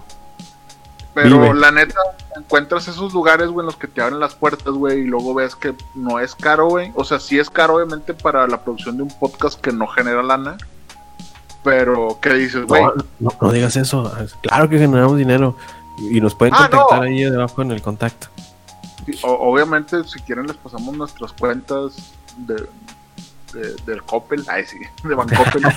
Pero 1.14 1.52
la 1.54 1.70
neta, 1.70 2.00
encuentras 2.36 2.88
esos 2.88 3.12
lugares, 3.12 3.48
güey, 3.48 3.60
en 3.64 3.66
los 3.66 3.76
que 3.76 3.86
te 3.86 4.00
abren 4.02 4.18
las 4.20 4.34
puertas, 4.34 4.72
güey, 4.72 5.00
y 5.00 5.04
luego 5.04 5.34
ves 5.34 5.54
que 5.56 5.74
no 5.94 6.18
es 6.20 6.34
caro, 6.34 6.68
güey. 6.68 6.90
O 6.94 7.04
sea, 7.04 7.20
sí 7.20 7.38
es 7.38 7.50
caro, 7.50 7.76
obviamente, 7.76 8.14
para 8.14 8.46
la 8.46 8.62
producción 8.62 8.96
de 8.96 9.02
un 9.04 9.10
podcast 9.18 9.60
que 9.60 9.72
no 9.72 9.86
genera 9.86 10.22
lana. 10.22 10.56
Pero, 11.64 12.18
¿qué 12.20 12.34
dices, 12.34 12.66
güey? 12.66 12.82
No, 12.82 12.92
no, 13.20 13.30
no 13.40 13.52
digas 13.52 13.76
eso. 13.76 14.10
Claro 14.40 14.68
que 14.68 14.78
generamos 14.78 15.16
dinero. 15.16 15.54
Y 15.98 16.20
nos 16.20 16.34
pueden 16.34 16.54
Ah, 16.54 16.68
contactar 16.70 16.98
no. 17.00 17.04
ahí 17.04 17.22
debajo 17.22 17.62
en 17.62 17.70
el 17.70 17.82
contacto. 17.82 18.28
Obviamente, 19.22 20.02
si 20.04 20.20
quieren, 20.20 20.46
les 20.46 20.56
pasamos 20.56 20.96
nuestras 20.96 21.32
cuentas 21.32 21.94
de, 22.36 22.54
de- 23.52 23.74
del 23.86 24.02
Coppel. 24.02 24.44
Ay, 24.48 24.64
sí, 24.66 24.78
de 25.08 25.14
Bancoppel. 25.14 25.62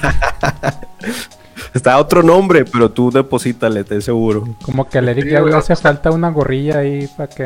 Está 1.74 1.98
otro 2.00 2.24
nombre, 2.24 2.66
pero 2.66 2.90
tú 2.92 3.12
deposítale, 3.12 3.84
te 3.84 4.02
seguro. 4.02 4.48
como 4.64 4.88
que 4.88 4.98
al 4.98 5.10
Eric 5.10 5.26
Sí, 5.26 5.32
ya 5.32 5.42
le 5.42 5.56
hace 5.56 5.76
falta 5.76 6.12
una 6.12 6.30
gorrilla 6.30 6.80
ahí 6.80 7.08
para 7.08 7.30
que, 7.30 7.46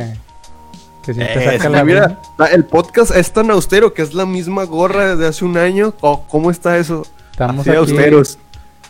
que 1.04 1.14
si 1.14 1.20
te 1.20 1.56
Eh, 1.56 1.58
saca 1.58 1.70
la 1.70 1.84
mira, 1.84 2.20
el 2.52 2.66
podcast 2.66 3.12
es 3.16 3.32
tan 3.32 3.50
austero 3.52 3.94
que 3.94 4.02
es 4.02 4.14
la 4.14 4.26
misma 4.26 4.64
gorra 4.66 5.16
desde 5.16 5.28
hace 5.28 5.46
un 5.46 5.58
año. 5.58 5.94
Oh, 6.02 6.24
¿Cómo 6.28 6.50
está 6.52 6.78
eso? 6.78 7.06
Estamos 7.32 7.62
Así 7.62 7.70
aquí, 7.70 7.78
austeros. 7.80 8.38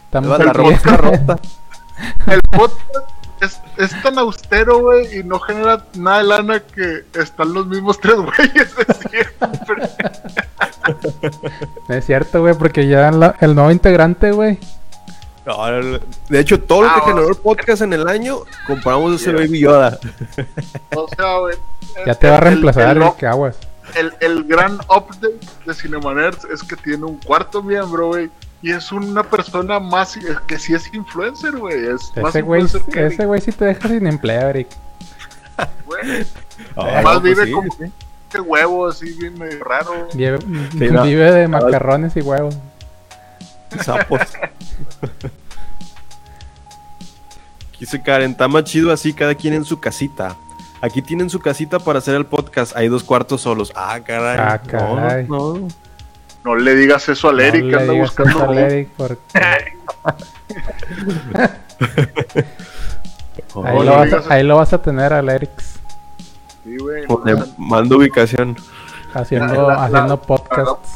estamos 0.05 0.39
la 0.39 0.45
aquí. 0.51 0.57
rosca 0.57 0.97
rota. 0.97 1.39
El 2.27 2.39
podcast 2.41 2.79
es, 3.41 3.59
es 3.77 4.01
tan 4.01 4.17
austero, 4.19 4.79
güey, 4.79 5.19
y 5.19 5.23
no 5.23 5.39
genera 5.39 5.83
nada 5.95 6.17
de 6.19 6.23
lana 6.25 6.59
que 6.59 7.05
están 7.13 7.53
los 7.53 7.67
mismos 7.67 7.99
tres 8.01 8.15
güeyes 8.15 8.75
de 8.75 8.93
siempre. 9.09 9.89
Es 11.89 12.05
cierto, 12.05 12.41
güey, 12.41 12.53
porque 12.53 12.87
ya 12.87 13.11
la- 13.11 13.35
el 13.39 13.55
nuevo 13.55 13.71
integrante, 13.71 14.31
güey. 14.31 14.57
No, 15.45 15.65
de 16.29 16.39
hecho, 16.39 16.61
todo 16.61 16.83
lo 16.83 16.89
Ah, 16.89 16.93
que 16.95 16.99
bueno. 17.01 17.15
generó 17.17 17.29
el 17.29 17.37
podcast 17.41 17.81
en 17.81 17.93
el 17.93 18.07
año, 18.07 18.39
compramos 18.67 19.13
ese 19.19 19.31
Yeah. 19.31 19.39
Baby 19.41 19.59
Yoda. 19.59 19.99
O 20.95 21.07
sea, 21.07 21.37
güey. 21.39 21.55
Ya 22.05 22.13
te 22.15 22.27
va 22.27 22.35
a 22.35 22.37
el- 22.37 22.43
reemplazar, 22.43 22.95
el- 22.97 23.03
Eric, 23.03 23.23
aguas. 23.23 23.57
el, 23.95 24.13
el 24.21 24.43
gran 24.43 24.75
update 24.75 25.39
de 25.65 25.73
Cinemanerds 25.73 26.45
es 26.45 26.61
que 26.63 26.75
tiene 26.75 27.03
un 27.05 27.17
cuarto 27.17 27.63
miembro, 27.63 28.07
güey. 28.09 28.29
Y 28.61 28.71
es 28.71 28.91
una 28.91 29.23
persona 29.23 29.79
más 29.79 30.17
que 30.47 30.59
sí 30.59 30.73
es 30.73 30.93
influencer, 30.93 31.57
güey. 31.57 31.85
Es 31.85 32.11
más 32.17 32.29
Ese 32.35 32.41
güey, 32.41 32.63
ese 32.65 33.25
güey 33.25 33.39
sí 33.41 33.51
te 33.53 33.65
deja 33.65 33.87
sin 33.87 34.05
empleo, 34.05 34.49
Eric. 34.49 34.67
güey. 35.85 36.25
Ah, 36.75 37.01
Más 37.01 37.15
no, 37.15 37.21
pues 37.21 37.23
vive 37.23 37.45
sí, 37.45 37.51
como- 37.51 37.69
huevo, 38.45 38.87
así 38.87 39.13
bien 39.13 39.37
medio 39.39 39.63
raro. 39.63 40.07
Vive, 40.13 40.39
no. 40.91 41.03
vive 41.03 41.31
de 41.31 41.47
macarrones 41.47 42.15
y 42.17 42.21
huevos. 42.21 42.55
Sapos. 43.81 44.21
Quise 47.71 48.01
Karen, 48.01 48.31
está 48.31 48.47
más 48.47 48.65
chido 48.65 48.91
así, 48.91 49.13
cada 49.13 49.35
quien 49.35 49.53
en 49.53 49.63
su 49.65 49.79
casita. 49.79 50.35
Aquí 50.81 51.01
tienen 51.01 51.29
su 51.29 51.39
casita 51.39 51.79
para 51.79 51.99
hacer 51.99 52.15
el 52.15 52.25
podcast. 52.25 52.75
Hay 52.75 52.87
dos 52.89 53.03
cuartos 53.03 53.41
solos. 53.41 53.71
Ah, 53.75 53.99
caray. 54.05 54.37
Ah, 54.39 54.61
caray. 54.61 55.27
no. 55.27 55.53
No 55.55 55.67
le 56.55 56.75
digas 56.75 57.07
eso 57.09 57.29
al 57.29 57.39
Eric 57.39 57.63
No 57.65 57.69
que 57.69 57.75
le 57.75 57.81
anda 57.81 57.93
digas 57.93 58.07
buscando. 58.09 58.31
eso 58.31 58.49
al 58.49 58.57
Eric, 58.57 58.89
porque 58.97 59.19
No, 63.55 63.63
ahí, 63.65 63.75
no 63.77 63.83
lo 63.83 63.91
vas 63.91 64.13
a, 64.13 64.33
ahí 64.33 64.43
lo 64.43 64.55
vas 64.57 64.73
a 64.73 64.81
tener 64.81 65.13
al 65.13 65.29
Eric 65.29 65.49
Sí, 66.63 66.77
güey. 66.77 67.05
No, 67.07 67.21
mando 67.57 67.97
ubicación. 67.97 68.55
haciendo, 69.13 69.53
La- 69.53 69.67
la- 69.75 69.83
haciendo 69.85 70.15
la- 70.15 70.21
podcasts. 70.21 70.89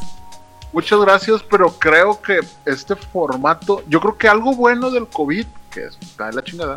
Muchas 0.72 1.00
gracias, 1.02 1.42
pero 1.50 1.70
creo 1.72 2.20
que 2.22 2.40
este 2.66 2.96
formato, 2.96 3.84
yo 3.88 4.00
creo 4.00 4.18
que 4.18 4.28
algo 4.28 4.56
bueno 4.56 4.90
del 4.92 5.08
COVID, 5.08 5.46
que 5.72 5.86
es- 5.86 5.98
está 6.02 6.28
de 6.28 6.34
la 6.34 6.44
chingada, 6.44 6.76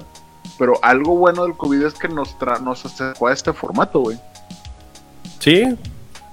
pero 0.59 0.79
algo 0.83 1.17
bueno 1.17 1.45
del 1.45 1.57
COVID 1.57 1.83
es 1.85 1.95
que 1.95 2.09
nos, 2.09 2.39
tra 2.39 2.59
nos 2.59 2.85
acercó 2.87 3.27
a 3.29 3.33
este 3.33 3.53
formato, 3.53 4.01
güey. 4.01 4.19
Sí, 5.41 5.77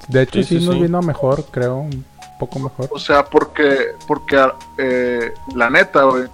De 0.08 0.22
hecho, 0.24 0.34
Sí, 0.40 0.44
sí, 0.44 0.60
sí, 0.60 0.66
nos 0.66 0.76
sí. 0.76 0.82
vino 0.82 1.02
mejor, 1.02 1.46
creo, 1.46 1.78
un 1.78 2.06
poco 2.46 2.60
mejor. 2.60 2.90
O 2.92 3.00
sea, 3.00 3.26
porque, 3.26 3.96
porque 4.08 4.38
eh, 4.78 5.34
la 5.56 5.70
neta, 5.70 6.04
güey, 6.04 6.26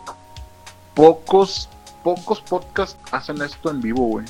pocos, 0.93 1.70
pocos 2.03 2.41
podcasts 2.41 2.97
hacen 3.12 3.41
esto 3.41 3.70
en 3.72 3.82
vivo, 3.82 4.05
güey. 4.07 4.26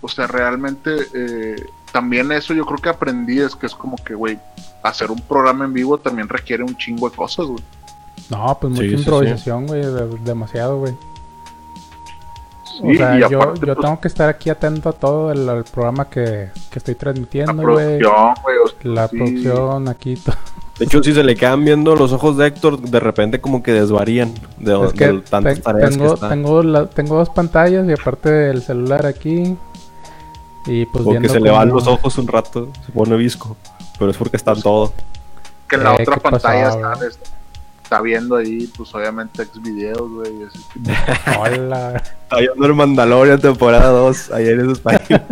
O 0.00 0.08
sea, 0.08 0.26
realmente, 0.26 0.90
eh, 1.14 1.56
también 1.92 2.32
eso 2.32 2.54
yo 2.54 2.64
creo 2.64 2.78
que 2.78 2.88
aprendí, 2.88 3.38
es 3.40 3.54
que 3.54 3.66
es 3.66 3.74
como 3.74 3.96
que, 3.96 4.14
güey, 4.14 4.38
hacer 4.82 5.10
un 5.10 5.20
programa 5.20 5.64
en 5.66 5.72
vivo 5.74 5.98
también 5.98 6.28
requiere 6.28 6.62
un 6.62 6.76
chingo 6.76 7.08
de 7.10 7.16
cosas, 7.16 7.46
güey. 7.46 7.62
No, 8.30 8.56
pues 8.60 8.72
mucha 8.72 8.82
Sí, 8.84 8.94
improvisación, 8.94 9.66
güey, 9.66 9.82
de- 9.82 10.18
demasiado, 10.24 10.78
güey. 10.78 10.94
Sí, 12.78 12.82
o 12.82 12.94
sea, 12.96 13.16
y 13.16 13.20
yo, 13.20 13.42
aparte, 13.42 13.60
yo 13.66 13.74
pues, 13.74 13.78
tengo 13.84 14.00
que 14.00 14.08
estar 14.08 14.28
aquí 14.28 14.48
atento 14.50 14.88
a 14.88 14.92
todo 14.92 15.32
el, 15.32 15.48
el 15.48 15.64
programa 15.64 16.08
que, 16.08 16.50
que 16.70 16.78
estoy 16.78 16.94
la 16.94 17.00
transmitiendo, 17.00 17.52
güey. 17.62 17.98
producción, 17.98 18.34
güey, 18.42 18.56
o 18.64 18.68
sea, 18.68 18.76
La 18.84 19.08
sí. 19.08 19.16
producción, 19.16 19.88
aquí, 19.88 20.16
to- 20.16 20.32
De 20.78 20.86
hecho, 20.86 21.02
si 21.02 21.12
se 21.12 21.22
le 21.22 21.36
quedan 21.36 21.62
viendo 21.62 21.94
los 21.94 22.10
ojos 22.14 22.38
de 22.38 22.46
Héctor, 22.46 22.80
de 22.80 23.00
repente 23.00 23.38
como 23.38 23.62
que 23.62 23.72
desvarían 23.72 24.32
de, 24.58 24.86
Es 24.86 24.92
que 24.94 25.08
de 25.08 25.20
tantas 25.20 25.56
te- 25.56 25.60
tareas 25.62 25.90
tengo, 25.90 26.08
que 26.08 26.14
está. 26.14 26.28
tengo, 26.30 26.62
la- 26.62 26.86
tengo 26.86 27.16
dos 27.18 27.28
pantallas 27.28 27.86
y 27.86 27.92
aparte 27.92 28.30
del 28.30 28.62
celular 28.62 29.04
aquí. 29.04 29.56
Y 30.66 30.86
pues 30.86 31.04
Porque 31.04 31.28
se 31.28 31.40
le 31.40 31.50
van 31.50 31.68
los 31.68 31.86
ojos 31.86 32.16
un 32.18 32.28
rato, 32.28 32.68
se 32.86 32.92
pone 32.92 33.14
visco. 33.16 33.56
Pero 33.98 34.10
es 34.10 34.16
porque 34.16 34.36
está 34.38 34.52
en 34.52 34.62
todo. 34.62 34.92
Que 35.68 35.76
en 35.76 35.84
la 35.84 35.90
Eh, 35.96 36.02
otra 36.02 36.14
¿qué 36.14 36.20
pasó, 36.22 36.38
pantalla 36.38 36.70
güey? 36.94 37.08
está, 37.08 37.30
está- 37.90 38.00
viendo 38.02 38.36
ahí, 38.36 38.70
pues 38.76 38.94
obviamente 38.94 39.42
ex 39.42 39.60
videos, 39.60 40.08
güey. 40.10 40.32
y 40.38 40.42
ese 40.44 40.58
tipo. 40.72 40.90
Hola. 41.40 41.96
Está 42.22 42.36
viendo 42.36 42.66
el 42.66 42.74
Mandalorian 42.74 43.40
temporada 43.40 43.88
2 43.90 44.30
ayer 44.32 44.60
en 44.60 44.70
España. 44.70 44.98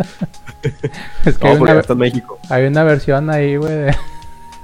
Es 1.23 1.37
que 1.37 1.45
No, 1.45 1.51
hay, 1.51 1.57
porque 1.57 1.71
una, 1.71 1.79
está 1.79 1.93
en 1.93 1.99
México. 1.99 2.37
hay 2.49 2.65
una 2.65 2.83
versión 2.83 3.29
ahí, 3.29 3.55
güey. 3.55 3.71
de- 3.71 3.95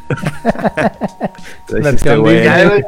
Versión 1.82 2.20
güey. 2.20 2.41
Disney. 2.41 2.84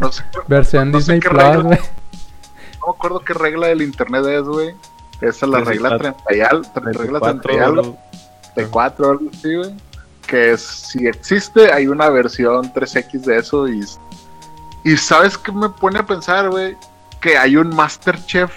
No 0.00 0.12
sé, 0.12 0.22
Versión 0.46 0.90
No 0.92 0.98
Disney 0.98 1.18
Plus, 1.18 1.62
güey. 1.64 1.78
no 1.78 2.86
me 2.86 2.92
acuerdo 2.94 3.20
qué 3.20 3.34
regla 3.34 3.66
del 3.66 3.82
internet 3.82 4.24
es, 4.24 4.42
güey. 4.42 4.74
Esa 5.20 5.46
es 5.46 5.50
la 5.52 5.60
regla 5.60 5.98
34. 5.98 6.24
30 6.28 6.36
y 6.36 6.40
al, 6.40 6.94
regla 6.94 7.20
30 7.20 7.52
y 7.52 7.58
algo. 7.58 7.96
34 8.54 9.10
algo 9.10 9.30
así, 9.34 9.54
güey. 9.56 9.74
Que 10.30 10.52
es, 10.52 10.60
si 10.62 11.08
existe, 11.08 11.72
hay 11.72 11.88
una 11.88 12.08
versión 12.08 12.72
3X 12.72 13.20
de 13.24 13.38
eso 13.38 13.66
y... 13.68 13.84
Y 14.84 14.96
¿sabes 14.96 15.36
qué 15.36 15.50
me 15.52 15.68
pone 15.68 15.98
a 15.98 16.06
pensar, 16.06 16.48
güey? 16.48 16.76
Que 17.20 17.36
hay 17.36 17.56
un 17.56 17.74
Masterchef 17.74 18.50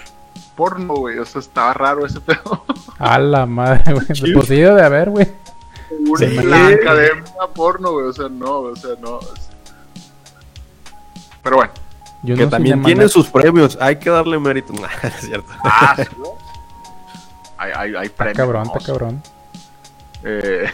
porno, 0.56 0.94
güey. 0.94 1.18
O 1.18 1.24
sea, 1.26 1.40
estaba 1.40 1.74
raro 1.74 2.06
ese 2.06 2.20
pedo. 2.20 2.64
A 2.98 3.18
la 3.18 3.44
madre, 3.44 3.92
güey. 3.92 4.06
Pues 4.32 4.48
de 4.48 4.66
haber, 4.82 5.10
güey. 5.10 5.26
Una 6.08 6.18
Sí. 6.18 6.38
academia 6.38 7.24
porno, 7.54 7.90
güey. 7.92 8.06
O 8.06 8.12
sea, 8.12 8.28
no, 8.30 8.58
o 8.60 8.76
sea, 8.76 8.90
no. 9.00 9.18
Pero 11.42 11.56
bueno. 11.56 11.72
Yo 12.22 12.36
Que 12.36 12.44
no 12.44 12.48
también 12.50 12.82
tiene 12.82 13.08
sus 13.08 13.28
premios. 13.28 13.76
Hay 13.80 13.96
que 13.96 14.08
darle 14.10 14.38
mérito. 14.38 14.72
Nah, 14.80 14.88
es 15.02 15.14
cierto. 15.26 15.52
Ah, 15.64 15.94
sí, 15.98 16.04
güey. 16.16 16.30
Hay, 17.58 17.72
hay, 17.76 17.94
hay 17.96 18.06
Está 18.06 18.16
premios. 18.16 18.36
cabrón, 18.38 18.62
¿no? 18.68 18.72
está 18.78 18.86
cabrón. 18.92 19.22
Eh, 20.24 20.66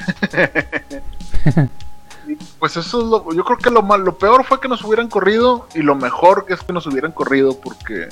pues 2.59 2.77
eso 2.77 3.01
es 3.01 3.07
lo, 3.07 3.33
yo 3.35 3.45
creo 3.45 3.59
que 3.59 3.71
lo 3.71 3.83
mal, 3.83 4.03
lo 4.03 4.17
peor 4.17 4.45
fue 4.45 4.61
que 4.61 4.69
nos 4.69 4.85
hubieran 4.85 5.09
corrido 5.09 5.67
y 5.75 5.83
lo 5.83 5.95
mejor 5.95 6.47
es 6.49 6.61
que 6.61 6.73
nos 6.73 6.87
hubieran 6.87 7.13
corrido 7.13 7.59
porque 7.61 8.09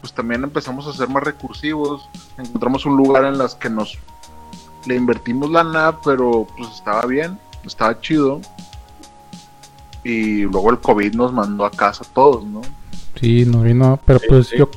pues 0.00 0.12
también 0.12 0.44
empezamos 0.44 0.86
a 0.86 0.92
ser 0.92 1.08
más 1.08 1.22
recursivos, 1.22 2.08
encontramos 2.36 2.84
un 2.84 2.96
lugar 2.96 3.24
en 3.24 3.38
las 3.38 3.54
que 3.54 3.70
nos 3.70 3.98
le 4.86 4.96
invertimos 4.96 5.50
lana, 5.50 5.98
pero 6.04 6.46
pues 6.56 6.70
estaba 6.70 7.06
bien, 7.06 7.38
estaba 7.64 7.98
chido. 8.00 8.40
Y 10.02 10.42
luego 10.42 10.70
el 10.70 10.80
COVID 10.80 11.14
nos 11.14 11.32
mandó 11.32 11.64
a 11.64 11.70
casa 11.70 12.04
a 12.04 12.12
todos, 12.12 12.44
¿no? 12.44 12.60
Sí, 13.18 13.46
no 13.46 13.62
vino. 13.62 13.98
Pero 14.04 14.18
Sí, 14.18 14.26
pues 14.28 14.48
sí. 14.48 14.58
yo. 14.58 14.68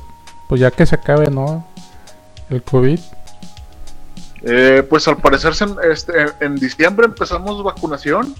Pues 0.48 0.62
ya 0.62 0.70
que 0.70 0.86
se 0.86 0.94
acabe, 0.94 1.30
¿no? 1.30 1.66
El 2.48 2.62
COVID. 2.62 2.98
Eh, 4.42 4.82
pues 4.88 5.06
al 5.08 5.16
parecer 5.16 5.52
este, 5.90 6.12
en 6.40 6.56
diciembre 6.56 7.06
empezamos 7.06 7.62
vacunación, 7.62 8.34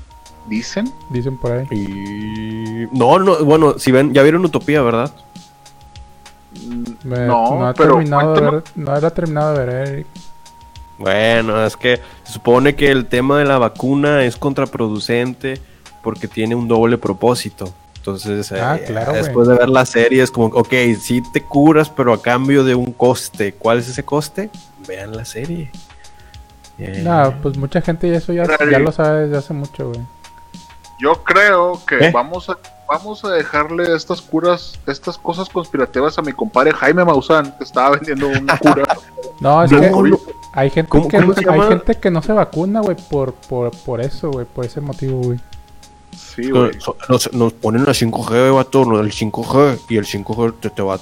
dicen. 0.49 0.93
Dicen 1.11 1.37
por 1.39 1.53
ahí. 1.53 1.67
Y... 1.71 2.87
No, 2.97 3.19
no, 3.19 3.45
bueno, 3.45 3.79
si 3.79 3.91
ven, 3.93 4.15
ya 4.15 4.23
vieron 4.23 4.45
Utopía, 4.45 4.83
¿verdad? 4.83 5.13
Mm, 6.67 6.85
Me- 7.09 7.27
no, 7.27 7.67
ha 7.67 7.75
pero 7.75 7.95
terminado 7.95 8.35
de 8.35 8.41
cuéntanos- 8.41 8.53
ver, 8.53 8.63
no 8.77 8.97
era 8.97 9.11
terminado 9.11 9.55
de 9.55 9.65
ver, 9.67 9.89
Eric. 9.89 10.07
Bueno, 10.99 11.65
es 11.65 11.77
que 11.77 12.01
se 12.25 12.33
supone 12.33 12.75
que 12.75 12.91
el 12.91 13.07
tema 13.07 13.39
de 13.39 13.45
la 13.45 13.59
vacuna 13.59 14.25
es 14.25 14.37
contraproducente 14.37 15.61
porque 16.03 16.27
tiene 16.27 16.55
un 16.55 16.67
doble 16.67 16.99
propósito. 16.99 17.73
Entonces, 17.97 18.51
Ah, 18.53 18.77
eh, 18.77 18.85
claro, 18.87 19.13
después 19.13 19.47
de 19.49 19.55
ver 19.57 19.69
la 19.69 19.85
serie 19.85 20.23
es 20.23 20.31
como, 20.31 20.47
ok, 20.47 20.73
sí 21.01 21.23
te 21.33 21.43
curas, 21.43 21.91
pero 21.91 22.13
a 22.15 22.23
cambio 22.23 22.65
de 22.65 22.75
un 22.75 22.93
coste. 22.93 23.53
¿Cuál 23.53 23.79
es 23.79 23.89
ese 23.89 24.03
coste? 24.05 24.51
Vean 24.89 25.15
la 25.17 25.25
serie. 25.25 25.71
No, 26.79 27.35
pues 27.43 27.57
mucha 27.57 27.81
gente 27.81 28.15
eso 28.15 28.33
ya, 28.33 28.45
lo 28.79 28.93
sabe 28.93 29.23
desde 29.23 29.37
hace 29.39 29.53
mucho, 29.55 29.89
güey. 29.89 30.01
Yo 31.01 31.23
creo 31.25 31.81
que 31.87 32.07
¿Eh? 32.09 32.11
vamos 32.13 32.49
a 32.51 32.59
vamos 32.89 33.23
a 33.25 33.29
dejarle 33.29 33.95
estas 33.95 34.23
curas, 34.23 34.79
estas 34.87 35.19
cosas 35.19 35.49
conspirativas 35.51 36.19
a 36.19 36.23
mi 36.23 36.33
compadre 36.33 36.73
Jaime 36.73 37.05
Maussan, 37.05 37.55
que 37.59 37.65
estaba 37.65 37.91
vendiendo 37.91 38.29
una 38.29 38.57
cura. 38.59 38.85
No, 39.41 39.63
es 39.63 39.71
No, 39.71 39.81
que 39.81 39.91
no. 39.91 40.19
hay 40.53 40.69
gente 40.71 40.89
¿Cómo- 40.89 41.07
que 41.09 41.21
cómo 41.21 41.33
se 41.35 41.41
hay 41.41 41.47
llama? 41.59 41.69
gente 41.69 41.95
que 41.95 42.11
no 42.11 42.23
se 42.23 42.33
vacuna, 42.33 42.81
güey, 42.81 42.97
por, 43.09 43.35
por, 43.35 43.71
por 43.71 44.01
eso, 44.01 44.33
güey, 44.33 44.47
por 44.47 44.65
ese 44.65 44.81
motivo, 44.81 45.19
güey. 45.23 45.39
Sí, 46.17 46.51
güey. 46.51 46.73
Nos, 47.09 47.53
ponen 47.53 47.85
la 47.85 47.93
5G, 47.93 48.53
vato, 48.53 48.85
no, 48.85 48.99
el 48.99 49.13
5G, 49.13 49.79
y 49.91 49.97
el 49.97 50.07
5G 50.07 50.55
te, 50.59 50.71
te 50.71 50.83
va 50.83 50.95
a... 50.95 50.99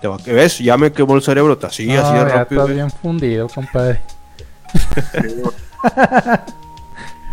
Te, 0.00 0.08
va, 0.08 0.16
¿Ves? 0.24 0.58
Ya 0.60 0.78
me 0.78 0.90
quemó 0.90 1.16
el 1.16 1.22
cerebro, 1.22 1.58
te 1.58 1.66
así, 1.66 1.86
No, 1.86 2.00
así 2.00 2.12
de 2.12 2.18
ya 2.20 2.24
rápido. 2.24 2.62
estás 2.62 2.74
bien 2.76 2.90
fundido, 2.90 3.48
compadre. 3.48 4.00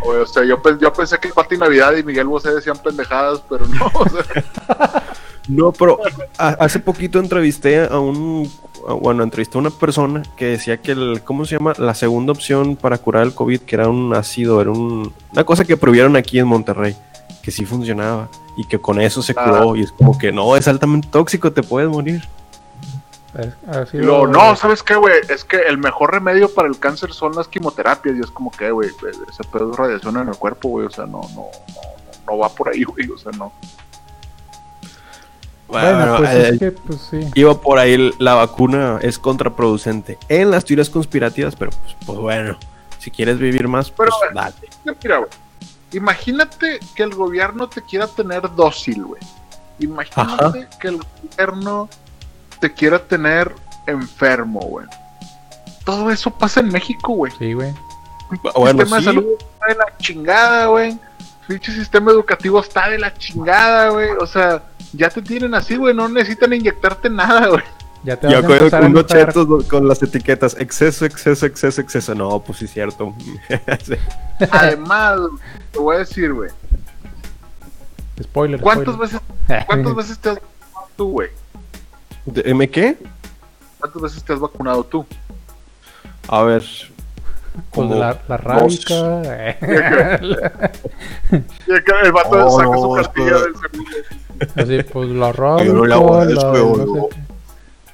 O 0.04 0.26
sea, 0.26 0.44
yo, 0.44 0.58
yo 0.80 0.94
pensé 0.94 1.20
que 1.20 1.30
Pati 1.30 1.58
Navidad 1.58 1.96
y 1.96 2.04
Miguel 2.04 2.26
Bosé 2.28 2.52
decían 2.54 2.78
pendejadas, 2.84 3.44
pero 3.48 3.66
no. 3.68 3.86
o 3.94 4.10
sea, 4.10 5.04
No, 5.48 5.72
pero 5.72 6.00
hace 6.38 6.80
poquito 6.80 7.20
entrevisté 7.20 7.84
a 7.86 8.00
un, 8.00 8.52
bueno, 9.00 9.22
entrevisté 9.24 9.58
a 9.58 9.62
una 9.62 9.70
persona 9.70 10.24
que 10.36 10.46
decía 10.46 10.78
que 10.82 10.94
el, 10.94 11.22
¿cómo 11.24 11.46
se 11.46 11.58
llama? 11.58 11.74
La 11.78 11.94
segunda 11.94 12.32
opción 12.32 12.76
para 12.76 12.98
curar 12.98 13.24
el 13.24 13.34
COVID, 13.36 13.60
que 13.62 13.76
era 13.76 13.90
un 13.90 14.14
ácido, 14.16 14.60
era 14.62 14.72
un- 14.72 15.14
una 15.32 15.44
cosa 15.44 15.66
que 15.66 15.78
prohibieron 15.78 16.16
aquí 16.16 16.40
en 16.40 16.48
Monterrey, 16.48 16.96
que 17.44 17.52
sí 17.52 17.66
funcionaba 17.66 18.28
y 18.58 18.66
que 18.66 18.80
con 18.80 19.00
eso 19.00 19.22
se 19.22 19.34
Ah. 19.38 19.44
curó 19.46 19.76
y 19.76 19.84
es 19.84 19.92
como 19.92 20.18
que 20.18 20.32
no, 20.32 20.56
es 20.58 20.68
altamente 20.68 21.08
tóxico, 21.12 21.52
te 21.52 21.62
puedes 21.64 21.90
morir. 21.90 22.22
Así 23.68 23.98
lo- 23.98 24.28
no, 24.28 24.56
¿sabes 24.56 24.84
qué, 24.84 24.96
güey? 24.96 25.14
Es 25.30 25.46
que 25.46 25.58
el 25.58 25.78
mejor 25.78 26.12
remedio 26.12 26.54
para 26.54 26.68
el 26.68 26.78
cáncer 26.80 27.14
son 27.14 27.36
las 27.36 27.48
quimioterapias. 27.48 28.16
Y 28.18 28.20
es 28.20 28.32
como 28.32 28.52
que, 28.52 28.72
güey, 28.72 28.90
ese 28.90 29.44
pedo 29.52 29.72
es 29.72 29.78
radiación 29.78 30.18
en 30.18 30.28
el 30.30 30.36
cuerpo, 30.36 30.70
güey. 30.70 30.86
O 30.88 30.90
sea, 30.90 31.06
no, 31.06 31.22
no, 31.34 31.48
no, 31.48 31.52
no 32.28 32.38
va 32.38 32.50
por 32.50 32.70
ahí, 32.70 32.84
güey. 32.86 33.10
O 33.10 33.18
sea, 33.18 33.32
no. 33.32 33.52
Bueno, 35.68 36.18
pues 36.18 36.30
eh, 36.32 36.50
es 36.50 36.60
que, 36.60 36.72
pues 36.72 37.00
sí. 37.10 37.20
iba 37.34 37.60
por 37.62 37.80
ahí 37.80 38.14
la 38.20 38.34
vacuna 38.34 39.00
es 39.02 39.18
contraproducente 39.18 40.18
en 40.28 40.52
las 40.52 40.66
teorías 40.66 40.90
conspirativas, 40.90 41.56
pero 41.56 41.72
pues, 41.72 41.96
pues 42.06 42.20
bueno, 42.20 42.58
si 43.00 43.10
quieres 43.10 43.40
vivir 43.40 43.70
más, 43.70 43.90
pues 43.90 44.10
dale. 44.34 44.54
Mira, 45.02 45.20
güey. 45.20 45.30
Imagínate 45.94 46.80
que 46.94 47.04
el 47.04 47.16
gobierno 47.16 47.70
te 47.70 47.82
quiera 47.82 48.08
tener 48.08 48.54
dócil, 48.54 49.04
güey. 49.06 49.22
Imagínate 49.80 50.68
que 50.80 50.90
el 50.90 51.00
gobierno 51.00 51.88
te 52.62 52.72
quiera 52.74 53.00
tener 53.00 53.54
enfermo, 53.88 54.62
güey. 54.62 54.86
Todo 55.84 56.12
eso 56.12 56.30
pasa 56.32 56.60
en 56.62 56.70
México, 56.70 57.14
güey. 57.14 57.34
Sí, 57.38 57.54
güey. 57.54 57.70
El 58.32 58.38
Bueno, 58.54 58.80
sistema 58.86 58.98
de 58.98 59.04
salud 59.04 59.26
está 59.40 59.66
de 59.68 59.76
la 59.76 59.98
chingada, 59.98 60.66
güey. 60.68 60.98
Pinche 61.48 61.74
sistema 61.74 62.12
educativo 62.12 62.62
está 62.62 62.88
de 62.90 63.00
la 63.00 63.14
chingada, 63.14 63.90
güey. 63.90 64.12
O 64.22 64.28
sea, 64.28 64.64
ya 64.94 65.10
te 65.10 65.22
tienen 65.22 65.54
así, 65.56 65.76
güey. 65.76 65.94
No 65.94 66.08
necesitan 66.08 66.54
inyectarte 66.54 67.10
nada, 67.10 67.48
güey. 67.48 67.64
Ya 68.04 68.16
te 68.18 68.28
Y 68.28 68.34
vas 68.34 68.36
a 68.36 68.46
acuerdo 68.46 68.66
empezar 68.66 68.80
a 68.80 68.84
con 68.84 68.92
unos 68.92 69.06
chetos 69.08 69.66
con 69.66 69.88
las 69.88 70.02
etiquetas 70.02 70.56
exceso, 70.60 71.06
exceso, 71.06 71.46
exceso, 71.46 71.82
exceso. 71.82 72.16
No, 72.16 72.40
pues 72.40 72.60
sí, 72.60 72.68
cierto. 72.68 73.14
Sí. 73.84 73.96
Además, 74.52 75.20
te 75.72 75.80
voy 75.80 75.96
a 75.98 76.00
decir, 76.00 76.32
güey. 76.34 76.50
Spoiler. 78.22 78.60
¿Cuántas 78.62 78.94
spoiler. 78.96 79.20
veces, 79.48 79.66
¿cuántas 79.66 79.96
veces 79.96 80.20
te 80.20 80.30
has 80.30 80.40
tú, 80.96 81.12
güey? 81.12 81.30
¿De- 82.26 82.54
¿Me 82.54 82.70
qué? 82.70 82.98
¿Cuántas 83.80 84.02
veces 84.02 84.24
te 84.24 84.34
has 84.34 84.40
vacunado 84.40 84.84
tú? 84.84 85.06
A 86.28 86.44
ver. 86.44 86.62
Pues 86.62 87.66
como 87.72 87.96
la, 87.96 88.18
la 88.28 88.38
dos. 88.38 88.44
rábica. 88.46 89.22
eh. 89.26 89.58
Y 91.68 91.74
acá 91.74 91.96
el 92.04 92.12
vato 92.12 92.30
Oh, 92.48 92.60
saca 92.60 92.78
su 92.78 92.94
cartilla 92.94 93.40
del 93.40 93.54
seguro. 93.56 93.92
Así, 94.56 94.84
pues 94.92 95.10
la 95.10 95.32
rábica. 95.32 95.66
Yo 95.66 95.74
no 95.74 95.86
le 95.86 95.94
hago 95.94 96.24
la- 96.24 96.32
eso, 96.32 96.52
no 96.54 96.86
yo. 96.96 97.10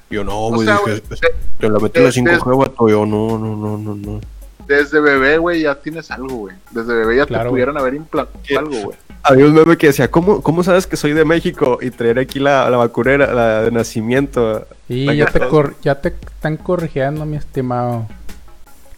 Yo 0.09 0.23
no, 0.23 0.39
O 0.47 0.49
güey. 0.53 0.69
es- 0.69 1.09
de- 1.09 1.17
te 1.59 1.69
la 1.69 1.80
metí 1.80 1.99
la 1.99 2.11
5G, 2.11 2.49
de- 2.51 2.57
vato. 2.57 2.88
Yo 2.89 3.05
no, 3.05 3.38
no, 3.39 3.55
no, 3.55 3.78
no, 3.78 3.95
no. 3.95 4.21
Desde 4.68 4.99
bebé, 4.99 5.38
güey, 5.38 5.61
ya 5.61 5.76
tienes 5.76 6.11
algo, 6.11 6.36
güey. 6.36 6.55
Desde 6.72 6.93
bebé 6.93 7.18
ya 7.18 7.26
Claro, 7.26 7.43
te 7.45 7.49
güey. 7.49 7.51
pudieran 7.63 7.78
haber 7.78 7.93
implantado 7.95 8.59
algo, 8.59 8.78
güey. 8.86 8.97
Había 9.24 9.45
un 9.45 9.53
meme 9.53 9.78
que 9.78 9.88
decía, 9.88 10.09
¿cómo, 10.11 10.41
¿cómo 10.41 10.63
sabes 10.63 10.88
que 10.88 10.95
soy 10.97 11.13
de 11.13 11.26
México? 11.26 11.80
Y 11.82 11.89
traer 11.91 12.20
aquí 12.20 12.39
la, 12.39 12.70
la 12.70 12.78
vacunera, 12.78 13.34
la 13.34 13.63
de 13.63 13.72
nacimiento. 13.72 14.65
Y 14.88 15.15
ya 15.15 15.26
te, 15.26 15.39
cor- 15.47 15.76
ya 15.82 15.99
te 16.01 16.09
están 16.09 16.57
corrigiendo, 16.57 17.26
mi 17.26 17.36
estimado. 17.38 18.07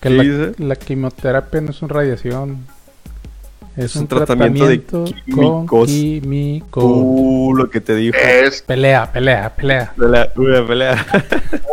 Que 0.02 0.10
¿Qué 0.10 0.16
la, 0.16 0.24
dice? 0.24 0.52
la 0.64 0.76
quimioterapia 0.76 1.62
no 1.62 1.72
es 1.72 1.82
una 1.82 1.94
radiación. 1.94 2.66
Es, 3.86 3.96
un, 3.96 4.08
tratamiento 4.08 4.68
de 4.68 4.78
tratamiento, 4.80 5.14
con 5.36 5.66
químicos. 5.68 5.88
químicos. 5.88 6.84
Uh, 6.86 7.54
lo 7.56 7.70
que 7.70 7.80
te 7.82 7.96
dijo. 7.96 8.18
Es. 8.18 8.62
Pelea, 8.62 9.12
pelea, 9.12 9.54
pelea, 9.56 9.94
Pelea, 9.96 10.34
pelea. 10.68 11.06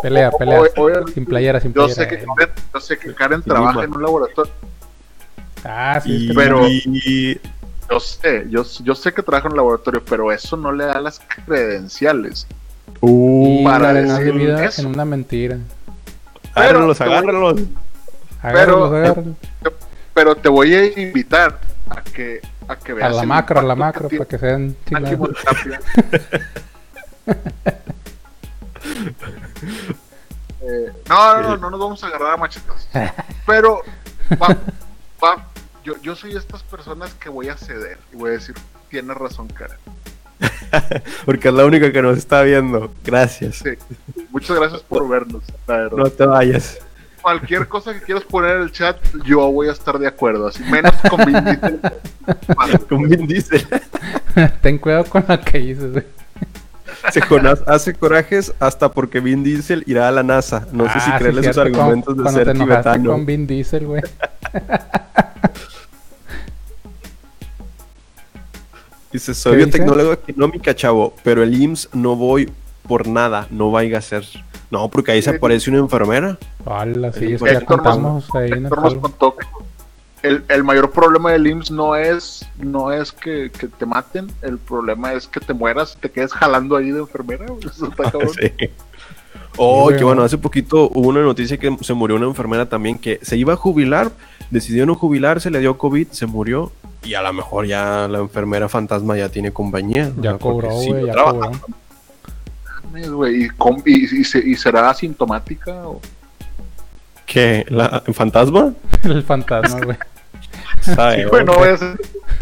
pelea, 0.02 0.30
pelea. 0.30 0.60
Oye, 0.60 0.70
oye, 0.76 1.12
sin 1.12 1.24
playera, 1.24 1.60
sin 1.60 1.72
Yo 1.74 1.86
playera. 1.86 1.94
sé 2.02 2.08
que 2.08 2.24
Karen, 2.24 2.50
yo 2.74 2.80
sé 2.80 2.98
que 2.98 3.14
Karen 3.14 3.42
Sí, 3.42 3.48
trabaja 3.48 3.74
man. 3.74 3.84
en 3.86 3.96
un 3.96 4.02
laboratorio. 4.02 4.52
Ah, 5.64 6.00
sí, 6.02 6.28
Y, 6.30 6.34
Pero- 6.34 6.66
y- 6.68 7.40
yo 7.90 8.00
sé, 8.00 8.46
yo, 8.50 8.64
yo 8.82 8.94
sé 8.94 9.12
que 9.12 9.22
trabaja 9.22 9.46
en 9.46 9.52
el 9.52 9.56
laboratorio, 9.58 10.02
pero 10.08 10.32
eso 10.32 10.56
no 10.56 10.72
le 10.72 10.84
da 10.86 11.00
las 11.00 11.20
credenciales. 11.46 12.46
Y 13.02 13.62
para 13.64 13.92
decir 13.92 14.32
vida 14.32 14.64
eso. 14.64 14.82
en 14.82 14.88
una 14.88 15.04
mentira. 15.04 15.58
Agárralos, 16.54 16.98
Pero- 16.98 17.10
agárralos. 17.12 17.60
Agárralos, 18.42 18.92
agárralos. 18.92 19.34
Pero 20.14 20.34
te 20.36 20.48
voy 20.48 20.74
a 20.74 21.00
invitar 21.00 21.58
a 21.88 22.02
que, 22.02 22.40
a 22.68 22.76
que 22.76 22.92
A 22.92 22.94
veas. 22.96 23.14
la 23.16 23.22
el 23.22 23.28
macro, 23.28 23.60
a 23.60 23.62
la 23.62 23.74
macro, 23.76 24.08
para 24.08 24.24
que 24.24 24.38
sean 24.38 24.76
la 24.90 25.02
quimioterapia. 25.02 25.80
Eh, 30.68 30.92
no, 31.08 31.34
no, 31.34 31.48
no, 31.48 31.56
no 31.56 31.70
nos 31.70 31.80
vamos 31.80 32.02
a 32.04 32.06
agarrar 32.08 32.32
a 32.32 32.36
machetas. 32.36 32.88
Pero 33.46 33.82
va, 34.40 34.56
va, 35.22 35.46
yo, 35.84 35.94
yo 36.02 36.16
soy 36.16 36.36
estas 36.36 36.62
personas 36.64 37.14
que 37.14 37.28
voy 37.28 37.48
a 37.48 37.56
ceder 37.56 37.98
y 38.12 38.16
voy 38.16 38.30
a 38.30 38.32
decir, 38.34 38.54
tienes 38.90 39.16
razón, 39.16 39.48
cara. 39.48 39.76
Porque 41.24 41.48
es 41.48 41.54
la 41.54 41.64
única 41.64 41.92
que 41.92 42.02
nos 42.02 42.18
está 42.18 42.42
viendo. 42.42 42.92
Gracias. 43.04 43.56
Sí. 43.56 43.70
Muchas 44.30 44.56
gracias 44.56 44.82
por 44.82 45.08
vernos. 45.08 45.42
la 45.66 45.76
verdad. 45.76 45.96
No 45.96 46.10
te 46.10 46.26
vayas. 46.26 46.78
Cualquier 47.26 47.66
cosa 47.66 47.92
que 47.92 48.02
quieras 48.02 48.22
poner 48.22 48.54
en 48.54 48.62
el 48.62 48.70
chat, 48.70 48.98
yo 49.24 49.50
voy 49.50 49.68
a 49.68 49.72
estar 49.72 49.98
de 49.98 50.06
acuerdo. 50.06 50.46
Así 50.46 50.62
menos 50.62 50.92
con 51.10 51.24
Vin 51.24 51.44
Diesel. 51.44 51.80
Con 52.88 53.08
Vin 53.08 53.26
Diesel. 53.26 53.66
Ten 54.62 54.78
cuidado 54.78 55.06
con 55.06 55.24
lo 55.26 55.40
que 55.40 55.58
dices, 55.58 55.90
güey. 55.90 56.04
Se 57.10 57.20
hace 57.66 57.94
corajes 57.94 58.54
hasta 58.60 58.92
porque 58.92 59.18
Vin 59.18 59.42
Diesel 59.42 59.82
irá 59.88 60.06
a 60.06 60.12
la 60.12 60.22
NASA. 60.22 60.68
No 60.70 60.84
sé 60.84 61.00
si 61.00 61.10
Ah, 61.10 61.14
sí, 61.14 61.18
creerle 61.18 61.42
sus 61.48 61.58
argumentos 61.58 62.16
de 62.16 62.30
ser 62.30 62.46
te 62.46 62.54
tibetano. 62.54 63.10
con 63.10 63.26
Vin 63.26 63.44
Diesel, 63.48 63.86
güey. 63.86 64.02
Dice, 69.12 69.34
soy 69.34 69.56
biotecnólogo 69.56 70.12
económica, 70.12 70.76
chavo, 70.76 71.12
pero 71.24 71.42
el 71.42 71.60
IMSS 71.60 71.88
no 71.92 72.14
voy 72.14 72.52
por 72.86 73.08
nada, 73.08 73.48
no 73.50 73.72
vaya 73.72 73.98
a 73.98 74.00
ser. 74.00 74.24
No, 74.70 74.88
porque 74.90 75.10
ahí 75.10 75.22
se 75.22 75.30
aparece 75.30 75.70
una 75.70 75.80
enfermera. 75.80 76.38
Hola, 76.66 77.12
sí, 77.12 77.32
eso 77.32 77.46
ya 77.46 77.54
nos- 77.54 77.64
contamos 77.64 78.34
ahí 78.34 78.48
en 78.48 78.52
el 78.58 78.64
Héctor 78.64 78.82
nos 78.82 78.88
foro. 78.94 79.00
contó 79.00 79.36
que 79.36 79.46
el, 80.28 80.44
el 80.48 80.64
mayor 80.64 80.90
problema 80.90 81.30
del 81.32 81.46
IMSS 81.46 81.70
no 81.70 81.94
es, 81.96 82.44
no 82.58 82.90
es 82.92 83.12
que, 83.12 83.50
que 83.56 83.68
te 83.68 83.86
maten, 83.86 84.26
el 84.42 84.58
problema 84.58 85.12
es 85.12 85.26
que 85.28 85.38
te 85.40 85.54
mueras 85.54 85.94
y 85.96 86.00
te 86.00 86.10
quedes 86.10 86.32
jalando 86.32 86.76
ahí 86.76 86.90
de 86.90 86.98
enfermera. 87.00 87.46
güey. 87.46 87.60
Eso 87.72 87.86
está 87.88 88.10
cabrón. 88.10 88.30
Sí. 88.40 88.50
Oh, 89.58 89.88
que 89.88 90.04
bueno, 90.04 90.22
hace 90.22 90.36
poquito 90.36 90.90
hubo 90.92 91.08
una 91.08 91.22
noticia 91.22 91.56
que 91.56 91.74
se 91.80 91.94
murió 91.94 92.16
una 92.16 92.26
enfermera 92.26 92.68
también 92.68 92.98
que 92.98 93.18
se 93.22 93.36
iba 93.38 93.54
a 93.54 93.56
jubilar, 93.56 94.10
decidió 94.50 94.84
no 94.84 94.94
jubilarse, 94.96 95.50
le 95.50 95.60
dio 95.60 95.78
COVID, 95.78 96.08
se 96.10 96.26
murió 96.26 96.72
y 97.02 97.14
a 97.14 97.22
lo 97.22 97.32
mejor 97.32 97.66
ya 97.66 98.06
la 98.08 98.18
enfermera 98.18 98.68
fantasma 98.68 99.16
ya 99.16 99.28
tiene 99.30 99.52
compañía. 99.52 100.12
Ya 100.20 100.32
¿no? 100.32 100.38
Cobró, 100.40 100.78
sí 100.80 100.90
güey, 100.90 101.06
ya 101.06 101.14
cobró. 101.14 101.52
¿Y, 102.94 103.44
y, 103.44 104.04
y 104.12 104.50
y 104.52 104.56
será 104.56 104.90
asintomática? 104.90 105.72
o- 105.88 106.00
¿Qué? 107.26 107.66
¿La 107.68 108.02
fantasma? 108.12 108.72
El 109.02 109.22
fantasma, 109.22 109.80
güey. 109.84 109.98
Sabe, 110.80 111.16
Sí, 111.16 111.22
¿no? 111.24 111.28
güey, 111.30 111.44
no 111.44 111.54
voy 111.54 111.68
a 111.68 111.76
ser 111.76 112.00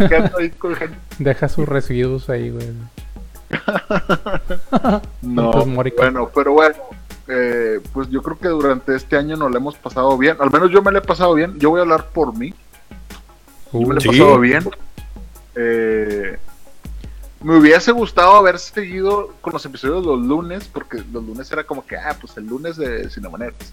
que 0.08 0.16
ando 0.16 0.38
ahí 0.38 0.50
con 0.50 0.74
gente. 0.76 0.96
Deja 1.18 1.48
sus 1.48 1.66
residuos 1.68 2.28
ahí, 2.30 2.50
güey. 2.50 2.68
No, 5.22 5.50
bueno, 5.52 6.30
pero 6.34 6.52
bueno, 6.52 6.76
eh, 7.28 7.80
pues 7.92 8.08
yo 8.10 8.22
creo 8.22 8.38
que 8.38 8.48
durante 8.48 8.94
este 8.94 9.16
año 9.16 9.36
nos 9.36 9.50
lo 9.50 9.56
hemos 9.56 9.76
pasado 9.76 10.16
bien. 10.18 10.36
Al 10.40 10.50
menos 10.50 10.70
yo 10.70 10.82
me 10.82 10.90
lo 10.92 10.98
he 10.98 11.02
pasado 11.02 11.34
bien. 11.34 11.58
Yo 11.58 11.70
voy 11.70 11.78
a 11.78 11.82
hablar 11.82 12.08
por 12.08 12.36
mí. 12.36 12.52
Yo 13.72 13.80
me 13.80 13.94
lo 13.94 13.98
he 13.98 14.00
Sí. 14.02 14.08
pasado 14.08 14.38
bien. 14.40 14.68
Eh, 15.56 16.36
me 17.42 17.56
hubiese 17.58 17.92
gustado 17.92 18.34
haber 18.36 18.58
seguido 18.58 19.32
con 19.40 19.52
los 19.52 19.64
episodios 19.64 20.04
los 20.04 20.20
lunes, 20.20 20.68
porque 20.72 20.98
los 21.12 21.24
lunes 21.24 21.50
era 21.52 21.64
como 21.64 21.84
que, 21.86 21.96
ah, 21.96 22.16
pues 22.20 22.36
el 22.36 22.46
lunes 22.46 22.76
de 22.76 23.08
Cinemaneros. 23.10 23.72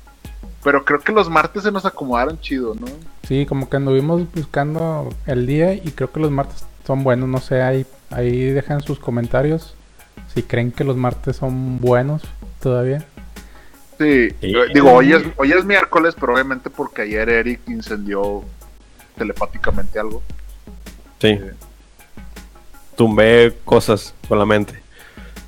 Pero 0.64 0.86
creo 0.86 1.00
que 1.00 1.12
los 1.12 1.30
martes 1.30 1.64
se 1.64 1.72
nos 1.72 1.86
acomodaron 1.86 2.40
chido, 2.40 2.76
¿no? 2.76 2.88
Sí, 3.28 3.46
como 3.46 3.70
que 3.70 3.78
anduvimos 3.78 4.22
buscando 4.34 5.10
el 5.26 5.48
día 5.48 5.74
y 5.74 5.92
creo 5.92 6.12
que 6.12 6.20
los 6.20 6.32
martes 6.32 6.66
son 6.86 7.04
buenos. 7.04 7.28
No 7.30 7.40
sé, 7.40 7.62
ahí, 7.62 7.86
ahí 8.10 8.46
dejan 8.52 8.82
sus 8.82 9.00
comentarios 9.00 9.76
si 10.34 10.44
creen 10.44 10.72
que 10.72 10.84
los 10.84 10.98
martes 10.98 11.38
son 11.38 11.80
buenos 11.80 12.22
todavía. 12.62 13.06
Sí, 13.98 14.30
digo, 14.74 14.92
hoy 14.94 15.14
es, 15.14 15.24
hoy 15.38 15.52
es 15.52 15.64
miércoles, 15.64 16.16
pero 16.20 16.34
obviamente 16.34 16.70
porque 16.70 17.04
ayer 17.04 17.30
Eric 17.30 17.62
incendió 17.68 18.44
telepáticamente 19.16 20.00
algo. 20.00 20.24
Sí. 21.20 21.40
Tumbé 22.96 23.56
cosas 23.64 24.16
con 24.28 24.40
la 24.40 24.46
mente. 24.46 24.82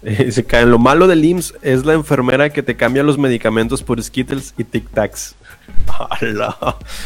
Se 0.31 0.43
cae. 0.43 0.65
Lo 0.65 0.79
malo 0.79 1.07
del 1.07 1.23
IMSS 1.23 1.55
es 1.61 1.85
la 1.85 1.93
enfermera 1.93 2.49
que 2.49 2.63
te 2.63 2.75
cambia 2.75 3.03
los 3.03 3.17
medicamentos 3.17 3.81
por 3.83 4.01
Skittles 4.01 4.53
y 4.57 4.63
Tic 4.63 4.89
Tacs. 4.89 5.35
¡Hala! 6.09 6.57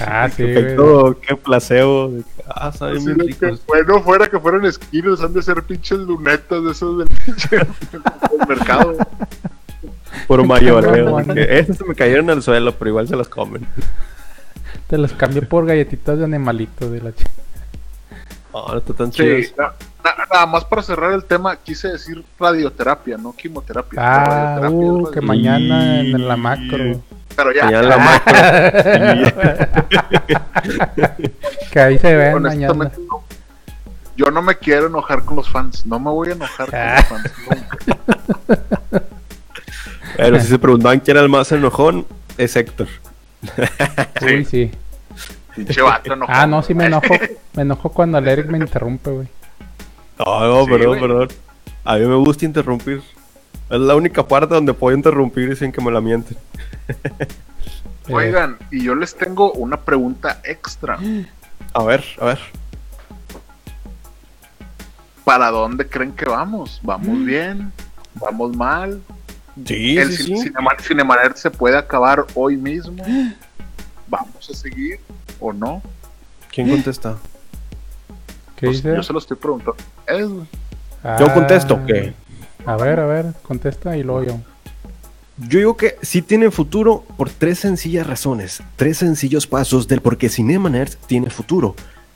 Ah, 0.02 0.30
sí, 0.30 0.38
qué 0.38 0.44
güey. 0.44 0.58
efecto, 0.58 1.20
qué 1.28 1.36
placebo. 1.36 2.12
Ah, 2.48 2.72
saben 2.72 3.06
bien 3.06 3.18
que, 3.38 3.56
bueno, 3.68 4.02
fuera 4.02 4.28
que 4.28 4.40
fueran 4.40 4.66
esquinos, 4.66 5.22
han 5.22 5.34
de 5.34 5.44
ser 5.44 5.62
pinches 5.64 6.00
lunetas 6.00 6.64
de 6.64 6.72
esos 6.72 6.98
del 6.98 7.08
mercado. 8.48 8.98
Por 10.28 10.46
mayoreo. 10.46 11.20
se 11.24 11.84
me 11.88 11.94
cayeron 11.94 12.30
al 12.30 12.42
suelo, 12.42 12.74
pero 12.74 12.90
igual 12.90 13.08
se 13.08 13.16
las 13.16 13.28
comen. 13.28 13.68
Te 14.88 14.98
los 14.98 15.14
cambio 15.14 15.48
por 15.48 15.66
galletitas 15.66 16.18
de 16.18 16.24
animalitos 16.26 16.90
de 16.92 17.02
la 17.02 17.12
ch... 17.12 17.24
Ah, 18.54 18.70
no 18.72 18.78
está 18.78 18.94
tan 18.94 19.12
Sí, 19.12 19.18
chido. 19.24 19.74
Na- 20.10 20.16
na- 20.18 20.26
nada 20.32 20.46
más 20.46 20.66
para 20.66 20.82
cerrar 20.82 21.14
el 21.14 21.24
tema, 21.24 21.56
quise 21.56 21.90
decir 21.90 22.24
radioterapia, 22.40 23.18
no 23.18 23.34
quimioterapia. 23.36 24.00
Ah, 24.02 24.60
Radioterapia, 24.62 25.10
uh, 25.10 25.12
que 25.12 25.22
mañana 25.22 26.00
en 26.02 26.28
la 26.28 26.36
macro. 26.38 27.02
Pero 27.36 27.52
ya, 27.54 27.66
Mañana 27.66 27.88
la 27.88 27.98
macro. 27.98 28.34
que 31.72 31.80
ahí 31.80 31.98
se 32.00 32.16
ven 32.16 32.42
mañana. 32.42 32.72
honestamente, 32.74 32.98
no. 33.10 33.24
yo 34.16 34.32
no 34.32 34.42
me 34.42 34.56
quiero 34.56 34.88
enojar 34.88 35.24
con 35.24 35.36
los 35.36 35.50
fans, 35.50 35.86
no 35.86 36.00
me 36.00 36.10
voy 36.10 36.30
a 36.30 36.34
enojar 36.34 36.70
con 36.70 36.80
Ah. 36.80 36.96
los 36.96 37.06
fans. 37.08 37.32
nunca. 37.50 37.78
Pero 40.18 40.40
si 40.40 40.48
se 40.48 40.60
preguntaban 40.60 41.00
quién 41.00 41.18
era 41.18 41.24
el 41.24 41.30
más 41.30 41.52
enojón, 41.52 42.06
es 42.38 42.56
Héctor. 42.56 42.88
Uy, 44.22 44.46
sí. 44.46 44.72
Pinche 45.56 45.82
vato. 45.82 46.12
Ah, 46.28 46.48
no, 46.48 46.62
sí 46.64 46.74
me 46.74 46.86
enojo. 46.86 47.14
Me 47.54 47.62
enojo 47.62 47.90
cuando 47.92 48.18
el 48.18 48.28
Eric 48.28 48.48
me 48.48 48.58
interrumpe, 48.58 49.10
güey. 49.12 49.28
No, 50.20 50.40
no, 50.48 50.66
Sí, 50.66 50.72
perdón, 50.72 51.00
perdón. 51.00 51.28
A 51.84 51.96
mí 51.96 52.06
me 52.06 52.16
gusta 52.16 52.46
interrumpir. 52.46 53.02
Es 53.70 53.80
la 53.80 53.96
única 53.96 54.26
parte 54.28 54.54
donde 54.56 54.74
puedo 54.74 54.96
interrumpir 54.96 55.56
sin 55.58 55.72
que 55.72 55.82
me 55.82 55.92
la 55.92 56.02
mienten. 56.02 56.38
Oigan, 58.10 58.58
y 58.72 58.84
yo 58.84 58.96
les 58.96 59.16
tengo 59.16 59.52
una 59.54 59.78
pregunta 59.78 60.40
extra. 60.44 60.98
A 61.74 61.84
ver, 61.84 62.04
a 62.22 62.26
ver. 62.26 62.40
¿Para 65.26 65.52
dónde 65.52 65.88
creen 65.88 66.14
que 66.14 66.26
vamos? 66.26 66.80
¿Vamos 66.84 67.24
bien? 67.26 67.74
¿Vamos 68.16 68.56
mal? 68.56 69.02
Sí, 69.66 69.98
¿El 69.98 70.14
sí, 70.14 70.32
cin- 70.32 70.44
sí. 70.44 71.40
Se 71.42 71.52
puede 71.52 71.78
acabar 71.78 72.26
hoy 72.34 72.56
mismo? 72.56 73.04
¿Vamos 74.08 74.50
a 74.50 74.54
seguir 74.54 75.00
o 75.42 75.52
no? 75.52 75.82
¿Quién 76.52 76.70
contesta? 76.70 77.18
¿Qué 78.58 78.66
Pues 78.68 78.84
dice? 78.84 78.96
yo 78.96 79.04
se 79.04 79.14
lo 79.14 79.20
estoy 79.20 79.38
preguntando. 79.38 79.76
Es. 80.08 80.28
Yo 80.28 80.46
Ah, 81.04 81.34
contesto 81.34 81.80
que 81.86 82.14
A 82.66 82.76
ver, 82.76 83.00
a 83.00 83.06
ver, 83.06 83.28
contesta 83.44 83.96
y 83.96 84.04
luego 84.04 84.24
yo. 84.24 84.40
yo 85.38 85.60
digo 85.60 85.78
que 85.78 85.96
sí 86.02 86.22
tiene 86.22 86.52
futuro 86.52 87.06
por 87.16 87.30
tres 87.30 87.60
sencillas 87.60 88.06
razones, 88.08 88.62
tres 88.76 88.98
sencillos 88.98 89.48
pasos 89.48 89.88
del 89.88 90.02
por 90.02 90.18
qué 90.18 90.28
Cinema 90.28 90.70
Nerds 90.70 90.98
tiene 91.08 91.30
futuro. 91.30 91.76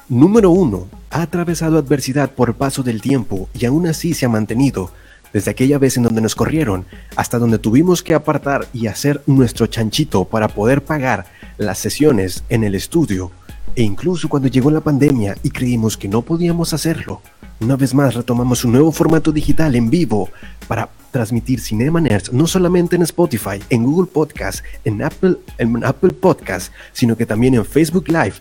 Número 0.09 0.49
uno, 0.49 0.87
ha 1.09 1.21
atravesado 1.21 1.77
adversidad 1.77 2.31
por 2.31 2.49
el 2.49 2.55
paso 2.55 2.83
del 2.83 3.01
tiempo 3.01 3.47
y 3.53 3.65
aún 3.65 3.87
así 3.87 4.13
se 4.13 4.25
ha 4.25 4.29
mantenido. 4.29 4.91
Desde 5.31 5.51
aquella 5.51 5.77
vez 5.77 5.95
en 5.95 6.03
donde 6.03 6.19
nos 6.19 6.35
corrieron, 6.35 6.85
hasta 7.15 7.39
donde 7.39 7.57
tuvimos 7.59 8.03
que 8.03 8.13
apartar 8.13 8.67
y 8.73 8.87
hacer 8.87 9.21
nuestro 9.27 9.67
chanchito 9.67 10.25
para 10.25 10.49
poder 10.49 10.83
pagar 10.83 11.27
las 11.57 11.77
sesiones 11.77 12.43
en 12.49 12.65
el 12.65 12.75
estudio, 12.75 13.31
e 13.75 13.83
incluso 13.83 14.27
cuando 14.29 14.47
llegó 14.47 14.71
la 14.71 14.81
pandemia 14.81 15.37
y 15.43 15.49
creímos 15.49 15.97
que 15.97 16.07
no 16.07 16.21
podíamos 16.21 16.73
hacerlo, 16.73 17.21
una 17.59 17.75
vez 17.75 17.93
más 17.93 18.15
retomamos 18.15 18.65
un 18.65 18.71
nuevo 18.71 18.91
formato 18.91 19.31
digital 19.31 19.75
en 19.75 19.89
vivo 19.89 20.29
para 20.67 20.89
transmitir 21.11 21.59
Cinema 21.59 22.01
Nerds 22.01 22.33
no 22.33 22.47
solamente 22.47 22.95
en 22.95 23.03
Spotify, 23.03 23.61
en 23.69 23.83
Google 23.83 24.09
Podcast, 24.11 24.65
en 24.83 25.03
Apple, 25.03 25.37
en 25.57 25.83
Apple 25.83 26.13
Podcast, 26.13 26.73
sino 26.91 27.15
que 27.15 27.25
también 27.25 27.53
en 27.53 27.65
Facebook 27.65 28.07
Live, 28.07 28.33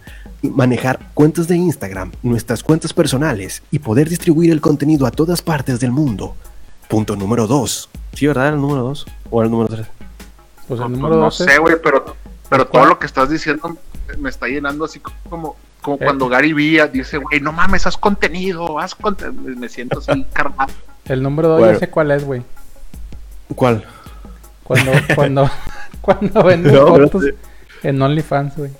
y 0.42 0.48
manejar 0.48 1.10
cuentas 1.12 1.48
de 1.48 1.56
Instagram, 1.56 2.12
nuestras 2.22 2.62
cuentas 2.62 2.92
personales 2.94 3.62
y 3.70 3.78
poder 3.80 4.08
distribuir 4.08 4.50
el 4.52 4.60
contenido 4.60 5.06
a 5.06 5.10
todas 5.10 5.42
partes 5.42 5.80
del 5.80 5.90
mundo. 5.90 6.34
Punto 6.88 7.14
número 7.14 7.46
2. 7.46 7.88
Sí, 8.14 8.26
¿verdad? 8.26 8.46
¿Era 8.46 8.56
el 8.56 8.62
número 8.62 8.82
2 8.82 9.06
o 9.30 9.42
el 9.42 9.50
número 9.50 9.68
3? 9.68 9.86
Pues 10.66 10.80
No, 10.80 10.86
el 10.86 10.92
número 10.92 11.16
no 11.16 11.22
12. 11.24 11.44
sé, 11.44 11.58
güey, 11.58 11.76
pero, 11.82 12.16
pero 12.48 12.66
todo 12.66 12.86
lo 12.86 12.98
que 12.98 13.06
estás 13.06 13.28
diciendo 13.28 13.76
me 14.18 14.30
está 14.30 14.46
llenando 14.46 14.84
así 14.84 15.00
como 15.00 15.56
Como 15.80 15.96
Eh. 15.96 16.00
cuando 16.04 16.28
Gary 16.28 16.52
Vee 16.52 16.86
dice, 16.92 17.16
güey, 17.16 17.40
no 17.40 17.52
mames, 17.52 17.86
haz 17.86 17.96
contenido, 17.96 18.78
haz 18.78 18.94
contenido. 18.94 19.56
Me 19.56 19.68
siento 19.68 19.98
así 20.00 20.24
carnal. 20.32 20.68
El 21.06 21.22
número 21.22 21.48
2 21.48 21.58
Bueno. 21.60 21.72
ya 21.74 21.78
sé 21.78 21.88
cuál 21.88 22.10
es, 22.10 22.22
güey. 22.24 22.42
¿Cuál? 23.54 23.84
Cuando, 24.62 24.92
cuando, 25.14 25.50
cuando 26.02 26.42
venden 26.44 26.74
No, 26.74 26.98
no 26.98 27.04
fotos 27.08 27.24
sé. 27.24 27.34
en 27.82 28.00
OnlyFans, 28.02 28.56
güey. 28.56 28.70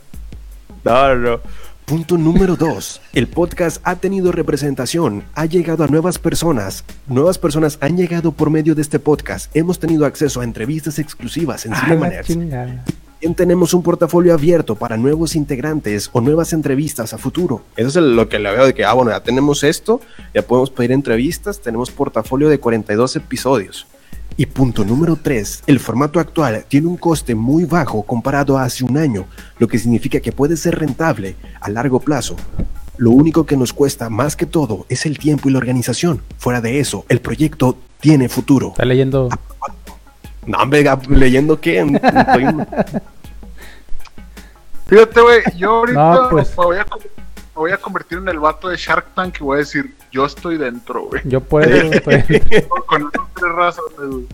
No. 0.85 1.41
Punto 1.87 2.17
número 2.17 2.55
2. 2.55 3.01
El 3.15 3.27
podcast 3.27 3.81
ha 3.85 3.97
tenido 3.97 4.31
representación, 4.31 5.25
ha 5.35 5.47
llegado 5.47 5.83
a 5.83 5.89
nuevas 5.89 6.19
personas. 6.19 6.85
Nuevas 7.09 7.39
personas 7.39 7.79
han 7.81 7.97
llegado 7.97 8.31
por 8.31 8.49
medio 8.51 8.75
de 8.77 8.83
este 8.83 8.99
podcast. 9.01 9.51
Hemos 9.57 9.79
tenido 9.81 10.07
acceso 10.07 10.41
a 10.41 10.45
entrevistas 10.45 10.99
exclusivas 11.01 11.67
en 11.67 11.75
Ah, 11.75 12.83
También 13.21 13.35
tenemos 13.35 13.75
un 13.75 13.83
portafolio 13.83 14.33
abierto 14.33 14.77
para 14.77 14.97
nuevos 14.97 15.37
integrantes 15.37 16.09
o 16.15 16.23
nuevas 16.23 16.55
entrevistas 16.55 17.13
a 17.13 17.19
futuro. 17.19 17.61
Eso 17.77 18.01
es 18.01 18.07
lo 18.07 18.31
que 18.31 18.39
le 18.39 18.51
veo 18.51 18.65
de 18.65 18.73
que, 18.73 18.83
ah, 18.83 18.95
bueno, 18.95 19.11
ya 19.11 19.23
tenemos 19.23 19.63
esto, 19.63 20.01
ya 20.33 20.41
podemos 20.41 20.71
pedir 20.71 20.93
entrevistas, 20.93 21.61
tenemos 21.61 21.91
portafolio 21.91 22.49
de 22.49 22.59
42 22.59 23.17
episodios. 23.17 23.87
Y 24.39 24.47
punto 24.47 24.87
número 24.87 25.19
3. 25.23 25.65
El 25.67 25.81
formato 25.81 26.19
actual 26.19 26.65
tiene 26.67 26.87
un 26.87 26.97
coste 26.97 27.35
muy 27.35 27.67
bajo 27.67 28.05
comparado 28.05 28.57
a 28.57 28.65
hace 28.65 28.85
un 28.85 28.97
año, 28.97 29.27
lo 29.59 29.69
que 29.69 29.79
significa 29.79 30.21
que 30.21 30.33
puede 30.33 30.57
ser 30.57 30.79
rentable 30.79 31.37
a 31.61 31.69
largo 31.69 32.01
plazo. 32.01 32.37
Lo 32.97 33.11
único 33.11 33.45
que 33.45 33.59
nos 33.59 33.75
cuesta 33.75 34.09
más 34.09 34.35
que 34.35 34.47
todo 34.47 34.87
es 34.89 35.05
el 35.05 35.19
tiempo 35.19 35.51
y 35.51 35.53
la 35.53 35.59
organización. 35.59 36.23
Fuera 36.39 36.63
de 36.63 36.81
eso, 36.81 37.05
el 37.11 37.21
proyecto 37.21 37.77
tiene 38.01 38.31
futuro. 38.31 38.69
Está 38.69 38.87
leyendo. 38.87 39.29
No, 40.47 40.59
hombre, 40.59 40.85
leyendo 41.09 41.61
qué. 41.61 41.81
Estoy- 41.81 42.45
Fíjate, 44.87 45.21
güey, 45.21 45.41
yo 45.57 45.71
ahorita 45.77 46.15
No, 46.15 46.29
pues. 46.31 46.49
me, 46.51 46.65
voy 46.65 46.77
a, 46.79 46.85
con- 46.85 47.01
me 47.01 47.07
voy 47.55 47.73
a 47.73 47.77
convertir 47.77 48.19
en 48.19 48.29
el 48.29 48.39
vato 48.41 48.69
de 48.69 48.77
Shark 48.77 49.15
Tank 49.15 49.37
y 49.41 49.45
voy 49.45 49.57
a 49.57 49.59
decir, 49.61 49.95
yo 50.11 50.25
estoy 50.27 50.59
dentro, 50.59 51.05
güey. 51.05 51.23
Yo 51.25 51.41
puedo, 51.41 51.69
estoy- 51.93 52.25
Con 52.87 53.03
esas 53.03 53.27
tres 53.35 53.53
razones, 53.55 53.99
güey. 53.99 54.27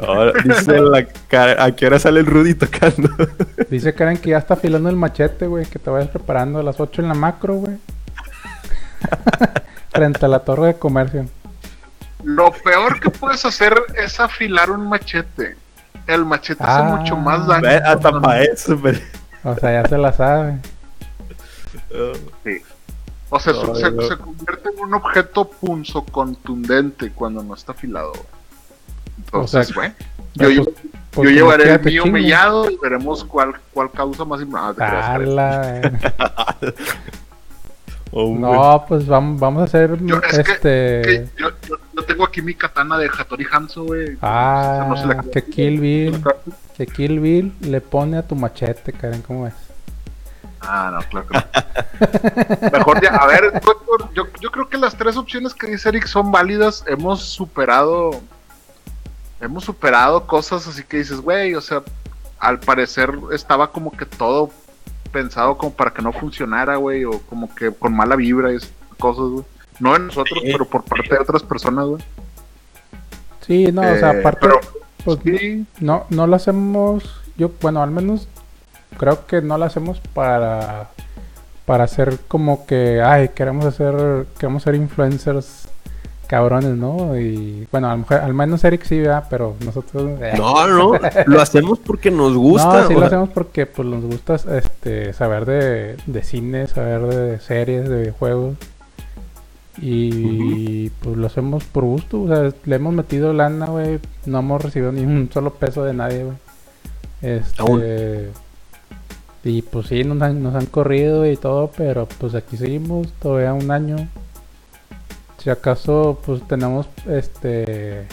Ahora, 0.00 0.32
dice 0.44 0.80
la 0.80 1.04
cara- 1.28 1.62
¿a 1.64 1.72
qué 1.74 1.86
hora 1.86 1.98
sale 1.98 2.20
el 2.20 2.26
Rudy 2.26 2.54
tocando? 2.54 3.10
Dice 3.68 3.92
Karen 3.94 4.16
que 4.16 4.30
ya 4.30 4.38
está 4.38 4.54
afilando 4.54 4.88
el 4.88 4.94
machete, 4.94 5.48
güey. 5.48 5.66
Que 5.66 5.80
te 5.80 5.90
vayas 5.90 6.08
preparando 6.08 6.60
a 6.60 6.62
las 6.62 6.78
8 6.78 7.02
en 7.02 7.08
la 7.08 7.14
macro, 7.14 7.54
güey. 7.56 7.76
Frente 9.90 10.24
a 10.24 10.28
la 10.28 10.38
torre 10.40 10.68
de 10.68 10.74
comercio. 10.78 11.26
Lo 12.24 12.50
peor 12.52 12.98
que 13.00 13.10
puedes 13.10 13.44
hacer 13.44 13.74
es 13.96 14.18
afilar 14.20 14.70
un 14.70 14.88
machete. 14.88 15.56
El 16.06 16.24
machete 16.24 16.62
Ah. 16.64 16.78
hace 16.78 16.96
mucho 16.96 17.16
más 17.16 17.46
daño. 17.46 17.62
Ve, 17.62 17.76
Hasta 17.76 18.20
para 18.20 18.42
eso, 18.42 18.78
pero... 18.82 18.98
O 19.44 19.54
sea, 19.56 19.82
ya 19.82 19.88
se 19.88 19.98
la 19.98 20.12
sabe. 20.12 20.58
Sí. 22.44 22.58
O 23.30 23.38
sea, 23.38 23.52
se, 23.54 23.66
no. 23.66 23.74
se 23.74 24.16
convierte 24.16 24.68
en 24.74 24.80
un 24.84 24.94
objeto 24.94 25.48
punzo 25.48 26.02
contundente 26.04 27.12
cuando 27.12 27.42
no 27.42 27.54
está 27.54 27.72
afilado. 27.72 28.12
Entonces, 29.18 29.70
O 29.70 29.72
sea, 29.72 29.74
güey, 29.74 29.92
Pues, 30.36 30.54
yo, 30.56 30.64
pues, 31.10 31.28
yo 31.28 31.34
llevaré 31.34 31.72
el 31.74 31.80
mío 31.82 32.02
chingo. 32.04 32.12
mellado 32.14 32.70
y 32.70 32.78
veremos 32.82 33.24
cuál, 33.24 33.54
cuál 33.72 33.90
causa 33.90 34.24
más 34.24 34.40
ah, 34.54 34.72
No, 38.12 38.84
pues 38.88 39.06
vamos, 39.06 39.38
vamos 39.38 39.62
a 39.62 39.64
hacer 39.64 39.98
Yo- 40.02 40.20
es 40.22 40.38
este. 40.38 41.02
Que 41.02 41.28
yo, 41.36 41.50
yo- 41.68 41.76
yo 41.94 42.04
tengo 42.04 42.24
aquí 42.24 42.40
mi 42.42 42.54
katana 42.54 42.96
de 42.98 43.08
Hattori 43.08 43.46
Hanzo, 43.50 43.84
güey. 43.84 44.16
Ah, 44.22 44.86
no 44.88 44.96
se 44.96 45.06
la- 45.06 45.22
que 45.22 45.44
Kill 45.44 45.80
Bill, 45.80 46.22
que 46.76 46.86
Kill 46.86 47.20
Bill 47.20 47.52
le 47.60 47.80
pone 47.80 48.16
a 48.18 48.22
tu 48.26 48.34
machete, 48.34 48.92
Karen, 48.92 49.22
¿cómo 49.22 49.44
ves? 49.44 49.54
Ah, 50.60 50.90
no, 50.92 51.08
claro 51.08 51.26
que 51.28 51.34
no. 51.38 52.70
Mejor 52.78 53.00
ya, 53.02 53.10
a 53.10 53.26
ver, 53.26 53.52
doctor, 53.52 54.10
yo, 54.14 54.24
yo 54.40 54.50
creo 54.50 54.68
que 54.68 54.76
las 54.78 54.96
tres 54.96 55.16
opciones 55.16 55.54
que 55.54 55.66
dice 55.68 55.88
Eric 55.88 56.06
son 56.06 56.32
válidas. 56.32 56.84
Hemos 56.86 57.22
superado. 57.22 58.20
Hemos 59.40 59.64
superado 59.64 60.26
cosas 60.26 60.66
así 60.66 60.82
que 60.82 60.96
dices, 60.96 61.20
güey, 61.20 61.54
o 61.54 61.60
sea, 61.60 61.82
al 62.40 62.58
parecer 62.58 63.12
estaba 63.32 63.70
como 63.70 63.92
que 63.92 64.04
todo 64.04 64.50
pensado 65.08 65.56
como 65.58 65.72
para 65.72 65.92
que 65.92 66.02
no 66.02 66.12
funcionara, 66.12 66.76
güey, 66.76 67.04
o 67.04 67.20
como 67.28 67.54
que 67.54 67.70
con 67.70 67.94
mala 67.94 68.16
vibra 68.16 68.52
y 68.52 68.56
esas 68.56 68.72
cosas, 68.98 69.24
güey. 69.24 69.44
No 69.80 69.92
de 69.92 70.00
nosotros, 70.00 70.40
pero 70.42 70.64
por 70.64 70.84
parte 70.84 71.14
de 71.14 71.20
otras 71.20 71.42
personas, 71.42 71.86
güey. 71.86 72.02
Sí, 73.46 73.72
no, 73.72 73.80
o 73.80 73.96
sea, 73.96 74.12
Eh, 74.12 74.20
aparte, 74.20 74.40
pero, 74.42 74.60
pues, 75.04 75.18
sí, 75.24 75.66
no, 75.80 76.06
no 76.10 76.26
lo 76.26 76.36
hacemos, 76.36 77.22
yo, 77.36 77.50
bueno, 77.60 77.82
al 77.82 77.90
menos 77.90 78.28
creo 78.98 79.26
que 79.26 79.40
no 79.40 79.56
lo 79.56 79.64
hacemos 79.64 80.00
para, 80.12 80.90
para 81.64 81.84
hacer 81.84 82.18
como 82.28 82.66
que, 82.66 83.00
ay, 83.00 83.30
queremos 83.30 83.64
hacer, 83.64 84.26
queremos 84.38 84.62
ser 84.64 84.74
influencers 84.74 85.67
cabrones, 86.28 86.76
¿no? 86.76 87.18
Y 87.18 87.66
bueno, 87.72 87.88
a 87.88 87.92
lo 87.92 87.98
mejor- 87.98 88.18
al 88.18 88.34
menos 88.34 88.62
Eric 88.62 88.84
sí, 88.84 89.00
¿verdad? 89.00 89.24
Pero 89.28 89.56
nosotros... 89.64 90.20
eh. 90.20 90.34
No, 90.36 90.66
no, 90.68 90.92
lo 91.26 91.40
hacemos 91.40 91.78
porque 91.80 92.10
nos 92.12 92.36
gusta. 92.36 92.82
No, 92.82 92.86
sí 92.88 92.92
lo 92.94 92.98
sea, 93.00 93.06
hacemos 93.08 93.30
porque 93.30 93.66
pues 93.66 93.88
nos 93.88 94.04
gusta 94.04 94.36
este 94.56 95.12
saber 95.14 95.44
de, 95.46 95.96
de 96.06 96.22
cine, 96.22 96.66
saber 96.68 97.00
de 97.02 97.40
series, 97.40 97.88
de 97.88 98.12
juegos. 98.12 98.54
Y 99.80 100.90
pues 100.90 101.16
lo 101.16 101.26
hacemos 101.28 101.64
por 101.64 101.84
gusto, 101.84 102.22
o 102.22 102.28
sea, 102.28 102.52
le 102.64 102.76
hemos 102.76 102.92
metido 102.94 103.32
lana, 103.32 103.66
güey, 103.66 104.00
no 104.26 104.40
hemos 104.40 104.62
recibido 104.62 104.90
ni 104.90 105.02
un 105.02 105.30
solo 105.32 105.54
peso 105.54 105.84
de 105.84 105.94
nadie, 105.94 106.24
güey. 106.24 106.36
Este 107.22 107.62
Aún. 107.62 107.82
y 109.44 109.62
pues 109.62 109.86
sí 109.86 110.02
nos 110.04 110.20
han, 110.22 110.42
nos 110.42 110.54
han 110.56 110.66
corrido 110.66 111.30
y 111.30 111.36
todo, 111.36 111.70
pero 111.76 112.08
pues 112.18 112.34
aquí 112.34 112.56
seguimos 112.56 113.06
todavía 113.22 113.52
un 113.54 113.70
año. 113.70 114.08
Si 115.38 115.50
acaso 115.50 116.20
pues 116.24 116.46
tenemos 116.48 116.86
este 117.08 118.06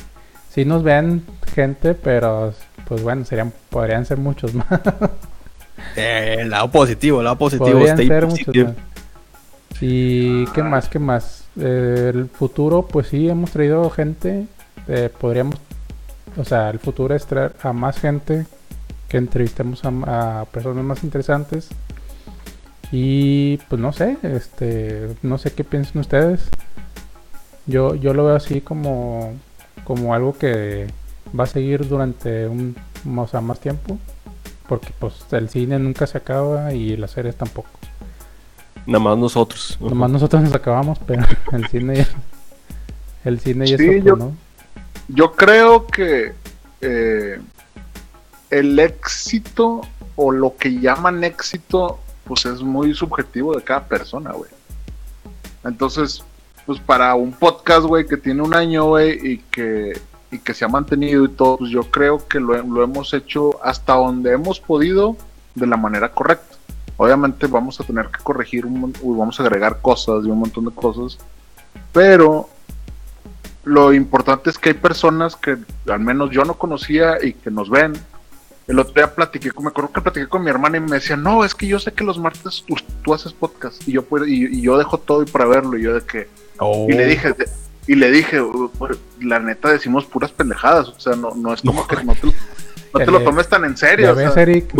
sí 0.51 0.63
nos 0.65 0.83
ven 0.83 1.23
gente, 1.53 1.93
pero 1.93 2.53
pues 2.87 3.01
bueno, 3.01 3.25
serían 3.25 3.51
podrían 3.69 4.05
ser 4.05 4.17
muchos 4.17 4.53
más. 4.53 4.67
eh, 5.95 6.37
el 6.39 6.49
lado 6.49 6.69
positivo, 6.71 7.19
el 7.19 7.25
lado 7.25 7.37
positivo. 7.37 7.71
Podrían 7.71 7.95
stay 7.95 8.07
ser 8.07 8.27
muchos 8.27 8.55
más. 8.55 8.75
Y 9.81 10.45
qué 10.47 10.63
más, 10.63 10.87
qué 10.87 10.99
más. 10.99 11.45
Eh, 11.59 12.11
el 12.13 12.29
futuro, 12.29 12.83
pues 12.87 13.07
sí, 13.07 13.27
hemos 13.29 13.51
traído 13.51 13.89
gente. 13.89 14.45
eh, 14.87 15.09
podríamos, 15.19 15.55
o 16.37 16.43
sea, 16.45 16.69
el 16.69 16.79
futuro 16.79 17.15
es 17.15 17.25
traer 17.25 17.53
a 17.61 17.73
más 17.73 17.99
gente 17.99 18.45
que 19.09 19.17
entrevistemos 19.17 19.83
a, 19.83 20.41
a 20.41 20.45
personas 20.45 20.83
más 20.83 21.03
interesantes. 21.03 21.69
Y 22.91 23.57
pues 23.67 23.81
no 23.81 23.91
sé, 23.91 24.17
este, 24.23 25.09
no 25.23 25.37
sé 25.37 25.51
qué 25.53 25.63
piensan 25.63 25.99
ustedes. 26.01 26.47
Yo, 27.67 27.95
yo 27.95 28.13
lo 28.13 28.25
veo 28.25 28.35
así 28.35 28.61
como, 28.61 29.33
como 29.83 30.13
algo 30.13 30.37
que 30.37 30.87
va 31.37 31.45
a 31.45 31.47
seguir 31.47 31.87
durante 31.87 32.47
un, 32.47 32.75
o 33.17 33.27
sea, 33.27 33.41
más 33.41 33.59
tiempo. 33.59 33.97
Porque 34.67 34.89
pues 34.99 35.13
el 35.31 35.49
cine 35.49 35.77
nunca 35.77 36.07
se 36.07 36.17
acaba 36.17 36.73
y 36.73 36.97
las 36.97 37.11
series 37.11 37.35
tampoco. 37.35 37.69
Nada 38.87 39.03
más 39.03 39.17
nosotros. 39.17 39.77
Nomás 39.79 40.09
nosotros 40.11 40.41
nos 40.43 40.53
acabamos, 40.53 40.97
pero 41.05 41.23
el 41.51 41.67
cine 41.67 41.97
ya. 41.97 42.07
El 43.23 43.39
cine 43.39 43.67
ya 43.67 43.77
Sí, 43.77 43.85
es 43.89 44.03
yo- 44.03 44.13
otro, 44.13 44.25
¿no? 44.27 44.35
Yo 45.07 45.33
creo 45.33 45.85
que 45.85 46.33
eh, 46.81 47.39
el 48.49 48.79
éxito 48.79 49.81
o 50.15 50.31
lo 50.31 50.55
que 50.57 50.79
llaman 50.79 51.23
éxito, 51.23 51.99
pues 52.23 52.45
es 52.47 52.61
muy 52.63 52.93
subjetivo 52.95 53.55
de 53.55 53.63
cada 53.63 53.83
persona, 53.87 54.31
güey. 54.31 54.49
Entonces, 55.63 56.23
pues 56.65 56.79
para 56.79 57.13
un 57.15 57.31
podcast, 57.31 57.85
güey, 57.85 58.05
que 58.05 58.17
tiene 58.17 58.41
un 58.41 58.55
año, 58.55 58.85
güey, 58.85 59.19
y 59.21 59.37
que, 59.37 59.99
y 60.31 60.39
que 60.39 60.53
se 60.53 60.65
ha 60.65 60.67
mantenido 60.67 61.25
y 61.25 61.29
todo, 61.29 61.57
pues 61.57 61.69
yo 61.69 61.83
creo 61.83 62.27
que 62.27 62.39
lo, 62.39 62.83
hemos 62.83 63.13
hecho 63.13 63.63
hasta 63.63 63.93
donde 63.93 64.31
hemos 64.33 64.59
podido 64.59 65.15
de 65.53 65.67
la 65.67 65.77
manera 65.77 66.11
correcta. 66.11 66.55
Obviamente 66.97 67.47
vamos 67.47 67.79
a 67.79 67.83
tener 67.83 68.07
que 68.07 68.23
corregir, 68.23 68.65
un, 68.65 68.93
vamos 69.03 69.39
a 69.39 69.43
agregar 69.43 69.81
cosas 69.81 70.25
y 70.25 70.29
un 70.29 70.39
montón 70.39 70.65
de 70.65 70.71
cosas, 70.71 71.19
pero 71.91 72.49
lo 73.63 73.93
importante 73.93 74.49
es 74.49 74.57
que 74.57 74.69
hay 74.69 74.75
personas 74.75 75.35
que 75.35 75.57
al 75.87 75.99
menos 75.99 76.31
yo 76.31 76.45
no 76.45 76.55
conocía 76.55 77.23
y 77.23 77.33
que 77.33 77.51
nos 77.51 77.69
ven. 77.69 77.93
El 78.67 78.79
otro 78.79 78.93
día 78.93 79.13
platiqué, 79.13 79.51
me 79.59 79.67
acuerdo 79.67 79.91
que 79.91 80.01
platiqué 80.01 80.27
con 80.27 80.43
mi 80.43 80.49
hermana 80.49 80.77
y 80.77 80.79
me 80.79 80.95
decía, 80.95 81.15
no, 81.15 81.45
es 81.45 81.53
que 81.53 81.67
yo 81.67 81.77
sé 81.77 81.91
que 81.93 82.03
los 82.03 82.17
martes 82.17 82.63
tú, 83.03 83.13
haces 83.13 83.33
podcast 83.33 83.87
y 83.87 83.91
yo 83.91 84.05
y, 84.25 84.57
y 84.57 84.61
yo 84.61 84.77
dejo 84.77 84.97
todo 84.97 85.21
y 85.21 85.25
para 85.25 85.45
verlo. 85.45 85.77
Y 85.77 85.83
yo 85.83 85.93
de 85.93 86.01
que, 86.01 86.27
Oh. 86.59 86.87
y 86.89 86.93
le 86.93 87.05
dije, 87.05 87.35
y 87.87 87.95
le 87.95 88.11
dije, 88.11 88.41
"Uh, 88.41 88.71
pues, 88.77 88.97
la 89.21 89.39
neta 89.39 89.69
decimos 89.69 90.05
puras 90.05 90.31
pendejadas, 90.31 90.87
o 90.89 90.99
sea, 90.99 91.15
no, 91.15 91.31
no 91.35 91.53
es 91.53 91.61
como 91.61 91.85
que 91.87 92.03
no 92.03 92.15
te, 92.15 92.27
no 92.27 92.99
te 92.99 93.11
lo 93.11 93.21
tomes 93.21 93.47
tan 93.47 93.65
en 93.65 93.77
serio. 93.77 94.13
O 94.13 94.15
sea, 94.15 94.41
Eric. 94.41 94.73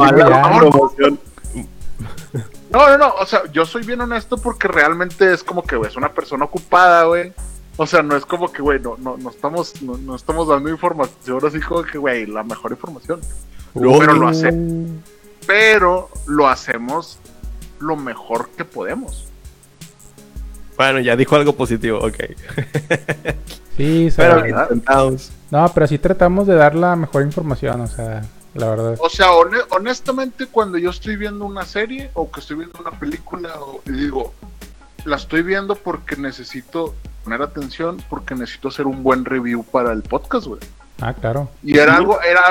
No, 2.72 2.90
no, 2.90 2.98
no, 2.98 3.14
o 3.20 3.26
sea, 3.26 3.44
yo 3.52 3.66
soy 3.66 3.84
bien 3.86 4.02
honesto 4.02 4.38
porque 4.38 4.68
realmente 4.68 5.32
es 5.34 5.44
como 5.44 5.64
que 5.64 5.78
güey, 5.78 5.90
es 5.90 5.96
una 5.96 6.12
persona 6.12 6.46
ocupada, 6.46 7.06
güey. 7.06 7.32
O 7.78 7.86
sea, 7.86 8.02
no 8.02 8.16
es 8.16 8.26
como 8.26 8.52
que, 8.52 8.62
güey, 8.62 8.80
no, 8.80 8.96
no, 8.98 9.18
no 9.18 9.30
estamos, 9.30 9.82
no, 9.82 9.98
no 9.98 10.16
estamos 10.16 10.48
dando 10.48 10.70
información 10.70 11.46
así 11.46 11.60
como 11.60 11.84
que, 11.84 11.98
güey, 11.98 12.26
la 12.26 12.44
mejor 12.44 12.72
información. 12.72 13.20
Pero 13.74 14.02
lo 14.02 14.16
no. 14.16 14.28
hace, 14.30 14.54
pero 15.46 16.10
lo 16.26 16.48
hacemos 16.48 17.20
lo 17.80 17.96
mejor 17.96 18.50
que 18.52 18.66
podemos. 18.66 19.28
Bueno, 20.78 21.00
ya 21.00 21.16
dijo 21.16 21.36
algo 21.36 21.56
positivo, 21.56 22.00
ok. 22.00 22.16
Sí, 23.78 24.08
o 24.08 24.12
sea, 24.12 24.36
Pero 24.36 24.48
intentamos. 24.48 25.32
no, 25.52 25.70
pero 25.74 25.88
sí 25.88 25.98
tratamos 26.00 26.48
de 26.48 26.56
dar 26.56 26.76
la 26.76 26.96
mejor 26.96 27.24
información, 27.24 27.82
o 27.82 27.88
sea, 27.88 28.22
la 28.54 28.70
verdad. 28.70 28.96
O 29.00 29.10
sea, 29.10 29.32
hone- 29.32 29.66
honestamente, 29.72 30.48
cuando 30.48 30.78
yo 30.78 30.90
estoy 30.90 31.18
viendo 31.18 31.46
una 31.46 31.66
serie 31.66 32.10
o 32.14 32.32
que 32.32 32.40
estoy 32.40 32.58
viendo 32.58 32.80
una 32.80 32.92
película, 32.92 33.54
o, 33.60 33.82
y 33.86 33.92
digo, 33.92 34.34
la 35.04 35.18
estoy 35.18 35.44
viendo 35.44 35.76
porque 35.76 36.16
necesito 36.16 36.96
poner 37.24 37.42
atención, 37.42 38.02
porque 38.10 38.34
necesito 38.36 38.70
hacer 38.70 38.86
un 38.88 39.04
buen 39.04 39.26
review 39.26 39.64
para 39.64 39.92
el 39.92 40.04
podcast, 40.04 40.48
güey. 40.48 40.62
Ah, 41.02 41.14
claro. 41.14 41.50
Y 41.62 41.78
era 41.78 41.98
algo, 41.98 42.22
era, 42.22 42.42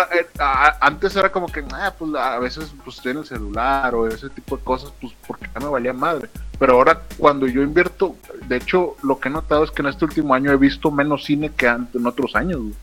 antes 0.80 1.16
era 1.16 1.32
como 1.32 1.46
que, 1.50 1.64
ah, 1.72 1.94
pues 1.98 2.14
a 2.14 2.38
veces 2.38 2.72
pues 2.84 2.96
estoy 2.96 3.12
en 3.12 3.18
el 3.18 3.24
celular 3.26 3.94
o 3.94 4.06
ese 4.06 4.28
tipo 4.28 4.56
de 4.58 4.62
cosas, 4.62 4.92
pues 5.00 5.14
porque 5.26 5.46
ya 5.54 5.60
me 5.60 5.68
valía 5.68 5.94
madre. 5.94 6.28
Pero 6.58 6.74
ahora 6.74 7.00
cuando 7.16 7.46
yo 7.46 7.62
invierto, 7.62 8.16
de 8.46 8.56
hecho, 8.56 8.96
lo 9.02 9.18
que 9.18 9.28
he 9.28 9.32
notado 9.32 9.64
es 9.64 9.70
que 9.70 9.80
en 9.80 9.88
este 9.88 10.04
último 10.04 10.34
año 10.34 10.52
he 10.52 10.56
visto 10.58 10.90
menos 10.90 11.24
cine 11.24 11.50
que 11.56 11.66
antes, 11.68 11.98
en 11.98 12.06
otros 12.06 12.36
años. 12.36 12.60
güey. 12.60 12.74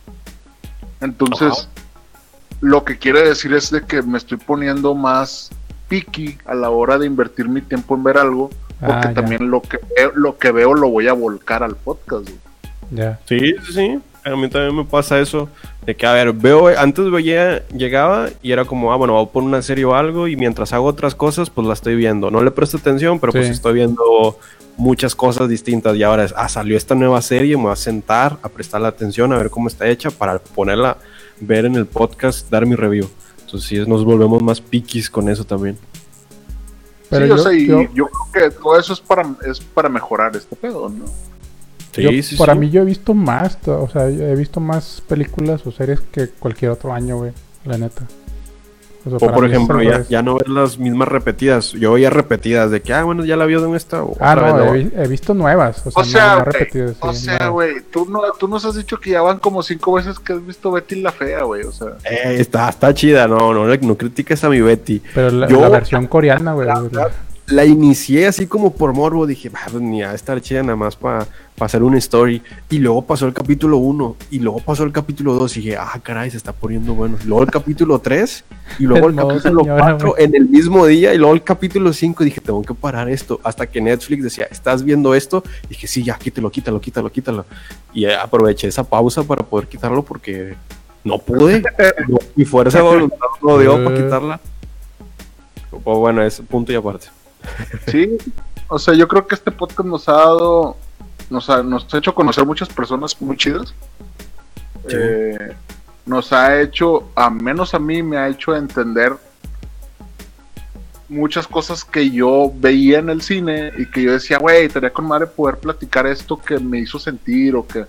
Entonces, 0.99 1.67
lo 2.59 2.83
que 2.83 2.97
quiere 2.97 3.21
decir 3.23 3.53
es 3.53 3.69
de 3.71 3.81
que 3.81 4.01
me 4.01 4.17
estoy 4.17 4.37
poniendo 4.37 4.93
más 4.95 5.49
picky 5.87 6.37
a 6.45 6.53
la 6.55 6.69
hora 6.69 6.97
de 6.97 7.05
invertir 7.05 7.47
mi 7.49 7.61
tiempo 7.61 7.95
en 7.95 8.03
ver 8.03 8.17
algo, 8.17 8.49
porque 8.79 9.07
Ah, 9.09 9.13
también 9.13 9.49
lo 9.51 9.61
que, 9.61 9.79
veo, 9.95 10.11
lo 10.15 10.37
que 10.37 10.51
veo 10.51 10.73
lo 10.73 10.89
voy 10.89 11.07
a 11.07 11.13
volcar 11.13 11.63
al 11.63 11.75
podcast. 11.75 12.23
güey. 12.27 12.39
Ya. 12.91 13.19
Sí, 13.25 13.39
sí, 13.65 13.73
sí. 13.73 13.99
A 14.23 14.35
mí 14.35 14.47
también 14.49 14.75
me 14.75 14.85
pasa 14.85 15.19
eso. 15.19 15.49
De 15.85 15.95
que, 15.95 16.05
a 16.05 16.13
ver, 16.13 16.31
veo, 16.31 16.67
antes 16.77 17.09
veía, 17.09 17.65
llegaba 17.69 18.29
y 18.43 18.51
era 18.51 18.65
como, 18.65 18.93
ah, 18.93 18.95
bueno, 18.95 19.13
voy 19.13 19.23
a 19.25 19.29
poner 19.29 19.47
una 19.47 19.61
serie 19.63 19.83
o 19.85 19.95
algo 19.95 20.27
y 20.27 20.35
mientras 20.35 20.73
hago 20.73 20.85
otras 20.85 21.15
cosas, 21.15 21.49
pues 21.49 21.65
la 21.65 21.73
estoy 21.73 21.95
viendo. 21.95 22.29
No 22.29 22.43
le 22.43 22.51
presto 22.51 22.77
atención, 22.77 23.19
pero 23.19 23.31
pues 23.33 23.47
Sí. 23.47 23.53
estoy 23.53 23.73
viendo 23.73 24.37
muchas 24.77 25.15
cosas 25.15 25.49
distintas. 25.49 25.95
Y 25.97 26.03
ahora 26.03 26.23
es, 26.25 26.33
ah, 26.37 26.47
salió 26.49 26.77
esta 26.77 26.93
nueva 26.93 27.19
serie, 27.23 27.57
me 27.57 27.63
voy 27.63 27.71
a 27.71 27.75
sentar 27.75 28.37
a 28.43 28.49
prestarle 28.49 28.87
atención, 28.87 29.33
a 29.33 29.37
ver 29.37 29.49
cómo 29.49 29.67
está 29.67 29.87
hecha 29.87 30.11
para 30.11 30.37
ponerla, 30.37 30.97
ver 31.39 31.65
en 31.65 31.75
el 31.75 31.87
podcast, 31.87 32.47
dar 32.51 32.65
mi 32.67 32.75
review. 32.75 33.09
Entonces 33.43 33.67
sí, 33.67 33.79
nos 33.89 34.05
volvemos 34.05 34.41
más 34.43 34.61
piquis 34.61 35.09
con 35.09 35.29
eso 35.29 35.43
también. 35.43 35.77
Pero 37.09 37.25
sí, 37.25 37.27
yo, 37.27 37.35
o 37.35 37.37
sea, 37.39 37.53
y 37.53 37.67
yo- 37.67 37.81
yo 37.93 38.07
creo 38.31 38.49
que 38.51 38.55
todo 38.55 38.79
eso 38.79 38.93
es 38.93 39.01
para, 39.01 39.27
es 39.49 39.59
para 39.59 39.89
mejorar 39.89 40.35
este 40.35 40.55
pedo, 40.55 40.87
¿no? 40.89 41.05
Sí, 41.91 42.01
yo- 42.03 42.23
sí, 42.23 42.35
para 42.37 42.53
sí. 42.53 42.59
mí 42.59 42.69
yo 42.69 42.81
he 42.81 42.85
visto 42.85 43.13
más, 43.13 43.57
o 43.67 43.89
sea, 43.89 44.09
yo 44.09 44.23
he 44.23 44.35
visto 44.35 44.59
más 44.59 45.01
películas 45.07 45.65
o 45.67 45.71
series 45.71 45.99
que 46.01 46.27
cualquier 46.29 46.71
otro 46.71 46.93
año, 46.93 47.17
güey, 47.17 47.31
la 47.65 47.77
neta. 47.77 48.03
O, 49.03 49.09
sea, 49.09 49.17
O 49.17 49.19
para 49.19 49.33
por 49.33 49.45
ejemplo, 49.45 49.81
ya, 50.07 50.21
no 50.21 50.35
ver 50.35 50.47
las 50.47 50.77
mismas 50.77 51.07
repetidas. 51.07 51.71
Yo 51.71 51.93
veía 51.93 52.11
repetidas 52.11 52.69
de 52.69 52.83
que, 52.83 52.93
ah, 52.93 53.03
bueno, 53.03 53.25
ya 53.25 53.35
la 53.35 53.45
vio 53.47 53.59
de 53.59 53.75
esta. 53.75 54.03
o 54.03 54.15
Ah, 54.19 54.33
otra 54.33 54.49
no, 54.53 54.63
he, 54.63 54.67
voy- 54.67 54.83
vi- 54.83 54.91
he 54.95 55.07
visto 55.07 55.33
nuevas, 55.33 55.81
o 55.87 55.89
sea, 55.91 56.01
O 56.01 56.05
sea, 56.05 56.21
no, 56.21 56.29
no 56.37 56.43
güey, 56.43 56.53
repetidas. 56.53 56.95
o 56.99 57.13
sí, 57.13 57.25
sea, 57.25 57.33
nuevas. 57.39 57.51
güey, 57.51 57.71
tú, 57.91 58.05
no, 58.07 58.21
tú 58.39 58.47
nos 58.47 58.63
has 58.63 58.75
dicho 58.75 58.99
que 58.99 59.09
ya 59.09 59.23
van 59.23 59.39
como 59.39 59.63
cinco 59.63 59.93
veces 59.93 60.19
que 60.19 60.33
has 60.33 60.45
visto 60.45 60.71
Betty 60.71 61.01
la 61.01 61.11
Fea, 61.11 61.43
güey, 61.43 61.63
o 61.63 61.71
sea. 61.71 61.87
Eh, 62.03 62.35
está, 62.39 62.69
está 62.69 62.93
chida, 62.93 63.27
no, 63.27 63.51
no, 63.55 63.65
no 63.75 63.97
critiques 63.97 64.43
a 64.43 64.49
mi 64.49 64.61
Betty. 64.61 65.01
Pero 65.15 65.31
la, 65.31 65.47
yo- 65.47 65.61
la 65.61 65.69
versión 65.69 66.05
coreana, 66.05 66.53
güey. 66.53 66.67
la- 66.67 67.09
La 67.47 67.65
inicié 67.65 68.27
así 68.27 68.45
como 68.47 68.71
por 68.71 68.93
morbo, 68.93 69.25
dije, 69.27 69.49
"Bah, 69.49 69.59
pues 69.69 69.81
ni 69.83 70.03
a 70.03 70.13
estar 70.13 70.39
chida 70.39 70.61
nada 70.61 70.77
más 70.77 70.95
para 70.95 71.27
hacer 71.67 71.83
una 71.83 71.97
story. 71.97 72.41
Y 72.69 72.79
luego 72.79 73.01
pasó 73.03 73.25
el 73.27 73.33
capítulo 73.33 73.77
1, 73.77 74.15
y 74.31 74.39
luego 74.39 74.59
pasó 74.59 74.83
el 74.83 74.91
capítulo 74.91 75.33
2, 75.33 75.57
y 75.57 75.59
dije, 75.61 75.77
ah, 75.77 75.99
caray, 76.03 76.31
se 76.31 76.37
está 76.37 76.53
poniendo 76.53 76.93
bueno. 76.93 77.17
Luego 77.25 77.43
el 77.43 77.51
capítulo 77.51 77.99
3, 77.99 78.43
y 78.79 78.83
luego 78.83 79.09
El 79.09 79.15
capítulo 79.15 79.63
señora, 79.63 79.97
4 79.97 80.15
en 80.19 80.35
el 80.35 80.49
mismo 80.49 80.85
día, 80.85 81.13
y 81.13 81.17
luego 81.17 81.33
el 81.33 81.43
capítulo 81.43 81.93
5, 81.93 82.23
dije, 82.23 82.41
tengo 82.41 82.61
que 82.61 82.73
parar 82.73 83.09
esto. 83.09 83.39
Hasta 83.43 83.67
que 83.67 83.81
Netflix 83.81 84.23
decía, 84.23 84.47
¿estás 84.49 84.83
viendo 84.83 85.13
esto? 85.15 85.43
dije, 85.69 85.87
sí, 85.87 86.03
ya, 86.03 86.17
quítalo, 86.17 86.49
quítalo, 86.49 86.79
quítalo, 86.81 87.11
quítalo. 87.11 87.45
Y 87.93 88.05
aproveché 88.05 88.67
esa 88.67 88.83
pausa 88.83 89.23
para 89.23 89.43
poder 89.43 89.67
quitarlo 89.67 90.03
porque 90.03 90.55
no 91.03 91.17
pude. 91.17 91.63
No, 92.07 92.17
mi 92.35 92.45
fuerza 92.45 92.77
de 92.79 92.83
voluntad 92.83 93.17
no 93.41 93.57
dio 93.59 93.83
para 93.83 93.97
Eh. 93.97 94.03
quitarla. 94.03 94.39
O 95.83 95.99
bueno, 95.99 96.21
es 96.21 96.41
punto 96.41 96.71
y 96.71 96.75
aparte. 96.75 97.07
Sí, 97.87 98.17
o 98.67 98.77
sea, 98.77 98.93
yo 98.93 99.07
creo 99.07 99.25
que 99.25 99.35
este 99.35 99.51
podcast 99.51 99.87
nos 99.87 100.07
ha 100.09 100.13
dado, 100.13 100.75
nos 101.31 101.49
ha, 101.49 101.63
nos 101.63 101.91
ha 101.91 101.97
hecho 101.97 102.13
conocer 102.13 102.45
muchas 102.45 102.69
personas 102.69 103.19
muy 103.21 103.37
chidas. 103.37 103.73
Sí. 104.87 104.95
Eh, 104.97 105.55
nos 106.05 106.33
ha 106.33 106.61
hecho, 106.61 107.09
a 107.15 107.29
menos 107.29 107.73
a 107.73 107.79
mí, 107.79 108.03
me 108.03 108.17
ha 108.17 108.27
hecho 108.27 108.55
entender 108.55 109.13
muchas 111.07 111.47
cosas 111.47 111.83
que 111.83 112.09
yo 112.11 112.51
veía 112.55 112.99
en 112.99 113.09
el 113.09 113.21
cine 113.21 113.71
y 113.77 113.85
que 113.85 114.03
yo 114.03 114.13
decía, 114.13 114.37
güey, 114.37 114.65
estaría 114.65 114.91
con 114.91 115.05
madre 115.05 115.27
poder 115.27 115.57
platicar 115.57 116.05
esto 116.07 116.37
que 116.37 116.59
me 116.59 116.79
hizo 116.79 116.99
sentir 116.99 117.55
o 117.55 117.65
que... 117.65 117.85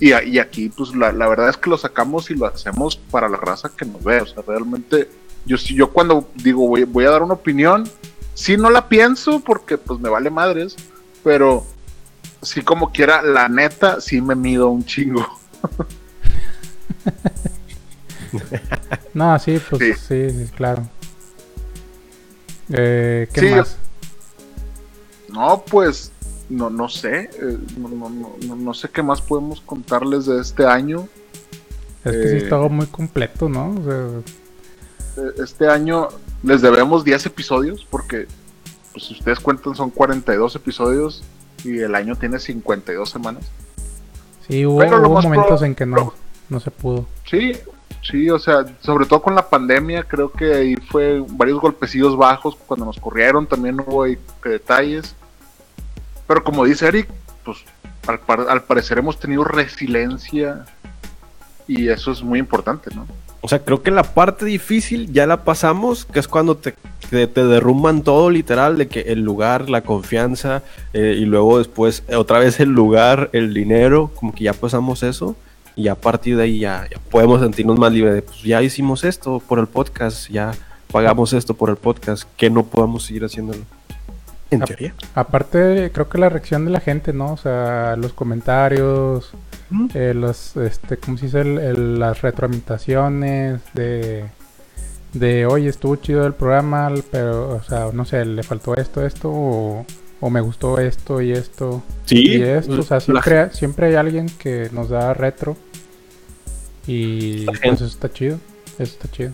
Y, 0.00 0.12
aquí, 0.38 0.68
pues 0.68 0.94
la, 0.94 1.10
la 1.10 1.26
verdad 1.26 1.48
es 1.48 1.56
que 1.56 1.68
lo 1.68 1.76
sacamos 1.76 2.30
y 2.30 2.34
lo 2.34 2.46
hacemos 2.46 2.96
para 2.96 3.28
la 3.28 3.36
raza 3.36 3.72
que 3.76 3.84
nos 3.84 4.04
ve. 4.04 4.20
O 4.20 4.26
sea, 4.26 4.44
realmente, 4.46 5.10
yo, 5.44 5.56
yo 5.56 5.90
cuando 5.90 6.28
digo 6.36 6.68
voy, 6.68 6.84
voy 6.84 7.04
a 7.04 7.10
dar 7.10 7.22
una 7.22 7.34
opinión, 7.34 7.84
sí 8.34 8.56
no 8.56 8.70
la 8.70 8.88
pienso 8.88 9.40
porque 9.40 9.76
pues 9.76 9.98
me 9.98 10.08
vale 10.08 10.30
madres, 10.30 10.76
pero 11.24 11.66
sí 12.42 12.62
como 12.62 12.90
quiera, 12.92 13.22
la 13.22 13.48
neta, 13.48 14.00
sí 14.00 14.20
me 14.20 14.34
mido 14.34 14.68
un 14.70 14.84
chingo. 14.84 15.26
No, 19.14 19.38
sí, 19.38 19.58
pues 19.70 19.82
Sí. 19.82 20.28
sí, 20.30 20.30
sí, 20.46 20.52
claro. 20.54 20.86
Eh, 22.70 23.28
¿Qué 23.32 23.40
Sí, 23.40 23.46
más? 23.50 23.76
No, 25.28 25.64
pues, 25.64 26.12
no, 26.48 26.68
no 26.70 26.88
sé, 26.88 27.30
eh, 27.40 27.58
no, 27.78 28.74
sé 28.74 28.88
qué 28.90 29.02
más 29.02 29.20
podemos 29.22 29.60
contarles 29.60 30.26
de 30.26 30.40
este 30.40 30.66
año. 30.66 31.08
Es 32.04 32.12
que 32.12 32.28
sí 32.28 32.34
eh, 32.34 32.38
es 32.38 32.48
todo 32.48 32.68
muy 32.68 32.86
completo, 32.86 33.48
¿no? 33.48 33.70
O 33.70 33.84
sea, 33.84 35.24
Eh, 35.24 35.32
Este 35.42 35.68
año 35.68 36.08
les 36.42 36.62
debemos 36.62 37.04
10 37.04 37.26
episodios 37.26 37.86
porque, 37.90 38.28
pues 38.92 39.06
si 39.06 39.14
ustedes 39.14 39.40
cuentan, 39.40 39.74
son 39.74 39.90
42 39.90 40.54
episodios 40.56 41.24
y 41.64 41.78
el 41.80 41.94
año 41.94 42.16
tiene 42.16 42.38
52 42.38 43.08
semanas. 43.10 43.44
sí, 44.46 44.64
hubo, 44.66 44.80
momentos 45.22 45.62
en 45.62 45.74
que 45.74 45.86
no, 45.86 46.14
no 46.48 46.60
se 46.60 46.70
pudo. 46.70 47.06
Sí, 47.28 47.52
sí, 48.02 48.30
o 48.30 48.38
sea, 48.38 48.64
sobre 48.80 49.06
todo 49.06 49.22
con 49.22 49.34
la 49.34 49.48
pandemia, 49.48 50.04
creo 50.04 50.30
que 50.32 50.54
ahí 50.54 50.76
fue 50.76 51.22
varios 51.28 51.60
golpecillos 51.60 52.16
bajos 52.16 52.56
cuando 52.66 52.86
nos 52.86 52.98
corrieron, 52.98 53.46
también 53.46 53.80
hubo 53.80 54.04
ahí 54.04 54.18
detalles. 54.44 55.14
Pero 56.26 56.44
como 56.44 56.64
dice 56.64 56.86
Eric, 56.86 57.08
pues 57.44 57.58
al, 58.06 58.20
par- 58.20 58.46
al 58.48 58.62
parecer 58.62 58.98
hemos 58.98 59.18
tenido 59.18 59.44
resiliencia 59.44 60.64
y 61.66 61.88
eso 61.88 62.12
es 62.12 62.22
muy 62.22 62.38
importante, 62.38 62.94
¿no? 62.94 63.06
O 63.40 63.48
sea, 63.48 63.60
creo 63.60 63.82
que 63.82 63.90
la 63.90 64.02
parte 64.02 64.44
difícil 64.44 65.12
ya 65.12 65.26
la 65.26 65.44
pasamos, 65.44 66.04
que 66.04 66.18
es 66.18 66.26
cuando 66.26 66.56
te, 66.56 66.74
te, 67.10 67.26
te 67.26 67.44
derrumban 67.44 68.02
todo 68.02 68.30
literal, 68.30 68.76
de 68.76 68.88
que 68.88 69.00
el 69.00 69.20
lugar, 69.20 69.70
la 69.70 69.82
confianza, 69.82 70.62
eh, 70.92 71.16
y 71.18 71.24
luego 71.24 71.58
después 71.58 72.02
eh, 72.08 72.16
otra 72.16 72.40
vez 72.40 72.58
el 72.58 72.70
lugar, 72.70 73.30
el 73.32 73.54
dinero, 73.54 74.10
como 74.14 74.34
que 74.34 74.44
ya 74.44 74.52
pasamos 74.52 75.02
eso, 75.02 75.36
y 75.76 75.86
a 75.86 75.94
partir 75.94 76.36
de 76.36 76.42
ahí 76.42 76.58
ya, 76.58 76.88
ya 76.90 76.98
podemos 77.10 77.40
sentirnos 77.40 77.78
más 77.78 77.92
libres 77.92 78.14
de, 78.14 78.22
pues 78.22 78.42
ya 78.42 78.60
hicimos 78.60 79.04
esto 79.04 79.40
por 79.46 79.60
el 79.60 79.68
podcast, 79.68 80.28
ya 80.28 80.50
pagamos 80.90 81.32
esto 81.32 81.54
por 81.54 81.70
el 81.70 81.76
podcast, 81.76 82.28
que 82.36 82.50
no 82.50 82.64
podamos 82.64 83.04
seguir 83.04 83.24
haciéndolo. 83.24 83.62
En 84.50 84.60
teoría. 84.62 84.94
Aparte, 85.14 85.90
creo 85.92 86.08
que 86.08 86.18
la 86.18 86.30
reacción 86.30 86.64
de 86.64 86.70
la 86.70 86.80
gente, 86.80 87.12
¿no? 87.12 87.34
O 87.34 87.36
sea, 87.36 87.96
los 87.96 88.14
comentarios, 88.14 89.30
Eh, 89.94 90.14
los, 90.14 90.56
este, 90.56 90.96
¿cómo 90.96 91.18
se 91.18 91.26
dice? 91.26 91.40
El- 91.40 91.58
el- 91.58 91.98
las 91.98 92.22
retroalimentaciones 92.22 93.60
de, 93.74 94.24
de, 95.12 95.46
oye, 95.46 95.68
estuvo 95.68 95.96
chido 95.96 96.26
el 96.26 96.32
programa, 96.34 96.92
pero, 97.10 97.56
o 97.56 97.62
sea, 97.62 97.90
no 97.92 98.04
sé, 98.04 98.24
le 98.24 98.42
faltó 98.42 98.74
esto, 98.76 99.04
esto, 99.04 99.30
o, 99.30 99.84
o 100.20 100.30
me 100.30 100.40
gustó 100.40 100.78
esto 100.78 101.20
y 101.20 101.32
esto 101.32 101.82
Sí, 102.06 102.38
y 102.38 102.42
esto. 102.42 102.80
O 102.80 102.82
sea, 102.82 102.96
la 102.96 103.22
siempre, 103.22 103.50
siempre 103.52 103.86
hay 103.88 103.94
alguien 103.96 104.26
que 104.38 104.68
nos 104.72 104.88
da 104.88 105.12
retro 105.14 105.56
y 106.86 107.44
pues 107.44 107.60
eso 107.62 107.84
está 107.84 108.10
chido, 108.10 108.38
eso 108.78 108.92
está 108.94 109.08
chido. 109.10 109.32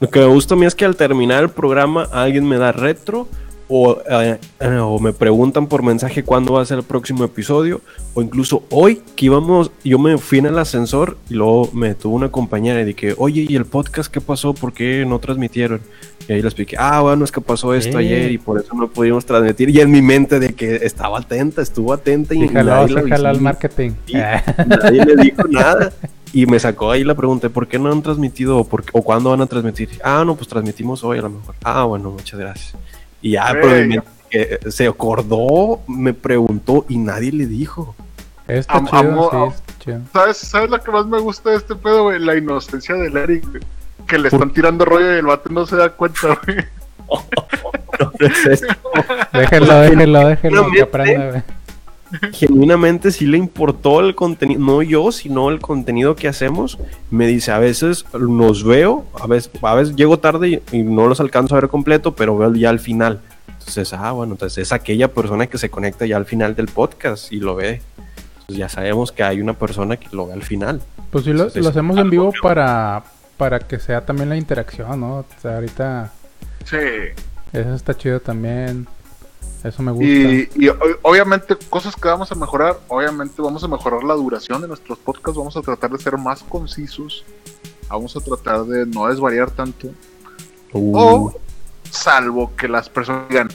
Lo 0.00 0.08
que 0.08 0.20
me 0.20 0.26
gusta 0.26 0.54
a 0.54 0.56
mí 0.56 0.66
es 0.66 0.74
que 0.74 0.84
al 0.84 0.96
terminar 0.96 1.42
el 1.42 1.50
programa 1.50 2.04
alguien 2.12 2.46
me 2.46 2.56
da 2.58 2.72
retro 2.72 3.28
o, 3.72 3.98
eh, 4.10 4.36
eh, 4.58 4.78
o 4.78 4.98
me 4.98 5.12
preguntan 5.12 5.68
por 5.68 5.84
mensaje 5.84 6.24
cuándo 6.24 6.54
va 6.54 6.62
a 6.62 6.64
ser 6.64 6.78
el 6.78 6.84
próximo 6.84 7.22
episodio 7.22 7.80
o 8.14 8.20
incluso 8.20 8.64
hoy 8.68 9.00
que 9.14 9.26
íbamos, 9.26 9.70
yo 9.84 9.96
me 10.00 10.18
fui 10.18 10.38
en 10.38 10.46
el 10.46 10.58
ascensor 10.58 11.16
y 11.30 11.34
luego 11.34 11.70
me 11.72 11.94
tuvo 11.94 12.16
una 12.16 12.30
compañera 12.32 12.80
y 12.80 12.84
dije, 12.84 13.14
oye, 13.16 13.46
¿y 13.48 13.54
el 13.54 13.64
podcast 13.66 14.12
qué 14.12 14.20
pasó? 14.20 14.54
¿Por 14.54 14.72
qué 14.72 15.04
no 15.06 15.20
transmitieron? 15.20 15.80
Y 16.28 16.32
ahí 16.32 16.42
le 16.42 16.48
expliqué, 16.48 16.74
ah, 16.78 17.00
bueno, 17.00 17.24
es 17.24 17.30
que 17.30 17.40
pasó 17.40 17.72
esto 17.72 17.92
Sí. 17.92 18.04
ayer 18.04 18.32
y 18.32 18.38
por 18.38 18.60
eso 18.60 18.74
no 18.74 18.88
pudimos 18.88 19.24
transmitir. 19.24 19.70
Y 19.70 19.80
en 19.80 19.90
mi 19.90 20.02
mente 20.02 20.40
de 20.40 20.52
que 20.52 20.76
estaba 20.76 21.18
atenta, 21.20 21.62
estuvo 21.62 21.92
atenta 21.92 22.34
y 22.34 22.40
Sí, 22.40 22.48
jaló, 22.48 22.74
al 22.74 23.40
marketing. 23.40 23.92
Sí. 24.06 24.14
Nadie 24.14 25.04
le 25.06 25.16
dijo 25.22 25.42
nada. 25.48 25.92
Y 26.32 26.46
me 26.46 26.58
sacó 26.60 26.90
ahí 26.90 27.02
la 27.02 27.14
pregunta, 27.14 27.48
¿por 27.48 27.66
qué 27.66 27.78
no 27.78 27.90
han 27.90 28.02
transmitido 28.02 28.58
o, 28.58 28.64
por 28.64 28.84
o 28.92 29.02
cuándo 29.02 29.30
van 29.30 29.40
a 29.40 29.46
transmitir? 29.46 29.90
Ah, 30.04 30.22
no, 30.24 30.36
pues 30.36 30.46
transmitimos 30.48 31.02
hoy 31.02 31.18
a 31.18 31.22
lo 31.22 31.30
mejor. 31.30 31.54
Ah, 31.64 31.84
bueno, 31.84 32.10
muchas 32.10 32.38
gracias. 32.38 32.74
Y 33.22 33.32
ya, 33.32 33.48
pero 33.52 33.68
de 33.74 33.86
mi- 33.86 33.98
que 34.30 34.58
se 34.70 34.86
acordó, 34.86 35.80
me 35.88 36.14
preguntó 36.14 36.84
y 36.88 36.98
nadie 36.98 37.32
le 37.32 37.46
dijo. 37.46 37.94
Está 38.46 38.74
Am- 38.74 38.86
chido, 38.86 38.98
amo- 38.98 39.30
sí, 39.30 39.36
am- 39.36 39.48
está 39.50 39.72
chido. 39.78 40.00
¿Sabes, 40.12 40.36
¿Sabes 40.38 40.70
lo 40.70 40.80
que 40.82 40.90
más 40.90 41.06
me 41.06 41.18
gusta 41.20 41.50
de 41.50 41.56
este 41.56 41.74
pedo, 41.74 42.04
güey? 42.04 42.18
La 42.18 42.36
inocencia 42.36 42.94
del 42.94 43.16
Eric, 43.16 43.48
güey. 43.48 43.62
Que 44.06 44.18
le 44.18 44.28
están 44.28 44.50
tirando 44.52 44.84
rollo 44.84 45.14
y 45.14 45.18
el 45.18 45.26
vato 45.26 45.48
no 45.50 45.66
se 45.66 45.76
da 45.76 45.90
cuenta, 45.90 46.38
güey. 46.46 46.58
Entonces, 48.18 48.62
Déjenlo, 49.32 49.80
déjenlo, 49.80 50.28
déjenlo 50.28 50.70
que 50.72 50.82
aprenda, 50.82 51.30
güey. 51.30 51.42
Genuinamente 52.32 53.10
sí 53.12 53.26
le 53.26 53.38
importó 53.38 54.00
el 54.00 54.14
contenido, 54.14 54.60
no 54.60 54.82
yo, 54.82 55.12
sino 55.12 55.50
el 55.50 55.60
contenido 55.60 56.16
que 56.16 56.28
hacemos. 56.28 56.78
Me 57.10 57.26
dice, 57.26 57.52
a 57.52 57.58
veces 57.58 58.04
los 58.12 58.64
veo, 58.64 59.04
a 59.20 59.26
veces, 59.26 59.50
a 59.62 59.74
veces 59.74 59.96
llego 59.96 60.18
tarde 60.18 60.62
y, 60.72 60.78
y 60.78 60.82
no 60.82 61.06
los 61.06 61.20
alcanzo 61.20 61.54
a 61.56 61.60
ver 61.60 61.70
completo, 61.70 62.14
pero 62.14 62.36
veo 62.36 62.52
ya 62.54 62.70
al 62.70 62.80
final. 62.80 63.20
Entonces, 63.58 63.92
ah, 63.92 64.12
bueno, 64.12 64.32
entonces 64.34 64.58
es 64.66 64.72
aquella 64.72 65.08
persona 65.08 65.46
que 65.46 65.58
se 65.58 65.70
conecta 65.70 66.06
ya 66.06 66.16
al 66.16 66.26
final 66.26 66.54
del 66.56 66.66
podcast 66.66 67.32
y 67.32 67.40
lo 67.40 67.54
ve. 67.54 67.80
Entonces 68.32 68.56
ya 68.56 68.68
sabemos 68.68 69.12
que 69.12 69.22
hay 69.22 69.40
una 69.40 69.52
persona 69.54 69.96
que 69.96 70.08
lo 70.12 70.26
ve 70.26 70.32
al 70.32 70.42
final. 70.42 70.80
Pues 71.10 71.24
sí, 71.24 71.30
lo, 71.32 71.40
Entonces, 71.40 71.62
lo 71.62 71.68
hacemos 71.68 71.96
en 71.98 72.10
vivo 72.10 72.32
para, 72.42 73.04
para 73.36 73.58
que 73.60 73.78
sea 73.78 74.00
también 74.04 74.28
la 74.28 74.36
interacción, 74.36 74.98
¿no? 75.00 75.18
O 75.18 75.26
sea, 75.40 75.56
ahorita 75.56 76.12
Sí. 76.64 76.76
eso 77.52 77.74
está 77.74 77.96
chido 77.96 78.20
también. 78.20 78.86
Eso 79.62 79.82
me 79.82 79.92
gusta. 79.92 80.06
Y, 80.06 80.68
obviamente 81.02 81.56
cosas 81.68 81.94
que 81.94 82.08
vamos 82.08 82.30
a 82.32 82.34
mejorar, 82.34 82.78
obviamente 82.88 83.42
vamos 83.42 83.62
a 83.62 83.68
mejorar 83.68 84.02
la 84.04 84.14
duración 84.14 84.62
de 84.62 84.68
nuestros 84.68 84.98
podcasts, 84.98 85.36
vamos 85.36 85.56
a 85.56 85.62
tratar 85.62 85.90
de 85.90 85.98
ser 85.98 86.16
más 86.16 86.42
concisos, 86.42 87.24
vamos 87.88 88.16
a 88.16 88.20
tratar 88.20 88.64
de 88.64 88.86
no 88.86 89.06
desvariar 89.08 89.50
tanto, 89.50 89.90
Uh, 90.72 90.96
o 90.96 91.34
salvo 91.90 92.52
que 92.56 92.68
las 92.68 92.88
personas 92.88 93.28
digan, 93.28 93.48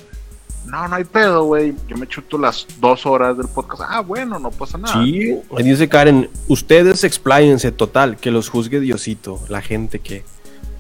no, 0.66 0.88
no 0.88 0.96
hay 0.96 1.04
pedo, 1.04 1.46
güey, 1.46 1.74
yo 1.88 1.96
me 1.96 2.08
chuto 2.08 2.38
las 2.38 2.68
dos 2.80 3.06
horas 3.06 3.38
del 3.38 3.48
podcast, 3.48 3.84
ah, 3.88 4.02
bueno, 4.02 4.40
no 4.40 4.52
pasa 4.52 4.78
nada. 4.78 5.04
Sí, 5.04 5.40
dice 5.64 5.88
Karen, 5.88 6.30
ustedes 6.48 7.04
expláyense 7.04 7.72
total, 7.72 8.18
que 8.18 8.32
los 8.32 8.50
juzgue 8.50 8.80
Diosito, 8.80 9.40
la 9.48 9.62
gente 9.62 10.00
que... 10.00 10.24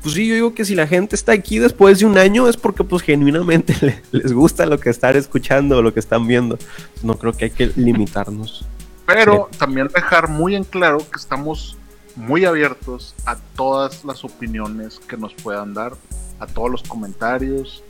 Pues 0.05 0.13
sí, 0.13 0.27
yo 0.27 0.35
digo 0.35 0.53
que 0.53 0.65
si 0.65 0.75
la 0.75 0.85
gente 0.85 1.15
está 1.15 1.31
aquí 1.31 1.57
después 1.57 1.97
de 1.97 2.05
un 2.05 2.15
año 2.19 2.47
es 2.47 2.57
porque 2.57 2.83
pues 2.83 3.01
genuinamente 3.01 3.75
le- 3.81 4.01
les 4.11 4.33
gusta 4.33 4.67
lo 4.67 4.79
que 4.79 4.91
están 4.91 5.17
escuchando 5.17 5.79
o 5.79 5.81
lo 5.81 5.95
que 5.95 5.99
están 5.99 6.27
viendo. 6.27 6.59
No 7.01 7.17
creo 7.17 7.33
que 7.33 7.45
hay 7.45 7.51
que 7.51 7.71
limitarnos. 7.75 8.65
Pero 9.07 9.49
también 9.57 9.87
dejar 9.87 10.29
muy 10.29 10.55
en 10.55 10.63
claro 10.63 10.99
que 10.99 11.17
estamos 11.19 11.75
muy 12.15 12.45
abiertos 12.45 13.15
a 13.25 13.35
todas 13.55 14.05
las 14.05 14.23
opiniones 14.23 14.99
que 15.07 15.17
nos 15.17 15.33
puedan 15.33 15.73
dar, 15.73 15.93
a 16.39 16.45
todos 16.45 16.69
los 16.69 16.83
comentarios, 16.83 17.83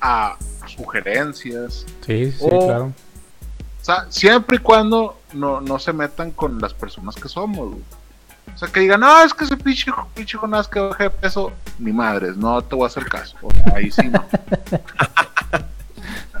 a 0.00 0.36
sugerencias. 0.68 1.84
Sí, 2.06 2.30
sí, 2.30 2.38
o- 2.40 2.66
claro. 2.66 2.84
O 3.80 3.84
sea, 3.84 4.06
siempre 4.10 4.58
y 4.58 4.60
cuando 4.60 5.18
no, 5.32 5.60
no 5.60 5.78
se 5.80 5.92
metan 5.92 6.30
con 6.30 6.60
las 6.60 6.72
personas 6.72 7.16
que 7.16 7.28
somos. 7.28 7.70
güey. 7.70 7.82
O 8.54 8.58
sea, 8.58 8.68
que 8.68 8.80
digan, 8.80 9.00
no, 9.00 9.22
es 9.24 9.32
que 9.34 9.44
ese 9.44 9.56
pinche, 9.56 9.90
pinche 10.14 10.36
Jonás 10.38 10.68
que 10.68 10.78
baje 10.80 11.04
de 11.04 11.10
peso, 11.10 11.52
ni 11.78 11.92
madres, 11.92 12.36
no 12.36 12.62
te 12.62 12.74
voy 12.76 12.84
a 12.84 12.86
hacer 12.88 13.04
caso. 13.06 13.36
O 13.42 13.50
sea, 13.52 13.74
ahí 13.76 13.90
sí 13.90 14.08
no. 14.08 14.24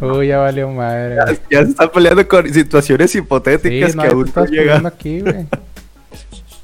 Uy, 0.00 0.28
ya 0.28 0.38
valió 0.38 0.68
madre. 0.68 1.16
güey. 1.24 1.38
Ya 1.50 1.62
se 1.64 1.70
están 1.70 1.90
peleando 1.90 2.26
con 2.26 2.52
situaciones 2.52 3.10
Sí, 3.12 3.18
hipotéticas 3.18 3.94
no, 3.94 4.02
que 4.02 4.08
ya 4.08 4.14
aún 4.14 4.32
no 4.34 4.44
llegan. 4.46 4.86
aquí, 4.86 5.20
güey. 5.20 5.46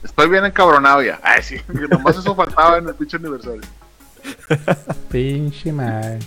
Estoy 0.02 0.28
bien 0.28 0.44
encabronado 0.44 1.02
ya. 1.02 1.20
Ay, 1.22 1.42
sí, 1.42 1.56
que 1.60 1.88
nomás 1.88 2.16
eso 2.16 2.34
faltaba 2.34 2.78
en 2.78 2.88
el 2.88 2.94
pinche 2.94 3.16
aniversario. 3.16 3.62
Pinche 5.10 5.72
madre. 5.72 6.18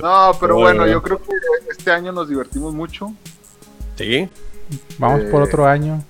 No, 0.00 0.32
pero 0.40 0.54
Bueno. 0.56 0.78
bueno, 0.80 0.86
yo 0.92 1.02
creo 1.02 1.18
que 1.22 1.30
este 1.70 1.90
año 1.90 2.12
nos 2.12 2.28
divertimos 2.28 2.72
mucho. 2.74 3.12
Sí, 3.96 4.28
Vamos 4.98 5.22
por 5.30 5.42
Eh, 5.42 5.44
otro 5.44 5.66
año. 5.66 6.02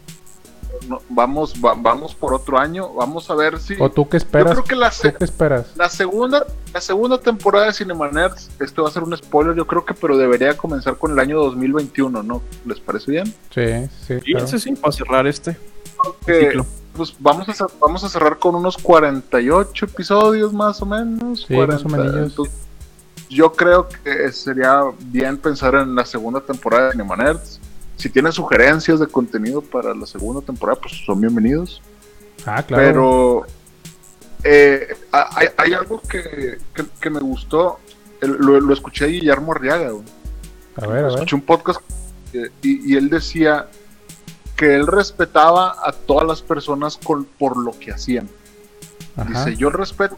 No, 0.89 1.01
vamos, 1.09 1.55
va- 1.65 1.75
vamos 1.77 2.15
por 2.15 2.35
otro 2.35 2.59
año. 2.59 2.93
Vamos 2.95 3.31
a 3.31 3.35
ver 3.35 3.59
si. 3.61 3.75
¿O 3.81 3.91
tú 3.91 4.09
qué 4.09 4.13
yo 4.13 4.19
esperas? 4.19 4.53
creo 4.53 4.65
que 4.65 4.75
la, 4.77 4.91
se- 4.91 5.13
¿Tú 5.13 5.19
qué 5.19 5.25
esperas? 5.25 5.67
la 5.77 5.89
segunda, 5.89 6.45
la 6.75 6.81
segunda 6.81 7.19
temporada 7.21 7.67
de 7.67 7.73
Cinema 7.73 8.09
Nerds, 8.11 8.51
esto 8.61 8.83
va 8.83 8.89
a 8.89 8.93
ser 8.93 9.03
un 9.03 9.17
spoiler, 9.17 9.55
yo 9.55 9.67
creo 9.67 9.85
que, 9.85 9.95
pero 9.95 10.17
debería 10.17 10.57
comenzar 10.57 10.97
con 10.97 11.13
el 11.13 11.19
año 11.19 11.39
2021, 11.39 12.23
¿no? 12.23 12.43
¿Les 12.67 12.81
parece 12.81 13.11
bien? 13.11 13.27
Sí, 13.55 13.89
sí, 14.07 14.19
sí, 14.19 14.33
claro. 14.33 14.47
sí, 14.49 14.59
sí, 14.59 14.73
para 14.75 14.93
cerrar 14.93 15.27
este 15.27 15.57
Que, 16.27 16.41
ciclo. 16.47 16.67
pues 16.97 17.15
vamos 17.19 17.49
a, 17.61 17.67
vamos 17.81 18.03
a 18.05 18.09
cerrar 18.09 18.39
con 18.39 18.55
unos 18.55 18.77
48 18.79 19.85
episodios 19.87 20.53
más 20.53 20.83
o 20.83 20.87
menos. 20.87 21.45
Sí, 21.47 21.55
más 21.57 21.85
o 21.85 21.89
menos. 21.89 22.15
entonces, 22.17 22.55
yo 23.31 23.53
creo 23.53 23.89
que 23.89 24.31
sería 24.33 24.83
bien 25.07 25.39
pensar 25.39 25.75
en 25.77 25.95
la 25.95 26.05
segunda 26.05 26.41
temporada 26.41 26.87
de 26.87 26.93
Cinema 26.93 27.17
Nerds. 27.17 27.61
Si 28.03 28.11
tienen 28.11 28.33
sugerencias 28.33 28.99
de 28.99 29.07
contenido 29.07 29.63
para 29.63 29.95
la 29.95 30.07
segunda 30.07 30.41
temporada, 30.45 30.81
pues 30.81 30.93
son 31.07 31.21
bienvenidos. 31.21 31.81
Ah, 32.45 32.61
claro. 32.65 32.83
Pero 32.85 33.47
eh, 34.43 34.89
ha- 35.13 35.39
hay, 35.39 35.47
hay 35.57 35.73
algo 35.73 36.01
que, 36.03 36.59
que- 36.75 36.85
que 37.01 37.11
me 37.11 37.21
gustó. 37.21 37.79
El- 38.21 38.33
lo, 38.39 38.59
lo 38.61 38.75
escuché 38.75 39.05
a 39.05 39.07
Guillermo 39.07 39.53
Arriaga. 39.53 39.91
güey. 39.91 40.05
a 40.79 40.87
ver, 40.89 40.99
a 40.99 41.03
ver. 41.03 41.11
Escuché 41.13 41.37
un 41.37 41.43
podcast 41.43 41.81
eh, 42.33 42.51
y, 42.63 42.93
y 42.93 42.97
él 42.97 43.09
decía 43.09 43.69
que 44.57 44.75
él 44.75 44.89
respetaba 44.89 45.77
a 45.87 45.93
todas 45.93 46.27
las 46.27 46.43
personas 46.43 46.99
con- 47.05 47.25
por 47.25 47.57
lo 47.57 47.71
que 47.79 47.93
hacían. 47.93 48.29
Ajá. 49.17 49.29
Dice, 49.29 49.57
yo 49.57 49.71
respeto 49.71 50.17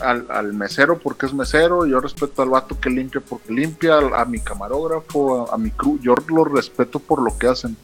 al, 0.00 0.26
al 0.30 0.52
mesero 0.52 0.98
porque 0.98 1.26
es 1.26 1.34
mesero, 1.34 1.86
yo 1.86 2.00
respeto 2.00 2.42
al 2.42 2.50
vato 2.50 2.78
que 2.80 2.90
limpia 2.90 3.20
porque 3.20 3.52
limpia, 3.52 3.98
al- 3.98 4.14
a, 4.14 4.24
mi 4.24 4.38
camarógrafo, 4.40 5.50
a, 5.50 5.54
a 5.54 5.58
mi 5.58 5.70
crew, 5.70 5.98
yo 6.00 6.14
lo 6.28 6.44
respeto 6.44 6.98
por 6.98 7.22
lo 7.22 7.36
que 7.38 7.46
hacen. 7.48 7.76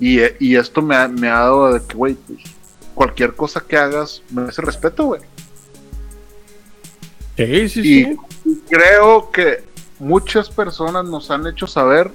Y, 0.00 0.20
eh, 0.20 0.36
y 0.38 0.56
esto 0.56 0.80
me 0.82 0.94
ha, 0.96 1.08
me 1.08 1.28
ha 1.28 1.40
dado 1.40 1.72
de 1.74 1.82
que, 1.84 1.94
güey, 1.96 2.14
pues, 2.14 2.38
cualquier 2.94 3.34
cosa 3.34 3.60
que 3.60 3.76
hagas 3.76 4.22
merece 4.30 4.62
respeto, 4.62 5.04
güey. 5.06 5.20
Sí, 7.36 7.68
sí, 7.68 7.80
Y 7.80 8.04
sí. 8.04 8.60
creo 8.68 9.30
que 9.30 9.62
muchas 9.98 10.50
personas 10.50 11.04
nos 11.04 11.30
han 11.30 11.46
hecho 11.46 11.66
saber 11.66 12.10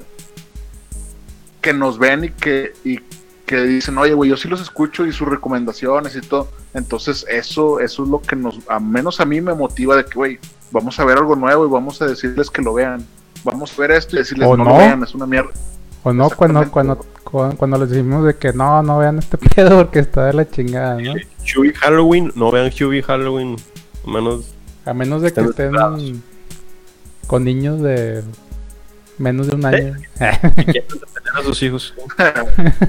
que 1.61 1.73
nos 1.73 1.97
ven 1.97 2.25
y 2.25 2.29
que, 2.29 2.73
y 2.83 2.99
que 3.45 3.61
dicen, 3.63 3.97
oye, 3.97 4.13
güey, 4.13 4.29
yo 4.29 4.37
sí 4.37 4.47
los 4.47 4.61
escucho 4.61 5.05
y 5.05 5.11
sus 5.11 5.27
recomendaciones 5.27 6.15
y 6.15 6.21
todo. 6.21 6.47
Entonces, 6.73 7.25
eso, 7.29 7.79
eso 7.79 8.03
es 8.03 8.09
lo 8.09 8.21
que 8.21 8.35
nos, 8.35 8.59
a 8.69 8.79
menos 8.79 9.19
a 9.19 9.25
mí 9.25 9.41
me 9.41 9.53
motiva 9.53 9.95
de 9.95 10.05
que, 10.05 10.15
güey, 10.15 10.39
vamos 10.71 10.99
a 10.99 11.05
ver 11.05 11.17
algo 11.17 11.35
nuevo 11.35 11.65
y 11.65 11.69
vamos 11.69 12.01
a 12.01 12.05
decirles 12.07 12.49
que 12.49 12.61
lo 12.61 12.73
vean. 12.73 13.05
Vamos 13.43 13.77
a 13.77 13.81
ver 13.81 13.91
esto 13.91 14.15
y 14.15 14.19
decirles, 14.19 14.47
¿O 14.47 14.55
no, 14.55 14.63
no? 14.63 14.71
lo 14.71 14.77
vean, 14.77 15.03
es 15.03 15.13
una 15.13 15.25
mierda. 15.25 15.51
O 16.03 16.13
no, 16.13 16.29
cuando, 16.29 16.69
cuando, 16.71 16.97
cuando, 17.23 17.57
cuando 17.57 17.77
les 17.79 17.89
decimos 17.89 18.25
de 18.25 18.35
que 18.35 18.53
no, 18.53 18.81
no 18.83 18.97
vean 18.97 19.19
este 19.19 19.37
pedo 19.55 19.77
porque 19.77 19.99
está 19.99 20.25
de 20.25 20.33
la 20.33 20.49
chingada, 20.49 20.99
¿no? 20.99 21.13
Huey 21.57 21.73
Halloween, 21.73 22.31
no 22.35 22.51
vean 22.51 22.71
Huey 22.77 23.01
Halloween, 23.01 23.57
a 24.05 24.09
menos 24.11 24.53
A 24.85 24.93
menos 24.93 25.21
de 25.21 25.33
que 25.33 25.41
estén 25.41 25.65
esperados. 25.67 26.01
con 27.27 27.43
niños 27.43 27.81
de 27.81 28.23
menos 29.17 29.47
de 29.47 29.55
un 29.55 29.65
año. 29.65 29.95
a 30.19 31.41
sus 31.43 31.61
hijos. 31.63 31.93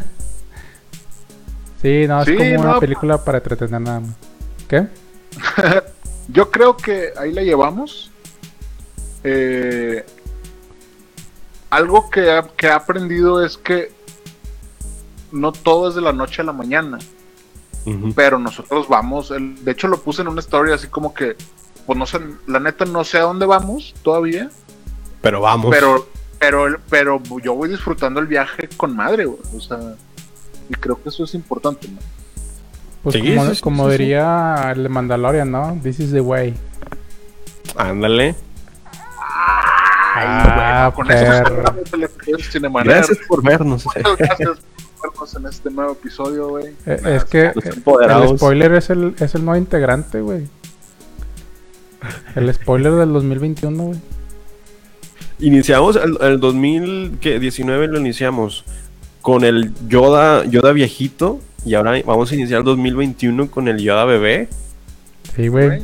sí, 1.84 2.06
no, 2.08 2.20
es 2.22 2.26
Sí, 2.26 2.36
como 2.36 2.60
una 2.60 2.80
película 2.80 3.22
para 3.24 3.38
entretener 3.38 3.80
nada 3.80 4.00
más. 4.00 4.10
¿Qué? 4.68 4.86
Yo 6.28 6.50
creo 6.50 6.76
que 6.76 7.12
ahí 7.16 7.32
la 7.32 7.42
llevamos. 7.42 8.10
Eh, 9.22 10.04
algo 11.70 12.10
que, 12.10 12.30
ha- 12.30 12.48
que 12.56 12.66
he 12.66 12.70
aprendido 12.70 13.44
es 13.44 13.56
que 13.56 13.92
no 15.32 15.52
todo 15.52 15.88
es 15.88 15.94
de 15.94 16.00
la 16.00 16.12
noche 16.12 16.42
a 16.42 16.44
la 16.44 16.52
mañana, 16.52 16.98
pero 18.14 18.38
nosotros 18.38 18.88
vamos. 18.88 19.30
el- 19.30 19.62
de 19.64 19.72
hecho, 19.72 19.88
lo 19.88 20.00
puse 20.00 20.22
en 20.22 20.28
una 20.28 20.40
story 20.40 20.72
así 20.72 20.86
como 20.88 21.12
que, 21.12 21.36
pues 21.86 21.98
no 21.98 22.06
sé, 22.06 22.20
la 22.46 22.60
neta 22.60 22.84
no 22.84 23.04
sé 23.04 23.18
a 23.18 23.22
dónde 23.22 23.44
vamos 23.46 23.94
todavía, 24.02 24.50
Pero 25.20 25.40
vamos. 25.40 25.74
pero, 25.74 26.06
pero, 26.38 26.78
pero 26.88 27.20
yo 27.42 27.54
voy 27.54 27.68
disfrutando 27.68 28.20
el 28.20 28.26
viaje 28.26 28.68
con 28.76 28.94
madre, 28.94 29.24
güey, 29.24 29.40
O 29.56 29.60
sea, 29.60 29.78
y 30.68 30.74
creo 30.74 31.00
que 31.02 31.08
eso 31.08 31.24
es 31.24 31.34
importante, 31.34 31.88
¿no? 31.88 31.98
Pues 33.02 33.16
Sí, 33.16 33.34
como, 33.34 33.54
sí, 33.54 33.60
como 33.60 33.84
sí, 33.86 33.92
sí. 33.92 33.98
diría 33.98 34.72
el 34.74 34.82
de 34.84 34.88
Mandalorian, 34.88 35.50
¿no? 35.50 35.78
This 35.82 36.00
is 36.00 36.10
the 36.12 36.20
way. 36.20 36.54
Ándale. 37.76 38.34
Ah, 40.16 40.92
Con 40.94 41.06
perro. 41.06 41.74
de 41.96 42.42
Cinemanet. 42.42 42.94
Gracias 42.94 43.18
por 43.28 43.42
vernos. 43.42 43.84
Muchas 43.84 44.16
gracias 44.16 44.48
por 45.00 45.10
vernos 45.12 45.34
en 45.36 45.46
este 45.46 45.70
nuevo 45.70 45.92
episodio, 45.92 46.48
güey. 46.48 46.66
Eh, 46.86 47.00
es 47.04 47.24
que 47.24 47.46
eh, 47.46 47.52
el 47.54 48.38
spoiler 48.38 48.72
es 48.74 48.90
el, 48.90 49.14
es 49.18 49.34
el 49.34 49.44
nuevo 49.44 49.58
integrante, 49.58 50.20
güey. 50.20 50.46
El 52.36 52.52
spoiler 52.54 52.92
del 52.92 53.12
2021, 53.12 53.82
güey. 53.82 53.98
Iniciamos 55.40 55.96
el, 55.96 56.16
el 56.20 56.38
2019 56.40 57.88
lo 57.88 57.98
iniciamos 57.98 58.64
con 59.24 59.42
el 59.42 59.72
Yoda 59.88 60.44
Yoda 60.44 60.72
viejito 60.72 61.40
y 61.64 61.72
ahora 61.74 61.94
vamos 62.04 62.30
a 62.30 62.34
iniciar 62.34 62.58
el 62.58 62.64
2021 62.66 63.50
con 63.50 63.68
el 63.68 63.78
Yoda 63.78 64.04
bebé. 64.04 64.50
Sí, 65.34 65.48
güey. 65.48 65.82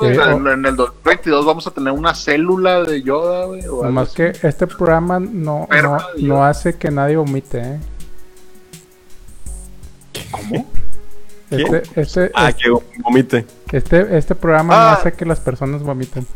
En, 0.00 0.46
en 0.46 0.64
el 0.64 0.74
2022 0.76 1.44
vamos 1.44 1.66
a 1.66 1.72
tener 1.72 1.92
una 1.92 2.14
célula 2.14 2.84
de 2.84 3.02
Yoda, 3.02 3.44
güey. 3.44 3.60
Nomás 3.62 4.14
que 4.14 4.32
este 4.42 4.66
programa 4.66 5.20
no, 5.20 5.68
no, 5.82 5.98
no 6.16 6.42
hace 6.44 6.76
que 6.76 6.90
nadie 6.90 7.16
vomite, 7.16 7.58
¿eh? 7.60 7.80
¿Cómo? 10.30 10.66
Este, 11.50 11.82
este, 12.00 12.30
Ah, 12.34 12.50
que 12.52 12.70
vomite. 13.02 13.44
este, 13.72 14.16
este 14.16 14.34
programa 14.34 14.74
Ah. 14.74 14.90
no 14.92 14.98
hace 15.00 15.12
que 15.12 15.26
las 15.26 15.40
personas 15.40 15.82
vomiten. 15.82 16.26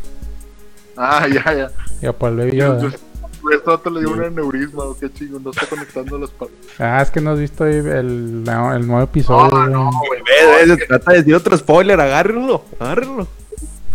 Ah, 0.95 1.25
ya, 1.27 1.43
ya. 1.53 1.71
El 2.01 2.11
baby 2.19 2.51
Yo, 2.51 2.57
Yoda. 2.77 2.81
yo- 2.81 2.89
esto 3.51 3.71
vato 3.71 3.89
le 3.89 3.99
dio 4.01 4.11
un 4.11 4.23
aneurisma, 4.23 4.83
o 4.83 4.97
qué 4.97 5.11
chingo, 5.11 5.39
no 5.39 5.51
está 5.51 5.65
conectando 5.67 6.17
las 6.17 6.29
partes. 6.29 6.57
Ah, 6.79 7.01
es 7.01 7.09
que 7.11 7.19
no 7.21 7.31
has 7.31 7.39
visto 7.39 7.63
ahí 7.63 7.75
el, 7.75 8.43
no, 8.43 8.73
el 8.73 8.87
nuevo 8.87 9.03
episodio. 9.03 9.49
No, 9.67 9.67
no, 9.67 9.91
güey. 10.07 10.21
Ve, 10.67 10.77
se 10.77 10.85
trata 10.85 11.11
de 11.11 11.17
decir 11.17 11.35
otro 11.35 11.57
spoiler, 11.57 11.99
agárrenlo, 11.99 12.63
agárrenlo. 12.79 13.27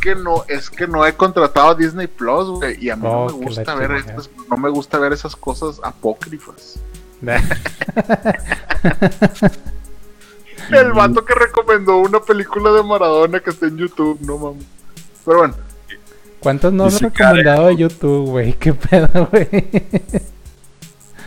que 0.01 0.15
no, 0.15 0.45
es 0.49 0.69
que 0.71 0.87
no 0.87 1.05
he 1.07 1.15
contratado 1.15 1.71
a 1.71 1.75
Disney 1.75 2.07
Plus, 2.07 2.49
güey, 2.51 2.85
y 2.85 2.91
a 2.91 2.97
mí 2.97 3.03
Oh, 3.07 3.29
no 3.31 3.39
me 3.39 3.47
que 3.47 3.51
la 3.55 3.65
gusta 3.65 3.75
ver 3.75 3.89
chingada. 3.91 4.11
estas, 4.21 4.31
no 4.51 4.57
me 4.57 4.69
gusta 4.71 4.99
ver 4.99 5.13
esas 5.13 5.35
cosas 5.37 5.81
apócrifas. 5.83 6.79
El 10.71 10.93
vato 10.93 11.25
que 11.25 11.35
recomendó 11.35 11.97
una 11.99 12.21
película 12.21 12.71
de 12.73 12.83
Maradona 12.83 13.41
que 13.41 13.51
está 13.51 13.67
en 13.67 13.79
YouTube, 13.79 14.19
no 14.21 14.37
mames. 14.39 14.67
Pero 15.25 15.39
bueno, 15.39 15.55
¿Cuántas 16.41 16.73
no 16.73 16.85
has 16.85 17.01
recomendado 17.01 17.67
de 17.69 17.77
YouTube, 17.77 18.27
güey? 18.31 18.53
¿Qué 18.55 18.73
pedo, 18.73 19.09
güey? 19.33 19.49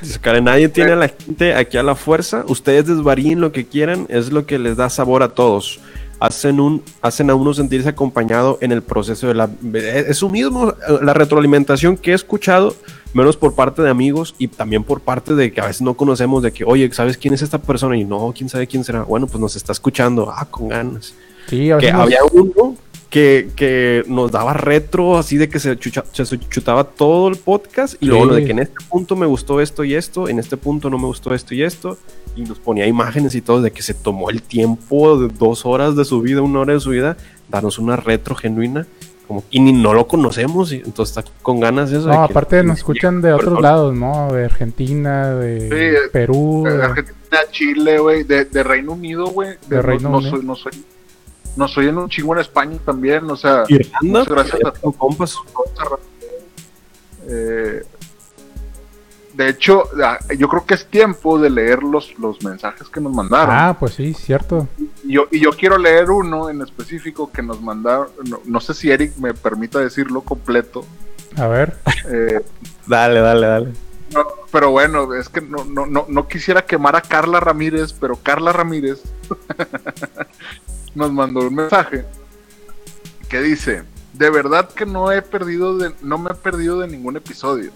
Dice 0.01 0.19
Karen, 0.19 0.45
nadie 0.45 0.67
tiene 0.69 0.93
a 0.93 0.95
la 0.95 1.09
gente 1.09 1.53
aquí 1.53 1.77
a 1.77 1.83
la 1.83 1.95
fuerza. 1.95 2.43
Ustedes 2.47 2.87
desvaríen 2.87 3.39
lo 3.41 3.51
que 3.51 3.65
quieran, 3.67 4.07
es 4.09 4.31
lo 4.31 4.45
que 4.45 4.57
les 4.57 4.77
da 4.77 4.89
sabor 4.89 5.21
a 5.21 5.29
todos. 5.29 5.79
Hacen, 6.19 6.59
un, 6.59 6.83
hacen 7.01 7.29
a 7.31 7.35
uno 7.35 7.53
sentirse 7.53 7.89
acompañado 7.89 8.57
en 8.61 8.71
el 8.71 8.83
proceso 8.83 9.27
de 9.27 9.33
la... 9.33 9.49
Es 9.73 10.07
eso 10.07 10.29
mismo, 10.29 10.69
eh, 10.69 10.73
la 11.01 11.13
retroalimentación 11.15 11.97
que 11.97 12.11
he 12.11 12.13
escuchado, 12.13 12.75
menos 13.13 13.37
por 13.37 13.55
parte 13.55 13.81
de 13.81 13.89
amigos 13.89 14.35
y 14.37 14.47
también 14.47 14.83
por 14.83 15.01
parte 15.01 15.33
de 15.33 15.51
que 15.51 15.61
a 15.61 15.65
veces 15.65 15.81
no 15.81 15.95
conocemos, 15.95 16.43
de 16.43 16.51
que, 16.51 16.63
oye, 16.63 16.91
¿sabes 16.93 17.17
quién 17.17 17.33
es 17.33 17.41
esta 17.41 17.57
persona? 17.57 17.97
Y 17.97 18.03
no, 18.05 18.31
¿quién 18.37 18.49
sabe 18.49 18.67
quién 18.67 18.83
será? 18.83 19.01
Bueno, 19.03 19.25
pues 19.27 19.39
nos 19.39 19.55
está 19.55 19.71
escuchando, 19.71 20.31
ah, 20.31 20.45
con 20.49 20.67
ganas. 20.69 21.13
Sí, 21.47 21.71
a 21.71 21.79
que 21.79 21.91
nos- 21.91 22.01
había 22.01 22.19
uno 22.31 22.75
que, 23.11 23.49
que 23.55 24.03
nos 24.07 24.31
daba 24.31 24.53
retro, 24.53 25.17
así 25.17 25.37
de 25.37 25.49
que 25.49 25.59
se, 25.59 25.77
chucha- 25.77 26.05
se 26.11 26.39
chutaba 26.39 26.85
todo 26.85 27.27
el 27.27 27.35
podcast 27.35 27.95
y 27.99 28.05
luego 28.07 28.23
Sí. 28.23 28.29
lo 28.29 28.35
de 28.35 28.45
que 28.45 28.51
en 28.51 28.59
este 28.59 28.75
punto 28.89 29.15
me 29.15 29.25
gustó 29.27 29.61
esto 29.61 29.83
y 29.83 29.93
esto, 29.95 30.27
en 30.29 30.39
este 30.39 30.55
punto 30.57 30.89
no 30.89 30.97
me 30.97 31.05
gustó 31.05 31.33
esto 31.35 31.53
y 31.53 31.61
esto, 31.61 31.97
y 32.37 32.41
nos 32.43 32.57
ponía 32.57 32.87
imágenes 32.87 33.35
y 33.35 33.41
todo 33.41 33.61
de 33.61 33.71
que 33.71 33.81
se 33.83 33.93
tomó 33.93 34.29
el 34.29 34.41
tiempo 34.41 35.19
de 35.19 35.27
dos 35.27 35.65
horas 35.65 35.95
de 35.95 36.05
su 36.05 36.21
vida, 36.21 36.41
una 36.41 36.61
hora 36.61 36.73
de 36.73 36.79
su 36.79 36.91
vida, 36.91 37.17
darnos 37.49 37.77
una 37.77 37.97
retro 37.97 38.33
genuina. 38.33 38.87
Como, 39.27 39.43
y 39.49 39.59
ni 39.61 39.71
no 39.71 39.93
lo 39.93 40.07
conocemos, 40.07 40.73
y 40.73 40.77
entonces 40.77 41.15
está 41.17 41.31
con 41.41 41.59
ganas 41.61 41.89
de 41.91 41.99
eso. 41.99 42.07
de 42.07 42.13
No, 42.15 42.27
que- 42.27 42.31
aparte 42.33 42.63
nos 42.63 42.77
escuchan 42.79 43.21
de 43.21 43.31
otros 43.33 43.61
lados, 43.61 43.93
¿no? 43.93 44.31
De 44.33 44.43
Argentina, 44.45 45.35
de 45.35 45.69
Sí, 45.69 46.09
Perú. 46.11 46.63
de 46.65 46.77
de- 46.77 46.83
Argentina, 46.83 47.39
Chile, 47.51 47.99
güey, 47.99 48.23
de, 48.23 48.45
de 48.45 48.63
Reino 48.63 48.93
Unido, 48.93 49.27
güey. 49.27 49.51
De 49.67 49.75
no- 49.77 49.81
Reino 49.81 50.09
no, 50.09 50.17
Unido. 50.17 50.31
soy, 50.31 50.45
no 50.45 50.55
soy, 50.55 50.71
no 50.73 50.77
soy 50.77 50.85
en 51.57 51.97
un 51.97 52.09
chingo 52.09 52.33
en 52.33 52.39
España 52.41 52.77
también, 52.85 53.29
o 53.29 53.35
sea, 53.35 53.63
Irlanda, 53.67 54.23
gracias 54.27 54.59
a 54.65 54.71
con 54.71 54.91
compas. 54.93 55.35
eh, 57.27 57.83
de 59.33 59.47
hecho, 59.49 59.85
yo 60.37 60.49
creo 60.49 60.65
que 60.65 60.73
es 60.73 60.85
tiempo 60.85 61.39
de 61.39 61.49
leer 61.49 61.83
los, 61.83 62.17
los 62.19 62.43
mensajes 62.43 62.89
que 62.89 62.99
nos 62.99 63.13
mandaron. 63.13 63.55
Ah, 63.57 63.75
pues 63.79 63.93
sí, 63.93 64.13
cierto. 64.13 64.67
Y 65.05 65.13
yo, 65.13 65.27
y 65.31 65.39
yo 65.39 65.51
quiero 65.51 65.77
leer 65.77 66.11
uno 66.11 66.49
en 66.49 66.61
específico 66.61 67.31
que 67.31 67.41
nos 67.41 67.61
mandaron, 67.61 68.09
no, 68.29 68.41
no 68.43 68.59
sé 68.59 68.73
si 68.73 68.91
Eric 68.91 69.15
me 69.17 69.33
permita 69.33 69.79
decirlo 69.79 70.21
completo, 70.21 70.85
A 71.37 71.47
ver. 71.47 71.77
eh, 72.09 72.41
Dale, 72.87 73.21
dale, 73.21 73.47
dale. 73.47 73.67
no, 74.13 74.27
pero 74.51 74.69
bueno, 74.71 75.13
es 75.13 75.29
que 75.29 75.39
no, 75.39 75.63
no, 75.63 75.85
no, 75.85 76.05
no 76.09 76.27
quisiera 76.27 76.65
quemar 76.65 76.97
a 76.97 77.01
Carla 77.01 77.39
Ramírez, 77.39 77.93
pero 77.93 78.17
Carla 78.17 78.51
Ramírez 78.51 79.01
nos 80.95 81.11
mandó 81.11 81.41
un 81.41 81.55
mensaje 81.55 82.05
que 83.29 83.41
dice, 83.41 83.83
de 84.13 84.29
verdad 84.29 84.69
que 84.69 84.85
no 84.85 85.11
he 85.11 85.21
perdido 85.21 85.77
de, 85.77 85.93
no 86.01 86.17
me 86.17 86.31
he 86.31 86.35
perdido 86.35 86.79
de 86.79 86.87
ningún 86.87 87.17
episodio. 87.17 87.71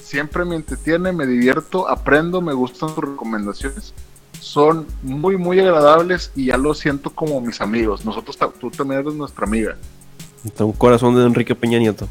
Siempre 0.00 0.44
me 0.44 0.56
entretiene, 0.56 1.12
me 1.12 1.26
divierto, 1.26 1.88
aprendo, 1.88 2.40
me 2.40 2.52
gustan 2.52 2.90
sus 2.90 2.98
recomendaciones. 2.98 3.94
Son 4.40 4.86
muy, 5.02 5.36
muy 5.36 5.58
agradables 5.58 6.30
y 6.36 6.46
ya 6.46 6.56
lo 6.56 6.74
siento 6.74 7.10
como 7.10 7.40
mis 7.40 7.60
amigos. 7.60 8.04
Nosotros, 8.04 8.38
tú 8.60 8.70
también 8.70 9.00
eres 9.00 9.14
nuestra 9.14 9.46
amiga. 9.46 9.76
Está 10.44 10.64
un 10.64 10.72
corazón 10.72 11.16
de 11.16 11.24
Enrique 11.24 11.54
Peña 11.54 11.78
Nieto. 11.78 12.08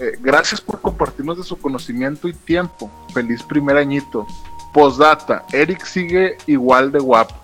Eh, 0.00 0.18
gracias 0.20 0.60
por 0.60 0.80
compartirnos 0.80 1.38
de 1.38 1.44
su 1.44 1.56
conocimiento 1.56 2.28
y 2.28 2.34
tiempo. 2.34 2.90
Feliz 3.12 3.42
primer 3.42 3.76
añito. 3.76 4.26
Postdata, 4.72 5.44
Eric 5.52 5.84
sigue 5.84 6.36
igual 6.46 6.92
de 6.92 6.98
guapo. 6.98 7.43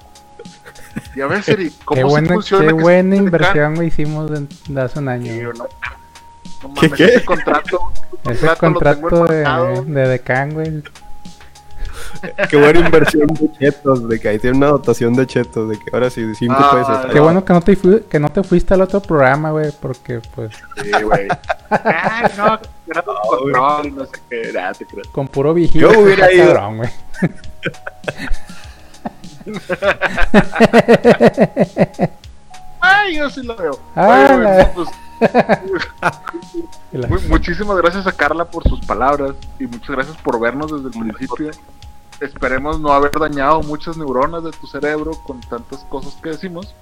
Ya 1.16 1.26
ves, 1.26 1.48
Eric, 1.48 1.72
cómo 1.84 1.96
Qué 2.00 2.02
sí 2.06 2.10
buena, 2.10 2.28
funciona 2.34 2.62
qué 2.64 2.68
que 2.76 2.82
buena 2.82 3.16
inversión 3.16 3.74
güey, 3.76 3.88
hicimos 3.88 4.30
de, 4.30 4.46
de 4.68 4.80
hace 4.80 4.98
un 4.98 5.08
año. 5.08 5.32
Sí, 5.32 5.40
no, 5.40 5.52
no 5.52 6.74
¿Qué, 6.74 6.88
mames, 6.88 6.92
qué? 6.94 7.04
ese 7.06 7.24
contrato, 7.24 7.80
Ese 8.30 8.46
lo 8.46 8.56
tengo 8.56 8.74
contrato 8.74 9.24
de, 9.26 9.82
de 9.86 10.08
Decan, 10.08 10.52
güey. 10.54 10.82
Qué 12.50 12.56
buena 12.56 12.80
inversión 12.80 13.26
de 13.28 13.50
chetos, 13.58 14.08
de 14.08 14.20
que 14.20 14.28
ahí 14.28 14.38
tiene 14.38 14.56
una 14.58 14.66
dotación 14.68 15.14
de 15.14 15.26
chetos, 15.26 15.70
de 15.70 15.78
que 15.78 15.84
ahora 15.92 16.10
sí, 16.10 16.22
de 16.22 16.34
5 16.34 16.54
Ah, 16.58 16.70
pesos. 17.00 17.12
Qué 17.12 17.20
bueno 17.20 17.44
que 17.44 17.52
no 17.52 17.60
te 17.62 17.76
fui- 17.76 18.02
que 18.10 18.18
no 18.18 18.28
te 18.28 18.42
fuiste 18.42 18.74
al 18.74 18.82
otro 18.82 19.00
programa, 19.00 19.52
güey, 19.52 19.72
porque 19.80 20.20
pues 20.34 20.54
Sí, 20.82 20.90
güey. 21.02 21.28
Ay, 21.70 22.30
no, 22.36 22.58
era 22.88 23.02
tu 23.02 23.10
control 23.14 23.86
y 23.86 23.90
no 23.92 24.04
sé 24.04 24.12
qué. 24.28 24.50
Creo. 24.50 25.02
con 25.12 25.28
puro 25.28 25.54
vigilio. 25.54 25.92
Yo 25.92 26.00
hubiera 26.00 26.30
ido. 26.32 26.46
cabrón, 26.52 26.78
güey. 26.78 26.90
Ay, 32.80 33.16
yo 33.16 33.28
sí 33.30 33.42
lo 33.42 33.56
veo. 33.56 33.78
Ah, 33.94 34.26
Oye, 34.26 34.34
güey, 34.36 34.44
la- 34.44 34.64
no, 34.64 34.70
pues, 37.08 37.22
muchísimas 37.28 37.76
gracias 37.76 38.06
a 38.06 38.12
Carla 38.12 38.44
por 38.46 38.66
sus 38.68 38.80
palabras 38.80 39.32
y 39.58 39.66
muchas 39.66 39.90
gracias 39.90 40.16
por 40.18 40.38
vernos 40.40 40.70
desde 40.72 40.86
el 40.98 41.12
principio. 41.14 41.50
Esperemos 42.20 42.80
no 42.80 42.92
haber 42.92 43.12
dañado 43.12 43.62
muchas 43.62 43.96
neuronas 43.96 44.44
de 44.44 44.50
tu 44.52 44.66
cerebro 44.66 45.12
con 45.26 45.40
tantas 45.40 45.80
cosas 45.84 46.14
que 46.22 46.30
decimos. 46.30 46.74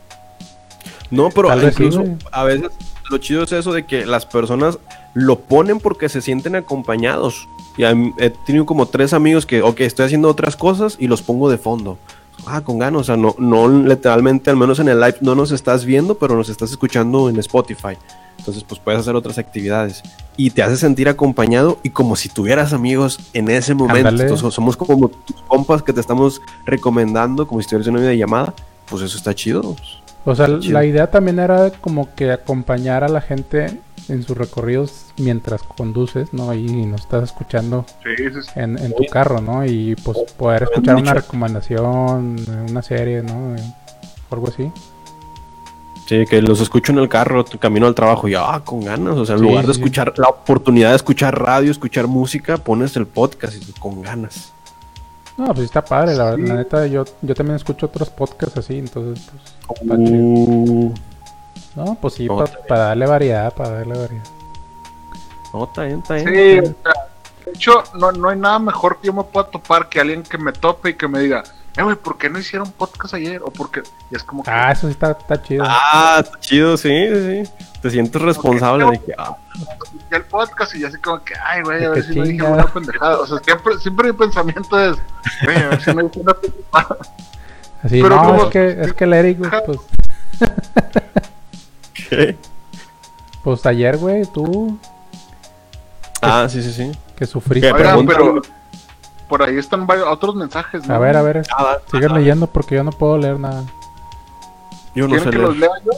No, 1.11 1.31
pero 1.31 1.49
sí, 1.61 1.67
incluso 1.67 2.05
a 2.33 2.45
veces 2.45 2.71
lo 3.11 3.19
chido 3.19 3.45
es 3.45 3.53
eso 3.53 3.73
de 3.73 3.87
que 3.87 4.05
las 4.05 4.27
personas 4.27 4.79
lo 5.15 5.39
ponen 5.41 5.81
porque 5.81 6.09
se 6.09 6.21
sienten 6.21 6.57
acompañados. 6.57 7.49
Y 7.77 7.85
he 7.85 8.31
tenido 8.45 8.67
como 8.67 8.87
tres 8.87 9.13
amigos 9.13 9.47
que, 9.47 9.63
ok, 9.63 9.81
estoy 9.81 10.07
haciendo 10.07 10.29
otras 10.29 10.57
cosas 10.57 10.97
y 10.99 11.07
los 11.07 11.23
pongo 11.23 11.49
de 11.49 11.59
fondo. 11.59 11.97
Ah, 12.47 12.60
con 12.62 12.78
ganas, 12.78 13.02
o 13.02 13.05
sea, 13.05 13.16
no, 13.16 13.35
no 13.39 13.69
literalmente, 13.69 14.51
al 14.51 14.56
menos 14.56 14.78
en 14.78 14.89
el 14.89 15.01
live, 15.01 15.16
no 15.20 15.35
nos 15.35 15.51
estás 15.51 15.85
viendo, 15.85 16.16
pero 16.16 16.36
nos 16.36 16.48
estás 16.48 16.70
escuchando 16.70 17.28
en 17.28 17.39
Spotify. 17.39 17.97
Entonces, 18.39 18.65
pues 18.65 18.81
puedes 18.81 19.01
hacer 19.01 19.15
otras 19.16 19.39
actividades. 19.39 20.02
Y 20.36 20.51
te 20.51 20.62
hace 20.62 20.77
sentir 20.77 21.09
acompañado 21.09 21.78
y 21.82 21.90
como 21.90 22.16
si 22.16 22.28
tuvieras 22.28 22.73
amigos 22.73 23.19
en 23.32 23.48
ese 23.48 23.74
momento. 23.74 24.09
Entonces, 24.09 24.55
somos 24.55 24.77
como 24.77 25.09
tus 25.09 25.36
compas 25.48 25.82
que 25.82 25.93
te 25.93 26.01
estamos 26.01 26.40
recomendando, 26.65 27.47
como 27.47 27.60
si 27.60 27.65
estuvieras 27.65 27.89
en 27.89 27.94
una 27.94 28.02
videollamada. 28.02 28.55
Pues 28.89 29.02
eso 29.02 29.19
está 29.19 29.35
chido. 29.35 29.77
O 30.24 30.35
sea, 30.35 30.47
Chido. 30.60 30.74
la 30.74 30.85
idea 30.85 31.10
también 31.10 31.39
era 31.39 31.70
como 31.70 32.15
que 32.15 32.31
acompañar 32.31 33.02
a 33.02 33.09
la 33.09 33.20
gente 33.20 33.81
en 34.09 34.23
sus 34.23 34.37
recorridos 34.37 35.07
mientras 35.19 35.63
conduces, 35.63 36.33
¿no? 36.33 36.55
Y 36.55 36.65
nos 36.87 37.03
estás 37.03 37.25
escuchando 37.25 37.85
Sí, 38.03 38.25
en, 38.57 38.79
en 38.79 38.95
tu 38.95 39.05
carro, 39.07 39.41
¿no? 39.41 39.65
Y 39.67 39.95
pues 39.97 40.19
poder 40.37 40.65
escuchar 40.65 40.97
una 40.97 41.15
recomendación, 41.15 42.37
una 42.69 42.83
serie, 42.83 43.23
¿no? 43.23 43.57
O 44.31 44.35
algo 44.35 44.49
así. 44.49 44.71
Sí, 46.07 46.25
que 46.25 46.41
los 46.41 46.61
escucho 46.63 46.93
en 46.93 46.99
el 46.99 47.09
carro, 47.09 47.45
tu 47.45 47.59
camino 47.59 47.87
al 47.87 47.95
trabajo 47.95 48.29
y 48.29 48.35
ah, 48.35 48.63
con 48.65 48.81
ganas. 48.83 49.17
O 49.17 49.27
sea, 49.27 49.35
en 49.35 49.41
Sí, 49.43 49.47
lugar 49.47 49.67
de 49.67 49.75
sí. 49.75 49.81
escuchar 49.81 50.15
la 50.17 50.29
oportunidad 50.29 50.91
de 50.91 50.97
escuchar 50.97 51.39
radio, 51.39 51.71
escuchar 51.71 52.07
música, 52.07 52.57
pones 52.57 52.97
el 52.97 53.07
podcast 53.07 53.55
y 53.69 53.73
con 53.79 54.01
ganas. 54.01 54.53
No, 55.37 55.47
pues 55.49 55.67
está 55.67 55.85
padre, 55.85 56.17
la, 56.17 56.35
Sí. 56.35 56.43
la 56.43 56.55
neta, 56.55 56.87
yo, 56.87 57.05
yo 57.23 57.35
también 57.35 57.57
escucho 57.57 57.87
otros 57.87 58.09
podcasts 58.11 58.57
así, 58.57 58.79
entonces, 58.79 59.29
pues, 59.69 59.81
está 59.83 59.97
chido. 59.99 60.93
No, 61.85 61.95
pues 62.01 62.15
sí, 62.15 62.27
No, 62.27 62.45
para 62.69 62.85
darle 62.87 63.07
variedad, 63.07 63.53
para 63.55 63.71
darle 63.71 63.97
variedad. 63.99 64.25
no, 65.53 65.65
está 65.65 65.85
bien, 65.85 65.99
está 66.01 66.15
bien. 66.15 66.27
Sí, 66.29 66.59
o 66.71 66.83
sea, 66.83 66.93
de 67.47 67.53
hecho, 67.53 67.85
no, 67.95 68.13
no 68.13 68.29
hay 68.31 68.39
nada 68.39 68.59
mejor 68.59 68.99
que 69.01 69.07
yo 69.07 69.13
me 69.13 69.23
pueda 69.25 69.47
topar 69.47 69.89
que 69.89 70.01
alguien 70.01 70.23
que 70.23 70.39
me 70.39 70.53
tope 70.53 70.91
y 70.91 70.95
que 70.95 71.09
me 71.09 71.21
diga, 71.21 71.45
eh, 71.77 71.83
güey, 71.83 71.95
¿por 71.97 72.19
qué 72.19 72.29
no 72.29 72.39
hicieron 72.39 72.71
podcast 72.73 73.15
ayer? 73.15 73.41
O 73.43 73.51
porque, 73.51 73.83
y 74.11 74.17
es 74.17 74.23
como 74.25 74.43
que, 74.43 74.51
Ah, 74.51 74.73
eso 74.73 74.87
sí 74.89 74.93
está, 74.93 75.13
está 75.13 75.41
chido. 75.43 75.65
Ah, 75.67 76.21
está 76.25 76.39
chido, 76.41 76.77
sí, 76.77 76.89
sí. 77.09 77.45
sí. 77.47 77.53
Te 77.81 77.91
sientes 77.91 78.21
responsable 78.21 78.85
de 78.91 78.99
que, 79.01 79.15
ah, 79.17 79.37
el 80.11 80.23
podcast 80.25 80.75
y 80.75 80.81
ya 80.81 80.89
así 80.89 80.99
como 80.99 81.23
que, 81.23 81.35
ay, 81.43 81.63
güey, 81.63 81.85
a 81.85 81.91
ver 81.91 82.03
si 82.03 82.15
no 82.17 82.25
dije 82.25 82.39
chinga. 82.39 82.51
una 82.51 82.67
pendejada. 82.67 83.19
O 83.21 83.27
sea, 83.27 83.39
siempre, 83.39 83.79
siempre 83.79 84.13
mi 84.13 84.19
pensamiento 84.19 84.79
es, 84.81 84.97
güey, 85.45 85.57
a 85.63 85.69
ver 85.69 85.81
si 85.81 85.95
no 85.95 86.03
dije 86.03 86.21
una 86.21 86.35
pendejada. 86.35 86.97
Así, 87.85 88.03
pero 88.03 88.17
no, 88.17 88.23
como- 88.25 88.43
es 88.45 88.51
que, 88.51 88.69
es 88.83 88.93
que 88.95 89.05
el 89.05 89.13
Eric, 89.15 89.39
güey, 89.39 89.51
pues, 89.65 89.79
¿Qué? 92.09 92.37
Pues 93.45 93.65
ayer, 93.67 93.97
güey, 93.97 94.25
tú 94.33 94.79
Ah, 96.21 96.47
sí, 96.51 96.63
sí, 96.63 96.73
sí. 96.73 96.93
que 97.17 97.27
sufriste. 97.27 97.73
Pero 97.73 98.43
por 99.29 99.43
ahí 99.43 99.57
están 99.59 99.87
varios, 99.87 100.09
otros 100.09 100.35
mensajes. 100.35 100.87
¿no? 100.87 100.95
A 100.95 100.99
ver, 100.99 101.17
a 101.17 101.23
ver, 101.23 101.43
Ah, 101.57 101.77
sigue 101.91 102.09
leyendo 102.09 102.47
porque 102.47 102.75
yo 102.77 102.85
no 102.85 102.91
puedo 102.93 103.19
leer 103.19 103.39
nada. 103.39 103.65
Yo 104.95 105.07
no 105.07 105.15
¿Quieren 105.15 105.25
sé 105.25 105.31
que 105.31 105.37
leer. 105.37 105.49
los 105.49 105.57
lea 105.59 105.71
yo? 105.85 105.93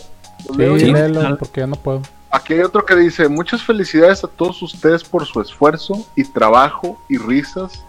¿Los 0.49 0.57
leo 0.57 0.79
Sí, 0.79 0.93
léelo 0.93 1.39
porque 1.39 1.61
yo 1.61 1.67
no 1.67 1.77
puedo. 1.77 2.03
Aquí 2.33 2.55
hay 2.55 2.61
otro 2.61 2.85
que 2.85 2.95
dice, 2.97 3.29
muchas 3.29 3.63
felicidades 3.63 4.23
a 4.23 4.29
todos 4.29 4.63
ustedes 4.63 5.03
por 5.03 5.25
su 5.27 5.41
esfuerzo 5.41 6.07
y 6.15 6.25
trabajo 6.25 7.01
y 7.09 7.19
risas 7.19 7.85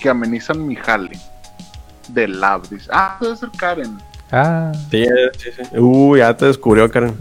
que 0.00 0.08
amenizan 0.08 0.66
mi 0.66 0.76
jale. 0.76 1.18
De 2.08 2.28
Lab, 2.28 2.68
dice. 2.68 2.88
Ah, 2.92 3.16
debe 3.20 3.36
ser 3.36 3.50
Karen. 3.56 3.98
Ah, 4.32 4.72
Sí, 4.90 5.04
sí, 5.38 5.50
sí. 5.56 5.78
Uy, 5.78 6.18
ya 6.20 6.36
te 6.36 6.46
descubrió, 6.46 6.90
Karen. 6.90 7.16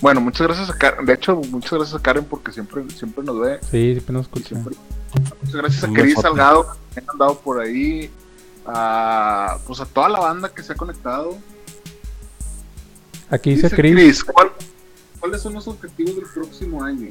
Bueno, 0.00 0.20
muchas 0.20 0.46
gracias 0.46 0.70
a 0.70 0.74
Karen. 0.78 1.04
De 1.06 1.12
hecho, 1.14 1.36
muchas 1.50 1.72
gracias 1.72 1.98
a 1.98 2.02
Karen 2.02 2.24
porque 2.24 2.52
siempre, 2.52 2.88
siempre 2.90 3.24
nos 3.24 3.38
ve. 3.40 3.58
sí, 3.70 3.92
siempre 3.92 4.12
nos 4.12 4.22
escucha. 4.22 4.48
siempre- 4.50 4.76
Muchas 5.42 5.54
gracias 5.56 5.84
a 5.84 5.88
Cris. 5.92 6.14
Salgado 6.20 6.66
que 6.94 7.00
han 7.00 7.10
andado 7.10 7.38
por 7.40 7.60
ahí. 7.60 8.10
A, 8.66 9.56
pues 9.66 9.80
a 9.80 9.86
toda 9.86 10.08
la 10.10 10.20
banda 10.20 10.50
que 10.50 10.62
se 10.62 10.72
ha 10.72 10.76
conectado. 10.76 11.36
Aquí 13.30 13.54
dice 13.54 13.70
Chris. 13.70 13.94
Chris, 13.94 14.24
¿cuál- 14.24 14.52
¿cuáles 15.20 15.40
son 15.42 15.54
los 15.54 15.66
objetivos 15.68 16.16
del 16.16 16.26
próximo 16.26 16.84
año? 16.84 17.10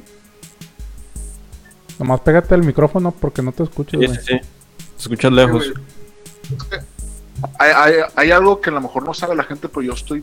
Nomás 1.98 2.20
pégate 2.20 2.54
el 2.54 2.62
micrófono 2.62 3.10
porque 3.10 3.42
no 3.42 3.50
te 3.52 3.64
escucho, 3.64 3.98
Sí, 3.98 4.06
sí, 4.06 4.14
sí. 4.14 4.38
Te 4.38 4.42
escuchas 5.02 5.32
lejos. 5.32 5.72
Hay 8.14 8.30
algo 8.30 8.60
que 8.60 8.70
a 8.70 8.72
lo 8.72 8.80
mejor 8.80 9.04
no 9.04 9.14
sabe 9.14 9.34
la 9.34 9.44
gente, 9.44 9.68
pero 9.68 9.82
yo 9.82 9.92
estoy 9.92 10.22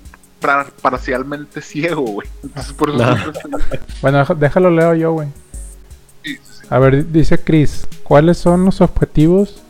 parcialmente 0.82 1.62
ciego, 1.62 2.02
güey. 2.04 2.28
Entonces 2.44 2.74
por 2.74 2.90
eso 2.90 2.98
Nah. 3.00 3.16
siempre 3.16 3.60
estoy- 3.62 3.80
Bueno, 4.02 4.26
déjalo 4.38 4.70
leo 4.70 4.94
yo, 4.96 5.12
güey. 5.14 5.28
sí, 6.24 6.36
sí, 6.36 6.40
sí. 6.62 6.68
A 6.70 6.80
ver, 6.80 7.12
dice 7.12 7.38
Chris, 7.38 7.88
¿cuáles 8.04 8.38
son 8.38 8.66
los 8.66 8.82
objetivos 8.82 9.62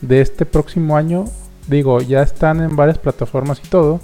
de 0.00 0.20
este 0.20 0.44
próximo 0.46 0.96
año? 0.96 1.24
Digo, 1.68 2.00
ya 2.00 2.22
están 2.22 2.60
en 2.60 2.74
varias 2.76 2.98
plataformas 2.98 3.60
y 3.64 3.68
todo. 3.68 4.00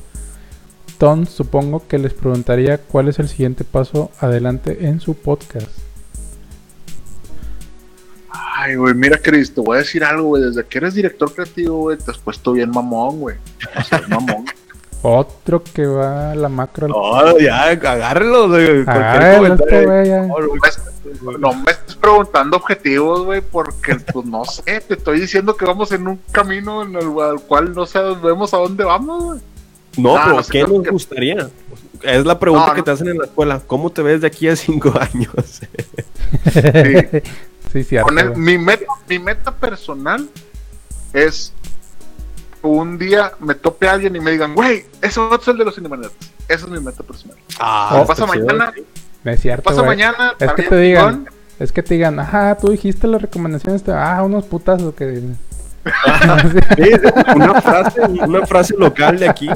Tom, 0.99 1.27
supongo 1.27 1.87
que 1.87 1.99
les 1.99 2.13
preguntaría 2.15 2.79
cuál 2.79 3.09
es 3.09 3.19
el 3.19 3.29
siguiente 3.29 3.65
paso 3.65 4.11
adelante 4.21 4.87
en 4.89 5.01
su 5.01 5.15
podcast. 5.15 5.69
Ay, 8.31 8.75
güey, 8.75 8.95
mira, 8.95 9.19
Chris, 9.23 9.55
te 9.55 9.61
voy 9.61 9.77
a 9.77 9.79
decir 9.81 10.03
algo, 10.05 10.29
güey. 10.29 10.43
Desde 10.43 10.65
que 10.67 10.79
eres 10.79 10.95
director 10.95 11.33
creativo, 11.33 11.79
güey, 11.79 11.97
te 11.97 12.11
has 12.11 12.19
puesto 12.19 12.53
bien 12.53 12.71
mamón, 12.71 13.21
güey. 13.21 13.37
O 13.79 13.83
sea, 13.85 14.03
mamón. 14.09 14.45
Otro 15.03 15.62
que 15.62 15.87
va 15.87 16.33
a 16.33 16.35
la 16.35 16.49
macro. 16.49 16.89
No, 16.89 17.39
ya, 17.39 17.65
agárrelo. 17.65 18.57
este 18.57 18.85
comentario. 19.37 19.89
güey, 19.89 20.07
ya. 20.09 20.23
No, 20.27 20.37
me- 20.39 21.39
No 21.39 21.55
me 21.55 21.70
estés 21.73 21.95
preguntando 21.97 22.57
objetivos, 22.59 23.25
güey, 23.25 23.41
porque, 23.41 23.95
pues, 24.12 24.27
no 24.27 24.45
sé. 24.45 24.81
Te 24.81 24.95
estoy 24.95 25.20
diciendo 25.20 25.57
que 25.57 25.65
vamos 25.65 25.91
en 25.93 26.07
un 26.07 26.20
camino 26.33 26.83
en 26.83 26.95
el 26.97 27.07
al 27.20 27.41
cual 27.47 27.75
no 27.75 27.87
sabemos 27.87 28.53
a 28.53 28.59
dónde 28.59 28.85
vamos, 28.85 29.25
güey. 29.25 29.41
No, 29.97 30.15
pero 30.23 30.37
no 30.37 30.43
sé, 30.43 30.53
¿qué 30.53 30.62
nos 30.65 30.83
que- 30.83 30.91
gustaría? 30.91 31.49
Es 32.03 32.25
la 32.25 32.39
pregunta 32.39 32.69
No, 32.69 32.73
que 32.75 32.79
no. 32.81 32.85
te 32.85 32.91
hacen 32.93 33.09
en 33.09 33.19
la 33.19 33.25
escuela. 33.25 33.61
¿Cómo 33.66 33.91
te 33.91 34.03
ves 34.03 34.20
de 34.20 34.27
aquí 34.29 34.49
a 34.49 34.55
cinco 34.57 34.93
años? 35.01 35.61
sí, 37.73 37.85
cierto. 37.85 38.09
Con 38.09 38.19
el- 38.19 38.31
güey. 38.31 38.41
mi, 38.41 38.59
meta, 38.59 38.85
mi 39.09 39.19
meta 39.19 39.51
personal 39.53 40.29
es 41.12 41.53
un 42.62 42.98
día 42.98 43.32
me 43.40 43.55
tope 43.55 43.89
a 43.89 43.93
alguien 43.93 44.14
y 44.16 44.20
me 44.20 44.30
digan, 44.30 44.55
güey, 44.55 44.85
ese 45.02 45.20
otro 45.20 45.40
es 45.40 45.48
el 45.48 45.59
de 45.59 45.64
los 45.64 45.74
Cinemanetas. 45.74 46.12
Esa 46.48 46.64
es 46.64 46.68
mi 46.70 46.80
meta 46.80 47.02
personal. 47.02 47.36
Ah, 47.59 47.90
Oh, 48.01 48.06
pasa 48.06 48.26
mañana, 48.26 48.72
No 49.24 49.30
es 49.30 49.40
cierto, 49.40 49.64
pasa 49.64 49.82
mañana. 49.82 50.35
Es 50.39 50.52
que 50.52 50.62
te 50.62 50.76
digan, 50.76 51.28
es 51.59 51.72
que 51.72 51.82
te 51.82 51.94
digan, 51.94 52.18
ajá, 52.20 52.56
tú 52.56 52.70
dijiste 52.70 53.06
las 53.06 53.20
recomendaciones, 53.22 53.85
de- 53.85 53.93
ah, 53.94 54.22
unos 54.24 54.44
putazos 54.44 54.94
que... 54.94 55.22
Sí, 56.76 56.90
una 57.35 57.60
frase, 57.60 58.01
una 58.02 58.47
frase 58.47 58.74
local 58.76 59.18
de 59.18 59.28
aquí. 59.28 59.48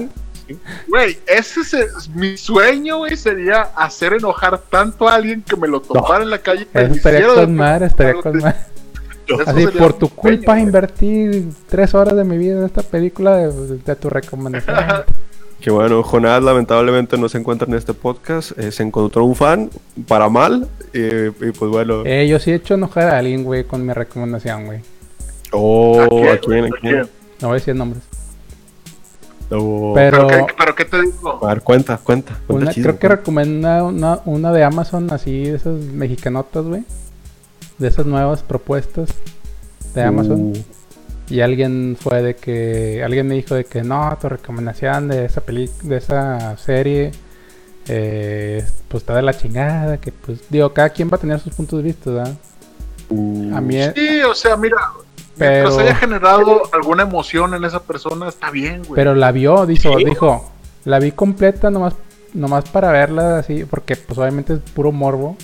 Güey, 0.89 1.19
ese 1.27 1.61
es, 1.61 1.75
el- 1.75 1.89
mi 2.15 2.37
sueño, 2.37 2.99
güey, 2.99 3.17
sería 3.17 3.63
hacer 3.77 4.15
enojar 4.15 4.59
tanto 4.59 5.09
a 5.09 5.15
alguien 5.15 5.43
que 5.43 5.57
me 5.57 5.69
lo 5.69 5.81
topara 5.81 6.25
en 6.25 6.31
la 6.31 6.39
calle. 6.39 6.67
que 6.67 6.79
Eso 6.81 6.91
me 6.91 6.97
estaría 6.97 7.27
con 7.35 7.55
madre, 7.55 7.87
estaría 7.87 8.15
con 8.21 8.39
madre. 8.39 8.57
Así, 9.47 9.67
por 9.79 9.93
tu 9.95 10.09
culpa 10.09 10.59
invertí 10.59 11.49
tres 11.69 11.95
horas 11.95 12.17
de 12.17 12.25
mi 12.25 12.37
vida 12.39 12.59
en 12.59 12.65
esta 12.65 12.83
película 12.83 13.37
de, 13.37 13.79
de 13.79 13.97
tu 13.97 14.09
recomendación. 14.11 14.77
Que 15.63 15.71
bueno, 15.71 16.03
Jonás 16.03 16.43
lamentablemente 16.43 17.17
no 17.17 17.29
se 17.29 17.39
encuentra 17.39 17.69
en 17.69 17.75
este 17.75 17.95
podcast. 17.95 18.51
eh, 18.59 18.73
se 18.73 18.83
encontró 18.83 19.25
un 19.25 19.37
fan 19.37 19.71
para 20.09 20.29
mal. 20.29 20.67
eh, 20.93 21.31
y 21.41 21.53
pues 21.53 21.71
bueno. 21.71 22.03
eh, 22.05 22.27
yo 22.27 22.41
sí 22.41 22.51
he 22.51 22.57
hecho 22.57 22.75
enojar 22.75 23.05
a 23.11 23.19
alguien, 23.19 23.45
güey, 23.45 23.63
con 23.63 23.87
mi 23.87 23.93
recomendación, 23.93 24.67
güey. 24.67 24.81
oh, 25.53 26.01
¿A 26.33 26.37
quién, 26.39 26.65
¿a 26.65 26.69
quién? 26.81 27.03
No 27.41 27.47
voy 27.47 27.51
a 27.51 27.55
decir 27.61 27.77
nombres. 27.77 28.03
Oh. 29.53 29.93
Pero- 29.95 30.27
¿Pero, 30.27 30.47
qué, 30.47 30.55
pero 30.59 30.75
qué 30.75 30.85
te 30.85 31.01
digo? 31.03 31.39
A 31.45 31.49
ver, 31.55 31.63
cuenta, 31.63 31.97
cuenta. 31.99 32.33
cuenta 32.47 32.65
Una, 32.65 32.73
chisme, 32.73 32.83
creo 32.89 32.99
que 32.99 33.09
recomendé 33.09 33.83
una, 33.83 34.19
una 34.25 34.53
de 34.53 34.65
Amazon, 34.65 35.13
así, 35.13 35.45
de 35.45 35.57
esas 35.57 35.75
mexicanotas, 35.79 36.65
güey. 36.65 36.83
De 37.83 37.89
esas 37.89 38.07
nuevas 38.07 38.43
propuestas 38.43 39.11
de 39.95 40.03
Amazon. 40.03 40.41
Uh, 40.53 40.53
Y 41.29 41.41
alguien 41.41 41.97
fue 42.01 42.23
de 42.23 42.37
que. 42.37 43.03
Alguien 43.05 43.27
me 43.27 43.35
dijo 43.35 43.55
de 43.55 43.65
que 43.65 43.83
no, 43.83 44.17
tu 44.21 44.29
recomendación 44.29 45.09
de 45.09 45.25
esa 45.25 45.41
peli 45.41 45.69
de 45.83 45.97
esa 45.97 46.57
serie. 46.59 47.11
eh, 47.89 48.65
pues 48.89 49.03
está 49.03 49.15
de 49.17 49.23
la 49.23 49.35
chingada. 49.37 49.99
Que 49.99 50.13
pues, 50.13 50.41
digo, 50.51 50.73
cada 50.73 50.91
quien 50.91 51.11
va 51.11 51.17
a 51.17 51.21
tener 51.21 51.41
sus 51.41 51.53
puntos 51.55 51.79
de 51.79 51.83
vista, 51.85 52.11
¿verdad? 52.11 52.35
uh, 53.11 53.57
A 53.57 53.61
mí, 53.61 53.77
es- 53.77 53.93
Sí, 53.95 54.21
o 54.23 54.35
sea, 54.35 54.57
mira, 54.57 54.77
Pero- 55.37 55.69
mientras 55.71 55.79
haya 55.79 55.95
generado 55.97 56.63
alguna 56.73 57.03
emoción 57.03 57.55
en 57.55 57.65
esa 57.65 57.83
persona, 57.83 58.29
está 58.29 58.51
bien, 58.51 58.83
güey. 58.83 58.95
Pero 58.95 59.15
la 59.15 59.33
vio, 59.33 59.67
dijo, 59.67 59.99
Sí. 59.99 60.05
dijo, 60.05 60.51
la 60.85 60.99
vi 61.01 61.11
completa 61.13 61.71
nomás, 61.71 61.95
nomás 62.35 62.69
para 62.71 62.93
verla 62.93 63.39
así, 63.39 63.65
porque 63.65 63.97
pues 63.97 64.17
obviamente 64.19 64.53
es 64.55 64.61
puro 64.61 64.93
morbo. 64.93 65.37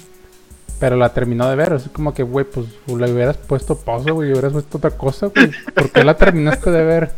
Pero 0.80 0.96
la 0.96 1.12
terminó 1.12 1.48
de 1.50 1.56
ver, 1.56 1.72
así 1.72 1.88
como 1.88 2.14
que, 2.14 2.22
güey, 2.22 2.44
pues 2.44 2.66
le 2.86 3.12
hubieras 3.12 3.36
puesto 3.36 3.76
pausa, 3.76 4.12
güey, 4.12 4.28
y 4.28 4.32
hubieras 4.32 4.52
puesto 4.52 4.78
otra 4.78 4.90
cosa, 4.92 5.26
güey. 5.26 5.50
¿Por 5.74 5.90
qué 5.90 6.04
la 6.04 6.16
terminaste 6.16 6.70
de 6.70 6.84
ver? 6.84 7.12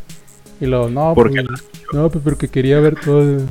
Y 0.60 0.66
luego, 0.66 0.88
no, 0.88 1.12
Porque 1.14 1.42
pues, 1.42 1.64
no, 1.92 2.08
pues 2.10 2.24
porque 2.24 2.48
quería 2.48 2.80
ver 2.80 2.98
todo. 2.98 3.42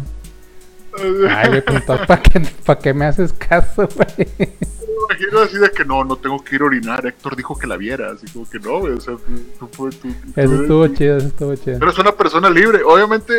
Ay, 1.30 1.48
güey, 1.50 1.62
pues 1.64 1.78
entonces, 1.78 2.08
¿para 2.08 2.22
qué, 2.22 2.42
pa' 2.66 2.80
qué 2.80 2.94
me 2.94 3.06
haces 3.06 3.32
caso, 3.34 3.88
güey? 3.96 4.28
Me 4.38 5.16
imagino 5.16 5.40
así 5.42 5.58
de 5.58 5.72
que 5.72 5.86
no, 5.86 6.04
no 6.04 6.16
tengo 6.18 6.44
que 6.44 6.56
ir 6.56 6.62
a 6.62 6.66
orinar. 6.66 7.06
Héctor 7.06 7.36
dijo 7.36 7.58
que 7.58 7.68
la 7.68 7.78
viera, 7.78 8.12
así 8.12 8.26
como 8.34 8.50
que 8.50 8.60
no, 8.60 8.80
güey. 8.80 8.94
O 8.94 9.02
sea, 9.02 9.16
tú, 9.60 9.68
tú, 9.68 9.90
tú- 9.92 10.08
Eso 10.36 10.50
tú- 10.56 10.62
estuvo 10.62 10.88
chido, 10.88 11.18
eso 11.18 11.28
estuvo 11.28 11.56
chido. 11.56 11.78
Eres 11.78 11.98
una 12.00 12.12
persona 12.12 12.50
libre. 12.50 12.82
Obviamente, 12.84 13.34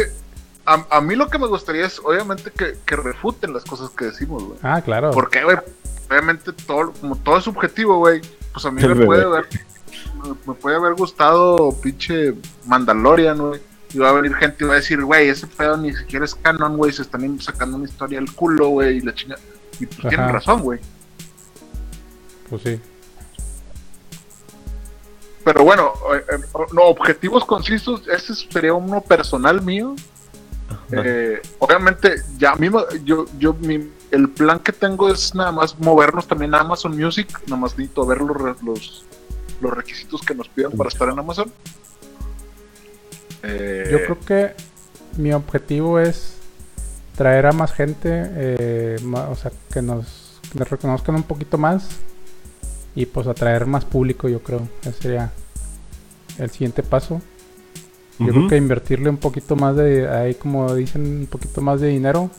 a, 0.64 0.84
a 0.90 1.00
mí 1.00 1.16
lo 1.16 1.28
que 1.28 1.38
me 1.38 1.46
gustaría 1.48 1.86
es, 1.86 1.98
obviamente, 2.02 2.50
que, 2.56 2.74
que 2.86 2.96
refuten 2.96 3.52
las 3.52 3.64
cosas 3.64 3.90
que 3.90 4.06
decimos, 4.06 4.42
güey. 4.44 4.58
Ah, 4.62 4.80
claro. 4.82 5.10
Porque, 5.10 5.44
güey, 5.44 5.58
obviamente, 6.10 6.52
todo, 6.52 6.92
como 6.92 7.16
todo 7.16 7.38
es 7.38 7.44
subjetivo, 7.44 7.98
güey. 7.98 8.20
Pues 8.52 8.64
a 8.66 8.70
mí 8.70 8.82
me 8.82 9.06
puede, 9.06 9.22
haber, 9.22 9.48
me, 10.22 10.30
me 10.46 10.54
puede 10.54 10.76
haber 10.76 10.94
gustado 10.94 11.72
pinche 11.80 12.34
Mandalorian, 12.66 13.38
güey. 13.38 13.60
Y 13.92 13.98
va 13.98 14.10
a 14.10 14.12
venir 14.12 14.34
gente 14.36 14.64
y 14.64 14.68
va 14.68 14.74
a 14.74 14.76
decir, 14.76 15.02
güey, 15.04 15.28
ese 15.28 15.46
pedo 15.48 15.76
ni 15.76 15.92
siquiera 15.92 16.24
es 16.24 16.34
canon, 16.34 16.76
güey. 16.76 16.92
Se 16.92 17.02
están 17.02 17.40
sacando 17.40 17.76
una 17.76 17.88
historia 17.88 18.18
del 18.20 18.32
culo, 18.32 18.68
güey. 18.68 18.98
Y 18.98 19.00
la 19.00 19.14
chinga. 19.14 19.36
Y 19.80 19.86
pues 19.86 20.00
tienen 20.00 20.20
Ajá. 20.20 20.32
razón, 20.32 20.62
güey. 20.62 20.78
Pues 22.48 22.62
sí. 22.62 22.80
Pero 25.44 25.64
bueno, 25.64 25.92
eh, 26.14 26.24
eh, 26.32 26.38
no, 26.72 26.82
objetivos 26.82 27.44
concisos, 27.44 28.06
ese 28.08 28.34
sería 28.34 28.74
uno 28.74 29.00
personal 29.00 29.62
mío. 29.62 29.96
Eh, 30.92 31.40
obviamente, 31.58 32.16
ya 32.36 32.54
me- 32.56 32.70
yo, 33.04 33.24
yo, 33.38 33.54
mi- 33.54 33.90
el 34.10 34.28
plan 34.28 34.58
que 34.58 34.72
tengo 34.72 35.08
es 35.08 35.34
nada 35.34 35.52
más 35.52 35.78
movernos 35.78 36.26
también 36.26 36.54
a 36.54 36.60
Amazon 36.60 36.96
Music, 36.96 37.28
nada 37.46 37.56
más 37.56 37.76
necesito 37.76 38.04
ver 38.06 38.20
los, 38.20 38.62
los, 38.62 39.04
los 39.60 39.72
requisitos 39.72 40.20
que 40.22 40.34
nos 40.34 40.48
pidan 40.48 40.72
para 40.72 40.88
estar 40.88 41.08
en 41.08 41.18
Amazon. 41.18 41.52
Eh, 43.42 43.88
Yo 43.90 43.98
creo 44.04 44.20
que 44.20 44.54
mi 45.16 45.32
objetivo 45.32 45.98
es 45.98 46.36
traer 47.16 47.46
a 47.46 47.52
más 47.52 47.72
gente, 47.72 48.08
eh, 48.34 48.96
o 49.04 49.36
sea, 49.36 49.52
que 49.72 49.82
nos, 49.82 50.40
que 50.52 50.58
nos 50.58 50.68
reconozcan 50.68 51.14
un 51.14 51.22
poquito 51.22 51.58
más 51.58 51.88
y 52.94 53.06
pues 53.06 53.26
atraer 53.26 53.66
más 53.66 53.84
público, 53.84 54.28
yo 54.28 54.42
creo. 54.42 54.68
Ese 54.82 54.92
sería 54.92 55.32
el 56.38 56.50
siguiente 56.50 56.82
paso. 56.82 57.20
Yo 58.18 58.28
creo 58.28 58.48
que 58.48 58.56
invertirle 58.58 59.08
un 59.08 59.16
poquito 59.16 59.56
más 59.56 59.76
de, 59.76 60.06
ahí 60.06 60.34
como 60.34 60.74
dicen, 60.74 61.20
un 61.20 61.26
poquito 61.26 61.62
más 61.62 61.80
de 61.80 61.88
dinero 61.88 62.30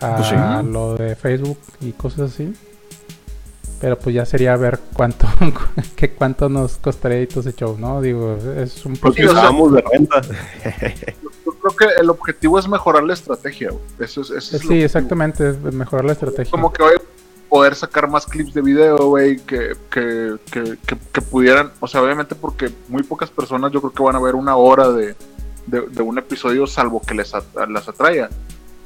a 0.00 0.16
Pues 0.16 0.28
sí. 0.28 0.34
lo 0.72 0.94
de 0.96 1.14
Facebook 1.16 1.58
y 1.80 1.92
cosas 1.92 2.32
así. 2.32 2.52
Pero 3.80 3.98
pues 3.98 4.14
ya 4.14 4.26
sería 4.26 4.54
ver 4.56 4.78
cuánto, 4.92 5.26
que 5.96 6.10
cuánto 6.12 6.48
nos 6.50 6.76
costaría 6.76 7.22
y 7.22 7.26
todo 7.26 7.40
ese 7.40 7.54
show, 7.54 7.76
¿no? 7.78 8.00
Digo, 8.02 8.36
es 8.56 8.84
un 8.84 8.94
Porque 8.96 9.22
Sí, 9.22 9.28
o 9.28 9.30
sea- 9.32 9.38
estábamos 9.40 9.72
de 9.72 9.82
renta. 9.90 10.20
creo 11.62 11.76
que 11.76 12.00
el 12.00 12.10
objetivo 12.10 12.58
es 12.58 12.68
mejorar 12.68 13.02
la 13.04 13.12
estrategia, 13.14 13.70
güey. 13.70 13.82
Eso 14.00 14.20
es, 14.22 14.30
eso 14.30 14.56
es 14.56 14.62
Sí, 14.62 14.82
exactamente, 14.82 15.50
es 15.50 15.58
mejorar 15.60 16.04
la 16.04 16.12
estrategia. 16.12 16.50
Como 16.50 16.72
que 16.72 16.82
hoy 16.82 16.94
poder 17.48 17.74
sacar 17.74 18.08
más 18.08 18.26
clips 18.26 18.54
de 18.54 18.60
video, 18.62 18.96
güey, 19.08 19.36
que, 19.38 19.76
que, 19.90 20.36
que, 20.50 20.76
que, 20.86 20.96
que 21.12 21.20
pudieran, 21.22 21.72
o 21.80 21.86
sea, 21.88 22.02
obviamente 22.02 22.34
porque 22.34 22.70
muy 22.88 23.02
pocas 23.02 23.30
personas 23.30 23.72
yo 23.72 23.80
creo 23.80 23.92
que 23.92 24.02
van 24.02 24.14
a 24.16 24.20
ver 24.20 24.34
una 24.36 24.56
hora 24.56 24.90
de, 24.92 25.16
de, 25.66 25.80
de 25.88 26.02
un 26.02 26.16
episodio 26.18 26.66
salvo 26.66 27.00
que 27.02 27.14
les 27.14 27.34
at- 27.34 27.44
las 27.68 27.88
atraiga. 27.88 28.30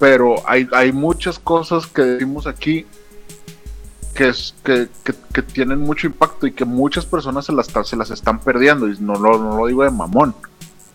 Pero 0.05 0.35
hay, 0.47 0.69
hay 0.73 0.93
muchas 0.93 1.39
cosas 1.39 1.87
que 1.87 2.03
decimos 2.03 2.47
aquí 2.47 2.85
que, 4.15 4.29
es, 4.29 4.55
que, 4.63 4.89
que, 5.03 5.15
que 5.33 5.41
tienen 5.43 5.79
mucho 5.81 6.07
impacto 6.07 6.47
y 6.47 6.53
que 6.53 6.67
muchas 6.67 7.07
personas 7.07 7.47
se 7.47 7.53
las, 7.55 7.69
se 7.89 7.97
las 7.97 8.11
están 8.11 8.39
perdiendo. 8.39 8.87
Y 8.87 8.99
no, 9.01 9.15
lo- 9.15 9.39
no 9.39 9.57
lo 9.57 9.67
digo 9.67 9.83
de 9.83 9.91
mamón. 9.91 10.35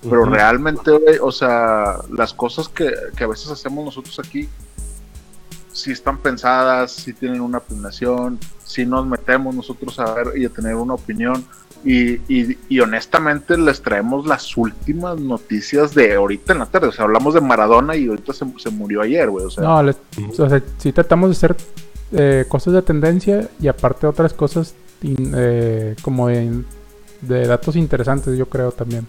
Pero 0.04 0.22
Ujú. 0.22 0.30
realmente, 0.32 0.92
güey, 0.92 1.18
o 1.20 1.32
sea, 1.32 1.98
las 2.12 2.36
cosas 2.36 2.70
que, 2.70 2.94
que 3.18 3.24
a 3.24 3.28
veces 3.28 3.50
hacemos 3.50 3.84
nosotros 3.84 4.20
aquí, 4.20 4.48
si 5.74 5.92
están 5.92 6.20
pensadas, 6.20 6.92
si 6.92 7.12
tienen 7.14 7.42
una 7.42 7.60
planeación, 7.62 8.38
si 8.64 8.86
nos 8.86 9.08
metemos 9.08 9.56
nosotros 9.56 9.98
a 10.00 10.14
ver 10.14 10.38
y 10.38 10.46
a 10.46 10.50
tener 10.50 10.76
una 10.76 10.94
opinión. 10.94 11.44
Y, 11.86 12.16
y, 12.28 12.58
y 12.68 12.80
honestamente 12.82 13.58
les 13.58 13.82
traemos 13.82 14.26
las 14.26 14.58
últimas 14.58 15.18
noticias 15.20 15.96
de 15.96 16.14
ahorita 16.16 16.52
en 16.54 16.60
la 16.60 16.66
tarde. 16.66 16.88
O 16.88 16.92
sea, 16.92 17.06
hablamos 17.06 17.34
de 17.34 17.42
Maradona 17.42 17.96
y 17.96 18.08
ahorita 18.08 18.34
se, 18.34 18.46
se 18.58 18.70
murió 18.70 19.02
ayer, 19.02 19.30
güey. 19.30 19.46
O 19.46 19.50
sea, 19.50 19.64
No, 19.64 19.78
o 19.80 20.50
sea, 20.50 20.62
sí 20.78 20.92
tratamos 20.92 21.30
de 21.30 21.36
hacer 21.38 21.56
eh, 22.12 22.46
cosas 22.50 22.74
de 22.74 22.82
tendencia 22.82 23.48
y 23.62 23.68
aparte 23.70 24.08
otras 24.08 24.34
cosas 24.34 24.74
in- 25.04 25.34
eh, 25.38 25.96
como 26.02 26.28
de, 26.28 26.64
de 27.22 27.48
datos 27.48 27.76
interesantes, 27.78 28.38
yo 28.38 28.48
creo 28.50 28.72
también. 28.74 29.08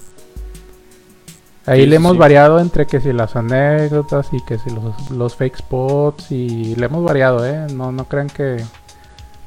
Ahí 1.67 1.83
Sí, 1.83 1.87
le 1.89 1.97
hemos 1.97 2.13
sí. 2.13 2.19
variado 2.19 2.59
entre 2.59 2.87
que 2.87 3.01
si 3.01 3.13
las 3.13 3.37
anécdotas 3.37 4.29
y 4.33 4.43
que 4.45 4.59
si 4.59 4.71
los, 4.71 5.11
los 5.11 5.37
fake 5.37 5.57
spots 5.59 6.31
y 6.33 6.75
le 6.77 6.87
hemos 6.87 7.05
variado, 7.05 7.47
¿eh? 7.47 7.67
No, 7.75 7.93
no 7.93 8.07
crean 8.07 8.29
que, 8.29 8.65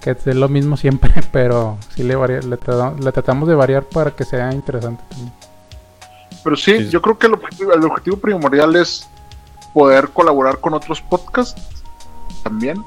que 0.04 0.12
es 0.12 0.26
lo 0.36 0.50
mismo 0.50 0.76
siempre, 0.78 1.12
pero 1.32 1.78
sí 1.96 2.04
le, 2.04 2.16
varia- 2.16 2.42
le, 2.42 2.58
trata- 2.58 2.94
le 3.00 3.12
tratamos 3.12 3.48
de 3.48 3.56
variar 3.56 3.84
para 3.86 4.12
que 4.12 4.26
sea 4.26 4.52
interesante 4.54 5.02
también. 5.10 5.32
Pero 6.44 6.56
sí, 6.58 6.78
Sí. 6.80 6.90
yo 6.90 7.02
creo 7.02 7.18
que 7.18 7.28
el 7.28 7.34
objetivo, 7.36 7.74
el 7.74 7.84
objetivo 7.86 8.18
primordial 8.18 8.76
es 8.76 9.08
poder 9.74 10.10
colaborar 10.10 10.60
con 10.60 10.74
otros 10.74 11.02
podcasts 11.02 11.62
también. 12.44 12.84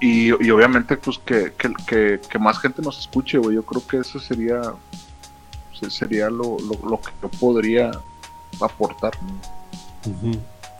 Y, 0.00 0.26
y 0.44 0.50
obviamente, 0.50 0.96
pues 0.96 1.18
que, 1.18 1.54
que, 1.56 1.72
que- 1.86 2.20
que 2.28 2.38
más 2.38 2.58
gente 2.58 2.82
nos 2.82 2.98
escuche, 2.98 3.38
güey. 3.38 3.54
Yo 3.56 3.62
creo 3.62 3.86
que 3.86 3.98
eso 3.98 4.18
sería 4.18 4.60
se- 5.78 5.90
sería 5.90 6.28
lo, 6.28 6.56
lo, 6.58 6.88
lo 6.90 7.00
que 7.00 7.10
yo 7.22 7.28
podría 7.40 7.92
aportar. 8.60 9.12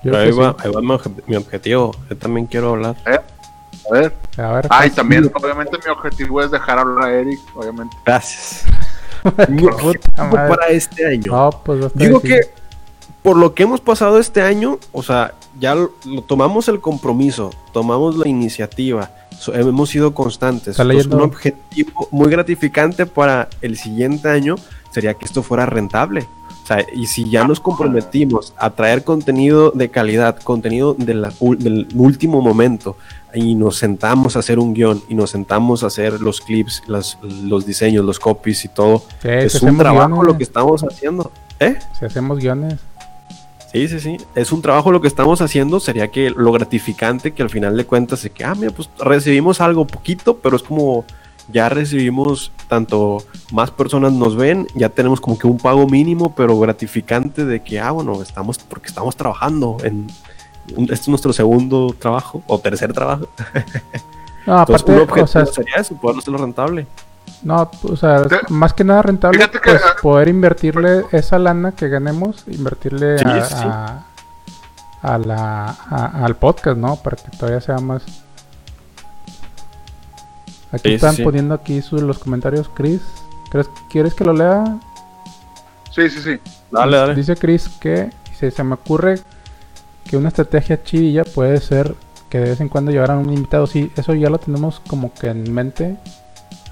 creo 0.02 0.16
Ahí 0.18 0.30
va, 0.32 0.50
sí. 0.52 0.56
ahí 0.66 0.70
va 0.72 0.80
mi, 0.82 0.88
obje- 0.88 1.22
mi 1.26 1.36
objetivo. 1.36 1.94
Yo 2.10 2.16
también 2.18 2.46
quiero 2.46 2.70
hablar. 2.70 2.96
A 3.90 3.92
ver. 3.94 4.14
A 4.38 4.52
ver, 4.52 4.66
Ah, 4.70 4.86
y 4.86 4.90
también, 4.90 5.30
obviamente, 5.34 5.76
mi 5.84 5.90
objetivo 5.90 6.42
es 6.42 6.50
dejar 6.50 6.78
hablar 6.78 7.04
a 7.08 7.12
Eric, 7.14 7.40
obviamente. 7.54 7.96
Gracias. 8.04 8.64
para 10.16 10.68
este 10.68 11.06
año. 11.06 11.32
No, 11.32 11.50
pues 11.64 11.92
Digo 11.94 12.20
que 12.20 12.40
por 13.22 13.36
lo 13.36 13.54
que 13.54 13.64
hemos 13.64 13.80
pasado 13.80 14.18
este 14.20 14.40
año, 14.42 14.78
o 14.92 15.02
sea, 15.02 15.34
ya 15.58 15.74
lo, 15.74 15.92
lo 16.04 16.22
tomamos 16.22 16.68
el 16.68 16.80
compromiso, 16.80 17.50
tomamos 17.72 18.16
la 18.16 18.28
iniciativa, 18.28 19.10
so- 19.36 19.52
hemos 19.54 19.90
sido 19.90 20.14
constantes. 20.14 20.78
Entonces, 20.78 21.06
un 21.06 21.22
objetivo 21.22 22.08
muy 22.12 22.30
gratificante 22.30 23.04
para 23.06 23.48
el 23.62 23.76
siguiente 23.76 24.28
año 24.28 24.54
sería 24.92 25.14
que 25.14 25.24
esto 25.24 25.42
fuera 25.42 25.66
rentable. 25.66 26.28
O 26.66 26.68
sea, 26.68 26.84
y 26.92 27.06
si 27.06 27.30
ya 27.30 27.46
nos 27.46 27.60
comprometimos 27.60 28.52
a 28.56 28.70
traer 28.70 29.04
contenido 29.04 29.70
de 29.70 29.88
calidad, 29.88 30.36
contenido 30.42 30.94
de 30.98 31.14
la 31.14 31.30
ul- 31.34 31.58
del 31.58 31.86
último 31.94 32.42
momento, 32.42 32.96
y 33.32 33.54
nos 33.54 33.76
sentamos 33.76 34.34
a 34.34 34.40
hacer 34.40 34.58
un 34.58 34.74
guion, 34.74 35.00
y 35.08 35.14
nos 35.14 35.30
sentamos 35.30 35.84
a 35.84 35.86
hacer 35.86 36.20
los 36.20 36.40
clips, 36.40 36.82
las- 36.88 37.18
los 37.22 37.66
diseños, 37.66 38.04
los 38.04 38.18
copies 38.18 38.64
y 38.64 38.68
todo, 38.68 38.98
Sí, 39.22 39.28
es 39.28 39.62
un 39.62 39.78
trabajo 39.78 40.08
guiones, 40.08 40.26
lo 40.26 40.36
que 40.38 40.42
estamos 40.42 40.82
haciendo. 40.82 41.30
¿Eh? 41.60 41.76
Si 41.96 42.04
hacemos 42.04 42.38
guiones. 42.40 42.80
Sí, 43.72 43.86
sí, 43.86 44.00
sí. 44.00 44.16
Es 44.34 44.50
un 44.50 44.60
trabajo 44.60 44.90
lo 44.90 45.00
que 45.00 45.06
estamos 45.08 45.40
haciendo. 45.42 45.78
Sería 45.78 46.08
que 46.08 46.30
lo 46.30 46.50
gratificante 46.50 47.32
que 47.32 47.42
al 47.44 47.50
final 47.50 47.76
de 47.76 47.84
cuentas 47.84 48.24
es 48.24 48.32
que, 48.32 48.42
ah, 48.44 48.54
mira, 48.56 48.72
pues 48.72 48.90
recibimos 48.98 49.60
algo 49.60 49.86
poquito, 49.86 50.38
pero 50.38 50.56
es 50.56 50.62
como 50.64 51.04
ya 51.52 51.68
recibimos 51.68 52.50
tanto 52.68 53.18
más 53.52 53.70
personas 53.70 54.12
nos 54.12 54.36
ven, 54.36 54.66
ya 54.74 54.88
tenemos 54.88 55.20
como 55.20 55.38
que 55.38 55.46
un 55.46 55.58
pago 55.58 55.86
mínimo, 55.86 56.34
pero 56.34 56.58
gratificante 56.58 57.44
de 57.44 57.62
que, 57.62 57.78
ah, 57.80 57.90
bueno, 57.92 58.20
estamos, 58.22 58.58
porque 58.58 58.88
estamos 58.88 59.16
trabajando 59.16 59.76
en. 59.84 60.08
un- 60.76 60.84
este 60.84 60.94
es 60.94 61.08
nuestro 61.08 61.32
segundo 61.32 61.94
trabajo 61.98 62.42
o 62.46 62.58
tercer 62.58 62.92
trabajo. 62.92 63.28
No, 64.46 64.60
Entonces, 64.60 64.82
aparte, 64.82 64.92
un 64.92 64.98
objetivo 65.00 65.24
o 65.24 65.26
sea, 65.26 65.44
sería 65.46 65.74
eso, 65.78 65.96
poder 65.96 66.18
hacerlo 66.18 66.38
rentable. 66.38 66.86
no, 67.42 67.68
o 67.82 67.96
sea, 67.96 68.22
más 68.48 68.72
que 68.72 68.84
nada 68.84 69.02
rentable, 69.02 69.40
que, 69.50 69.58
pues 69.58 69.82
ah, 69.84 69.96
poder 70.00 70.28
invertirle 70.28 71.04
esa 71.10 71.36
lana 71.40 71.72
que 71.72 71.88
ganemos, 71.88 72.44
invertirle 72.46 73.18
Sí, 73.18 73.24
a, 73.26 73.44
sí. 73.44 73.54
a- 73.58 74.04
a 75.02 75.18
la, 75.18 75.64
a- 75.90 76.24
al 76.24 76.36
podcast, 76.36 76.76
¿no? 76.78 76.94
Para 76.94 77.16
que 77.16 77.36
todavía 77.36 77.60
sea 77.60 77.78
más. 77.78 78.02
Aquí 80.72 80.82
Sí, 80.82 80.88
sí, 80.88 80.94
están 80.94 81.14
sí. 81.14 81.22
poniendo 81.22 81.54
aquí 81.54 81.80
sus, 81.82 82.02
los 82.02 82.18
comentarios, 82.18 82.68
Chris. 82.74 83.00
¿crees- 83.50 83.70
¿Quieres 83.88 84.14
que 84.14 84.24
lo 84.24 84.32
lea? 84.32 84.78
Sí, 85.94 86.10
sí, 86.10 86.20
sí. 86.20 86.38
Dale, 86.70 86.96
dale. 86.96 87.14
Dice 87.14 87.36
Chris 87.36 87.68
que 87.80 88.10
dice, 88.28 88.50
se 88.50 88.62
me 88.64 88.74
ocurre 88.74 89.20
que 90.04 90.16
una 90.16 90.28
estrategia 90.28 90.82
chivilla 90.82 91.24
puede 91.24 91.60
ser 91.60 91.94
que 92.28 92.38
de 92.38 92.50
vez 92.50 92.60
en 92.60 92.68
cuando 92.68 92.90
llevaran 92.90 93.18
un 93.18 93.32
invitado. 93.32 93.66
Sí, 93.66 93.90
eso 93.96 94.12
ya 94.14 94.28
lo 94.28 94.38
tenemos 94.38 94.80
como 94.88 95.12
que 95.14 95.28
en 95.28 95.52
mente. 95.54 95.96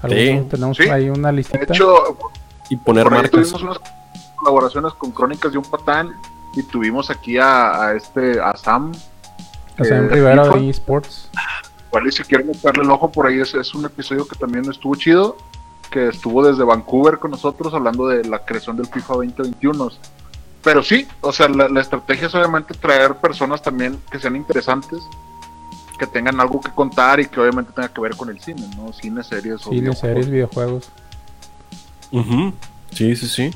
Algunos 0.01 0.49
tenemos 0.49 0.77
Sí. 0.77 0.89
ahí 0.89 1.09
una 1.09 1.29
De 1.29 1.33
listita. 1.37 1.63
hecho, 1.73 2.17
Y 2.69 2.75
poner 2.77 3.09
marcas. 3.09 3.31
tuvimos 3.31 3.61
unas 3.63 3.77
colaboraciones 4.35 4.93
con 4.93 5.11
Crónicas 5.11 5.51
de 5.51 5.57
un 5.57 5.63
Patán 5.63 6.11
y 6.55 6.61
tuvimos 6.63 7.09
aquí 7.09 7.37
a, 7.37 7.81
a 7.85 7.93
este, 7.95 8.39
a 8.39 8.55
Sam. 8.57 8.91
en 9.77 9.85
eh, 9.85 10.07
Rivera 10.07 10.47
de 10.49 10.69
eSports. 10.69 11.29
Igual 11.95 12.09
y 12.09 12.11
si 12.11 12.23
quieren 12.23 12.49
echarle 12.49 12.83
el 12.83 12.91
ojo 12.91 13.09
por 13.09 13.25
ahí, 13.25 13.39
es, 13.39 13.53
es 13.53 13.73
un 13.73 13.85
episodio 13.85 14.27
que 14.27 14.35
también 14.35 14.69
estuvo 14.69 14.95
chido, 14.95 15.37
que 15.89 16.09
estuvo 16.09 16.45
desde 16.45 16.65
Vancouver 16.65 17.19
con 17.19 17.31
nosotros 17.31 17.73
hablando 17.73 18.05
de 18.09 18.25
la 18.25 18.39
creación 18.39 18.75
del 18.75 18.87
FIFA 18.87 19.13
2021. 19.13 19.91
Pero 20.61 20.83
sí, 20.83 21.07
o 21.21 21.31
sea, 21.31 21.47
la, 21.47 21.69
la 21.69 21.79
estrategia 21.79 22.27
es 22.27 22.35
obviamente 22.35 22.73
traer 22.73 23.15
personas 23.15 23.61
también 23.61 23.97
que 24.11 24.19
sean 24.19 24.35
interesantes, 24.35 24.99
que 25.97 26.05
tengan 26.05 26.37
algo 26.41 26.59
que 26.59 26.69
contar 26.71 27.21
y 27.21 27.27
que 27.27 27.39
obviamente 27.39 27.71
tenga 27.71 27.87
que 27.87 28.01
ver 28.01 28.17
con 28.17 28.27
el 28.29 28.41
cine, 28.41 28.69
¿no? 28.75 28.91
Cine, 28.91 29.23
series 29.23 29.65
o 29.65 29.69
Cine, 29.69 29.79
videojuegos. 29.79 29.99
series, 29.99 30.29
videojuegos. 30.29 30.91
Ujú. 32.11 32.53
Sí, 32.91 33.15
sí, 33.15 33.29
sí. 33.29 33.51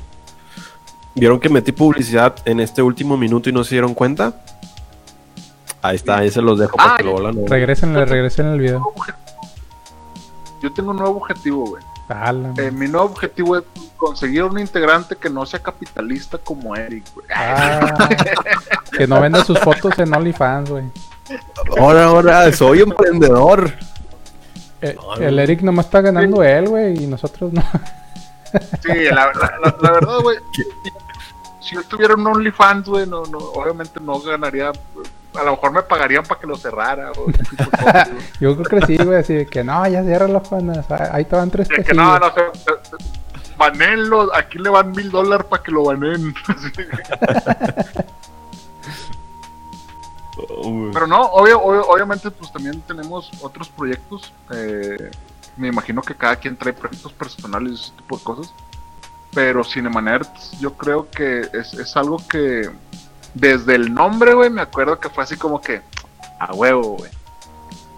¿Vieron 1.14 1.38
que 1.38 1.50
metí 1.50 1.72
publicidad 1.72 2.36
en 2.46 2.60
este 2.60 2.80
último 2.80 3.18
minuto 3.18 3.50
y 3.50 3.52
no 3.52 3.64
se 3.64 3.74
dieron 3.74 3.92
cuenta? 3.92 4.42
Ahí 5.82 5.96
está, 5.96 6.18
ahí 6.18 6.30
se 6.30 6.42
los 6.42 6.58
dejo 6.58 6.76
para 6.76 6.94
Ah, 6.94 6.96
que 6.98 7.04
lo 7.04 7.22
ver. 7.22 7.48
Regrésenle, 7.48 8.04
regresen 8.04 8.46
el 8.46 8.58
video. 8.60 8.92
Yo 10.62 10.72
tengo 10.72 10.90
un 10.90 10.98
nuevo 10.98 11.16
objetivo, 11.16 11.66
güey. 11.66 11.82
Eh, 12.58 12.70
mi 12.70 12.88
nuevo 12.88 13.06
objetivo 13.06 13.56
es 13.56 13.64
conseguir 13.96 14.42
un 14.42 14.58
integrante 14.58 15.14
que 15.16 15.30
no 15.30 15.46
sea 15.46 15.60
capitalista 15.60 16.38
como 16.38 16.74
Eric, 16.74 17.04
güey. 17.14 17.26
Ah, 17.34 18.08
que 18.92 19.06
no 19.06 19.20
venda 19.20 19.44
sus 19.44 19.58
fotos 19.60 19.98
en 19.98 20.12
OnlyFans, 20.12 20.70
güey. 20.70 20.84
Ahora, 21.78 22.04
ahora, 22.06 22.52
soy 22.52 22.80
emprendedor. 22.80 23.72
Eh, 24.82 24.96
el 25.20 25.38
Eric 25.38 25.60
nomás 25.62 25.86
está 25.86 26.00
ganando 26.00 26.42
él, 26.42 26.68
güey, 26.68 27.04
y 27.04 27.06
nosotros 27.06 27.52
no. 27.52 27.62
Sí, 28.82 29.04
la, 29.04 29.26
la- 29.32 29.58
la- 29.62 29.76
la 29.80 29.90
verdad, 29.92 30.18
güey. 30.20 30.38
Si 31.60 31.76
yo 31.76 31.82
tuviera 31.84 32.14
un 32.14 32.26
OnlyFans, 32.26 32.88
güey, 32.88 33.06
no, 33.06 33.22
no, 33.26 33.38
obviamente 33.38 34.00
no 34.00 34.18
ganaría. 34.20 34.72
A 35.38 35.44
lo 35.44 35.52
mejor 35.52 35.72
me 35.72 35.82
pagarían 35.82 36.24
para 36.24 36.40
que 36.40 36.46
lo 36.46 36.56
cerrara. 36.56 37.12
O 37.12 37.30
ese 37.30 37.42
tipo 37.44 37.64
de 37.64 37.70
cosas, 37.70 38.10
güey. 38.10 38.22
Yo 38.40 38.56
creo 38.62 38.80
que 38.80 38.86
sí, 38.86 38.96
güey, 38.96 39.18
así 39.18 39.34
de 39.34 39.46
que 39.46 39.62
no, 39.62 39.86
ya 39.88 40.02
cierra 40.02 40.26
las 40.28 40.48
panas. 40.48 40.90
Ahí 40.90 41.24
te 41.24 41.36
van 41.36 41.50
tres 41.50 41.68
De 41.68 41.84
que 41.84 41.94
no, 41.94 42.18
no 42.18 42.26
sé. 42.32 42.40
Banenlo, 43.56 44.34
aquí 44.34 44.58
le 44.58 44.70
van 44.70 44.90
mil 44.92 45.10
dólares 45.10 45.46
para 45.48 45.62
que 45.62 45.70
lo 45.70 45.84
banen. 45.84 46.34
Pero 50.92 51.06
no, 51.06 51.20
obvio, 51.22 51.60
obvio- 51.62 51.86
obviamente, 51.88 52.30
pues 52.30 52.52
también 52.52 52.80
tenemos 52.82 53.30
otros 53.42 53.68
proyectos. 53.68 54.32
eh, 54.52 55.10
me 55.56 55.68
imagino 55.68 56.00
que 56.00 56.14
cada 56.14 56.36
quien 56.36 56.56
trae 56.56 56.72
proyectos 56.72 57.12
personales 57.12 57.72
y 57.72 57.74
ese 57.74 57.92
tipo 57.96 58.16
de 58.16 58.24
cosas. 58.24 58.54
Pero 59.34 59.62
Cinemanerds, 59.62 60.58
yo 60.58 60.72
creo 60.74 61.10
que 61.10 61.40
es, 61.52 61.74
es 61.74 61.96
algo 61.96 62.16
que 62.28 62.70
desde 63.34 63.74
el 63.76 63.92
nombre, 63.94 64.34
güey, 64.34 64.50
me 64.50 64.62
acuerdo 64.62 64.98
que 64.98 65.08
fue 65.08 65.24
así 65.24 65.36
como 65.36 65.60
que 65.60 65.80
a 66.38 66.52
huevo, 66.54 66.96
güey. 66.98 67.10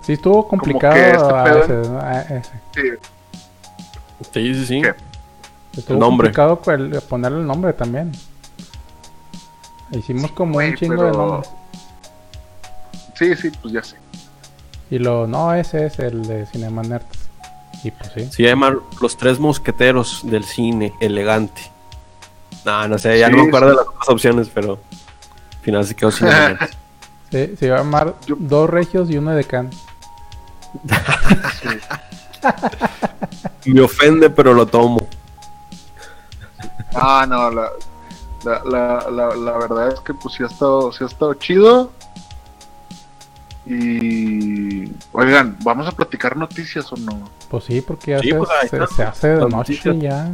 Sí, 0.02 0.14
estuvo 0.14 0.46
complicado 0.48 0.94
que 0.94 1.10
este 1.10 1.24
a 1.24 1.44
pedo- 1.44 1.58
veces, 1.60 1.88
¿no? 1.88 1.98
A- 2.00 2.20
ese. 2.22 2.52
Sí, 2.74 2.82
Sí, 4.32 4.54
sí, 4.54 4.66
sí. 4.66 4.82
¿Qué? 4.82 4.94
Estuvo 5.78 5.98
nombre. 5.98 6.32
complicado 6.32 6.60
el- 6.72 7.00
ponerle 7.08 7.38
el 7.40 7.46
nombre 7.46 7.72
también. 7.72 8.12
Hicimos 9.90 10.30
como 10.32 10.58
un 10.58 10.74
chingo 10.74 10.96
pero- 10.96 11.06
de 11.10 11.16
nombres. 11.16 11.50
Sí, 13.14 13.34
sí, 13.36 13.50
pues 13.60 13.74
ya 13.74 13.82
sé. 13.82 13.96
Y 14.90 14.98
lo, 14.98 15.26
no, 15.26 15.54
ese 15.54 15.86
es 15.86 15.98
el 15.98 16.26
de 16.26 16.46
Cinema 16.46 16.82
Nerds. 16.82 17.06
Y 17.84 17.90
pues 17.90 18.10
sí. 18.14 18.28
Se 18.32 18.42
llama 18.44 18.76
Los 19.00 19.16
Tres 19.16 19.38
Mosqueteros 19.40 20.20
del 20.24 20.44
Cine 20.44 20.92
Elegante. 21.00 21.62
No, 22.64 22.86
no 22.88 22.98
sé, 22.98 23.18
ya 23.18 23.28
no 23.28 23.38
me 23.38 23.48
acuerdo 23.48 23.70
sí. 23.70 23.70
de 23.72 23.76
las 23.76 23.86
otras 23.88 24.08
opciones, 24.08 24.50
pero 24.52 24.78
final 25.62 25.84
se 25.86 25.94
quedó 25.94 26.10
sin 26.10 26.26
Emaners. 26.28 26.76
Sí, 27.30 27.54
se 27.58 27.66
iba 27.66 27.76
a 27.76 27.78
llamar 27.78 28.14
Yo- 28.26 28.36
Dos 28.38 28.68
Regios 28.68 29.08
y 29.10 29.16
uno 29.16 29.30
de 29.32 29.44
Can. 29.44 29.70
Me 33.64 33.80
ofende, 33.80 34.28
pero 34.30 34.52
lo 34.54 34.66
tomo. 34.66 35.06
Ah, 36.94 37.24
no, 37.28 37.50
la, 37.50 37.70
la, 38.44 38.62
la, 38.64 39.10
la, 39.10 39.34
la 39.36 39.52
verdad 39.58 39.88
es 39.92 40.00
que 40.00 40.12
pues 40.14 40.34
sí 40.34 40.42
ha 40.42 40.46
estado, 40.46 40.92
sí 40.92 41.04
ha 41.04 41.06
estado 41.06 41.34
chido. 41.34 41.90
Y 43.64 44.90
oigan, 45.12 45.56
¿vamos 45.62 45.86
a 45.86 45.92
platicar 45.92 46.36
noticias 46.36 46.92
o 46.92 46.96
no? 46.96 47.30
Pues 47.48 47.64
sí, 47.64 47.80
porque 47.80 48.10
ya 48.12 48.18
Sí, 48.18 48.30
se, 48.30 48.36
pues 48.36 48.50
se- 48.68 48.86
se 48.96 49.02
hace 49.04 49.28
de 49.28 49.36
noche 49.36 49.50
noticias. 49.56 49.96
ya. 50.00 50.28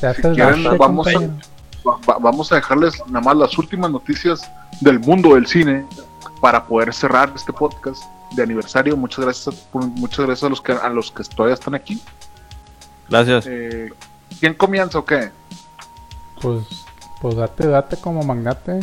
Se 0.00 0.06
hace 0.06 0.22
Si 0.22 0.28
de 0.28 0.34
quieren, 0.34 0.62
noche, 0.64 0.78
vamos 0.78 1.06
a- 1.06 1.12
compañero. 1.12 1.53
Va- 1.86 2.18
vamos 2.18 2.50
a 2.52 2.56
dejarles 2.56 3.02
nada 3.06 3.20
más 3.24 3.36
las 3.36 3.58
últimas 3.58 3.90
noticias 3.90 4.50
del 4.80 4.98
mundo 5.00 5.34
del 5.34 5.46
cine 5.46 5.84
para 6.40 6.64
poder 6.64 6.92
cerrar 6.92 7.32
este 7.34 7.52
podcast 7.52 8.02
de 8.32 8.42
aniversario. 8.42 8.96
Muchas 8.96 9.24
gracias, 9.24 9.54
muchas 9.72 10.26
gracias 10.26 10.44
a 10.44 10.48
los 10.48 10.60
que 10.60 10.72
a 10.72 10.88
los 10.88 11.10
que 11.12 11.22
todavía 11.24 11.54
están 11.54 11.74
aquí. 11.74 12.00
Gracias. 13.08 13.46
Eh, 13.48 13.92
¿Quién 14.40 14.54
comienza 14.54 14.98
o 14.98 15.04
qué? 15.04 15.30
Pues, 16.40 16.64
pues 17.20 17.36
date, 17.36 17.66
date 17.68 17.96
como 17.96 18.22
magnate. 18.22 18.80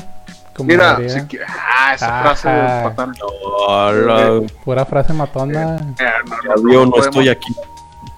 Como 0.56 0.68
Mira, 0.68 0.98
si 1.08 1.20
ah, 1.48 1.94
esa 1.96 2.22
frase 2.22 2.50
de 2.50 2.84
patán. 2.84 3.14
Hola, 3.68 4.42
Pura 4.66 4.86
frase 4.86 5.14
matona. 5.14 5.78
Eh, 6.00 6.06
no, 6.64 6.86
no, 6.86 6.98
estoy 6.98 7.30
aquí. 7.30 7.56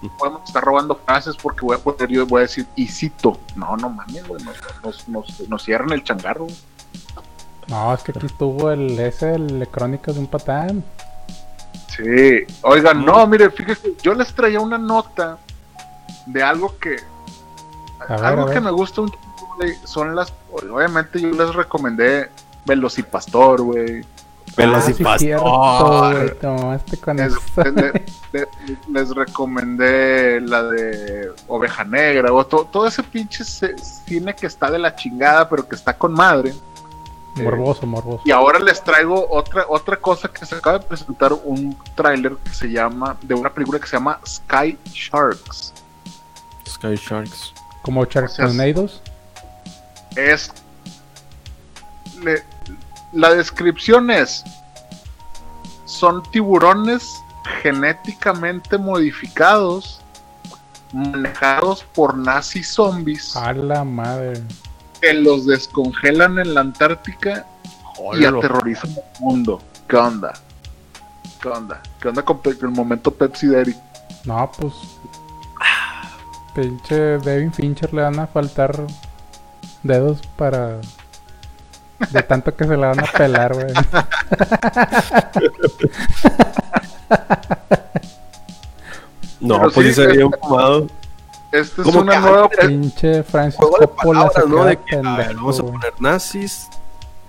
Podemos 0.10 0.44
estar 0.44 0.64
robando 0.64 0.96
frases 0.96 1.36
porque 1.36 1.66
voy 1.66 1.76
a 1.76 1.80
poner, 1.80 2.10
yo 2.10 2.26
voy 2.26 2.40
a 2.40 2.42
decir 2.44 2.68
y 2.76 2.88
cito. 2.88 3.40
No, 3.56 3.76
no 3.78 3.90
mames, 3.90 4.28
güey, 4.28 4.44
nos, 4.44 4.58
nos, 4.84 5.08
nos, 5.10 5.50
nos 5.50 5.64
cierran 5.64 5.92
el 5.92 6.04
changarro. 6.04 6.48
No, 7.68 7.94
es 7.94 8.04
que 8.04 8.12
aquí 8.12 8.26
estuvo 8.26 8.72
el 8.72 9.00
ese, 9.00 9.36
el 9.36 9.68
Crónicas 9.72 10.16
de 10.16 10.22
un 10.22 10.28
patán. 10.28 10.84
Sí, 11.96 12.40
oigan, 12.64 13.06
no, 13.06 13.26
mire, 13.28 13.50
fíjese, 13.52 13.94
yo 14.02 14.14
les 14.16 14.34
traía 14.34 14.60
una 14.60 14.78
nota 14.78 15.38
de 16.26 16.42
algo 16.42 16.78
que 16.80 16.98
A 18.08 18.16
algo 18.16 18.46
ver. 18.46 18.56
que 18.56 18.62
me 18.62 18.72
gusta 18.72 19.02
un 19.02 19.12
son 19.86 20.16
las 20.16 20.34
obviamente 20.52 21.22
yo 21.22 21.30
les 21.30 21.54
recomendé 21.54 22.30
Velocipastor, 22.66 23.62
güey. 23.62 24.04
Pelas 24.56 24.88
Ah, 24.88 24.92
y 24.92 24.94
sí, 24.94 25.04
pastor. 25.04 25.20
cierto, 25.20 26.12
güey, 26.12 26.40
tomaste 26.40 26.98
con 26.98 27.18
Les, 27.18 27.34
eso. 27.34 27.42
le- 27.72 28.04
le- 28.32 28.48
les 28.92 29.10
recomendé 29.10 30.40
la 30.42 30.64
de 30.64 31.32
Oveja 31.48 31.84
Negra, 31.84 32.32
o 32.32 32.46
to- 32.46 32.68
todo 32.72 32.86
ese 32.88 33.02
pinche 33.04 33.44
cine 33.44 34.36
que 34.36 34.46
está 34.48 34.70
de 34.70 34.78
la 34.80 34.96
chingada, 34.96 35.50
pero 35.50 35.68
que 35.68 35.76
está 35.76 35.98
con 35.98 36.14
madre. 36.14 36.54
Morboso, 37.36 37.88
morboso. 37.88 38.22
Y 38.26 38.32
ahora 38.32 38.60
les 38.60 38.84
traigo 38.84 39.26
otra, 39.32 39.66
otra 39.68 39.98
cosa 39.98 40.28
que 40.28 40.46
se 40.46 40.54
acaba 40.54 40.78
de 40.78 40.86
presentar 40.86 41.34
un 41.34 41.76
tráiler 41.96 42.36
que 42.44 42.52
se 42.52 42.68
llama, 42.70 43.18
de 43.24 43.34
una 43.34 43.50
película 43.52 43.80
que 43.80 43.88
se 43.88 43.98
llama 43.98 44.20
Sky 44.24 44.78
Sharks. 44.92 45.74
Sky 46.68 46.96
Sharks. 46.96 47.54
Como 47.82 48.06
Sharknadoes. 48.06 49.02
Es. 50.16 50.52
le- 52.22 52.44
la 53.14 53.34
descripción 53.34 54.10
es. 54.12 54.44
Son 55.86 56.24
tiburones 56.32 57.22
genéticamente 57.62 58.78
modificados, 58.78 60.02
manejados 60.94 61.84
por 61.94 62.18
nazi 62.18 62.64
zombies, 62.64 63.36
A 63.36 63.54
la 63.54 63.84
madre. 63.84 64.42
que 65.02 65.14
los 65.14 65.46
descongelan 65.46 66.40
en 66.40 66.54
la 66.54 66.62
Antártica 66.62 67.46
y 68.18 68.26
Hola. 68.26 68.30
aterrorizan 68.40 68.92
al 68.92 69.22
mundo. 69.22 69.62
¿Qué 69.88 69.98
onda? 69.98 70.34
¿Qué 71.42 71.50
onda? 71.50 71.82
¿Qué 72.00 72.08
onda 72.08 72.24
con 72.24 72.40
el 72.46 72.70
momento 72.70 73.14
Pepsi 73.14 73.48
Daddy? 73.48 73.76
No, 74.26 74.50
pues. 74.58 74.74
Pinche 76.56 77.18
Devin 77.20 77.52
Fincher 77.52 77.94
le 77.94 78.04
van 78.04 78.20
a 78.20 78.28
faltar 78.28 78.80
dedos 79.84 80.22
para. 80.38 80.80
De 82.12 82.24
tanto 82.24 82.56
que 82.56 82.64
se 82.66 82.72
le 82.78 82.86
van 82.86 83.00
a 83.00 83.04
pelar, 83.12 83.54
güey. 83.54 83.74
No, 89.40 89.58
Pero 89.60 89.72
pues 89.72 89.88
sí, 89.88 89.94
sí 89.94 90.02
se 90.02 90.08
veía 90.08 90.22
eh, 90.22 90.26
un 90.26 90.34
fumado. 90.42 90.88
Esta 91.52 91.82
es 91.82 91.86
Como 91.88 92.00
una 92.02 92.20
nueva. 92.20 92.50
ah, 92.52 92.68
Pinche 92.68 93.24
Francis 93.24 93.60
Juego 93.60 93.78
de 93.80 93.88
Coppola 93.88 94.28
se 94.34 94.42
palabras, 94.42 94.48
¿no? 94.48 94.66
De 94.66 94.78
que, 94.78 94.96
a 94.96 95.02
ver, 95.02 95.28
pendejo, 95.28 95.34
vamos 95.42 95.60
a 95.60 95.64
poner 95.64 95.94
nazis, 96.00 96.68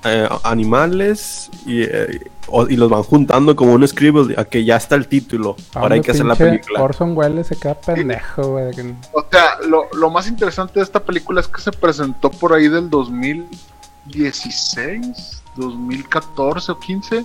eh, 0.05 0.28
animales 0.44 1.51
y, 1.66 1.82
eh, 1.82 2.20
o- 2.46 2.66
y 2.68 2.76
los 2.76 2.88
van 2.88 3.02
juntando 3.02 3.55
como 3.56 3.72
un 3.74 3.86
scribble 3.86 4.34
a 4.38 4.44
que 4.44 4.64
ya 4.64 4.76
está 4.76 4.94
el 4.94 5.09
título. 5.09 5.56
Ahora 5.74 5.96
hay 5.96 6.01
que 6.01 6.12
hacer 6.12 6.24
la 6.24 6.34
pinche 6.36 6.51
película. 6.52 6.82
Orson 6.82 7.16
Welles 7.16 7.48
se 7.48 7.56
queda 7.56 7.74
pendejo, 7.74 8.42
güey. 8.52 8.94
O 9.12 9.24
sea, 9.30 9.59
lo, 9.68 9.88
lo 9.94 10.10
más 10.10 10.28
interesante 10.28 10.74
de 10.78 10.84
esta 10.84 11.01
película 11.01 11.40
es 11.40 11.48
que 11.48 11.60
se 11.60 11.72
presentó 11.72 12.30
por 12.30 12.52
ahí 12.55 12.68
del 12.68 12.88
2016, 14.06 15.43
2014 15.56 16.72
o 16.72 16.78
15. 16.78 17.24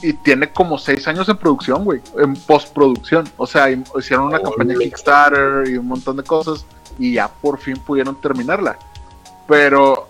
Y 0.00 0.12
tiene 0.12 0.52
como 0.52 0.78
seis 0.78 1.08
años 1.08 1.28
en 1.28 1.36
producción, 1.36 1.84
güey. 1.84 2.00
En 2.18 2.34
postproducción. 2.36 3.28
O 3.36 3.46
sea, 3.46 3.68
hi- 3.70 3.82
hicieron 3.98 4.26
una 4.26 4.40
campaña. 4.40 4.74
Kickstarter 4.78 5.68
y 5.68 5.76
un 5.76 5.88
montón 5.88 6.16
de 6.18 6.22
cosas. 6.22 6.64
Y 6.98 7.14
ya 7.14 7.28
por 7.28 7.58
fin 7.58 7.76
pudieron 7.78 8.14
terminarla. 8.20 8.78
Pero 9.48 10.08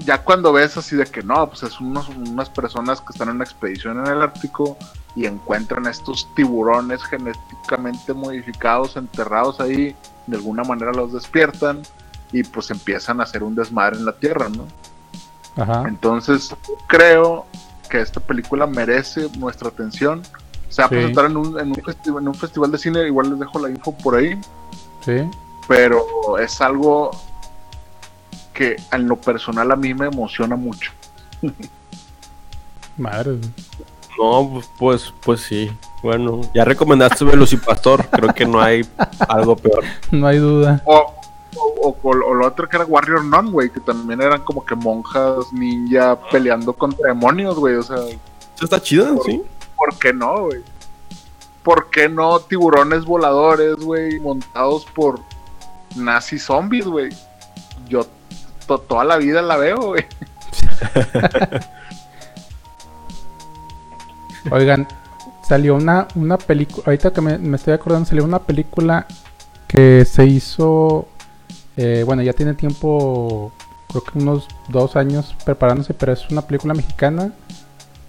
ya 0.00 0.22
cuando 0.22 0.52
ves 0.52 0.76
así 0.76 0.94
de 0.94 1.06
que 1.06 1.22
no, 1.24 1.48
pues 1.48 1.64
es 1.64 1.80
unos- 1.80 2.08
unas 2.10 2.48
personas 2.50 3.00
que 3.00 3.12
están 3.12 3.30
en 3.30 3.36
una 3.36 3.44
expedición 3.44 3.98
en 4.06 4.12
el 4.12 4.22
Ártico 4.22 4.76
y 5.16 5.26
encuentran 5.26 5.86
estos 5.86 6.28
tiburones 6.36 7.02
genéticamente 7.02 8.12
modificados, 8.14 8.96
enterrados 8.96 9.58
ahí, 9.60 9.96
de 10.28 10.36
alguna 10.36 10.62
manera 10.62 10.92
los 10.92 11.12
despiertan 11.12 11.82
y 12.32 12.42
pues 12.42 12.70
empiezan 12.70 13.20
a 13.20 13.24
hacer 13.24 13.42
un 13.42 13.54
desmadre 13.54 13.96
en 13.96 14.04
la 14.04 14.12
Tierra, 14.12 14.48
¿no? 14.48 14.66
Ajá. 15.62 15.84
Entonces 15.88 16.54
creo 16.86 17.46
que 17.88 18.00
esta 18.00 18.20
película 18.20 18.66
merece 18.66 19.28
nuestra 19.38 19.68
atención. 19.68 20.22
Se 20.68 20.82
va 20.82 20.86
a 20.86 20.88
Sí. 20.90 20.94
presentar 20.96 21.24
en 21.26 21.36
un, 21.36 21.58
en, 21.58 21.70
un 21.72 22.18
en 22.18 22.28
un 22.28 22.34
festival 22.34 22.70
de 22.70 22.78
cine, 22.78 23.06
igual 23.06 23.30
les 23.30 23.38
dejo 23.38 23.58
la 23.58 23.70
info 23.70 23.92
por 23.96 24.16
ahí, 24.16 24.38
Sí. 25.04 25.22
pero 25.66 26.38
es 26.38 26.60
algo 26.60 27.10
que 28.52 28.76
en 28.92 29.08
lo 29.08 29.16
personal 29.16 29.70
a 29.72 29.76
mí 29.76 29.94
me 29.94 30.06
emociona 30.06 30.56
mucho. 30.56 30.92
Madre. 32.96 33.38
No, 34.18 34.50
pues, 34.52 34.68
pues, 34.78 35.14
pues 35.24 35.40
sí. 35.42 35.70
Bueno, 36.02 36.40
ya 36.54 36.64
recomendaste 36.64 37.24
Velocipastor. 37.24 38.06
Creo 38.10 38.34
que 38.34 38.44
no 38.44 38.60
hay 38.60 38.86
algo 39.28 39.56
peor. 39.56 39.84
No 40.10 40.26
hay 40.26 40.38
duda. 40.38 40.82
O, 40.84 41.14
o, 41.60 41.96
o- 42.02 42.10
o 42.10 42.34
lo 42.34 42.46
otro 42.46 42.68
que 42.68 42.76
era 42.76 42.84
Warrior 42.86 43.24
Nun, 43.24 43.52
güey, 43.52 43.70
que 43.70 43.80
también 43.80 44.20
eran 44.20 44.42
como 44.42 44.64
que 44.64 44.74
monjas 44.74 45.52
ninja 45.52 46.18
peleando 46.30 46.72
contra 46.72 47.08
demonios, 47.08 47.56
güey. 47.58 47.74
O 47.76 47.82
sea, 47.82 47.96
Eso 47.98 48.64
está 48.64 48.80
chido, 48.80 49.22
sí. 49.24 49.42
¿por 49.76 49.96
qué 49.98 50.12
no, 50.12 50.44
güey? 50.46 50.62
¿Por 51.62 51.90
qué 51.90 52.08
no 52.08 52.40
tiburones 52.40 53.04
voladores, 53.04 53.76
güey, 53.76 54.18
montados 54.20 54.86
por 54.86 55.20
nazi 55.96 56.38
zombies, 56.38 56.86
güey? 56.86 57.10
Yo 57.88 58.06
to- 58.66 58.78
toda 58.78 59.04
la 59.04 59.16
vida 59.18 59.42
la 59.42 59.56
veo, 59.56 59.76
güey. 59.78 60.06
Oigan, 64.50 64.86
salió 65.46 65.74
una, 65.74 66.08
una 66.14 66.38
película. 66.38 66.84
Ahorita 66.86 67.12
que 67.12 67.20
me, 67.20 67.38
me 67.38 67.56
estoy 67.56 67.74
acordando, 67.74 68.08
salió 68.08 68.24
una 68.24 68.38
película 68.38 69.06
que 69.66 70.04
se 70.04 70.24
hizo. 70.26 71.06
Eh, 71.78 72.02
bueno, 72.04 72.22
ya 72.22 72.34
tiene 72.34 72.52
tiempo, 72.54 73.50
creo 73.88 74.02
que 74.04 74.18
unos 74.18 74.46
dos 74.68 74.96
años 74.96 75.34
preparándose, 75.46 75.94
pero 75.94 76.12
es 76.12 76.28
una 76.30 76.42
película 76.42 76.74
mexicana 76.74 77.32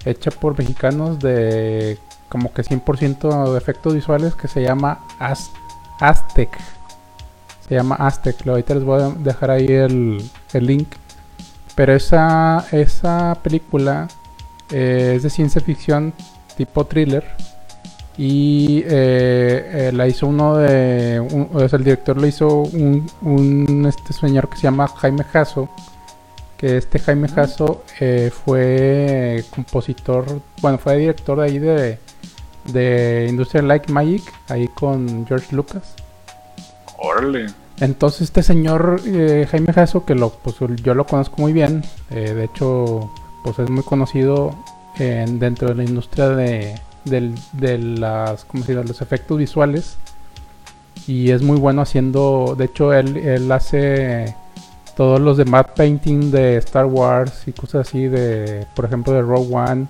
hecha 0.06 0.32
por 0.32 0.58
mexicanos 0.58 1.20
de 1.20 1.98
como 2.30 2.54
que 2.54 2.64
100% 2.64 3.52
de 3.54 3.58
efectos 3.58 3.94
visuales 3.94 4.36
que 4.36 4.48
se 4.48 4.62
llama 4.62 5.00
Az- 5.20 5.52
Aztec. 6.00 6.50
Se 7.68 7.76
llama 7.76 7.96
Aztec. 7.96 8.46
Ahorita 8.48 8.74
les 8.76 8.84
voy 8.84 9.02
a 9.02 9.10
dejar 9.10 9.52
ahí 9.52 9.68
el, 9.68 10.30
el 10.54 10.66
link. 10.66 10.88
Pero 11.76 11.94
esa, 11.94 12.66
esa 12.72 13.38
película 13.44 14.08
eh, 14.72 15.14
es 15.16 15.24
de 15.24 15.30
ciencia 15.30 15.62
ficción 15.62 16.14
tipo 16.58 16.86
thriller. 16.86 17.24
Y 18.22 18.84
eh, 18.86 19.88
eh, 19.88 19.92
la 19.94 20.06
hizo 20.06 20.28
uno 20.28 20.58
de. 20.58 21.22
un- 21.22 21.50
o 21.54 21.70
sea, 21.70 21.78
el 21.78 21.86
director 21.86 22.18
lo 22.20 22.28
hizo 22.28 22.64
un, 22.64 23.10
un, 23.22 23.86
este 23.88 24.12
señor 24.12 24.50
que 24.50 24.58
se 24.58 24.64
llama 24.64 24.90
Jaime 24.90 25.24
Jasso. 25.24 25.70
que 26.58 26.76
este 26.76 27.00
Jaime 27.00 27.30
Jasso 27.30 27.84
eh, 28.02 28.30
fue 28.44 29.46
compositor, 29.56 30.26
bueno, 30.62 30.78
fue 30.78 30.98
director 30.98 31.40
de 31.40 31.46
ahí 31.46 31.60
de, 31.60 31.98
de 32.74 33.28
Industrial 33.30 33.66
Like 33.66 33.90
Magic, 33.94 34.24
ahí 34.50 34.68
con 34.68 35.26
George 35.26 35.56
Lucas. 35.56 35.96
Órale. 36.98 37.46
Entonces 37.80 38.24
este 38.24 38.44
señor 38.44 39.00
Jaime 39.50 39.72
Jasso, 39.72 40.04
que 40.04 40.14
lo, 40.16 40.32
pues, 40.32 40.58
yo 40.84 40.94
lo 40.94 41.06
conozco 41.06 41.38
muy 41.42 41.54
bien, 41.54 41.82
de 42.10 42.44
hecho 42.44 43.10
pues 43.46 43.58
es 43.60 43.70
muy 43.70 43.84
conocido 43.84 44.54
en- 44.98 45.40
dentro 45.40 45.70
de 45.70 45.76
la 45.76 45.84
industria 45.86 46.28
de, 46.28 46.76
del- 47.06 47.36
de 47.54 47.78
las, 47.78 48.46
¿cómo 48.46 48.64
se 48.64 48.74
dice? 48.74 48.88
los 48.88 49.02
efectos 49.02 49.38
visuales 49.38 49.98
y 51.08 51.32
es 51.32 51.42
muy 51.42 51.58
bueno 51.58 51.82
haciendo, 51.82 52.56
de 52.58 52.66
hecho 52.66 52.94
él, 52.94 53.18
él 53.18 53.52
hace 53.52 54.36
todos 54.96 55.20
los 55.20 55.38
de 55.38 55.46
matte 55.46 55.72
painting 55.76 56.30
de 56.32 56.58
Star 56.58 56.86
Wars 56.86 57.44
y 57.48 57.54
cosas 57.54 57.88
así 57.88 58.08
de, 58.08 58.68
por 58.76 58.86
ejemplo 58.86 59.14
de 59.14 59.22
Rogue 59.22 59.54
One 59.56 59.88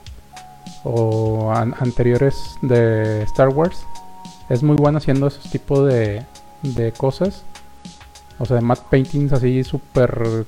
o 0.83 1.51
an- 1.51 1.73
anteriores 1.79 2.35
de 2.61 3.23
Star 3.23 3.49
Wars. 3.49 3.77
Es 4.49 4.63
muy 4.63 4.75
bueno 4.77 4.99
haciendo 4.99 5.27
esos 5.27 5.49
tipos 5.51 5.87
de, 5.87 6.23
de 6.61 6.91
cosas. 6.93 7.43
O 8.39 8.45
sea, 8.45 8.55
de 8.55 8.61
matte 8.61 8.85
paintings 8.89 9.33
así 9.33 9.63
súper 9.63 10.45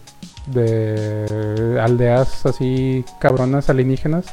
de 0.48 1.78
aldeas 1.82 2.46
así 2.46 3.04
cabronas 3.20 3.70
alienígenas. 3.70 4.26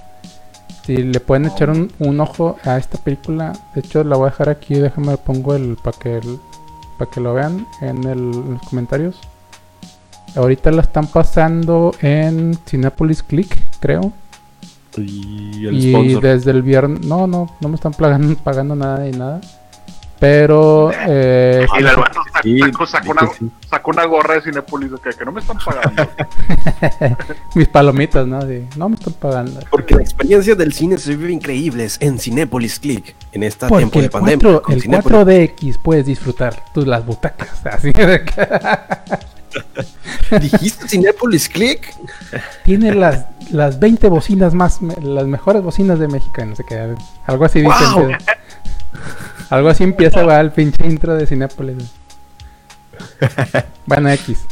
Si 0.88 0.96
le 0.96 1.20
pueden 1.20 1.44
echar 1.44 1.68
un, 1.68 1.92
un 1.98 2.18
ojo 2.18 2.56
a 2.64 2.78
esta 2.78 2.96
película, 2.96 3.52
de 3.74 3.80
hecho 3.80 4.02
la 4.04 4.16
voy 4.16 4.28
a 4.28 4.30
dejar 4.30 4.48
aquí, 4.48 4.74
déjame 4.74 5.18
pongo 5.18 5.54
el 5.54 5.76
para 5.76 5.98
que 5.98 6.16
el- 6.16 6.38
para 6.98 7.10
que 7.10 7.20
lo 7.20 7.34
vean 7.34 7.66
en, 7.82 8.04
el- 8.04 8.32
en 8.34 8.54
los 8.54 8.62
comentarios. 8.62 9.16
Ahorita 10.34 10.70
la 10.70 10.80
están 10.82 11.06
pasando 11.06 11.92
en 12.00 12.58
Cinepolis 12.66 13.22
Click, 13.22 13.54
creo. 13.80 14.12
Y 14.96 15.66
el 15.66 15.74
Y 15.76 15.90
sponsor. 15.92 16.22
desde 16.22 16.50
el 16.52 16.62
viernes, 16.62 17.04
no, 17.04 17.26
no, 17.26 17.54
no 17.60 17.68
me 17.68 17.74
están 17.74 17.92
pagando, 17.92 18.34
pagando 18.42 18.74
nada 18.74 19.06
y 19.06 19.12
nada. 19.12 19.40
Pero 20.18 20.90
eh, 21.06 21.66
Y 21.74 21.78
el 21.78 21.84
vato 21.84 22.20
sacó, 22.24 22.27
Sí, 22.42 22.58
sacó- 22.60 22.86
sacó 22.86 23.10
una, 23.12 23.28
sí. 23.38 23.50
sacó 23.68 23.90
una 23.90 24.04
gorra 24.06 24.34
de 24.34 24.42
Cinepolis 24.42 24.90
que, 25.02 25.10
que 25.10 25.24
no 25.24 25.32
me 25.32 25.40
están 25.40 25.58
pagando. 25.58 26.08
mis 27.54 27.68
palomitas, 27.68 28.26
¿no? 28.26 28.44
De, 28.44 28.66
no 28.76 28.88
me 28.88 28.96
están 28.96 29.14
pagando. 29.14 29.60
Porque 29.70 29.94
la 29.94 30.02
experiencia 30.02 30.54
del 30.54 30.72
cine 30.72 30.98
se 30.98 31.16
vive 31.16 31.32
increíbles 31.32 31.96
en 32.00 32.18
Cinépolis 32.18 32.78
Click 32.78 33.14
en 33.32 33.42
esta 33.42 33.66
tiempo 33.68 33.84
Porque 33.84 33.98
de 34.00 34.04
el, 34.06 34.10
pandemia. 34.10 34.42
4, 34.44 34.62
con 34.62 34.74
el 34.74 34.82
Cinépolis. 34.82 35.18
4DX 35.18 35.78
puedes 35.82 36.06
disfrutar 36.06 36.62
tus 36.72 36.86
las 36.86 37.04
butacas. 37.04 37.48
Así 37.66 37.92
de 37.92 38.24
que 38.24 38.48
¿Dijiste 40.40 40.88
Cinépolis 40.88 41.48
Click? 41.48 41.94
tiene 42.64 42.94
las, 42.94 43.24
las 43.50 43.78
20 43.80 44.08
bocinas 44.08 44.54
más, 44.54 44.80
las 45.02 45.26
mejores 45.26 45.62
bocinas 45.62 45.98
de 45.98 46.08
México. 46.08 46.44
No 46.44 46.54
sé 46.54 46.64
qué, 46.68 46.94
algo 47.26 47.44
así 47.44 47.60
dice. 47.60 47.84
¡Wow! 47.94 48.10
Algo 49.50 49.68
así 49.70 49.84
empieza 49.84 50.22
va, 50.24 50.38
el 50.40 50.52
pinche 50.52 50.86
intro 50.86 51.14
de 51.14 51.26
Cinépolis. 51.26 51.76
Bueno, 53.86 54.10
X. 54.10 54.44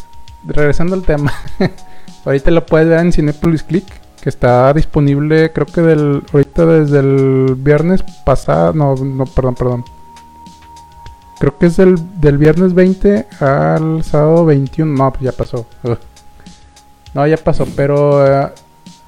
Regresando 0.47 0.95
al 0.95 1.03
tema. 1.03 1.33
ahorita 2.25 2.51
lo 2.51 2.67
puedes 2.67 2.89
ver 2.89 3.01
en 3.01 3.13
Cinépolis 3.13 3.63
Click. 3.63 3.87
Que 4.21 4.31
está 4.31 4.73
disponible, 4.73 5.53
creo 5.53 5.67
que 5.67 5.83
del 5.83 6.25
ahorita 6.33 6.67
desde 6.67 6.99
el 6.99 7.55
viernes 7.57 8.03
pasado. 8.25 8.73
No, 8.73 8.97
no, 8.97 9.25
perdón, 9.25 9.55
perdón. 9.55 9.85
Creo 11.39 11.59
que 11.59 11.67
es 11.67 11.77
del, 11.77 11.97
del 12.21 12.39
viernes 12.39 12.75
20 12.75 13.27
al 13.41 14.03
sábado 14.03 14.45
21. 14.47 14.93
No, 14.97 15.13
pues 15.13 15.23
ya 15.23 15.33
pasó. 15.33 15.67
No, 17.15 17.27
ya 17.27 17.37
pasó, 17.37 17.67
pero 17.77 18.27
eh, 18.27 18.53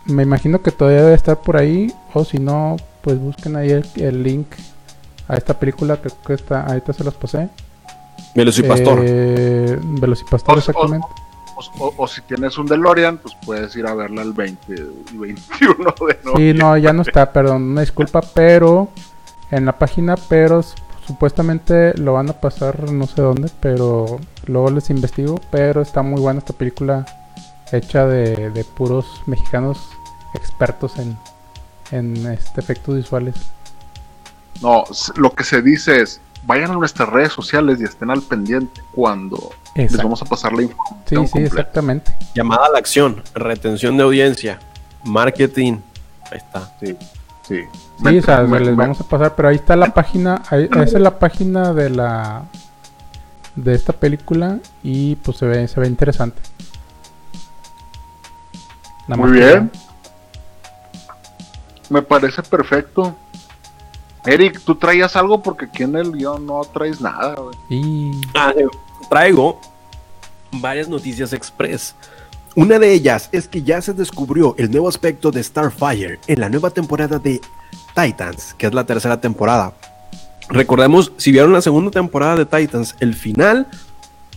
me 0.06 0.22
imagino 0.22 0.62
que 0.62 0.70
todavía 0.70 1.02
debe 1.02 1.14
estar 1.14 1.40
por 1.40 1.56
ahí. 1.56 1.92
O 2.14 2.24
si 2.24 2.38
no, 2.38 2.76
pues 3.02 3.18
busquen 3.18 3.56
ahí 3.56 3.70
el, 3.96 4.22
link 4.22 4.46
a 5.26 5.36
esta 5.36 5.58
película. 5.58 5.96
Creo 5.96 6.14
que 6.26 6.34
está, 6.34 6.62
ahorita 6.62 6.92
se 6.92 7.04
los 7.04 7.14
pasé. 7.14 7.48
Velocipastor. 8.34 9.00
Eh, 9.04 9.78
Velocipastor, 9.82 10.54
O- 10.54 10.56
o- 10.56 10.58
exactamente. 10.58 11.06
O, 11.56 11.84
o- 11.86 11.94
o 11.96 12.06
si 12.08 12.20
tienes 12.22 12.56
un 12.58 12.66
DeLorean, 12.66 13.18
pues 13.18 13.34
puedes 13.44 13.74
ir 13.76 13.86
a 13.86 13.94
verla 13.94 14.22
el 14.22 14.32
20 14.32 14.74
y 15.12 15.16
21 15.16 15.94
de 16.06 16.18
noviembre. 16.24 16.32
Sí, 16.36 16.54
no, 16.54 16.76
ya 16.76 16.92
no 16.92 17.02
está, 17.02 17.32
perdón, 17.32 17.62
una 17.62 17.80
disculpa, 17.80 18.20
pero 18.34 18.88
en 19.50 19.64
la 19.66 19.76
página, 19.76 20.14
pero 20.28 20.62
supuestamente 21.06 21.94
lo 21.98 22.12
van 22.12 22.28
a 22.30 22.34
pasar 22.34 22.92
no 22.92 23.06
sé 23.06 23.22
dónde, 23.22 23.50
pero 23.60 24.20
luego 24.46 24.70
les 24.70 24.90
investigo, 24.90 25.40
pero 25.50 25.80
está 25.82 26.02
muy 26.02 26.20
buena 26.20 26.38
esta 26.38 26.52
película 26.52 27.06
hecha 27.72 28.06
de, 28.06 28.50
de 28.50 28.64
puros 28.64 29.22
mexicanos 29.26 29.88
expertos 30.34 30.96
en, 30.98 31.16
en 31.90 32.14
este, 32.26 32.60
efectos 32.60 32.94
visuales. 32.96 33.34
No, 34.60 34.84
lo 35.16 35.32
que 35.34 35.44
se 35.44 35.62
dice 35.62 36.02
es, 36.02 36.20
vayan 36.48 36.70
a 36.70 36.74
nuestras 36.74 37.08
redes 37.10 37.30
sociales 37.32 37.78
y 37.80 37.84
estén 37.84 38.10
al 38.10 38.22
pendiente 38.22 38.80
cuando 38.94 39.50
les 39.74 39.94
vamos 39.98 40.20
a 40.22 40.24
pasar 40.24 40.52
la 40.52 40.60
Sí, 40.60 40.64
información 40.64 41.26
sí, 41.26 41.32
completa. 41.32 41.46
exactamente. 41.60 42.16
Llamada 42.34 42.66
a 42.66 42.70
la 42.70 42.78
acción, 42.78 43.22
retención 43.34 43.96
de 43.98 44.02
audiencia, 44.04 44.58
marketing. 45.04 45.74
Ahí 46.32 46.38
está. 46.38 46.72
Sí, 46.80 46.96
sí. 47.46 47.60
Sí, 48.02 48.18
o 48.18 48.22
sea, 48.22 48.40
Me- 48.42 48.60
les 48.60 48.70
me- 48.70 48.74
vamos 48.76 48.98
a 49.00 49.04
pasar, 49.04 49.34
pero 49.36 49.48
ahí 49.48 49.56
está 49.56 49.76
la 49.76 49.92
página, 49.92 50.42
ahí- 50.50 50.68
esa 50.72 50.82
es 50.84 50.92
la 50.94 51.18
página 51.18 51.74
de 51.74 51.90
la 51.90 52.42
de 53.54 53.74
esta 53.74 53.92
película 53.92 54.58
y 54.82 55.16
pues 55.16 55.36
se 55.36 55.44
ve, 55.46 55.68
se 55.68 55.78
ve 55.80 55.86
interesante. 55.88 56.40
Nada 59.06 59.22
Muy 59.22 59.32
que 59.38 59.44
bien. 59.46 59.70
Me 61.90 62.02
parece 62.02 62.42
perfecto. 62.42 63.16
Eric, 64.26 64.60
tú 64.64 64.74
traías 64.74 65.16
algo 65.16 65.42
porque 65.42 65.66
aquí 65.66 65.82
en 65.84 65.96
el 65.96 66.12
guion 66.12 66.44
no 66.46 66.60
traes 66.72 67.00
nada, 67.00 67.34
güey. 67.36 67.54
Y 67.68 68.20
Ah, 68.34 68.52
eh, 68.56 68.66
traigo 69.08 69.60
varias 70.52 70.88
noticias 70.88 71.32
express. 71.32 71.94
Una 72.56 72.78
de 72.78 72.92
ellas 72.92 73.28
es 73.32 73.46
que 73.46 73.62
ya 73.62 73.80
se 73.80 73.92
descubrió 73.92 74.54
el 74.58 74.70
nuevo 74.70 74.88
aspecto 74.88 75.30
de 75.30 75.42
Starfire 75.42 76.18
en 76.26 76.40
la 76.40 76.48
nueva 76.48 76.70
temporada 76.70 77.18
de 77.18 77.40
Titans. 77.94 78.54
que 78.58 78.66
es 78.66 78.74
la 78.74 78.84
tercera 78.84 79.20
temporada. 79.20 79.72
Recordemos, 80.48 81.12
si 81.18 81.30
vieron 81.30 81.52
la 81.52 81.60
segunda 81.60 81.90
temporada 81.90 82.36
de 82.36 82.46
Titans, 82.46 82.96
el 83.00 83.14
final 83.14 83.66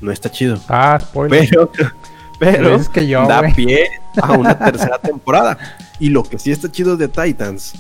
no 0.02 0.12
está 0.12 0.30
chido. 0.30 0.60
ah, 0.68 0.99
spoiler. 1.02 1.48
Pero, 1.49 1.72
pero 2.40 2.72
Dices 2.74 2.90
que 2.90 3.08
yo, 3.08 3.26
da 3.28 3.41
pie 3.56 3.90
a 4.22 4.34
una 4.34 4.58
tercera 4.58 4.98
temporada. 5.02 5.58
Y 5.99 6.10
lo 6.10 6.24
que 6.24 6.38
sí 6.38 6.52
está 6.52 6.70
chido 6.72 6.98
de 6.98 7.08
Titans 7.08 7.74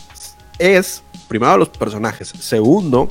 es, 0.57 1.03
primero, 1.31 1.57
los 1.57 1.69
personajes. 1.69 2.27
Segundo, 2.27 3.07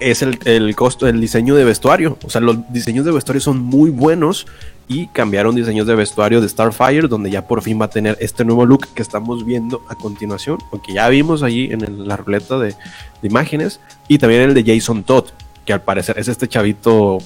es 0.00 0.20
el, 0.22 0.40
el 0.46 0.74
costo, 0.74 1.06
el 1.06 1.20
diseño 1.20 1.54
de 1.54 1.62
vestuario. 1.62 2.18
O 2.24 2.28
sea, 2.28 2.40
los 2.40 2.56
diseños 2.72 3.04
de 3.04 3.12
vestuario 3.12 3.40
son 3.40 3.60
muy 3.60 3.90
buenos 3.90 4.48
y 4.88 5.06
cambiaron 5.06 5.54
diseños 5.54 5.86
de 5.86 5.94
vestuario 5.94 6.40
de 6.40 6.48
Starfire, 6.48 7.06
donde 7.06 7.30
ya 7.30 7.46
por 7.46 7.62
fin 7.62 7.80
va 7.80 7.84
a 7.84 7.90
tener 7.90 8.18
este 8.20 8.44
nuevo 8.44 8.66
look 8.66 8.88
que 8.94 9.02
estamos 9.02 9.46
viendo 9.46 9.80
a 9.88 9.94
continuación, 9.94 10.58
aunque 10.72 10.92
ya 10.92 11.08
vimos 11.08 11.44
allí 11.44 11.68
en 11.70 12.08
la 12.08 12.16
ruleta 12.16 12.58
de 12.58 12.74
imágenes, 13.22 13.78
y 14.08 14.18
también 14.18 14.42
el 14.42 14.54
de 14.54 14.64
Jason 14.64 15.04
Todd, 15.04 15.26
que 15.64 15.72
al 15.72 15.82
parecer 15.82 16.18
es 16.18 16.26
este 16.26 16.48
chavito, 16.48 17.18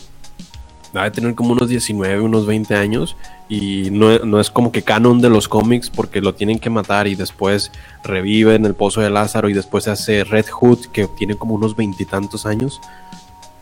debe 0.92 1.10
tener 1.10 1.34
como 1.34 1.52
unos 1.52 1.68
19, 1.68 2.20
unos 2.20 2.46
20 2.46 2.74
años, 2.74 3.16
y 3.48 3.90
no, 3.90 4.18
no 4.20 4.40
es 4.40 4.50
como 4.50 4.72
que 4.72 4.82
canon 4.82 5.20
de 5.20 5.30
los 5.30 5.48
cómics 5.48 5.90
porque 5.90 6.20
lo 6.20 6.34
tienen 6.34 6.58
que 6.58 6.70
matar 6.70 7.06
y 7.06 7.14
después 7.14 7.70
revive 8.04 8.54
en 8.54 8.64
el 8.64 8.74
pozo 8.74 9.00
de 9.00 9.10
Lázaro 9.10 9.48
y 9.48 9.52
después 9.52 9.84
se 9.84 9.90
hace 9.90 10.24
Red 10.24 10.46
Hood, 10.50 10.86
que 10.92 11.06
tiene 11.06 11.36
como 11.36 11.54
unos 11.54 11.76
veintitantos 11.76 12.46
años 12.46 12.80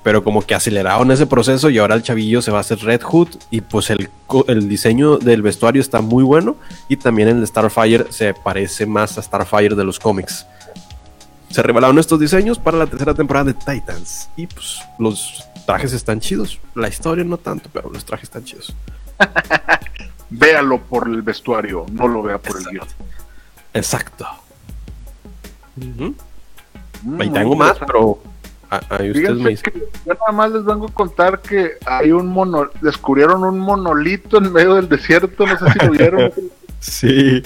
pero 0.02 0.24
como 0.24 0.42
que 0.42 0.54
aceleraron 0.54 1.10
ese 1.10 1.26
proceso 1.26 1.68
y 1.68 1.78
ahora 1.78 1.94
el 1.94 2.02
chavillo 2.02 2.40
se 2.40 2.50
va 2.50 2.58
a 2.58 2.60
hacer 2.62 2.78
Red 2.78 3.02
Hood 3.02 3.28
y 3.50 3.60
pues 3.60 3.90
el, 3.90 4.08
el 4.46 4.68
diseño 4.68 5.18
del 5.18 5.42
vestuario 5.42 5.82
está 5.82 6.00
muy 6.00 6.24
bueno 6.24 6.56
y 6.88 6.96
también 6.96 7.28
el 7.28 7.46
Starfire 7.46 8.06
se 8.10 8.32
parece 8.32 8.86
más 8.86 9.18
a 9.18 9.22
Starfire 9.22 9.74
de 9.74 9.84
los 9.84 9.98
cómics. 9.98 10.46
Se 11.50 11.62
revelaron 11.62 11.98
estos 11.98 12.18
diseños 12.18 12.58
para 12.58 12.78
la 12.78 12.86
tercera 12.86 13.12
temporada 13.12 13.52
de 13.52 13.54
Titans 13.54 14.30
y 14.36 14.46
pues 14.46 14.78
los 14.98 15.44
trajes 15.70 15.92
están 15.92 16.20
chidos. 16.20 16.58
La 16.74 16.88
historia 16.88 17.24
no 17.24 17.36
tanto, 17.36 17.68
pero 17.72 17.90
los 17.90 18.04
trajes 18.04 18.24
están 18.24 18.44
chidos. 18.44 18.74
Véalo 20.30 20.80
por 20.80 21.08
el 21.08 21.22
vestuario, 21.22 21.86
no 21.92 22.08
lo 22.08 22.22
vea 22.22 22.38
por 22.38 22.56
el 22.58 22.64
guion. 22.66 22.86
Exacto. 23.74 24.26
Mm, 25.76 27.20
Ahí 27.20 27.30
tengo 27.30 27.56
más, 27.56 27.78
pero 27.78 28.20
ahí 28.90 29.10
ustedes 29.10 29.36
me 29.38 29.50
dicen. 29.50 29.72
yo 30.06 30.14
nada 30.14 30.32
más 30.32 30.50
les 30.52 30.64
vengo 30.64 30.86
a 30.86 30.92
contar 30.92 31.40
que 31.40 31.72
hay 31.86 32.12
un 32.12 32.26
mono, 32.28 32.68
descubrieron 32.80 33.42
un 33.44 33.58
monolito 33.58 34.38
en 34.38 34.52
medio 34.52 34.74
del 34.74 34.88
desierto, 34.88 35.46
no 35.46 35.58
sé 35.58 35.64
si 35.72 35.78
lo 35.86 35.90
vieron. 35.98 36.32
Sí. 36.78 37.42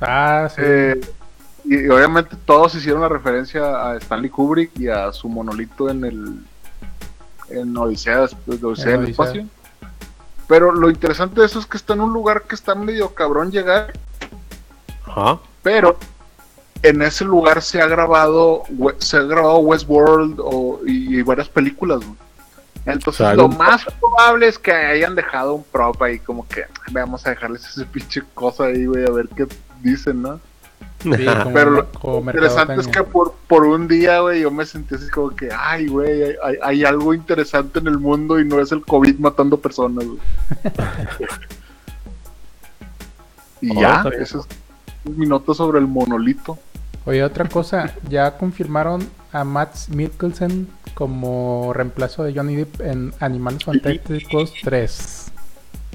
Ah, 0.00 0.48
sí. 0.54 0.60
Eh, 0.64 1.00
y, 1.64 1.86
y 1.86 1.88
obviamente 1.88 2.36
todos 2.44 2.74
hicieron 2.74 3.02
la 3.02 3.08
referencia 3.08 3.90
a 3.90 3.96
Stanley 3.96 4.30
Kubrick 4.30 4.78
y 4.78 4.88
a 4.88 5.12
su 5.12 5.28
monolito 5.28 5.90
en 5.90 6.04
el 6.04 6.34
en 7.50 7.76
Odisea, 7.76 8.26
de 8.46 8.66
Odisea 8.66 8.94
En 8.94 9.00
del 9.02 9.04
Odisea. 9.04 9.10
espacio. 9.10 9.46
Pero 10.46 10.72
lo 10.72 10.88
interesante 10.90 11.40
de 11.40 11.46
eso 11.46 11.58
es 11.58 11.66
que 11.66 11.76
está 11.76 11.92
en 11.94 12.00
un 12.00 12.12
lugar 12.12 12.42
que 12.44 12.54
está 12.54 12.74
medio 12.74 13.14
cabrón 13.14 13.50
llegar, 13.50 13.92
Ajá. 15.06 15.38
pero 15.62 15.98
en 16.82 17.02
ese 17.02 17.24
lugar 17.24 17.60
se 17.60 17.82
ha 17.82 17.86
grabado 17.86 18.62
se 18.98 19.16
ha 19.18 19.22
grabado 19.22 19.58
Westworld 19.58 20.38
o, 20.40 20.80
y, 20.86 21.18
y 21.18 21.22
varias 21.22 21.48
películas. 21.48 21.98
güey. 21.98 22.16
Entonces 22.86 23.20
O 23.20 23.24
sea, 23.24 23.34
lo 23.34 23.48
más 23.48 23.84
probable 24.00 24.48
es 24.48 24.58
que 24.58 24.72
hayan 24.72 25.14
dejado 25.14 25.54
un 25.54 25.64
prop 25.64 26.00
ahí 26.02 26.18
como 26.20 26.46
que 26.48 26.64
vamos 26.92 27.26
a 27.26 27.30
dejarles 27.30 27.66
ese 27.66 27.84
pinche 27.92 28.22
cosa 28.34 28.64
ahí, 28.66 28.86
güey, 28.86 29.04
a 29.06 29.10
ver 29.10 29.28
qué 29.36 29.46
dicen, 29.82 30.22
¿no? 30.22 30.40
Sí, 31.02 31.10
Pero 31.54 31.70
lo 31.70 31.86
interesante 32.32 32.74
es 32.80 32.88
que 32.88 33.02
por, 33.04 33.32
por 33.46 33.64
un 33.64 33.86
día, 33.86 34.20
güey, 34.20 34.40
yo 34.42 34.50
me 34.50 34.66
sentí 34.66 34.96
así 34.96 35.08
como 35.10 35.30
que, 35.30 35.48
ay, 35.56 35.86
güey, 35.86 36.22
hay, 36.24 36.34
hay- 36.42 36.56
hay 36.62 36.84
algo 36.84 37.14
interesante 37.14 37.78
en 37.78 37.86
el 37.86 37.98
mundo 37.98 38.40
y 38.40 38.44
no 38.44 38.60
es 38.60 38.72
el 38.72 38.84
COVID 38.84 39.18
matando 39.18 39.58
personas, 39.60 40.04
güey. 40.06 40.18
y 43.60 43.76
Oh, 43.76 43.80
ya, 43.80 44.04
esa 44.20 44.38
es 44.40 44.46
mi 45.04 45.26
nota 45.26 45.54
sobre 45.54 45.78
el 45.78 45.86
monolito. 45.86 46.58
Oye, 47.04 47.22
otra 47.24 47.48
cosa, 47.48 47.94
ya 48.08 48.36
confirmaron 48.36 49.08
a 49.32 49.44
Matt 49.44 49.88
Mikkelsen 49.88 50.68
como 50.94 51.72
reemplazo 51.74 52.24
de 52.24 52.34
Johnny 52.34 52.56
Depp 52.56 52.80
en 52.80 53.12
Animales 53.20 53.64
Fantásticos 53.64 54.52
3. 54.62 55.32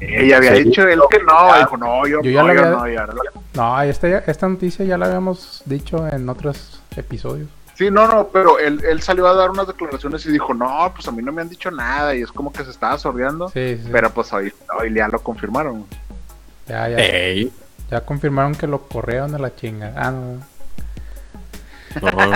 Ella 0.09 0.38
había 0.38 0.55
Sí. 0.55 0.63
dicho 0.63 0.88
él 0.88 0.99
que 1.09 1.19
no, 1.23 1.57
dijo, 1.57 1.77
no, 1.77 2.07
yo, 2.07 2.21
Yo 2.21 2.31
ya 2.31 2.41
no, 2.43 2.47
lo 2.47 2.53
yo 2.53 2.69
no, 2.69 2.88
ya 2.88 3.05
no". 3.05 3.13
No, 3.53 3.81
esta, 3.81 4.07
esta 4.19 4.47
noticia 4.47 4.84
ya 4.85 4.97
la 4.97 5.05
habíamos 5.07 5.61
dicho 5.65 6.07
en 6.07 6.27
otros 6.30 6.81
episodios. 6.95 7.47
Sí, 7.75 7.89
no, 7.89 8.07
no, 8.07 8.27
pero 8.27 8.59
él, 8.59 8.84
él 8.88 9.01
salió 9.01 9.27
a 9.27 9.34
dar 9.34 9.49
unas 9.49 9.65
declaraciones 9.67 10.25
y 10.27 10.31
dijo, 10.31 10.53
no, 10.53 10.91
pues 10.93 11.07
a 11.07 11.11
mí 11.11 11.23
no 11.23 11.31
me 11.31 11.41
han 11.41 11.49
dicho 11.49 11.71
nada 11.71 12.13
y 12.15 12.21
es 12.21 12.31
como 12.31 12.53
que 12.53 12.63
se 12.63 12.69
estaba 12.71 12.97
sordeando. 12.99 13.49
Sí, 13.49 13.77
sí. 13.84 13.89
Pero 13.91 14.11
pues 14.11 14.31
hoy, 14.34 14.53
hoy 14.80 14.93
ya 14.93 15.07
lo 15.07 15.19
confirmaron. 15.19 15.85
ya, 16.67 16.88
ya, 16.89 16.97
Ey. 16.97 17.51
ya 17.89 18.01
confirmaron 18.01 18.53
que 18.53 18.67
lo 18.67 18.84
corrieron 18.84 19.34
a 19.34 19.39
la 19.39 19.55
chinga. 19.55 19.91
Ah, 19.95 20.11
no. 20.11 20.39
No. 22.01 22.31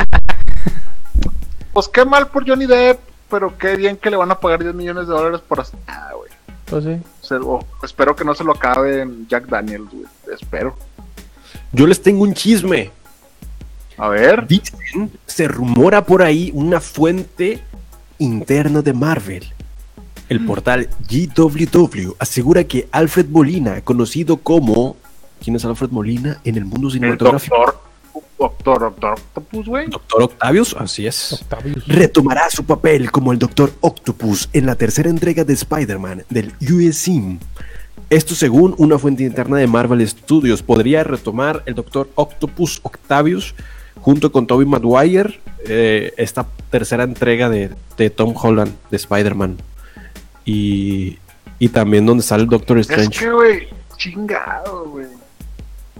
Pues 1.74 1.88
qué 1.88 2.06
mal 2.06 2.28
por 2.28 2.48
Johnny 2.48 2.66
Depp, 2.66 3.00
pero 3.30 3.58
qué 3.58 3.76
bien 3.76 3.98
que 3.98 4.10
le 4.10 4.18
van 4.18 4.32
a 4.32 4.40
pagar 4.40 4.62
10 4.64 4.74
millones 4.74 5.08
de 5.08 5.14
dólares 5.14 5.42
por 5.48 5.60
hacer 5.60 5.80
nada, 5.88 6.14
güey. 6.14 6.32
Pues 6.70 6.84
sí. 6.84 6.98
Se- 7.22 7.36
o- 7.36 7.66
espero 7.84 8.16
que 8.16 8.24
no 8.26 8.36
se 8.36 8.44
lo 8.44 8.52
acabe 8.52 9.02
en 9.02 9.28
Jack 9.28 9.48
Daniels, 9.48 9.90
güey. 9.92 10.06
Espero. 10.34 10.76
Yo 11.72 11.88
les 11.88 12.02
tengo 12.02 12.24
un 12.24 12.34
chisme. 12.34 12.92
A 13.98 14.10
ver. 14.10 14.46
Dicen, 14.48 15.12
se 15.26 15.48
rumora 15.48 16.06
por 16.06 16.22
ahí 16.22 16.52
una 16.54 16.80
fuente 16.80 17.62
interna 18.20 18.82
de 18.82 18.94
Marvel. 18.94 19.54
El 20.30 20.46
portal 20.46 20.90
GWW 21.10 22.14
asegura 22.20 22.64
que 22.66 22.88
Alfred 22.92 23.28
Molina, 23.30 23.82
conocido 23.82 24.38
como... 24.38 24.98
¿Quién 25.42 25.56
es 25.56 25.64
Alfred 25.66 25.90
Molina 25.92 26.42
en 26.44 26.58
el 26.58 26.66
mundo 26.66 26.88
El 26.88 26.94
cinematográfico? 26.94 27.56
doctor. 27.56 27.87
Doctor, 28.40 28.80
doctor 28.82 29.14
Octopus, 29.14 29.66
güey. 29.66 29.90
Doctor 29.90 30.24
Octavius, 30.24 30.76
así 30.78 31.08
es. 31.08 31.34
Octavius. 31.34 31.88
Retomará 31.88 32.50
su 32.50 32.64
papel 32.66 33.12
como 33.12 33.32
el 33.32 33.40
Doctor 33.40 33.72
Octopus 33.82 34.50
en 34.54 34.66
la 34.66 34.76
tercera 34.76 35.10
entrega 35.10 35.44
de 35.44 35.54
Spider-Man 35.54 36.24
del 36.30 36.54
USM. 36.62 37.40
Esto 38.10 38.36
según 38.36 38.76
una 38.78 38.98
fuente 39.00 39.24
interna 39.24 39.58
de 39.58 39.68
Marvel 39.68 40.08
Studios. 40.08 40.62
Podría 40.62 41.04
retomar 41.04 41.64
el 41.66 41.76
Doctor 41.76 42.10
Octopus 42.16 42.80
Octavius 42.84 43.56
junto 44.00 44.32
con 44.32 44.46
Tobey 44.48 44.68
Maguire 44.68 45.40
eh, 45.66 46.14
esta 46.18 46.46
tercera 46.70 47.04
entrega 47.04 47.50
de, 47.50 47.72
de 47.98 48.10
Tom 48.10 48.34
Holland 48.40 48.74
de 48.92 48.98
Spider-Man. 48.98 49.58
Y, 50.46 51.18
y 51.60 51.70
también 51.70 52.06
donde 52.06 52.24
sale 52.24 52.44
el 52.44 52.50
Doctor 52.50 52.78
Es 52.78 52.90
Strange. 52.90 53.20
que, 53.20 53.32
güey, 53.32 53.68
chingado, 53.98 54.86
güey. 54.90 55.08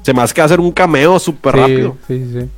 Se 0.08 0.14
me 0.14 0.22
hace 0.22 0.34
que 0.34 0.42
hacer 0.42 0.62
un 0.62 0.72
cameo 0.72 1.20
súper 1.20 1.54
Sí, 1.54 1.60
rápido. 1.60 1.98
sí, 2.08 2.26
sí, 2.32 2.40
sí. 2.40 2.50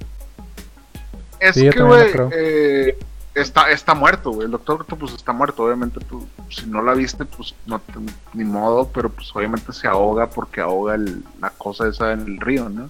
Es 1.39 1.55
Sí, 1.55 1.67
que, 1.67 1.81
güey, 1.81 2.11
eh, 2.31 2.95
está, 3.33 3.71
está 3.71 3.95
muerto, 3.95 4.29
güey. 4.29 4.45
El 4.45 4.51
doctor 4.51 4.81
Octopus 4.81 5.15
está 5.15 5.33
muerto. 5.33 5.63
Obviamente, 5.63 5.99
tú, 6.07 6.27
si 6.51 6.67
no 6.67 6.83
la 6.83 6.93
viste, 6.93 7.25
pues 7.25 7.55
no 7.65 7.79
te- 7.79 7.93
ni 8.35 8.43
modo, 8.43 8.87
pero 8.93 9.09
pues 9.09 9.31
obviamente 9.35 9.73
se 9.73 9.87
ahoga 9.87 10.29
porque 10.29 10.61
ahoga 10.61 10.93
el- 10.93 11.23
la 11.41 11.49
cosa 11.49 11.87
esa 11.87 12.11
en 12.11 12.19
el 12.19 12.39
río, 12.39 12.69
¿no? 12.69 12.87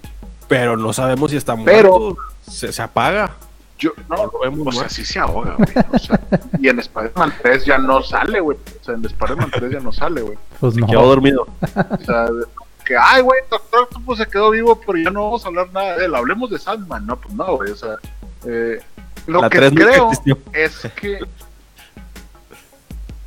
Pero 0.50 0.76
no 0.76 0.92
sabemos 0.92 1.32
si 1.32 1.38
está 1.38 1.56
Pero- 1.64 1.98
muerto. 1.98 2.18
Se, 2.42 2.74
se 2.74 2.82
apaga. 2.82 3.32
Yo, 3.78 3.92
no, 4.10 4.18
lo 4.26 4.40
vemos 4.44 4.76
o 4.76 4.78
sea, 4.78 4.90
sí 4.90 5.06
se 5.06 5.20
ahoga, 5.20 5.56
güey. 5.56 5.70
O 5.94 6.00
sea, 6.00 6.20
y 6.60 6.68
en 6.68 6.80
Spider-Man 6.80 7.34
3 7.42 7.64
ya 7.64 7.78
no 7.78 8.02
sale, 8.04 8.42
güey. 8.42 8.58
O 8.58 8.84
sea, 8.84 8.96
en 8.96 9.06
Spider-Man 9.06 9.52
3 9.54 9.72
ya 9.72 9.80
no 9.80 9.94
sale, 9.94 10.22
güey. 10.22 10.38
Pues 10.60 10.76
no. 10.76 10.86
Quedó 10.86 11.06
dormido. 11.06 11.48
O 11.62 12.04
sea, 12.06 12.26
de- 12.26 12.44
que, 12.90 12.98
ay, 12.98 13.22
güey, 13.22 13.40
Doctor 13.52 13.84
Octopus 13.84 14.18
se 14.18 14.26
quedó 14.26 14.50
vivo, 14.50 14.82
pero 14.84 14.98
ya 14.98 15.12
no 15.12 15.26
vamos 15.26 15.46
a 15.46 15.50
hablar 15.50 15.72
nada 15.72 15.96
de 15.96 16.06
él. 16.06 16.16
Hablemos 16.16 16.50
de 16.50 16.58
Sandman. 16.58 17.06
No, 17.06 17.18
pues 17.18 17.36
no, 17.36 17.56
güey. 17.56 17.72
O 17.72 17.76
sea, 17.76 17.98
eh, 18.46 18.82
lo 19.28 19.42
La 19.42 19.50
que 19.50 19.60
3 19.60 19.74
nunca 19.74 19.86
creo 19.86 20.12
es 20.54 20.80
que. 20.96 21.20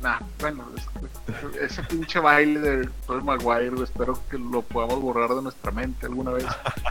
Nah, 0.01 0.19
bueno, 0.41 0.65
es 0.75 0.83
que 0.83 1.65
ese 1.65 1.81
pinche 1.83 2.19
baile 2.19 2.59
de 2.59 2.89
Tobey 3.07 3.23
Maguire, 3.23 3.69
güey, 3.69 3.83
espero 3.83 4.19
que 4.29 4.37
lo 4.37 4.61
podamos 4.61 4.99
borrar 4.99 5.29
de 5.29 5.41
nuestra 5.41 5.71
mente 5.71 6.07
alguna 6.07 6.31
vez. 6.31 6.45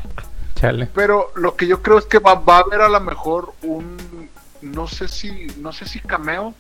Chale. 0.55 0.89
Pero 0.95 1.31
lo 1.35 1.55
que 1.55 1.67
yo 1.67 1.83
creo 1.83 1.99
es 1.99 2.07
que 2.07 2.19
va, 2.21 2.37
va 2.37 2.57
a 2.57 2.61
haber 2.61 2.81
a 2.81 2.89
lo 2.89 3.01
mejor 3.01 3.53
un. 3.61 4.31
No 4.63 4.89
sé 4.89 5.09
si. 5.09 5.49
No 5.59 5.75
sé 5.75 5.85
si 5.85 6.01
cameo. 6.01 6.55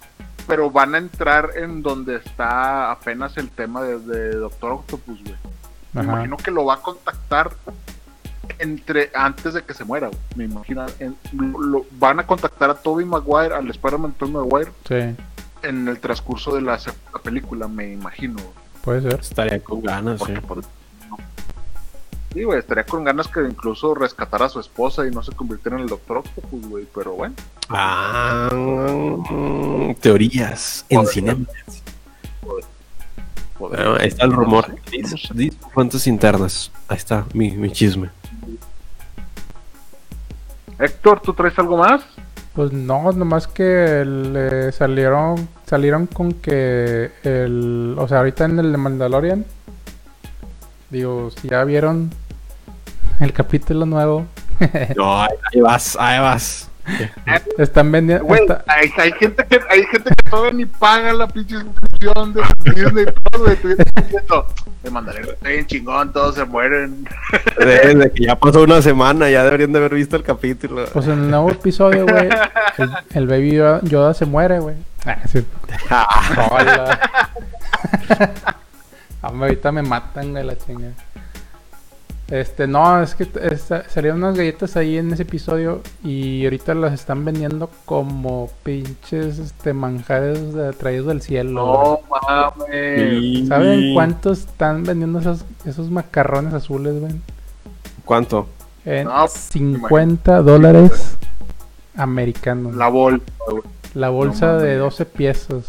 Pero 0.46 0.70
van 0.70 0.94
a 0.94 0.98
entrar 0.98 1.52
en 1.56 1.80
donde 1.80 2.16
está 2.16 2.90
apenas 2.90 3.34
el 3.38 3.48
tema 3.48 3.80
de, 3.80 3.98
de 4.00 4.36
Doctor 4.36 4.72
Octopus, 4.72 5.24
güey. 5.24 5.36
Me 5.92 6.02
imagino 6.02 6.36
que 6.36 6.50
lo 6.50 6.64
va 6.64 6.74
a 6.74 6.80
contactar 6.82 7.52
entre 8.58 9.10
antes 9.14 9.54
de 9.54 9.62
que 9.62 9.74
se 9.74 9.84
muera, 9.84 10.08
güey. 10.08 10.20
Me 10.36 10.44
imagino. 10.44 10.86
en- 10.98 11.16
lo- 11.32 11.60
lo- 11.60 11.86
van 11.92 12.20
a 12.20 12.26
contactar 12.26 12.70
a 12.70 12.74
Toby 12.74 13.04
Maguire, 13.04 13.54
al 13.54 13.68
Spider-Man 13.70 14.12
Tobey 14.18 14.32
Maguire, 14.34 14.72
Sí, 14.86 15.16
en 15.66 15.88
el 15.88 15.98
transcurso 16.00 16.54
de 16.54 16.62
la, 16.62 16.78
la 17.12 17.18
película, 17.22 17.68
me 17.68 17.92
imagino. 17.92 18.34
güey. 18.34 18.62
puede 18.82 19.02
ser. 19.02 19.20
Estaría 19.20 19.62
con 19.62 19.80
ganas, 19.82 20.20
sí. 20.26 20.32
Por-. 20.46 20.64
Sí, 22.32 22.42
güey, 22.44 22.58
estaría 22.58 22.84
con 22.84 23.04
ganas 23.04 23.28
que 23.28 23.40
incluso 23.42 23.94
rescatara 23.94 24.46
a 24.46 24.48
su 24.48 24.58
esposa 24.58 25.06
y 25.06 25.10
no 25.10 25.22
se 25.22 25.32
convirtiera 25.32 25.76
en 25.76 25.82
el 25.84 25.88
Doctor 25.88 26.16
Octopus, 26.18 26.66
güey. 26.66 26.88
Pero 26.94 27.12
bueno, 27.12 27.34
Ah, 27.68 28.48
mm, 28.52 29.94
teorías 30.00 30.84
en 30.88 31.06
Bueno, 33.68 33.96
ahí 33.98 34.08
está 34.08 34.24
el 34.24 34.32
rumor. 34.32 34.66
Fuentes 35.72 36.06
internas. 36.06 36.70
Ahí 36.88 36.96
está 36.96 37.24
mi, 37.32 37.52
mi 37.52 37.70
chisme. 37.70 38.10
Héctor, 40.78 41.20
¿tú 41.20 41.32
traes 41.32 41.58
algo 41.58 41.76
más? 41.76 42.02
Pues 42.54 42.72
no, 42.72 43.12
nomás 43.12 43.46
que 43.46 44.04
le 44.04 44.72
salieron 44.72 45.48
salieron 45.64 46.06
con 46.06 46.32
que 46.32 47.12
el, 47.22 47.94
o 47.98 48.06
sea, 48.08 48.18
ahorita 48.18 48.44
en 48.44 48.58
el 48.58 48.72
de 48.72 48.78
Mandalorian, 48.78 49.46
digo, 50.90 51.30
si 51.30 51.48
ya 51.48 51.64
vieron 51.64 52.10
el 53.20 53.32
capítulo 53.32 53.86
nuevo, 53.86 54.26
No, 54.96 55.22
ahí 55.22 55.60
vas, 55.60 55.96
ahí 55.98 56.20
vas. 56.20 56.68
Están 57.58 57.92
vendiendo, 57.92 58.24
Güey, 58.24 58.40
está- 58.42 58.64
hay, 58.66 58.90
hay 58.98 59.12
gente 59.12 59.44
que 59.46 59.60
hay 59.70 59.82
gente 59.84 60.10
que 60.10 60.30
todavía 60.30 60.52
ni 60.52 60.66
paga 60.66 61.12
la 61.12 61.28
pinche 61.28 61.56
suscripción 61.60 62.32
de 62.34 62.42
Disney 62.74 63.04
Plus, 63.04 63.42
güey. 63.42 63.56
Tú 63.56 63.68
ya 63.68 63.74
estás 63.74 64.04
diciendo, 64.04 64.46
me 64.82 64.90
mandaré 64.90 65.20
está 65.22 65.48
bien 65.48 65.66
chingón, 65.66 66.12
todos 66.12 66.34
se 66.34 66.44
mueren. 66.44 67.06
Desde 67.58 68.10
que 68.12 68.24
ya 68.24 68.36
pasó 68.36 68.62
una 68.62 68.82
semana, 68.82 69.30
ya 69.30 69.44
deberían 69.44 69.72
de 69.72 69.78
haber 69.78 69.94
visto 69.94 70.16
el 70.16 70.22
capítulo. 70.24 70.84
pues 70.92 71.06
en 71.06 71.12
el 71.12 71.30
nuevo 71.30 71.50
episodio, 71.50 72.04
güey, 72.06 72.28
el, 72.78 72.90
el 73.14 73.26
baby 73.26 73.52
Yoda, 73.52 73.80
Yoda 73.82 74.14
se 74.14 74.26
muere, 74.26 74.58
güey. 74.58 74.76
Ah, 75.06 75.18
sí. 75.30 75.44
Hola. 76.50 76.98
Hombre, 79.22 79.48
ahorita 79.50 79.72
me 79.72 79.82
matan, 79.82 80.32
güey, 80.32 80.44
la 80.44 80.56
chinga. 80.58 80.88
Este, 82.32 82.66
no, 82.66 83.02
es 83.02 83.14
que 83.14 83.28
esta- 83.42 83.86
salieron 83.90 84.20
unas 84.22 84.34
galletas 84.38 84.74
ahí 84.78 84.96
en 84.96 85.12
ese 85.12 85.24
episodio 85.24 85.82
y 86.02 86.42
ahorita 86.44 86.72
las 86.72 86.94
están 86.94 87.26
vendiendo 87.26 87.68
como 87.84 88.48
pinches 88.62 89.38
este, 89.38 89.74
manjares 89.74 90.54
de- 90.54 90.72
traídos 90.72 91.08
del 91.08 91.20
cielo. 91.20 91.52
No 91.52 92.00
mames. 92.10 93.48
¿Saben 93.48 93.92
cuántos 93.92 94.38
están 94.40 94.82
vendiendo 94.82 95.18
esos, 95.18 95.44
esos 95.66 95.90
macarrones 95.90 96.54
azules, 96.54 96.98
güey? 97.00 97.12
¿Cuánto? 98.06 98.46
En 98.86 99.04
No, 99.08 99.28
50 99.28 100.40
dólares 100.40 101.18
americanos. 101.96 102.74
La 102.74 102.88
bolsa, 102.88 103.24
güey. 103.50 103.62
La 103.92 104.08
bolsa 104.08 104.52
No 104.54 104.58
de 104.60 104.76
12 104.76 105.04
piezas. 105.04 105.64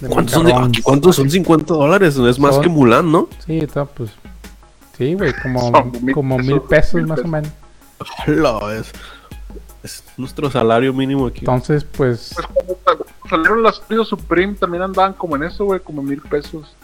de 0.00 0.08
¿Cuántos 0.08 0.34
son, 0.34 0.46
de- 0.46 0.52
macarrones. 0.52 0.82
¿Cuántos 0.82 1.16
son 1.16 1.28
50 1.28 1.74
dólares? 1.74 2.16
No 2.16 2.28
es 2.28 2.38
más 2.38 2.54
Son- 2.54 2.62
que 2.62 2.68
Mulan, 2.68 3.10
¿no? 3.10 3.28
Sí, 3.44 3.58
está, 3.58 3.84
pues. 3.86 4.10
Sí, 5.02 5.14
güey, 5.14 5.32
como, 5.42 5.60
Son 5.70 5.92
mil 6.02 6.14
como 6.14 6.36
pesos, 6.36 6.52
mil 6.52 6.60
pesos 6.62 7.06
más 7.06 7.18
o 7.20 7.28
menos. 7.28 7.50
Hola, 8.26 8.74
es, 8.78 8.92
es 9.82 10.04
nuestro 10.16 10.50
salario 10.50 10.92
mínimo 10.92 11.26
aquí. 11.26 11.40
Entonces, 11.40 11.84
pues. 11.84 12.32
Pues 12.34 12.46
cuando 12.46 12.78
sa- 12.84 13.28
salieron 13.30 13.62
las 13.62 13.80
Frío 13.80 14.04
Supreme 14.04 14.54
también 14.54 14.82
andaban 14.82 15.12
como 15.14 15.36
en 15.36 15.44
eso, 15.44 15.64
güey, 15.64 15.80
como 15.80 16.02
mil 16.02 16.20
pesos. 16.20 16.74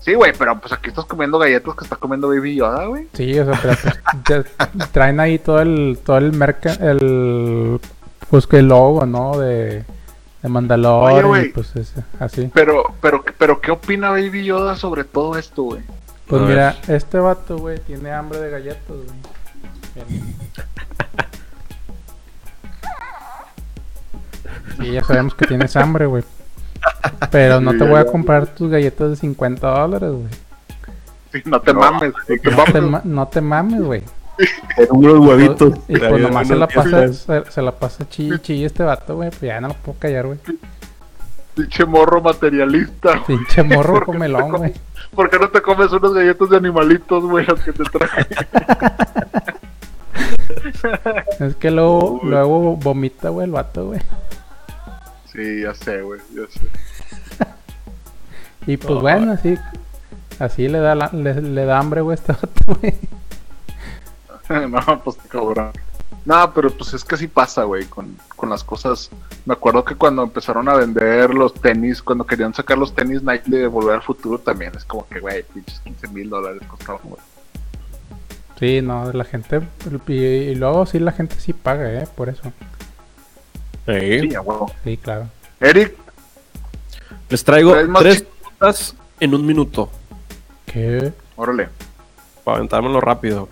Sí, 0.00 0.14
güey, 0.14 0.32
pero 0.36 0.58
pues 0.58 0.72
aquí 0.72 0.88
estás 0.88 1.04
comiendo 1.04 1.38
galletas 1.38 1.76
que 1.76 1.84
está 1.84 1.94
comiendo 1.96 2.28
Baby 2.28 2.56
Yoda, 2.56 2.86
güey. 2.86 3.06
Sí, 3.12 3.38
o 3.38 3.44
sea, 3.44 3.60
pero 3.62 3.76
pues, 3.82 4.46
ya 4.74 4.86
traen 4.88 5.20
ahí 5.20 5.38
todo 5.38 5.60
el, 5.60 5.98
todo 6.04 6.18
el 6.18 6.32
merca, 6.32 6.72
el, 6.74 7.78
pues 8.28 8.48
que 8.48 8.58
el 8.58 8.66
logo, 8.68 9.06
¿no? 9.06 9.38
De, 9.38 9.84
de 10.42 10.48
Mandalorian, 10.48 11.24
Oye, 11.24 11.46
y 11.46 11.48
pues 11.50 11.76
es 11.76 11.94
así. 12.18 12.50
Pero, 12.52 12.82
pero, 13.00 13.24
pero, 13.38 13.60
¿qué 13.60 13.70
opina 13.70 14.10
Baby 14.10 14.44
Yoda 14.44 14.74
sobre 14.74 15.04
todo 15.04 15.38
esto, 15.38 15.62
güey? 15.62 15.82
Pues 16.32 16.42
A 16.44 16.46
mira, 16.46 16.76
este 16.88 17.18
vato, 17.18 17.58
güey, 17.58 17.78
tiene 17.80 18.10
hambre 18.10 18.38
de 18.40 18.50
galletas, 18.50 18.86
güey. 18.88 20.06
Bien. 20.08 20.34
Sí, 24.80 24.92
ya 24.92 25.04
sabemos 25.04 25.34
que 25.34 25.46
tienes 25.46 25.76
hambre, 25.76 26.06
güey. 26.06 26.24
Pero 27.30 27.60
no 27.60 27.72
te 27.72 27.84
voy 27.86 28.00
a 28.00 28.06
comprar 28.06 28.46
tus 28.46 28.70
galletas 28.70 29.10
de 29.10 29.16
50 29.16 29.66
dólares, 29.80 30.10
güey. 30.10 30.28
Sí, 31.32 31.42
no 31.44 31.60
te 31.60 31.72
mames, 31.72 32.12
no 32.12 32.24
te 32.26 32.50
No 32.50 32.64
te, 32.64 32.80
mames. 32.80 32.90
ma- 32.90 33.00
no 33.04 33.28
te 33.28 33.40
mames, 33.40 33.82
güey. 33.82 34.02
Pero 34.76 34.94
unos 34.94 35.18
huevitos. 35.26 35.74
Y 35.88 35.98
pues 35.98 36.20
nomás 36.22 36.48
se 36.48 36.56
la 36.56 36.66
pasa, 36.66 37.12
se, 37.12 37.44
se 37.50 37.62
la 37.62 37.72
pasa 37.72 38.08
chille, 38.08 38.40
chille 38.40 38.66
este 38.66 38.82
vato, 38.82 39.16
güey. 39.16 39.28
Pues 39.28 39.42
ya 39.42 39.60
no 39.60 39.68
lo 39.68 39.74
puedo 39.74 39.98
callar, 39.98 40.26
güey. 40.26 40.38
Pinche 41.54 41.84
morro 41.84 42.20
materialista. 42.22 43.16
güey. 43.18 43.38
Pinche 43.38 43.62
morro 43.62 43.92
¿Por 43.94 44.00
qué 44.00 44.06
comelón, 44.12 44.50
te 44.52 44.56
güey. 44.58 44.72
¿Por 45.14 45.28
qué 45.30 45.38
no 45.38 45.48
te 45.50 45.60
comes 45.60 45.92
unas 45.92 46.12
galletas 46.12 46.48
de 46.50 46.56
animalitos, 46.56 47.24
güey, 47.24 47.44
las 47.46 47.60
que 47.62 47.72
te 47.72 47.84
traje? 47.84 48.26
Es 51.40 51.56
que 51.56 51.70
luego, 51.70 52.20
Uy. 52.22 52.30
luego 52.30 52.76
vomita, 52.76 53.28
güey, 53.30 53.46
el 53.46 53.52
vato, 53.52 53.86
güey. 53.86 54.00
Sí, 55.32 55.62
ya 55.62 55.74
sé, 55.74 56.02
güey, 56.02 56.20
ya 56.34 56.42
sé. 56.48 57.46
Y 58.66 58.76
pues 58.76 59.00
bueno, 59.00 59.32
así, 59.32 59.58
así 60.38 60.68
le 60.68 60.78
da, 60.78 60.94
la- 60.94 61.10
le, 61.12 61.40
le 61.42 61.64
da 61.64 61.78
hambre, 61.80 62.00
güey, 62.00 62.14
este 62.14 62.32
vato, 62.32 62.48
güey. 62.80 62.94
no, 64.70 65.00
pues 65.02 65.16
cabrón. 65.28 65.72
No, 66.24 66.52
pero 66.54 66.70
pues 66.70 66.94
es 66.94 67.04
que 67.04 67.16
así 67.16 67.26
pasa, 67.26 67.64
güey, 67.64 67.84
con, 67.86 68.16
con 68.36 68.48
las 68.48 68.62
cosas. 68.62 69.10
Me 69.44 69.54
acuerdo 69.54 69.84
que 69.84 69.96
cuando 69.96 70.22
empezaron 70.22 70.68
a 70.68 70.74
vender 70.74 71.34
los 71.34 71.52
tenis, 71.54 72.00
cuando 72.00 72.24
querían 72.24 72.54
sacar 72.54 72.78
los 72.78 72.94
tenis 72.94 73.22
Nike 73.22 73.50
de 73.50 73.66
Volver 73.66 73.96
al 73.96 74.02
Futuro, 74.02 74.38
también 74.38 74.72
es 74.76 74.84
como 74.84 75.06
que, 75.08 75.18
güey, 75.18 75.42
pinches 75.42 75.80
15 75.80 76.08
mil 76.08 76.30
dólares 76.30 76.62
costaban, 76.68 77.00
güey. 77.02 77.20
Sí, 78.58 78.80
no, 78.80 79.12
la 79.12 79.24
gente, 79.24 79.60
y, 80.06 80.12
y 80.12 80.54
luego 80.54 80.86
sí 80.86 81.00
la 81.00 81.10
gente 81.10 81.34
sí 81.40 81.52
paga, 81.52 82.02
eh, 82.02 82.06
por 82.14 82.28
eso. 82.28 82.52
Sí, 83.86 84.28
huevo. 84.36 84.70
Sí, 84.84 84.96
claro. 84.96 85.28
Eric, 85.58 85.96
Les 87.28 87.42
traigo 87.42 87.74
tres 87.98 88.24
notas 88.60 88.94
en 89.18 89.34
un 89.34 89.44
minuto. 89.44 89.90
¿Qué? 90.66 91.12
órale. 91.34 91.68
Para 92.44 92.58
aventármelo 92.58 93.00
rápido. 93.00 93.48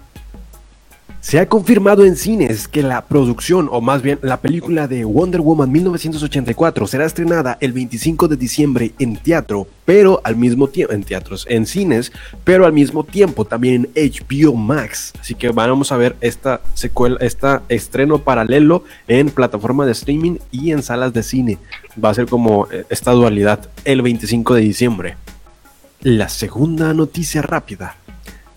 Se 1.21 1.39
ha 1.39 1.47
confirmado 1.51 2.07
en 2.07 2.17
cines 2.17 2.67
que 2.67 2.83
la 2.83 3.05
producción, 3.05 3.69
o 3.71 3.83
más 3.83 4.01
bien 4.01 4.19
la 4.23 4.39
película 4.39 4.89
de 4.89 5.05
Wonder 5.05 5.43
Woman 5.43 5.71
1984, 5.71 6.87
será 6.87 7.05
estrenada 7.05 7.59
el 7.61 7.75
25 7.75 8.27
de 8.27 8.39
diciembre 8.39 8.95
en 8.99 9.19
teatro, 9.19 9.67
pero 9.85 10.23
al 10.25 10.37
mismo 10.37 10.69
tiempo, 10.69 10.95
en 10.95 11.03
teatros, 11.03 11.45
en 11.51 11.67
cines, 11.67 12.11
pero 12.43 12.65
al 12.65 12.73
mismo 12.73 13.05
tiempo 13.05 13.45
también 13.45 13.91
en 13.95 14.11
HBO 14.11 14.55
Max. 14.55 15.13
Así 15.21 15.35
que 15.35 15.51
vamos 15.51 15.93
a 15.93 15.99
ver 15.99 16.17
esta 16.23 16.63
secuela, 16.73 17.19
esta 17.21 17.65
estreno 17.69 18.21
paralelo 18.21 18.85
en 19.07 19.29
plataforma 19.29 19.85
de 19.85 19.93
streaming 19.93 20.39
y 20.51 20.73
en 20.73 20.83
salas 20.83 21.13
de 21.13 21.23
cine. 21.23 21.59
Va 22.03 22.09
a 22.09 22.15
ser 22.15 22.29
como 22.29 22.67
eh, 22.73 22.87
esta 22.89 23.13
dualidad 23.13 23.69
el 23.85 24.01
25 24.01 24.55
de 24.55 24.61
diciembre. 24.63 25.17
La 26.01 26.31
segunda 26.31 26.95
noticia 26.95 27.43
rápida 27.43 28.00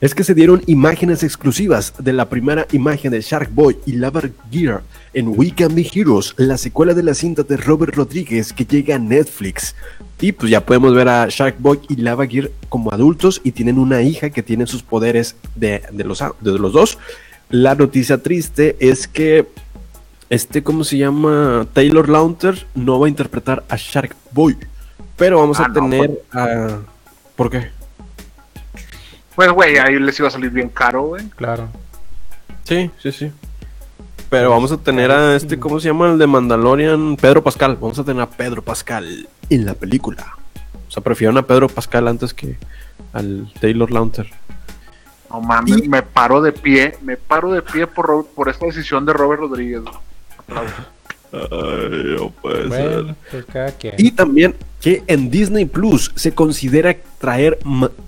es 0.03 0.13
que 0.13 0.25
se 0.25 0.33
dieron 0.33 0.61
imágenes 0.67 1.23
exclusivas 1.23 1.93
de 1.97 2.11
la 2.11 2.27
primera 2.27 2.67
imagen 2.73 3.11
de 3.11 3.21
Shark 3.21 3.49
Boy 3.53 3.77
y 3.85 3.93
Lava 3.93 4.21
Gear 4.51 4.81
en 5.13 5.29
We 5.29 5.51
Can 5.55 5.73
Be 5.73 5.89
Heroes, 5.93 6.33
la 6.35 6.57
secuela 6.57 6.93
de 6.93 7.03
la 7.03 7.13
cinta 7.13 7.43
de 7.43 7.55
Robert 7.55 7.95
Rodríguez 7.95 8.51
que 8.51 8.65
llega 8.65 8.97
a 8.97 8.99
Netflix. 8.99 9.75
Y 10.19 10.33
pues 10.33 10.51
ya 10.51 10.65
podemos 10.65 10.93
ver 10.93 11.07
a 11.07 11.27
Shark 11.29 11.55
Boy 11.57 11.79
y 11.87 11.95
Lava 11.95 12.27
Gear 12.27 12.49
como 12.67 12.91
adultos 12.91 13.39
y 13.45 13.53
tienen 13.53 13.79
una 13.79 14.01
hija 14.01 14.29
que 14.29 14.43
tiene 14.43 14.67
sus 14.67 14.83
poderes 14.83 15.37
de, 15.55 15.81
de 15.89 16.03
los, 16.03 16.21
de 16.41 16.59
los 16.59 16.73
dos. 16.73 16.97
La 17.49 17.75
noticia 17.75 18.17
triste 18.17 18.75
es 18.81 19.07
que 19.07 19.47
este, 20.29 20.63
¿cómo 20.63 20.83
se 20.83 20.97
llama? 20.97 21.65
Taylor 21.71 22.09
Lautner 22.09 22.65
no 22.75 22.99
va 22.99 23.05
a 23.05 23.09
interpretar 23.09 23.63
a 23.69 23.77
Shark 23.77 24.15
Boy. 24.31 24.57
Pero 25.15 25.39
vamos 25.39 25.61
Ah, 25.61 25.65
a 25.65 25.67
no, 25.69 25.73
tener 25.75 26.11
a... 26.33 26.79
¿Por 27.37 27.49
qué? 27.49 27.69
Pues, 29.35 29.51
güey, 29.51 29.77
ahí 29.77 29.97
les 29.99 30.17
iba 30.19 30.27
a 30.27 30.31
salir 30.31 30.49
bien 30.51 30.69
caro, 30.69 31.03
güey. 31.03 31.27
Claro. 31.35 31.67
Sí, 32.63 32.91
sí, 33.01 33.11
sí. 33.11 33.31
Pero 34.29 34.49
vamos 34.49 34.71
a 34.71 34.77
tener 34.77 35.11
a 35.11 35.35
este, 35.35 35.59
¿cómo 35.59 35.79
se 35.79 35.87
llama? 35.89 36.11
El 36.11 36.17
de 36.17 36.27
Mandalorian, 36.27 37.17
Pedro 37.17 37.43
Pascal. 37.43 37.77
Vamos 37.79 37.99
a 37.99 38.03
tener 38.03 38.21
a 38.21 38.29
Pedro 38.29 38.61
Pascal 38.61 39.27
en 39.49 39.65
la 39.65 39.73
película. 39.73 40.25
O 40.87 40.91
sea, 40.91 41.03
prefieren 41.03 41.37
a 41.37 41.43
Pedro 41.43 41.67
Pascal 41.69 42.07
antes 42.07 42.33
que 42.33 42.57
al 43.13 43.51
Taylor 43.59 43.91
Lautner. 43.91 44.29
No 45.29 45.41
mames, 45.41 45.79
Y- 45.83 45.87
me 45.87 46.01
paro 46.03 46.41
de 46.41 46.51
pie, 46.51 46.95
me 47.01 47.17
paro 47.17 47.51
de 47.51 47.61
pie 47.63 47.87
por, 47.87 48.25
por 48.27 48.49
esta 48.49 48.65
decisión 48.67 49.05
de 49.05 49.13
Robert 49.13 49.41
Rodríguez. 49.41 49.81
Aplausos. 50.37 50.73
Ay, 51.33 52.15
no 52.17 52.29
puede 52.29 52.67
Bueno, 52.67 53.15
pues 53.31 53.45
cada 53.45 53.71
quien. 53.71 53.95
Y 53.97 54.11
también 54.11 54.53
que 54.81 55.01
en 55.07 55.31
Disney 55.31 55.65
Plus 55.65 56.11
se 56.15 56.33
considera 56.33 56.95
traer, 57.17 57.57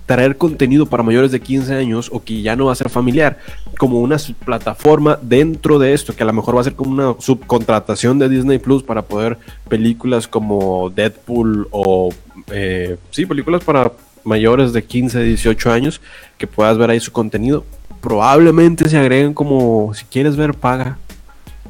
traer 0.04 0.36
contenido 0.36 0.86
para 0.86 1.02
mayores 1.02 1.32
de 1.32 1.40
15 1.40 1.74
años 1.74 2.08
o 2.12 2.22
que 2.22 2.42
ya 2.42 2.54
no 2.54 2.66
va 2.66 2.72
a 2.72 2.76
ser 2.76 2.90
familiar, 2.90 3.38
como 3.78 3.98
una 4.00 4.16
plataforma 4.44 5.18
dentro 5.22 5.78
de 5.78 5.94
esto, 5.94 6.14
que 6.14 6.22
a 6.22 6.26
lo 6.26 6.34
mejor 6.34 6.54
va 6.56 6.60
a 6.60 6.64
ser 6.64 6.74
como 6.74 6.90
una 6.90 7.16
subcontratación 7.18 8.18
de 8.18 8.28
Disney 8.28 8.58
Plus 8.58 8.82
para 8.82 9.02
poder 9.02 9.38
películas 9.68 10.28
como 10.28 10.90
Deadpool 10.90 11.66
o, 11.70 12.12
eh, 12.52 12.96
sí, 13.10 13.26
películas 13.26 13.64
para 13.64 13.92
mayores 14.22 14.72
de 14.72 14.84
15, 14.84 15.22
18 15.22 15.72
años, 15.72 16.00
que 16.36 16.46
puedas 16.46 16.76
ver 16.78 16.90
ahí 16.90 17.00
su 17.00 17.10
contenido. 17.10 17.64
Probablemente 18.02 18.88
se 18.88 18.98
agreguen 18.98 19.34
como, 19.34 19.94
si 19.94 20.04
quieres 20.04 20.36
ver, 20.36 20.54
paga. 20.54 20.98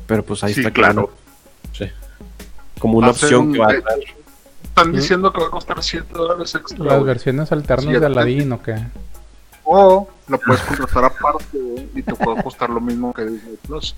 Pero 0.07 0.25
pues 0.25 0.43
ahí 0.45 0.53
Sí, 0.53 0.61
está 0.61 0.73
claro. 0.73 0.93
claro. 0.95 1.26
Como 2.79 2.99
una 2.99 3.09
Va 3.09 3.13
a 3.13 3.17
ser 3.17 3.27
opción 3.35 3.47
un- 3.49 3.53
que 3.53 3.59
va 3.61 3.69
a 3.69 3.75
eh, 3.75 3.83
traer. 3.83 4.05
Están 4.65 4.93
diciendo 4.93 5.33
que 5.33 5.41
va 5.41 5.47
a 5.47 5.51
costar 5.51 5.83
7 5.83 6.07
dólares 6.13 6.55
extra. 6.55 6.85
Las 6.85 6.95
güey. 6.97 7.07
versiones 7.07 7.51
alternas 7.53 7.95
Sí, 7.95 7.99
de 8.01 8.07
Aladdin 8.07 8.53
o 8.53 8.63
qué. 8.63 8.77
O 9.65 10.09
lo 10.29 10.39
puedes 10.39 10.61
contratar 10.63 11.05
aparte 11.07 11.59
güey, 11.59 11.89
y 11.95 12.03
te 12.03 12.15
puede 12.15 12.43
costar 12.43 12.71
lo 12.71 12.81
mismo 12.81 13.13
que 13.15 13.25
Disney 13.25 13.57
Plus. 13.67 13.97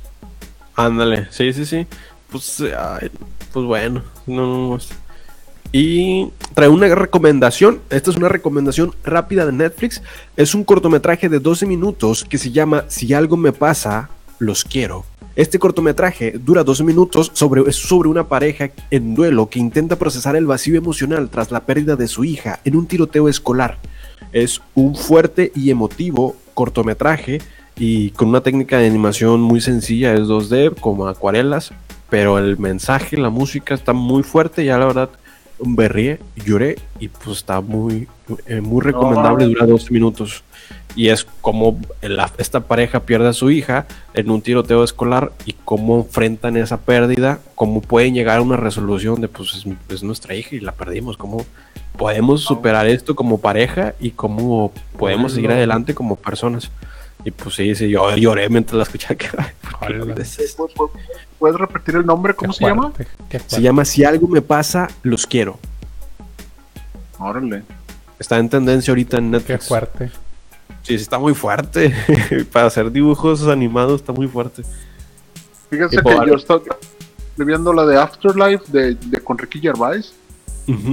Ándale, 0.77 1.27
sí, 1.31 1.53
sí, 1.53 1.67
sí. 1.67 1.87
Pues, 2.31 2.61
ay, 2.79 3.11
pues 3.53 3.67
bueno, 3.67 4.03
no, 4.27 4.47
no, 4.47 4.69
no. 4.77 4.79
Y 5.73 6.31
trae 6.55 6.69
una 6.69 6.87
recomendación. 6.95 7.81
Esta 7.91 8.11
es 8.11 8.17
una 8.17 8.29
recomendación 8.29 8.95
rápida 9.05 9.45
de 9.45 9.53
Netflix. 9.53 10.01
Es 10.37 10.55
un 10.55 10.65
cortometraje 10.65 11.29
de 11.29 11.41
12 11.41 11.67
minutos 11.67 12.25
que 12.25 12.39
se 12.39 12.51
llama 12.53 12.85
Si 12.89 13.13
algo 13.13 13.37
me 13.37 13.53
pasa, 13.53 14.09
los 14.39 14.65
quiero. 14.65 15.05
Este 15.37 15.59
cortometraje 15.59 16.33
dura 16.33 16.65
12 16.65 16.83
minutos 16.85 17.31
sobre, 17.33 17.63
es 17.69 17.77
sobre 17.77 18.09
una 18.09 18.29
pareja 18.29 18.71
en 18.91 19.15
duelo 19.15 19.49
que 19.49 19.61
intenta 19.61 19.97
procesar 19.97 20.35
el 20.35 20.47
vacío 20.47 20.77
emocional 20.77 21.31
tras 21.31 21.51
la 21.51 21.61
pérdida 21.61 21.97
de 21.97 22.09
su 22.09 22.25
hija 22.25 22.61
en 22.65 22.77
un 22.77 22.87
tiroteo 22.87 23.29
escolar. 23.29 23.79
Es 24.33 24.61
un 24.75 24.97
fuerte 24.97 25.53
y 25.55 25.71
emotivo 25.71 26.35
cortometraje 26.55 27.41
y 27.77 28.11
con 28.11 28.29
una 28.29 28.41
técnica 28.41 28.79
de 28.79 28.89
animación 28.89 29.41
muy 29.41 29.61
sencilla, 29.61 30.15
es 30.15 30.23
2D, 30.23 30.75
como 30.81 31.07
acuarelas, 31.07 31.73
pero 32.11 32.39
el 32.39 32.59
mensaje, 32.59 33.17
la 33.17 33.31
música 33.31 33.75
está 33.75 33.93
muy 33.93 34.25
fuerte, 34.25 34.65
ya 34.65 34.79
la 34.79 34.87
verdad 34.87 35.11
berrié, 35.61 36.19
lloré 36.45 36.79
y 36.99 37.09
pues 37.09 37.39
está 37.39 37.61
muy, 37.61 38.09
eh, 38.47 38.61
muy 38.61 38.83
recomendable, 38.83 39.47
dura 39.47 39.67
12 39.67 39.93
minutos. 39.93 40.43
Y 40.97 41.11
es 41.11 41.25
como 41.41 41.79
la- 42.03 42.31
esta 42.39 42.61
pareja 42.61 43.01
pierde 43.01 43.29
a 43.29 43.33
su 43.33 43.51
hija 43.51 43.87
en 44.15 44.31
un 44.31 44.43
tiroteo 44.43 44.83
escolar 44.83 45.33
y 45.47 45.53
cómo 45.65 45.99
enfrentan 45.99 46.57
esa 46.57 46.79
pérdida, 46.79 47.39
cómo 47.55 47.81
pueden 47.81 48.15
llegar 48.15 48.39
a 48.39 48.43
una 48.43 48.57
resolución 48.57 49.21
de 49.21 49.29
pues 49.29 49.55
es, 49.55 49.65
es 49.95 50.03
nuestra 50.03 50.35
hija 50.35 50.57
y 50.57 50.61
la 50.61 50.73
perdimos, 50.73 51.17
cómo 51.17 51.45
podemos 51.97 52.43
superar 52.43 52.87
esto 52.89 53.15
como 53.15 53.39
pareja 53.41 53.95
y 54.01 54.11
cómo 54.11 54.73
podemos 54.99 55.33
seguir 55.33 55.51
adelante 55.53 55.95
como 55.95 56.17
personas. 56.17 56.71
Y 57.25 57.31
pues 57.33 57.57
sí, 57.57 57.75
sí, 57.75 57.89
yo 57.91 58.15
lloré 58.17 58.49
mientras 58.49 58.77
la 58.77 58.83
escuchaba. 58.85 59.17
que, 59.17 59.27
ay, 59.37 59.47
¿por 59.61 59.89
qué 59.89 60.01
Hola. 60.01 60.15
dices? 60.15 60.57
¿Puedes, 61.39 61.57
repetir 61.59 61.97
el 61.97 62.07
nombre? 62.07 62.35
¿Cómo 62.35 62.53
Qué 62.53 62.59
se 62.59 62.65
llama? 62.65 62.91
fuerte, 62.93 63.07
qué 63.29 63.41
Se 63.47 63.61
llama 63.61 63.85
Si 63.85 64.05
algo 64.05 64.27
me 64.29 64.41
pasa, 64.43 64.89
los 65.03 65.27
quiero. 65.27 65.59
Órale. 67.19 67.63
Está 68.19 68.39
en 68.39 68.49
tendencia 68.49 68.91
ahorita 68.93 69.19
en 69.19 69.25
Qué 69.31 69.37
Netflix. 69.39 69.69
fuerte. 69.69 70.11
Sí, 70.83 70.95
está 70.95 71.19
muy 71.19 71.35
fuerte. 71.35 71.95
Para 72.53 72.67
hacer 72.67 72.91
dibujos 72.91 73.47
animados 73.47 74.01
está 74.01 74.13
muy 74.13 74.27
fuerte. 74.29 74.63
Fíjense 75.71 75.97
que 75.97 76.03
yo 76.31 76.35
estoy 76.37 76.63
viendo 77.39 77.73
la 77.73 77.85
de 77.87 77.99
Afterlife 78.01 78.65
de, 78.69 78.95
de 78.95 79.21
con 79.23 79.37
Ricky 79.39 79.61
Gervais 79.61 80.13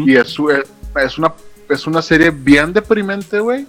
y 0.07 0.15
es, 0.15 0.27
su- 0.29 0.49
es, 0.51 1.17
una 1.17 1.33
es 1.69 1.87
una 1.87 2.01
serie 2.01 2.29
bien 2.31 2.73
deprimente, 2.73 3.39
güey. 3.39 3.67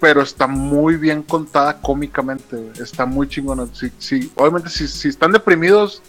Pero 0.00 0.22
está 0.22 0.46
muy 0.46 0.96
bien 0.96 1.22
contada 1.22 1.76
cómicamente. 1.80 2.56
Está 2.80 3.04
muy 3.04 3.28
chingona. 3.28 3.66
Sí, 3.72 3.90
sí, 3.98 4.32
obviamente, 4.36 4.70
si, 4.70 4.88
si 4.88 5.08
están 5.08 5.32
deprimidos 5.32 6.02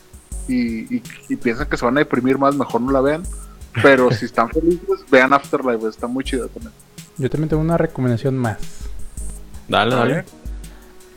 y, 0.48 0.96
y- 0.96 1.04
y 1.30 1.36
piensan 1.36 1.68
que 1.68 1.76
se 1.78 1.84
van 1.86 1.98
a 1.98 2.00
deprimir 2.00 2.38
más, 2.38 2.56
mejor 2.56 2.82
no 2.82 2.92
la 2.92 3.02
vean. 3.02 3.24
Pero 3.82 4.12
si 4.12 4.26
están 4.26 4.50
felices, 4.50 5.06
vean 5.10 5.34
Afterlife. 5.34 5.88
Está 5.88 6.08
muy 6.08 6.24
chida 6.24 6.48
también. 6.48 6.74
Yo 7.22 7.30
también 7.30 7.50
tengo 7.50 7.62
una 7.62 7.78
recomendación 7.78 8.38
más. 8.38 8.58
Dale, 9.68 9.94
A 9.96 9.98
dale. 9.98 10.26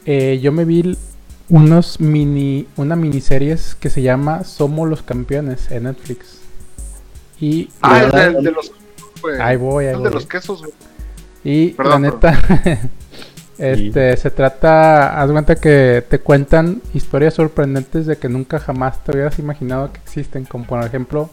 Eh, 0.06 0.38
yo 0.42 0.52
me 0.52 0.64
vi 0.64 0.96
unos 1.48 2.00
mini, 2.00 2.66
una 2.76 2.94
miniseries 2.96 3.74
que 3.74 3.90
se 3.90 4.02
llama 4.02 4.44
Somos 4.44 4.88
los 4.88 5.02
Campeones 5.02 5.70
en 5.70 5.84
Netflix. 5.84 6.38
Y 7.40 7.68
Ah, 7.82 8.02
el 8.04 8.10
de, 8.12 8.24
el 8.38 8.44
de 8.44 8.50
los 8.52 8.72
güey. 9.20 9.40
ahí 9.40 9.56
voy, 9.56 9.86
ahí 9.86 9.94
El 9.94 10.02
de 10.02 10.08
voy. 10.08 10.12
los 10.14 10.26
quesos, 10.26 10.60
güey. 10.60 10.72
Y 11.42 11.68
Perdón, 11.72 12.02
la 12.02 12.10
neta, 12.10 12.38
este, 13.58 14.16
se 14.16 14.30
trata, 14.30 15.20
haz 15.20 15.28
de 15.28 15.32
cuenta 15.32 15.54
que 15.56 16.04
te 16.08 16.18
cuentan 16.20 16.80
historias 16.94 17.34
sorprendentes 17.34 18.06
de 18.06 18.16
que 18.16 18.28
nunca 18.28 18.58
jamás 18.58 19.02
te 19.04 19.12
hubieras 19.12 19.38
imaginado 19.38 19.92
que 19.92 20.00
existen. 20.00 20.44
Como 20.44 20.64
por 20.64 20.82
ejemplo, 20.84 21.28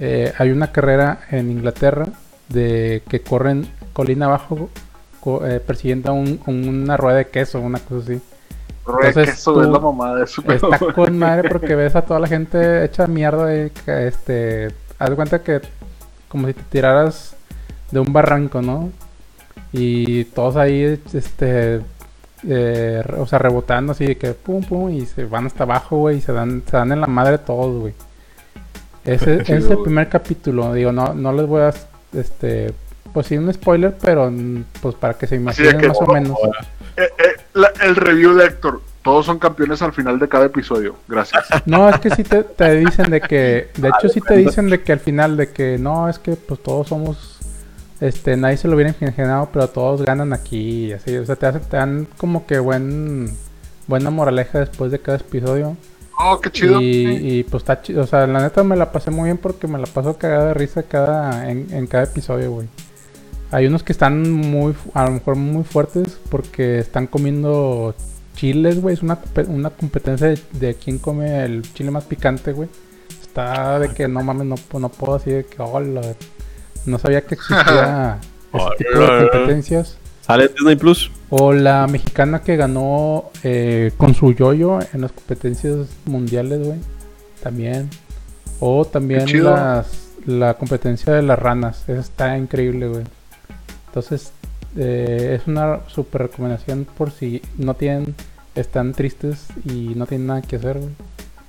eh, 0.00 0.32
hay 0.38 0.50
una 0.50 0.72
carrera 0.72 1.20
en 1.30 1.50
Inglaterra 1.50 2.06
de 2.48 3.02
que 3.08 3.20
corren 3.20 3.66
colina 3.92 4.26
abajo 4.26 4.70
co- 5.20 5.46
eh, 5.46 5.60
persiguiendo 5.60 6.10
a 6.10 6.14
un- 6.14 6.40
una 6.46 6.96
rueda 6.96 7.18
de 7.18 7.26
queso, 7.28 7.60
una 7.60 7.78
cosa 7.78 8.00
así. 8.12 8.20
Rueda 8.86 9.00
de 9.02 9.08
Entonces, 9.08 9.34
queso, 9.34 9.52
tú- 9.54 9.60
es 9.62 9.68
la 9.68 9.78
mamada 9.78 10.14
de 10.16 10.24
eso. 10.24 10.42
Está 10.50 10.78
con 10.78 11.18
madre 11.18 11.48
porque 11.50 11.74
ves 11.74 11.94
a 11.96 12.02
toda 12.02 12.20
la 12.20 12.26
gente 12.28 12.84
hecha 12.84 13.06
mierda 13.06 13.54
y 13.54 13.70
que, 13.70 14.06
este, 14.08 14.68
haz 14.98 15.10
de 15.10 15.16
cuenta 15.16 15.42
que 15.42 15.60
como 16.28 16.46
si 16.46 16.54
te 16.54 16.62
tiraras 16.70 17.34
de 17.90 18.00
un 18.00 18.12
barranco, 18.12 18.60
¿no? 18.62 18.90
Y 19.72 20.24
todos 20.24 20.56
ahí, 20.56 21.00
este, 21.12 21.80
eh, 22.46 23.02
o 23.18 23.26
sea, 23.26 23.38
rebotando 23.38 23.92
así 23.92 24.06
de 24.06 24.16
que 24.16 24.32
pum 24.32 24.62
pum 24.62 24.90
y 24.90 25.04
se 25.06 25.24
van 25.24 25.46
hasta 25.46 25.64
abajo, 25.64 25.96
güey, 25.98 26.18
y 26.18 26.20
se 26.20 26.32
dan, 26.32 26.62
se 26.70 26.76
dan 26.76 26.92
en 26.92 27.00
la 27.00 27.06
madre 27.06 27.38
todos, 27.38 27.80
güey. 27.80 27.94
Ese 29.04 29.34
ese 29.42 29.56
es 29.56 29.70
el 29.70 29.78
primer 29.78 30.08
capítulo, 30.08 30.72
digo, 30.72 30.92
no, 30.92 31.12
no 31.14 31.32
les 31.32 31.46
voy 31.46 31.62
a, 31.62 31.72
este, 32.12 32.72
pues 33.12 33.26
sí 33.26 33.36
un 33.36 33.52
spoiler, 33.52 33.96
pero 34.00 34.30
mm, 34.30 34.64
pues 34.82 34.94
para 34.94 35.14
que 35.14 35.26
se 35.26 35.36
imaginen 35.36 35.78
que- 35.78 35.88
más 35.88 35.98
o 36.00 36.06
menos. 36.12 36.36
Eh, 36.96 37.02
eh, 37.18 37.40
la- 37.54 37.72
el 37.82 37.96
review 37.96 38.34
de 38.34 38.46
Héctor. 38.46 38.80
Todos 39.02 39.24
son 39.26 39.38
campeones 39.38 39.80
al 39.80 39.92
final 39.92 40.18
de 40.18 40.28
cada 40.28 40.46
episodio. 40.46 40.96
Gracias. 41.08 41.46
No, 41.66 41.88
es 41.88 41.98
que 42.00 42.10
sí 42.10 42.24
te, 42.24 42.42
te 42.42 42.74
dicen 42.76 43.10
de 43.10 43.20
que, 43.20 43.68
de 43.76 43.88
hecho 43.88 44.08
sí 44.08 44.20
te 44.20 44.34
dicen 44.36 44.68
de 44.68 44.82
que 44.82 44.92
al 44.92 45.00
final 45.00 45.36
de 45.36 45.50
que 45.50 45.78
no, 45.78 46.08
es 46.08 46.18
que 46.18 46.32
pues 46.36 46.62
todos 46.62 46.88
somos, 46.88 47.38
este, 48.00 48.36
nadie 48.36 48.56
se 48.58 48.68
lo 48.68 48.74
hubiera 48.74 48.94
imaginado, 49.00 49.48
pero 49.52 49.68
todos 49.68 50.02
ganan 50.02 50.32
aquí 50.32 50.86
y 50.86 50.92
así, 50.92 51.16
o 51.16 51.24
sea, 51.24 51.36
te, 51.36 51.46
hacen, 51.46 51.62
te 51.62 51.76
dan 51.76 52.06
como 52.18 52.46
que 52.46 52.58
buen, 52.58 53.30
buena 53.86 54.10
moraleja 54.10 54.58
después 54.60 54.90
de 54.92 54.98
cada 54.98 55.18
episodio 55.18 55.76
Oh, 56.20 56.40
qué 56.40 56.50
chido. 56.50 56.80
y, 56.80 57.38
y, 57.38 57.44
pues 57.44 57.62
está 57.62 57.80
chido, 57.80 58.02
o 58.02 58.06
sea, 58.06 58.26
la 58.26 58.40
neta 58.42 58.64
me 58.64 58.74
la 58.76 58.90
pasé 58.90 59.10
muy 59.10 59.24
bien 59.26 59.38
porque 59.38 59.68
me 59.68 59.78
la 59.78 59.86
paso 59.86 60.16
cagada 60.18 60.46
de 60.48 60.54
risa 60.54 60.82
cada, 60.82 61.48
en, 61.50 61.68
en 61.72 61.86
cada 61.86 62.04
episodio, 62.04 62.50
güey. 62.50 62.68
Hay 63.50 63.66
unos 63.66 63.82
que 63.82 63.92
están 63.92 64.30
muy, 64.30 64.74
a 64.94 65.04
lo 65.06 65.12
mejor 65.12 65.36
muy 65.36 65.64
fuertes 65.64 66.18
porque 66.28 66.78
están 66.80 67.06
comiendo 67.06 67.94
chiles, 68.34 68.80
güey. 68.82 68.94
Es 68.94 69.02
una, 69.02 69.18
una 69.46 69.70
competencia 69.70 70.26
de, 70.26 70.38
de 70.52 70.74
quién 70.74 70.98
come 70.98 71.44
el 71.44 71.62
chile 71.72 71.90
más 71.90 72.04
picante, 72.04 72.52
güey. 72.52 72.68
Está 73.22 73.78
de 73.78 73.88
que 73.94 74.06
no 74.08 74.22
mames, 74.22 74.46
no, 74.46 74.56
pu- 74.56 74.80
no 74.80 74.88
puedo 74.90 75.14
así 75.14 75.30
de 75.30 75.46
que, 75.46 75.62
hola. 75.62 76.02
No 76.84 76.98
sabía 76.98 77.22
que 77.22 77.36
existía 77.36 78.18
ese 78.52 78.84
tipo 78.84 78.98
de 78.98 79.06
competencias. 79.30 79.96
Sale 80.28 80.44
en 80.44 80.52
Disney 80.52 80.76
Plus. 80.76 81.10
O 81.30 81.54
la 81.54 81.86
mexicana 81.86 82.42
que 82.42 82.56
ganó 82.56 83.30
eh, 83.44 83.92
con 83.96 84.14
su 84.14 84.34
yoyo 84.34 84.78
en 84.92 85.00
las 85.00 85.12
competencias 85.12 85.88
mundiales, 86.04 86.66
güey. 86.66 86.78
También. 87.42 87.88
O 88.60 88.84
también 88.84 89.24
las, 89.42 90.10
la 90.26 90.52
competencia 90.52 91.14
de 91.14 91.22
las 91.22 91.38
ranas. 91.38 91.82
Esa 91.88 92.00
está 92.00 92.36
increíble, 92.36 92.88
güey. 92.88 93.04
Entonces, 93.86 94.32
eh, 94.76 95.38
es 95.40 95.46
una 95.46 95.80
super 95.88 96.20
recomendación 96.20 96.84
por 96.84 97.10
si 97.10 97.40
no 97.56 97.72
tienen, 97.72 98.14
están 98.54 98.92
tristes 98.92 99.46
y 99.64 99.94
no 99.94 100.06
tienen 100.06 100.26
nada 100.26 100.42
que 100.42 100.56
hacer, 100.56 100.76
güey. 100.76 100.90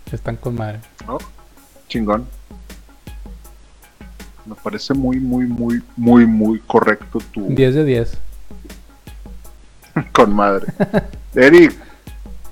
Están 0.10 0.38
con 0.38 0.56
madre. 0.56 0.80
Chingón. 1.89 2.26
Me 4.45 4.56
parece 4.56 4.93
muy, 4.93 5.19
muy, 5.19 5.47
muy, 5.47 5.81
muy, 5.97 6.26
muy 6.26 6.60
correcto 6.60 7.19
tu 7.34 7.45
10 7.49 7.76
de 7.76 7.84
10. 7.84 8.28
con 10.11 10.34
madre. 10.34 10.67
Eric, 11.35 11.76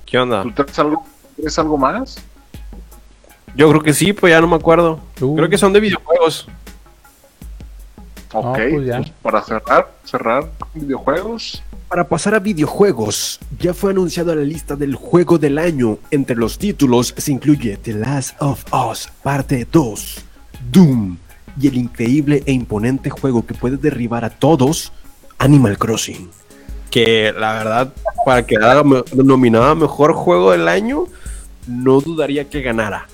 ¿Qué 0.05 0.17
onda? 0.17 0.43
¿tú 0.43 0.51
traes 0.51 0.79
algo, 0.79 1.05
traes 1.35 1.59
algo 1.59 1.77
más? 1.77 2.17
Yo 3.55 3.69
creo 3.69 3.81
que 3.81 3.93
sí, 3.93 4.13
pues 4.13 4.31
ya 4.31 4.39
no 4.39 4.47
me 4.47 4.55
acuerdo. 4.55 4.99
Uh. 5.19 5.35
Creo 5.35 5.49
que 5.49 5.57
son 5.57 5.73
de 5.73 5.79
videojuegos. 5.79 6.47
Ok, 8.33 8.57
pues 8.71 8.85
ya. 8.85 8.97
pues 8.97 9.09
para 9.21 9.41
cerrar, 9.41 9.91
cerrar 10.03 10.51
videojuegos. 10.73 11.63
Para 11.87 12.07
pasar 12.07 12.35
a 12.35 12.39
videojuegos, 12.39 13.39
ya 13.59 13.73
fue 13.73 13.91
anunciada 13.91 14.35
la 14.35 14.43
lista 14.43 14.75
del 14.75 14.95
juego 14.95 15.37
del 15.37 15.57
año. 15.57 15.97
Entre 16.11 16.35
los 16.35 16.57
títulos 16.57 17.13
se 17.17 17.31
incluye 17.31 17.77
The 17.77 17.93
Last 17.93 18.41
of 18.41 18.63
Us 18.73 19.09
Parte 19.23 19.65
2, 19.71 20.25
Doom 20.71 21.17
y 21.59 21.67
el 21.67 21.77
increíble 21.77 22.43
e 22.45 22.51
imponente 22.51 23.09
juego 23.09 23.45
que 23.45 23.53
puede 23.53 23.77
derribar 23.77 24.23
a 24.23 24.29
todos, 24.29 24.91
Animal 25.39 25.77
Crossing. 25.77 26.29
Que 26.89 27.33
la 27.37 27.53
verdad, 27.53 27.93
para 28.25 28.45
quedar 28.45 28.85
nominado 29.13 29.75
mejor 29.75 30.13
juego 30.13 30.51
del 30.51 30.67
año, 30.67 31.05
no 31.67 31.99
dudaría 32.01 32.49
que 32.49 32.61
ganara. 32.61 33.07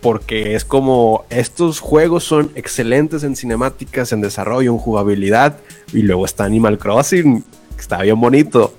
Porque 0.00 0.54
es 0.54 0.64
como 0.64 1.24
estos 1.30 1.80
juegos 1.80 2.24
son 2.24 2.52
excelentes 2.54 3.24
en 3.24 3.34
cinemáticas, 3.34 4.12
en 4.12 4.20
desarrollo, 4.20 4.70
en 4.72 4.78
jugabilidad. 4.78 5.58
Y 5.92 6.02
luego 6.02 6.24
está 6.24 6.44
Animal 6.44 6.78
Crossing, 6.78 7.42
que 7.42 7.80
está 7.80 8.02
bien 8.02 8.20
bonito. 8.20 8.74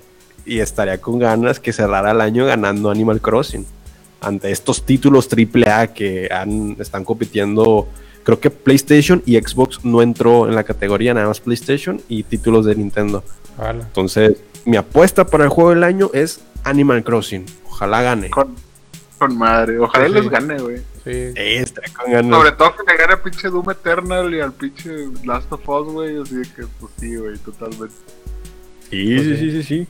Y 0.46 0.60
estaría 0.60 1.02
con 1.02 1.20
ganas 1.20 1.60
que 1.60 1.74
cerrara 1.74 2.12
el 2.12 2.22
año 2.22 2.46
ganando 2.46 2.90
Animal 2.90 3.20
Crossing. 3.20 3.66
Ante 4.22 4.52
estos 4.52 4.84
títulos 4.84 5.28
AAA 5.28 5.88
que 5.88 6.30
han, 6.32 6.78
están 6.80 7.04
compitiendo. 7.04 7.88
Creo 8.24 8.40
que 8.40 8.50
PlayStation 8.50 9.22
y 9.26 9.38
Xbox 9.38 9.84
no 9.84 10.02
entró 10.02 10.48
en 10.48 10.56
la 10.56 10.64
categoría, 10.64 11.14
nada 11.14 11.28
más 11.28 11.40
PlayStation 11.40 12.02
y 12.08 12.24
títulos 12.24 12.66
de 12.66 12.76
Nintendo. 12.76 13.24
Ojalá. 13.58 13.84
Entonces, 13.84 14.38
mi 14.66 14.78
apuesta 14.78 15.26
para 15.26 15.44
el 15.46 15.50
juego 15.50 15.72
del 15.72 15.84
año 15.84 16.10
es 16.14 16.42
Animal 16.64 17.04
Crossing. 17.04 17.46
Ojalá 17.66 18.02
gane. 18.02 18.30
Con, 18.30 18.56
con 19.18 19.38
madre. 19.38 19.80
Ojalá 19.80 20.08
Sí, 20.08 20.14
les 20.14 20.30
gane, 20.30 20.60
güey. 20.60 20.78
Sí. 21.04 21.34
Estaría 21.36 21.94
con 21.94 22.12
ganas. 22.12 22.38
Sobre 22.38 22.52
todo 22.54 22.76
que 22.76 22.92
le 22.92 22.98
gane 22.98 23.14
al 23.14 23.22
pinche 23.22 23.48
Doom 23.50 23.70
Eternal 23.72 24.34
y 24.34 24.40
al 24.42 24.54
pinche 24.54 24.92
Last 25.24 25.52
of 25.52 25.68
Us, 25.68 25.94
güey. 25.94 26.22
Así 26.22 26.36
de 26.36 26.44
que, 26.44 26.66
pues 26.80 26.92
sí, 27.00 27.16
güey, 27.16 27.38
totalmente. 27.38 27.96
Sí, 28.90 29.20
sí, 29.20 29.38
sí, 29.38 29.52
sí, 29.52 29.64
sí. 29.64 29.88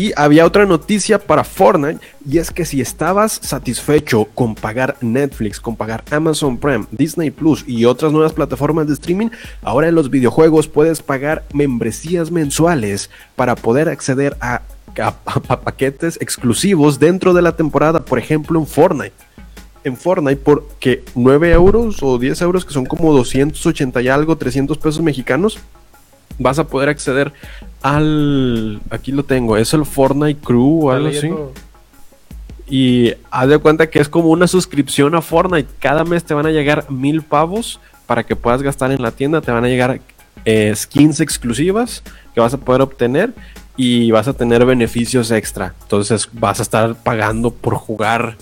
Y 0.00 0.14
había 0.16 0.46
otra 0.46 0.64
noticia 0.64 1.18
para 1.18 1.44
Fortnite, 1.44 2.00
y 2.26 2.38
es 2.38 2.50
que 2.50 2.64
si 2.64 2.80
estabas 2.80 3.32
satisfecho 3.42 4.24
con 4.34 4.54
pagar 4.54 4.96
Netflix, 5.02 5.60
con 5.60 5.76
pagar 5.76 6.04
Amazon 6.10 6.56
Prime, 6.56 6.86
Disney 6.90 7.30
Plus 7.30 7.62
y 7.66 7.84
otras 7.84 8.10
nuevas 8.10 8.32
plataformas 8.32 8.86
de 8.86 8.94
streaming, 8.94 9.28
ahora 9.60 9.88
en 9.88 9.94
los 9.94 10.08
videojuegos 10.08 10.68
puedes 10.68 11.02
pagar 11.02 11.44
membresías 11.52 12.30
mensuales 12.30 13.10
para 13.36 13.56
poder 13.56 13.90
acceder 13.90 14.38
a, 14.40 14.62
paquetes 15.62 16.16
exclusivos 16.22 16.98
dentro 16.98 17.34
de 17.34 17.42
la 17.42 17.54
temporada, 17.54 18.02
por 18.02 18.18
ejemplo 18.18 18.58
en 18.58 18.66
Fortnite. 18.66 19.12
En 19.84 19.98
Fortnite, 19.98 20.40
porque 20.42 21.04
9 21.14 21.52
euros 21.52 22.02
o 22.02 22.18
10 22.18 22.40
euros, 22.40 22.64
que 22.64 22.72
son 22.72 22.86
como 22.86 23.12
280 23.12 24.00
y 24.00 24.08
algo, 24.08 24.36
300 24.36 24.78
pesos 24.78 25.02
mexicanos, 25.02 25.58
vas 26.40 26.58
a 26.58 26.66
poder 26.66 26.88
acceder 26.88 27.32
al. 27.82 28.80
Aquí 28.90 29.12
lo 29.12 29.24
tengo, 29.24 29.56
es 29.56 29.72
el 29.72 29.86
Fortnite 29.86 30.40
Crew 30.40 30.86
o 30.86 30.90
algo 30.90 31.08
así. 31.08 31.30
Y 32.68 33.12
haz 33.30 33.48
de 33.48 33.58
cuenta 33.58 33.88
que 33.88 34.00
es 34.00 34.08
como 34.08 34.28
una 34.30 34.46
suscripción 34.48 35.14
a 35.14 35.22
Fortnite. 35.22 35.68
Cada 35.78 36.04
mes 36.04 36.24
te 36.24 36.34
van 36.34 36.46
a 36.46 36.50
llegar 36.50 36.90
mil 36.90 37.22
pavos 37.22 37.80
para 38.06 38.24
que 38.24 38.36
puedas 38.36 38.62
gastar 38.62 38.90
en 38.90 39.02
la 39.02 39.10
tienda. 39.10 39.40
Te 39.40 39.52
van 39.52 39.64
a 39.64 39.68
llegar 39.68 40.00
eh, 40.44 40.72
skins 40.74 41.20
exclusivas 41.20 42.02
que 42.34 42.40
vas 42.40 42.54
a 42.54 42.58
poder 42.58 42.80
obtener 42.80 43.34
y 43.76 44.10
vas 44.10 44.28
a 44.28 44.34
tener 44.34 44.64
beneficios 44.64 45.30
extra. 45.30 45.74
Entonces 45.82 46.28
vas 46.32 46.60
a 46.60 46.62
estar 46.62 46.94
pagando 46.94 47.50
por 47.50 47.74
jugar 47.74 48.36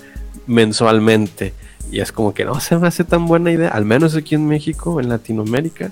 mensualmente. 0.47 1.55
Y 1.91 2.01
es 2.01 2.13
como 2.13 2.35
que 2.35 2.45
no 2.45 2.61
se 2.61 2.77
me 2.77 2.87
hace 2.87 3.03
tan 3.03 3.27
buena 3.27 3.51
idea, 3.51 3.71
al 3.71 3.87
menos 3.87 4.15
aquí 4.15 4.35
en 4.35 4.47
México, 4.47 5.01
en 5.01 5.09
Latinoamérica. 5.09 5.91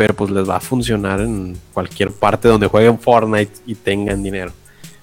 Pero 0.00 0.14
pues 0.14 0.30
les 0.30 0.48
va 0.48 0.56
a 0.56 0.60
funcionar 0.60 1.20
en 1.20 1.58
cualquier 1.74 2.10
parte 2.10 2.48
donde 2.48 2.66
jueguen 2.68 2.98
Fortnite 2.98 3.52
y 3.66 3.74
tengan 3.74 4.22
dinero. 4.22 4.50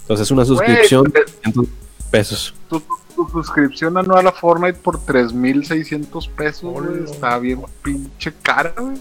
Entonces 0.02 0.26
es 0.26 0.32
una 0.32 0.44
suscripción 0.44 1.04
de 1.04 1.20
100 1.54 1.68
pesos. 2.10 2.56
Tú, 2.68 2.82
tu 3.16 3.30
suscripción 3.30 3.96
anual 3.96 4.26
a 4.26 4.32
Fortnite 4.32 4.80
por 4.80 4.98
3.600 5.06 6.30
pesos. 6.32 6.74
Está 7.12 7.38
bien 7.38 7.62
pinche 7.84 8.34
cara, 8.42 8.74
güey. 8.76 8.98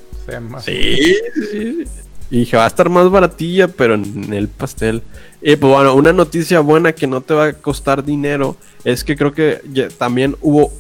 Sí, 0.61 1.15
sí. 1.51 1.85
Y 2.31 2.39
dije, 2.41 2.59
va 2.59 2.65
a 2.65 2.67
estar 2.67 2.91
más 2.91 3.11
baratilla, 3.11 3.67
pero 3.69 3.95
en 3.95 4.35
el 4.35 4.49
pastel. 4.49 5.03
Y 5.41 5.57
pues 5.57 5.73
bueno, 5.73 5.95
una 5.95 6.13
noticia 6.13 6.61
buena 6.61 6.93
que 6.93 7.07
no 7.07 7.23
te 7.23 7.33
va 7.33 7.45
a 7.47 7.53
costar 7.55 8.05
dinero 8.05 8.55
es 8.85 9.03
que 9.03 9.17
creo 9.17 9.33
que 9.33 9.63
ya 9.73 9.89
también 9.89 10.37
hubo, 10.43 10.71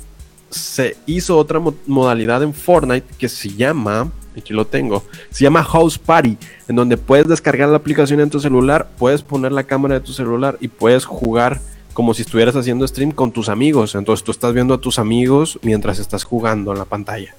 se 0.50 0.98
hizo 1.06 1.38
otra 1.38 1.58
mo- 1.58 1.74
modalidad 1.86 2.42
en 2.42 2.52
Fortnite 2.52 3.06
que 3.16 3.30
se 3.30 3.48
llama, 3.48 4.12
aquí 4.40 4.52
lo 4.52 4.66
tengo, 4.66 5.02
se 5.30 5.44
llama 5.44 5.62
House 5.64 5.98
Party, 5.98 6.36
en 6.68 6.76
donde 6.76 6.96
puedes 6.96 7.26
descargar 7.28 7.68
la 7.68 7.76
aplicación 7.76 8.20
en 8.20 8.30
tu 8.30 8.40
celular, 8.40 8.88
puedes 8.98 9.22
poner 9.22 9.52
la 9.52 9.64
cámara 9.64 9.94
de 9.94 10.00
tu 10.00 10.12
celular 10.12 10.56
y 10.60 10.68
puedes 10.68 11.04
jugar 11.04 11.60
como 11.96 12.12
si 12.12 12.22
estuvieras 12.22 12.54
haciendo 12.54 12.86
stream 12.86 13.10
con 13.10 13.32
tus 13.32 13.48
amigos. 13.48 13.94
Entonces 13.94 14.22
tú 14.22 14.30
estás 14.30 14.52
viendo 14.52 14.74
a 14.74 14.78
tus 14.78 14.98
amigos 14.98 15.58
mientras 15.62 15.98
estás 15.98 16.24
jugando 16.24 16.72
en 16.72 16.78
la 16.78 16.84
pantalla. 16.84 17.34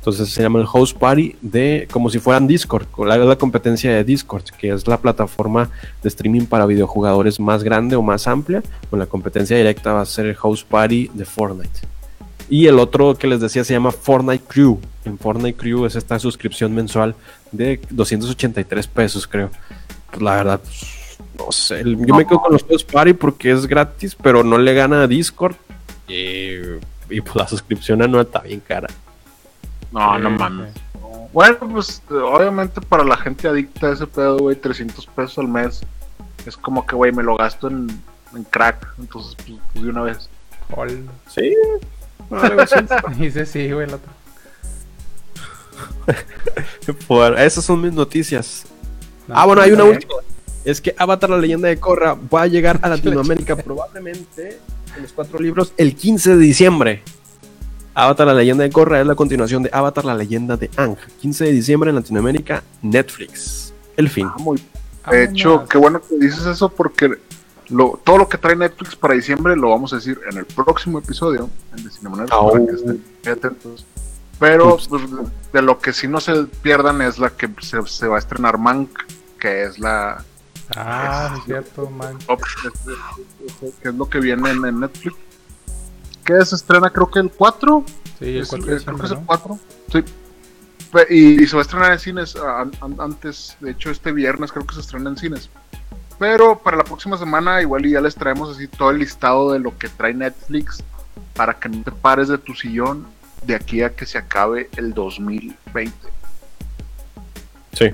Entonces 0.00 0.30
se 0.30 0.42
llama 0.42 0.58
el 0.58 0.66
House 0.66 0.94
Party 0.94 1.36
de 1.42 1.86
como 1.92 2.08
si 2.08 2.18
fueran 2.18 2.46
Discord, 2.46 2.86
la, 3.06 3.18
la 3.18 3.36
competencia 3.36 3.92
de 3.92 4.02
Discord, 4.02 4.44
que 4.58 4.70
es 4.72 4.88
la 4.88 4.96
plataforma 4.96 5.70
de 6.02 6.08
streaming 6.08 6.46
para 6.46 6.64
videojugadores 6.64 7.38
más 7.38 7.62
grande 7.62 7.96
o 7.96 8.02
más 8.02 8.26
amplia. 8.26 8.62
Con 8.88 8.98
la 8.98 9.06
competencia 9.06 9.56
directa 9.56 9.92
va 9.92 10.00
a 10.00 10.06
ser 10.06 10.26
el 10.26 10.34
House 10.36 10.64
Party 10.64 11.10
de 11.12 11.24
Fortnite. 11.26 11.80
Y 12.48 12.66
el 12.66 12.78
otro 12.78 13.14
que 13.14 13.26
les 13.26 13.40
decía 13.40 13.62
se 13.62 13.74
llama 13.74 13.92
Fortnite 13.92 14.42
Crew. 14.48 14.80
En 15.04 15.18
Fortnite 15.18 15.58
Crew 15.58 15.86
es 15.86 15.96
esta 15.96 16.18
suscripción 16.18 16.74
mensual 16.74 17.14
de 17.52 17.80
283 17.90 18.86
pesos, 18.86 19.26
creo. 19.26 19.50
Pues 20.10 20.22
la 20.22 20.36
verdad, 20.36 20.60
pues, 20.60 21.18
no 21.38 21.52
sé. 21.52 21.82
Yo 21.84 22.14
me 22.14 22.26
quedo 22.26 22.40
con 22.40 22.52
los 22.52 22.64
House 22.64 22.84
Party 22.84 23.14
porque 23.14 23.50
es 23.50 23.66
gratis, 23.66 24.14
pero 24.14 24.44
no 24.44 24.58
le 24.58 24.74
gana 24.74 25.02
a 25.02 25.06
Discord. 25.06 25.56
Y, 26.06 26.56
y 27.08 27.20
pues 27.20 27.34
la 27.36 27.48
suscripción 27.48 28.02
anual 28.02 28.26
está 28.26 28.40
bien 28.40 28.60
cara. 28.60 28.88
No, 29.92 30.18
no 30.18 30.30
mames. 30.30 30.72
Bueno, 31.32 31.58
pues 31.70 32.02
obviamente 32.10 32.80
para 32.80 33.04
la 33.04 33.16
gente 33.16 33.46
adicta 33.46 33.88
a 33.88 33.92
ese 33.92 34.06
pedo, 34.06 34.38
güey, 34.38 34.56
300 34.56 35.06
pesos 35.06 35.38
al 35.38 35.48
mes. 35.48 35.80
Es 36.44 36.56
como 36.56 36.86
que, 36.86 36.96
güey, 36.96 37.12
me 37.12 37.22
lo 37.22 37.36
gasto 37.36 37.68
en, 37.68 37.88
en 38.34 38.44
crack. 38.44 38.94
Entonces, 38.98 39.36
pues, 39.36 39.58
pues, 39.72 39.84
de 39.84 39.90
una 39.90 40.02
vez. 40.02 40.28
Hola. 40.74 40.92
Sí. 41.28 41.54
Dice 43.18 43.46
sí, 43.46 43.72
güey, 43.72 43.88
el 43.88 43.94
otro. 43.94 44.12
Por- 47.08 47.38
esas 47.38 47.64
son 47.64 47.80
mis 47.80 47.92
noticias. 47.92 48.64
No, 49.28 49.34
ah, 49.36 49.46
bueno, 49.46 49.62
hay 49.62 49.72
una 49.72 49.84
última. 49.84 50.14
Es 50.64 50.80
que 50.80 50.94
Avatar, 50.98 51.30
la 51.30 51.38
leyenda 51.38 51.68
de 51.68 51.78
Korra, 51.78 52.14
va 52.14 52.42
a 52.42 52.46
llegar 52.46 52.78
a 52.82 52.88
Latinoamérica 52.90 53.56
probablemente 53.56 54.58
en 54.96 55.02
los 55.02 55.12
cuatro 55.12 55.38
libros 55.38 55.72
el 55.76 55.94
15 55.94 56.36
de 56.36 56.42
diciembre. 56.42 57.02
Avatar, 57.94 58.26
la 58.26 58.34
leyenda 58.34 58.64
de 58.64 58.70
Korra 58.70 59.00
es 59.00 59.06
la 59.06 59.14
continuación 59.14 59.62
de 59.62 59.70
Avatar, 59.72 60.04
la 60.04 60.14
leyenda 60.14 60.56
de 60.56 60.70
Ang. 60.76 60.96
15 61.20 61.44
de 61.44 61.52
diciembre 61.52 61.90
en 61.90 61.96
Latinoamérica, 61.96 62.62
Netflix. 62.82 63.72
El 63.96 64.08
fin. 64.08 64.26
Ah, 64.28 64.36
muy 64.38 64.56
bien. 64.58 64.68
De 65.10 65.24
hecho, 65.24 65.64
qué 65.66 65.78
bueno 65.78 66.00
que 66.00 66.16
dices 66.18 66.46
eso 66.46 66.68
porque 66.68 67.10
lo, 67.68 67.98
todo 68.04 68.18
lo 68.18 68.28
que 68.28 68.38
trae 68.38 68.54
Netflix 68.54 68.94
para 68.96 69.14
diciembre 69.14 69.56
lo 69.56 69.70
vamos 69.70 69.92
a 69.92 69.96
decir 69.96 70.20
en 70.30 70.38
el 70.38 70.44
próximo 70.44 70.98
episodio, 70.98 71.48
en 71.76 71.84
de 71.84 71.90
Cinemanera, 71.90 72.34
Au. 72.34 72.52
para 72.52 72.66
que 72.66 72.72
estén 72.72 73.02
atentos. 73.26 73.86
Pero 74.38 74.76
pues, 74.76 74.88
de 75.52 75.62
lo 75.62 75.78
que 75.78 75.92
sí 75.92 76.06
no 76.08 76.20
se 76.20 76.44
pierdan 76.44 77.02
es 77.02 77.18
la 77.18 77.30
que 77.30 77.48
se, 77.60 77.80
se 77.86 78.06
va 78.06 78.16
a 78.16 78.18
estrenar 78.18 78.58
Mank, 78.58 78.90
que 79.38 79.64
es 79.64 79.78
la 79.78 80.24
Ah, 80.76 81.34
es 81.36 81.44
cierto, 81.46 81.90
man. 81.90 82.16
que 83.82 83.88
es 83.88 83.94
lo 83.94 84.08
que 84.08 84.20
viene 84.20 84.50
en, 84.50 84.64
en 84.64 84.80
Netflix. 84.80 85.16
Que 86.24 86.44
se 86.44 86.54
estrena 86.54 86.90
creo 86.90 87.10
que 87.10 87.18
el 87.18 87.30
4, 87.30 87.84
Sí, 88.20 88.24
el 88.36 88.42
es- 88.42 88.48
4 88.48 88.66
de 88.66 88.76
eh, 88.76 88.80
creo 88.84 88.96
que 88.98 89.06
es 89.06 89.10
el 89.12 89.18
¿no? 89.18 89.26
4. 89.26 89.58
Sí. 89.92 90.04
Y, 91.08 91.42
y 91.42 91.46
se 91.46 91.56
va 91.56 91.62
a 91.62 91.64
estrenar 91.64 91.92
en 91.92 91.98
cines 91.98 92.36
an- 92.36 92.72
an- 92.80 92.96
antes, 93.00 93.56
de 93.60 93.72
hecho 93.72 93.90
este 93.90 94.12
viernes 94.12 94.52
creo 94.52 94.66
que 94.66 94.74
se 94.74 94.80
estrena 94.80 95.10
en 95.10 95.16
cines. 95.16 95.50
Pero 96.18 96.58
para 96.58 96.76
la 96.76 96.84
próxima 96.84 97.16
semana 97.16 97.62
igual 97.62 97.84
ya 97.88 98.00
les 98.00 98.14
traemos 98.14 98.54
así 98.54 98.68
todo 98.68 98.90
el 98.90 98.98
listado 98.98 99.52
de 99.52 99.58
lo 99.58 99.76
que 99.78 99.88
trae 99.88 100.12
Netflix 100.14 100.82
para 101.34 101.54
que 101.54 101.68
no 101.68 101.82
te 101.82 101.90
pares 101.92 102.28
de 102.28 102.38
tu 102.38 102.54
sillón 102.54 103.06
de 103.42 103.54
aquí 103.54 103.82
a 103.82 103.94
que 103.94 104.06
se 104.06 104.18
acabe 104.18 104.68
el 104.76 104.94
2020. 104.94 105.92
Sí. 107.72 107.90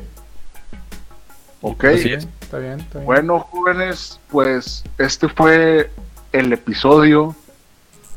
¿Ok? 1.61 1.85
Así 1.85 2.13
es. 2.13 2.29
Está 2.41 2.59
bien, 2.59 2.81
está 2.81 2.99
bien. 2.99 3.07
Bueno, 3.07 3.41
jóvenes, 3.41 4.21
pues 4.29 4.85
este 4.99 5.29
fue 5.29 5.91
el 6.33 6.53
episodio. 6.53 7.35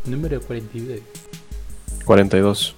Número 0.06 0.42
42. 0.42 1.00
42. 2.06 2.76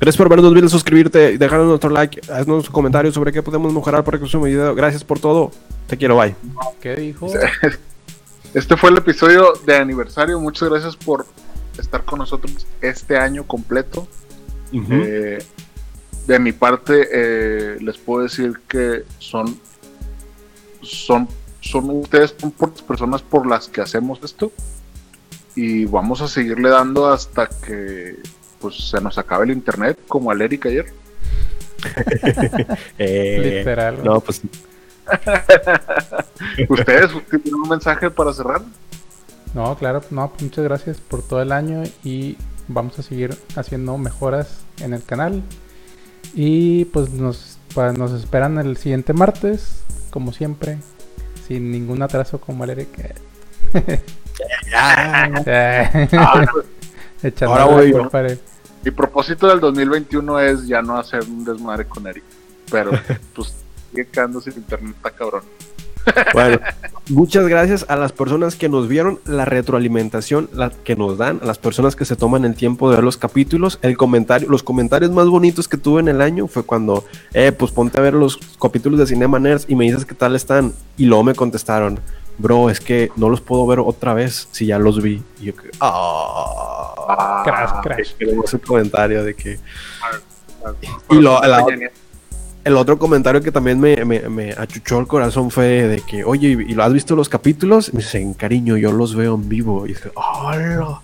Gracias 0.00 0.16
por 0.16 0.28
vernos, 0.28 0.44
no 0.44 0.50
olvides 0.50 0.70
suscribirte, 0.70 1.38
dejarnos 1.38 1.66
nuestro 1.66 1.90
like, 1.90 2.20
haznos 2.32 2.68
un 2.68 2.72
comentario 2.72 3.10
sobre 3.10 3.32
qué 3.32 3.42
podemos 3.42 3.72
mejorar 3.72 4.04
para 4.04 4.18
que 4.18 4.26
su 4.26 4.40
video. 4.40 4.74
Gracias 4.74 5.02
por 5.02 5.18
todo. 5.18 5.50
Te 5.88 5.96
quiero, 5.96 6.16
bye. 6.16 6.36
¿Qué 6.80 6.94
dijo? 6.94 7.28
Este 8.54 8.78
fue 8.78 8.90
el 8.90 8.96
episodio 8.96 9.52
de 9.66 9.76
aniversario. 9.76 10.40
Muchas 10.40 10.70
gracias 10.70 10.96
por 10.96 11.26
estar 11.78 12.04
con 12.04 12.18
nosotros 12.18 12.66
este 12.80 13.16
año 13.16 13.46
completo. 13.46 14.06
Eh, 14.72 15.38
de 16.26 16.38
mi 16.38 16.52
parte, 16.52 17.08
eh, 17.10 17.78
les 17.80 17.96
puedo 17.96 18.22
decir 18.22 18.60
que 18.68 19.04
son, 19.18 19.58
son, 20.82 21.26
son 21.60 21.90
ustedes 21.90 22.34
son 22.38 22.50
por 22.50 22.70
las 22.70 22.82
personas 22.82 23.22
por 23.22 23.46
las 23.46 23.68
que 23.68 23.80
hacemos 23.80 24.20
esto 24.22 24.52
y 25.54 25.86
vamos 25.86 26.20
a 26.20 26.28
seguirle 26.28 26.68
dando 26.68 27.08
hasta 27.08 27.48
que 27.48 28.16
pues 28.60 28.90
se 28.90 29.00
nos 29.00 29.16
acabe 29.18 29.46
el 29.46 29.52
internet, 29.52 29.98
como 30.06 30.30
al 30.30 30.42
Eric 30.42 30.66
ayer. 30.66 30.86
Eh, 32.98 33.58
Literal. 33.58 34.02
No, 34.02 34.20
pues 34.20 34.42
¿Ustedes 36.68 37.10
tienen 37.30 37.54
un 37.54 37.68
mensaje 37.68 38.10
para 38.10 38.32
cerrar? 38.32 38.62
No, 39.54 39.76
claro, 39.76 40.02
no, 40.10 40.28
pues 40.30 40.42
muchas 40.42 40.64
gracias 40.64 41.00
por 41.00 41.22
todo 41.22 41.40
el 41.42 41.52
año 41.52 41.82
y 42.04 42.36
vamos 42.68 42.98
a 42.98 43.02
seguir 43.02 43.36
haciendo 43.56 43.96
mejoras 43.98 44.60
en 44.80 44.92
el 44.92 45.02
canal. 45.02 45.42
Y 46.34 46.84
pues 46.86 47.10
nos, 47.10 47.58
nos 47.96 48.12
esperan 48.12 48.58
el 48.58 48.76
siguiente 48.76 49.12
martes, 49.12 49.82
como 50.10 50.32
siempre, 50.32 50.78
sin 51.46 51.70
ningún 51.70 52.02
atraso 52.02 52.40
como 52.40 52.64
el 52.64 52.70
Eric. 52.70 53.14
Ah, 54.72 55.28
echando 57.24 57.54
Ahora 57.54 57.64
voy 57.64 57.90
yo. 57.90 58.08
mi 58.84 58.90
propósito 58.92 59.48
del 59.48 59.58
2021 59.58 60.38
es 60.38 60.66
ya 60.68 60.80
no 60.80 60.96
hacer 60.96 61.24
un 61.24 61.44
desmadre 61.44 61.86
con 61.86 62.06
Eric, 62.06 62.22
pero 62.70 62.92
pues 63.34 63.52
sigue 63.90 64.06
quedando 64.06 64.40
sin 64.40 64.54
internet, 64.54 64.94
está 64.96 65.10
cabrón. 65.10 65.42
Bueno, 66.32 66.58
muchas 67.10 67.46
gracias 67.46 67.84
a 67.88 67.96
las 67.96 68.12
personas 68.12 68.56
que 68.56 68.68
nos 68.68 68.88
vieron, 68.88 69.18
la 69.26 69.44
retroalimentación 69.44 70.48
la 70.54 70.70
que 70.70 70.96
nos 70.96 71.18
dan, 71.18 71.40
a 71.42 71.46
las 71.46 71.58
personas 71.58 71.96
que 71.96 72.04
se 72.04 72.16
toman 72.16 72.44
el 72.44 72.54
tiempo 72.54 72.88
de 72.90 72.96
ver 72.96 73.04
los 73.04 73.16
capítulos, 73.16 73.78
el 73.82 73.96
comentario, 73.96 74.48
los 74.48 74.62
comentarios 74.62 75.10
más 75.10 75.26
bonitos 75.28 75.68
que 75.68 75.76
tuve 75.76 76.00
en 76.00 76.08
el 76.08 76.20
año 76.22 76.46
fue 76.48 76.62
cuando, 76.64 77.04
eh, 77.34 77.52
pues 77.52 77.72
ponte 77.72 77.98
a 77.98 78.02
ver 78.02 78.14
los 78.14 78.38
capítulos 78.60 78.98
de 78.98 79.06
Cinema 79.06 79.38
Nerds 79.38 79.66
y 79.68 79.74
me 79.76 79.84
dices 79.84 80.04
qué 80.04 80.14
tal 80.14 80.34
están, 80.34 80.72
y 80.96 81.04
luego 81.06 81.24
me 81.24 81.34
contestaron, 81.34 82.00
bro, 82.38 82.70
es 82.70 82.80
que 82.80 83.10
no 83.16 83.28
los 83.28 83.40
puedo 83.40 83.66
ver 83.66 83.80
otra 83.80 84.14
vez 84.14 84.48
si 84.52 84.66
ya 84.66 84.78
los 84.78 85.02
vi, 85.02 85.22
y 85.40 85.46
yo 85.46 85.56
que, 85.56 85.70
ah, 85.80 87.42
Crash, 87.44 87.70
crash. 87.82 88.12
queremos 88.18 88.52
un 88.52 88.60
comentario 88.60 89.24
de 89.24 89.34
que 89.34 89.58
Y 91.10 91.14
lo- 91.16 91.40
la- 91.40 91.64
el 92.68 92.76
otro 92.76 92.98
comentario 92.98 93.40
que 93.40 93.50
también 93.50 93.80
me, 93.80 94.04
me, 94.04 94.20
me 94.28 94.52
achuchó 94.52 94.98
el 95.00 95.06
corazón 95.06 95.50
fue 95.50 95.66
de 95.88 96.00
que, 96.02 96.22
oye, 96.24 96.48
¿y 96.68 96.74
lo 96.74 96.84
has 96.84 96.92
visto 96.92 97.16
los 97.16 97.28
capítulos? 97.28 97.88
Y 97.88 97.92
me 97.96 98.02
dicen, 98.02 98.34
cariño, 98.34 98.76
yo 98.76 98.92
los 98.92 99.14
veo 99.14 99.34
en 99.34 99.48
vivo. 99.48 99.84
Y 99.86 99.90
dije, 99.90 100.10
¡hola! 100.14 101.00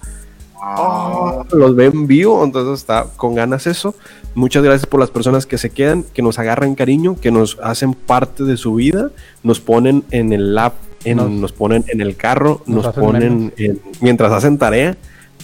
Ah, 0.67 1.45
Los 1.53 1.77
veo 1.77 1.91
en 1.91 2.07
vivo, 2.07 2.43
entonces 2.43 2.81
está 2.81 3.07
con 3.17 3.35
ganas 3.35 3.67
eso. 3.67 3.95
Muchas 4.35 4.63
gracias 4.63 4.87
por 4.87 4.99
las 4.99 5.11
personas 5.11 5.45
que 5.47 5.59
se 5.59 5.69
quedan, 5.71 6.05
que 6.05 6.23
nos 6.23 6.39
agarran 6.39 6.75
cariño, 6.75 7.17
que 7.21 7.31
nos 7.31 7.59
hacen 7.63 7.93
parte 7.95 8.45
de 8.45 8.57
su 8.57 8.75
vida, 8.75 9.11
nos 9.43 9.61
ponen 9.61 10.05
en 10.11 10.33
el 10.33 10.55
lab, 10.55 10.73
en, 11.05 11.19
Nos- 11.19 11.31
nos, 11.31 11.53
ponen 11.53 11.85
en 11.89 12.01
el 12.01 12.17
carro, 12.17 12.63
nos 12.67 12.87
ponen 12.89 13.53
en- 13.59 13.81
mientras 14.01 14.33
hacen 14.33 14.57
tarea 14.57 14.97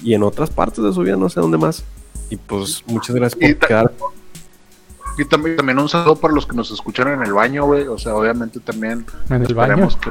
y 0.03 0.15
en 0.15 0.23
otras 0.23 0.49
partes 0.49 0.83
de 0.83 0.93
su 0.93 1.01
vida, 1.03 1.17
no 1.17 1.29
sé 1.29 1.39
dónde 1.41 1.59
más. 1.59 1.85
Y 2.31 2.37
pues 2.37 2.83
muchas 2.87 3.15
gracias 3.15 3.39
por 3.59 3.69
quedar. 3.69 3.93
Y 5.21 5.25
también, 5.27 5.57
también 5.57 5.79
un 5.79 5.89
saludo 5.89 6.17
para 6.17 6.33
los 6.33 6.47
que 6.47 6.57
nos 6.57 6.71
escucharon 6.71 7.15
en 7.21 7.27
el 7.27 7.35
baño, 7.35 7.67
güey. 7.67 7.87
O 7.89 7.99
sea, 7.99 8.15
obviamente 8.15 8.59
también 8.59 9.05
En 9.29 9.45
el 9.45 9.55
baño. 9.55 9.87
esperemos 9.87 9.97
que 9.99 10.11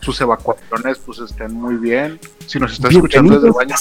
sus 0.00 0.18
evacuaciones 0.22 0.98
pues 1.04 1.18
estén 1.18 1.52
muy 1.52 1.74
bien. 1.76 2.18
Si 2.46 2.58
nos 2.58 2.72
estás 2.72 2.92
escuchando 2.94 3.34
desde 3.34 3.48
el 3.48 3.52
baño, 3.52 3.74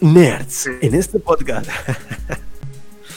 Nerds 0.00 0.52
Sí. 0.54 0.70
en 0.80 0.94
este 0.94 1.18
podcast. 1.18 1.68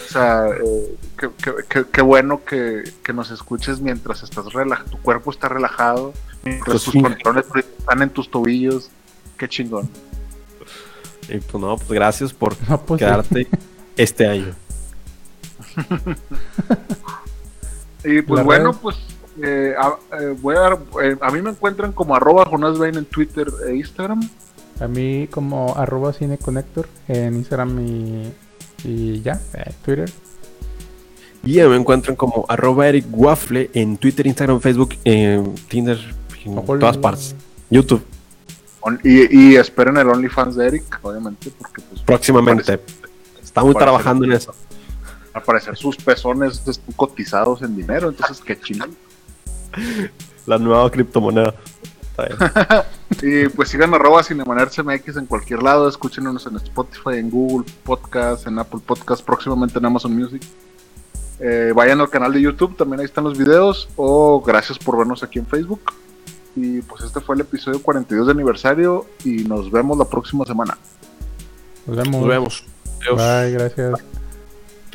o 0.08 0.10
sea, 0.10 0.48
eh, 0.48 0.96
qué, 1.20 1.30
qué- 1.44 1.54
qué- 1.70 1.86
qué 1.92 2.02
bueno 2.02 2.44
que, 2.44 2.84
que 3.04 3.14
nos 3.14 3.30
escuches 3.30 3.80
mientras 3.82 4.24
estás 4.24 4.52
relajado, 4.54 4.90
tu 4.90 4.98
cuerpo 5.00 5.30
está 5.32 5.50
relajado, 5.50 6.14
mientras 6.44 6.66
Pues 6.74 6.84
tus 6.84 6.94
sí. 6.94 7.02
pantalones 7.02 7.46
están 7.78 8.02
en 8.02 8.10
tus 8.10 8.32
tobillos. 8.32 8.90
Qué 9.38 9.48
chingón. 9.48 9.88
Y 11.30 11.38
pues 11.40 11.62
no, 11.62 11.76
pues 11.78 11.92
gracias 11.92 12.34
por 12.34 12.56
No, 12.70 12.82
pues 12.82 13.00
sí. 13.00 13.06
quedarte 13.06 13.48
este 13.98 14.28
año. 14.28 14.56
Y 18.04 18.22
pues 18.22 18.44
bueno, 18.44 18.74
pues 18.74 18.96
eh, 19.44 19.74
a, 19.78 19.96
eh, 20.20 20.36
voy 20.40 20.56
a, 20.56 20.60
dar- 20.60 20.80
eh, 21.04 21.18
a 21.22 21.32
mí 21.32 21.42
me 21.42 21.50
encuentran 21.50 21.92
como 21.92 22.16
arroba 22.16 22.46
Jonas 22.50 22.78
Bain 22.78 22.96
en 22.96 23.06
Twitter 23.06 23.48
e 23.68 23.76
Instagram. 23.76 24.28
A 24.80 24.88
mí 24.88 25.28
como 25.32 25.76
arroba 25.76 26.14
cineconector 26.14 26.88
en 27.08 27.36
Instagram 27.36 27.80
y, 27.86 28.34
y 28.84 29.22
ya, 29.22 29.42
eh, 29.54 29.72
Twitter. 29.84 30.10
Y 31.44 31.56
me 31.58 31.76
encuentran 31.76 32.16
como 32.16 32.46
arroba 32.48 32.88
Eric 32.88 33.06
Waffle 33.12 33.70
en 33.74 33.98
Twitter, 33.98 34.28
Instagram, 34.28 34.60
Facebook, 34.60 34.96
en 35.04 35.56
Tinder, 35.68 35.98
en 36.46 36.56
todas 36.80 36.98
partes. 36.98 37.36
YouTube, 37.70 38.04
Y, 39.04 39.52
y 39.52 39.56
esperen 39.56 39.98
el 39.98 40.08
OnlyFans 40.08 40.56
de 40.56 40.68
Eric, 40.68 41.00
obviamente, 41.02 41.52
porque 41.58 41.82
pues 41.90 42.02
próximamente. 42.02 42.80
Estamos 43.44 43.74
Parece- 43.74 43.86
trabajando 43.86 44.26
en 44.26 44.34
eso. 44.34 44.54
Al 45.38 45.44
parecer 45.44 45.76
sus 45.78 45.96
pezones 45.98 46.62
están 46.68 46.94
cotizados 46.96 47.62
en 47.62 47.76
dinero, 47.76 48.10
entonces 48.10 48.42
qué 48.42 48.60
chingón. 48.60 48.96
La 50.46 50.58
nueva 50.58 50.90
criptomoneda. 50.90 51.54
Y 53.22 53.48
pues 53.50 53.70
sigan 53.70 53.94
arroba 53.94 54.24
CinemanerdsMX 54.24 55.18
en 55.18 55.26
cualquier 55.26 55.64
lado, 55.64 55.88
escúchenos 55.88 56.46
en 56.46 56.58
Spotify, 56.58 57.18
en 57.18 57.30
Google 57.30 57.66
Podcast, 57.84 58.48
en 58.48 58.60
Apple 58.60 58.82
Podcast, 58.86 59.24
próximamente 59.24 59.80
en 59.80 59.86
Amazon 59.86 60.16
Music. 60.16 60.42
Eh, 61.40 61.72
vayan 61.76 62.02
al 62.02 62.10
canal 62.10 62.34
de 62.34 62.42
YouTube, 62.42 62.76
también 62.76 63.00
ahí 63.00 63.06
están 63.06 63.24
los 63.24 63.38
videos. 63.38 63.88
O 63.96 64.42
gracias 64.42 64.78
por 64.78 64.98
vernos 64.98 65.24
aquí 65.24 65.40
en 65.40 65.46
Facebook. 65.46 65.82
Y 66.56 66.82
pues 66.82 67.04
este 67.04 67.22
fue 67.22 67.36
el 67.36 67.42
episodio 67.42 67.82
42 67.82 68.28
de 68.28 68.34
aniversario 68.34 69.06
y 69.24 69.44
nos 69.44 69.72
vemos 69.72 69.98
la 69.98 70.06
próxima 70.06 70.46
semana. 70.46 70.78
Nos 71.86 71.96
vemos. 71.96 72.22
Nos 72.22 72.28
vemos. 72.28 72.66
Adiós. 73.02 73.18
Bye, 73.18 73.52
gracias. 73.52 74.17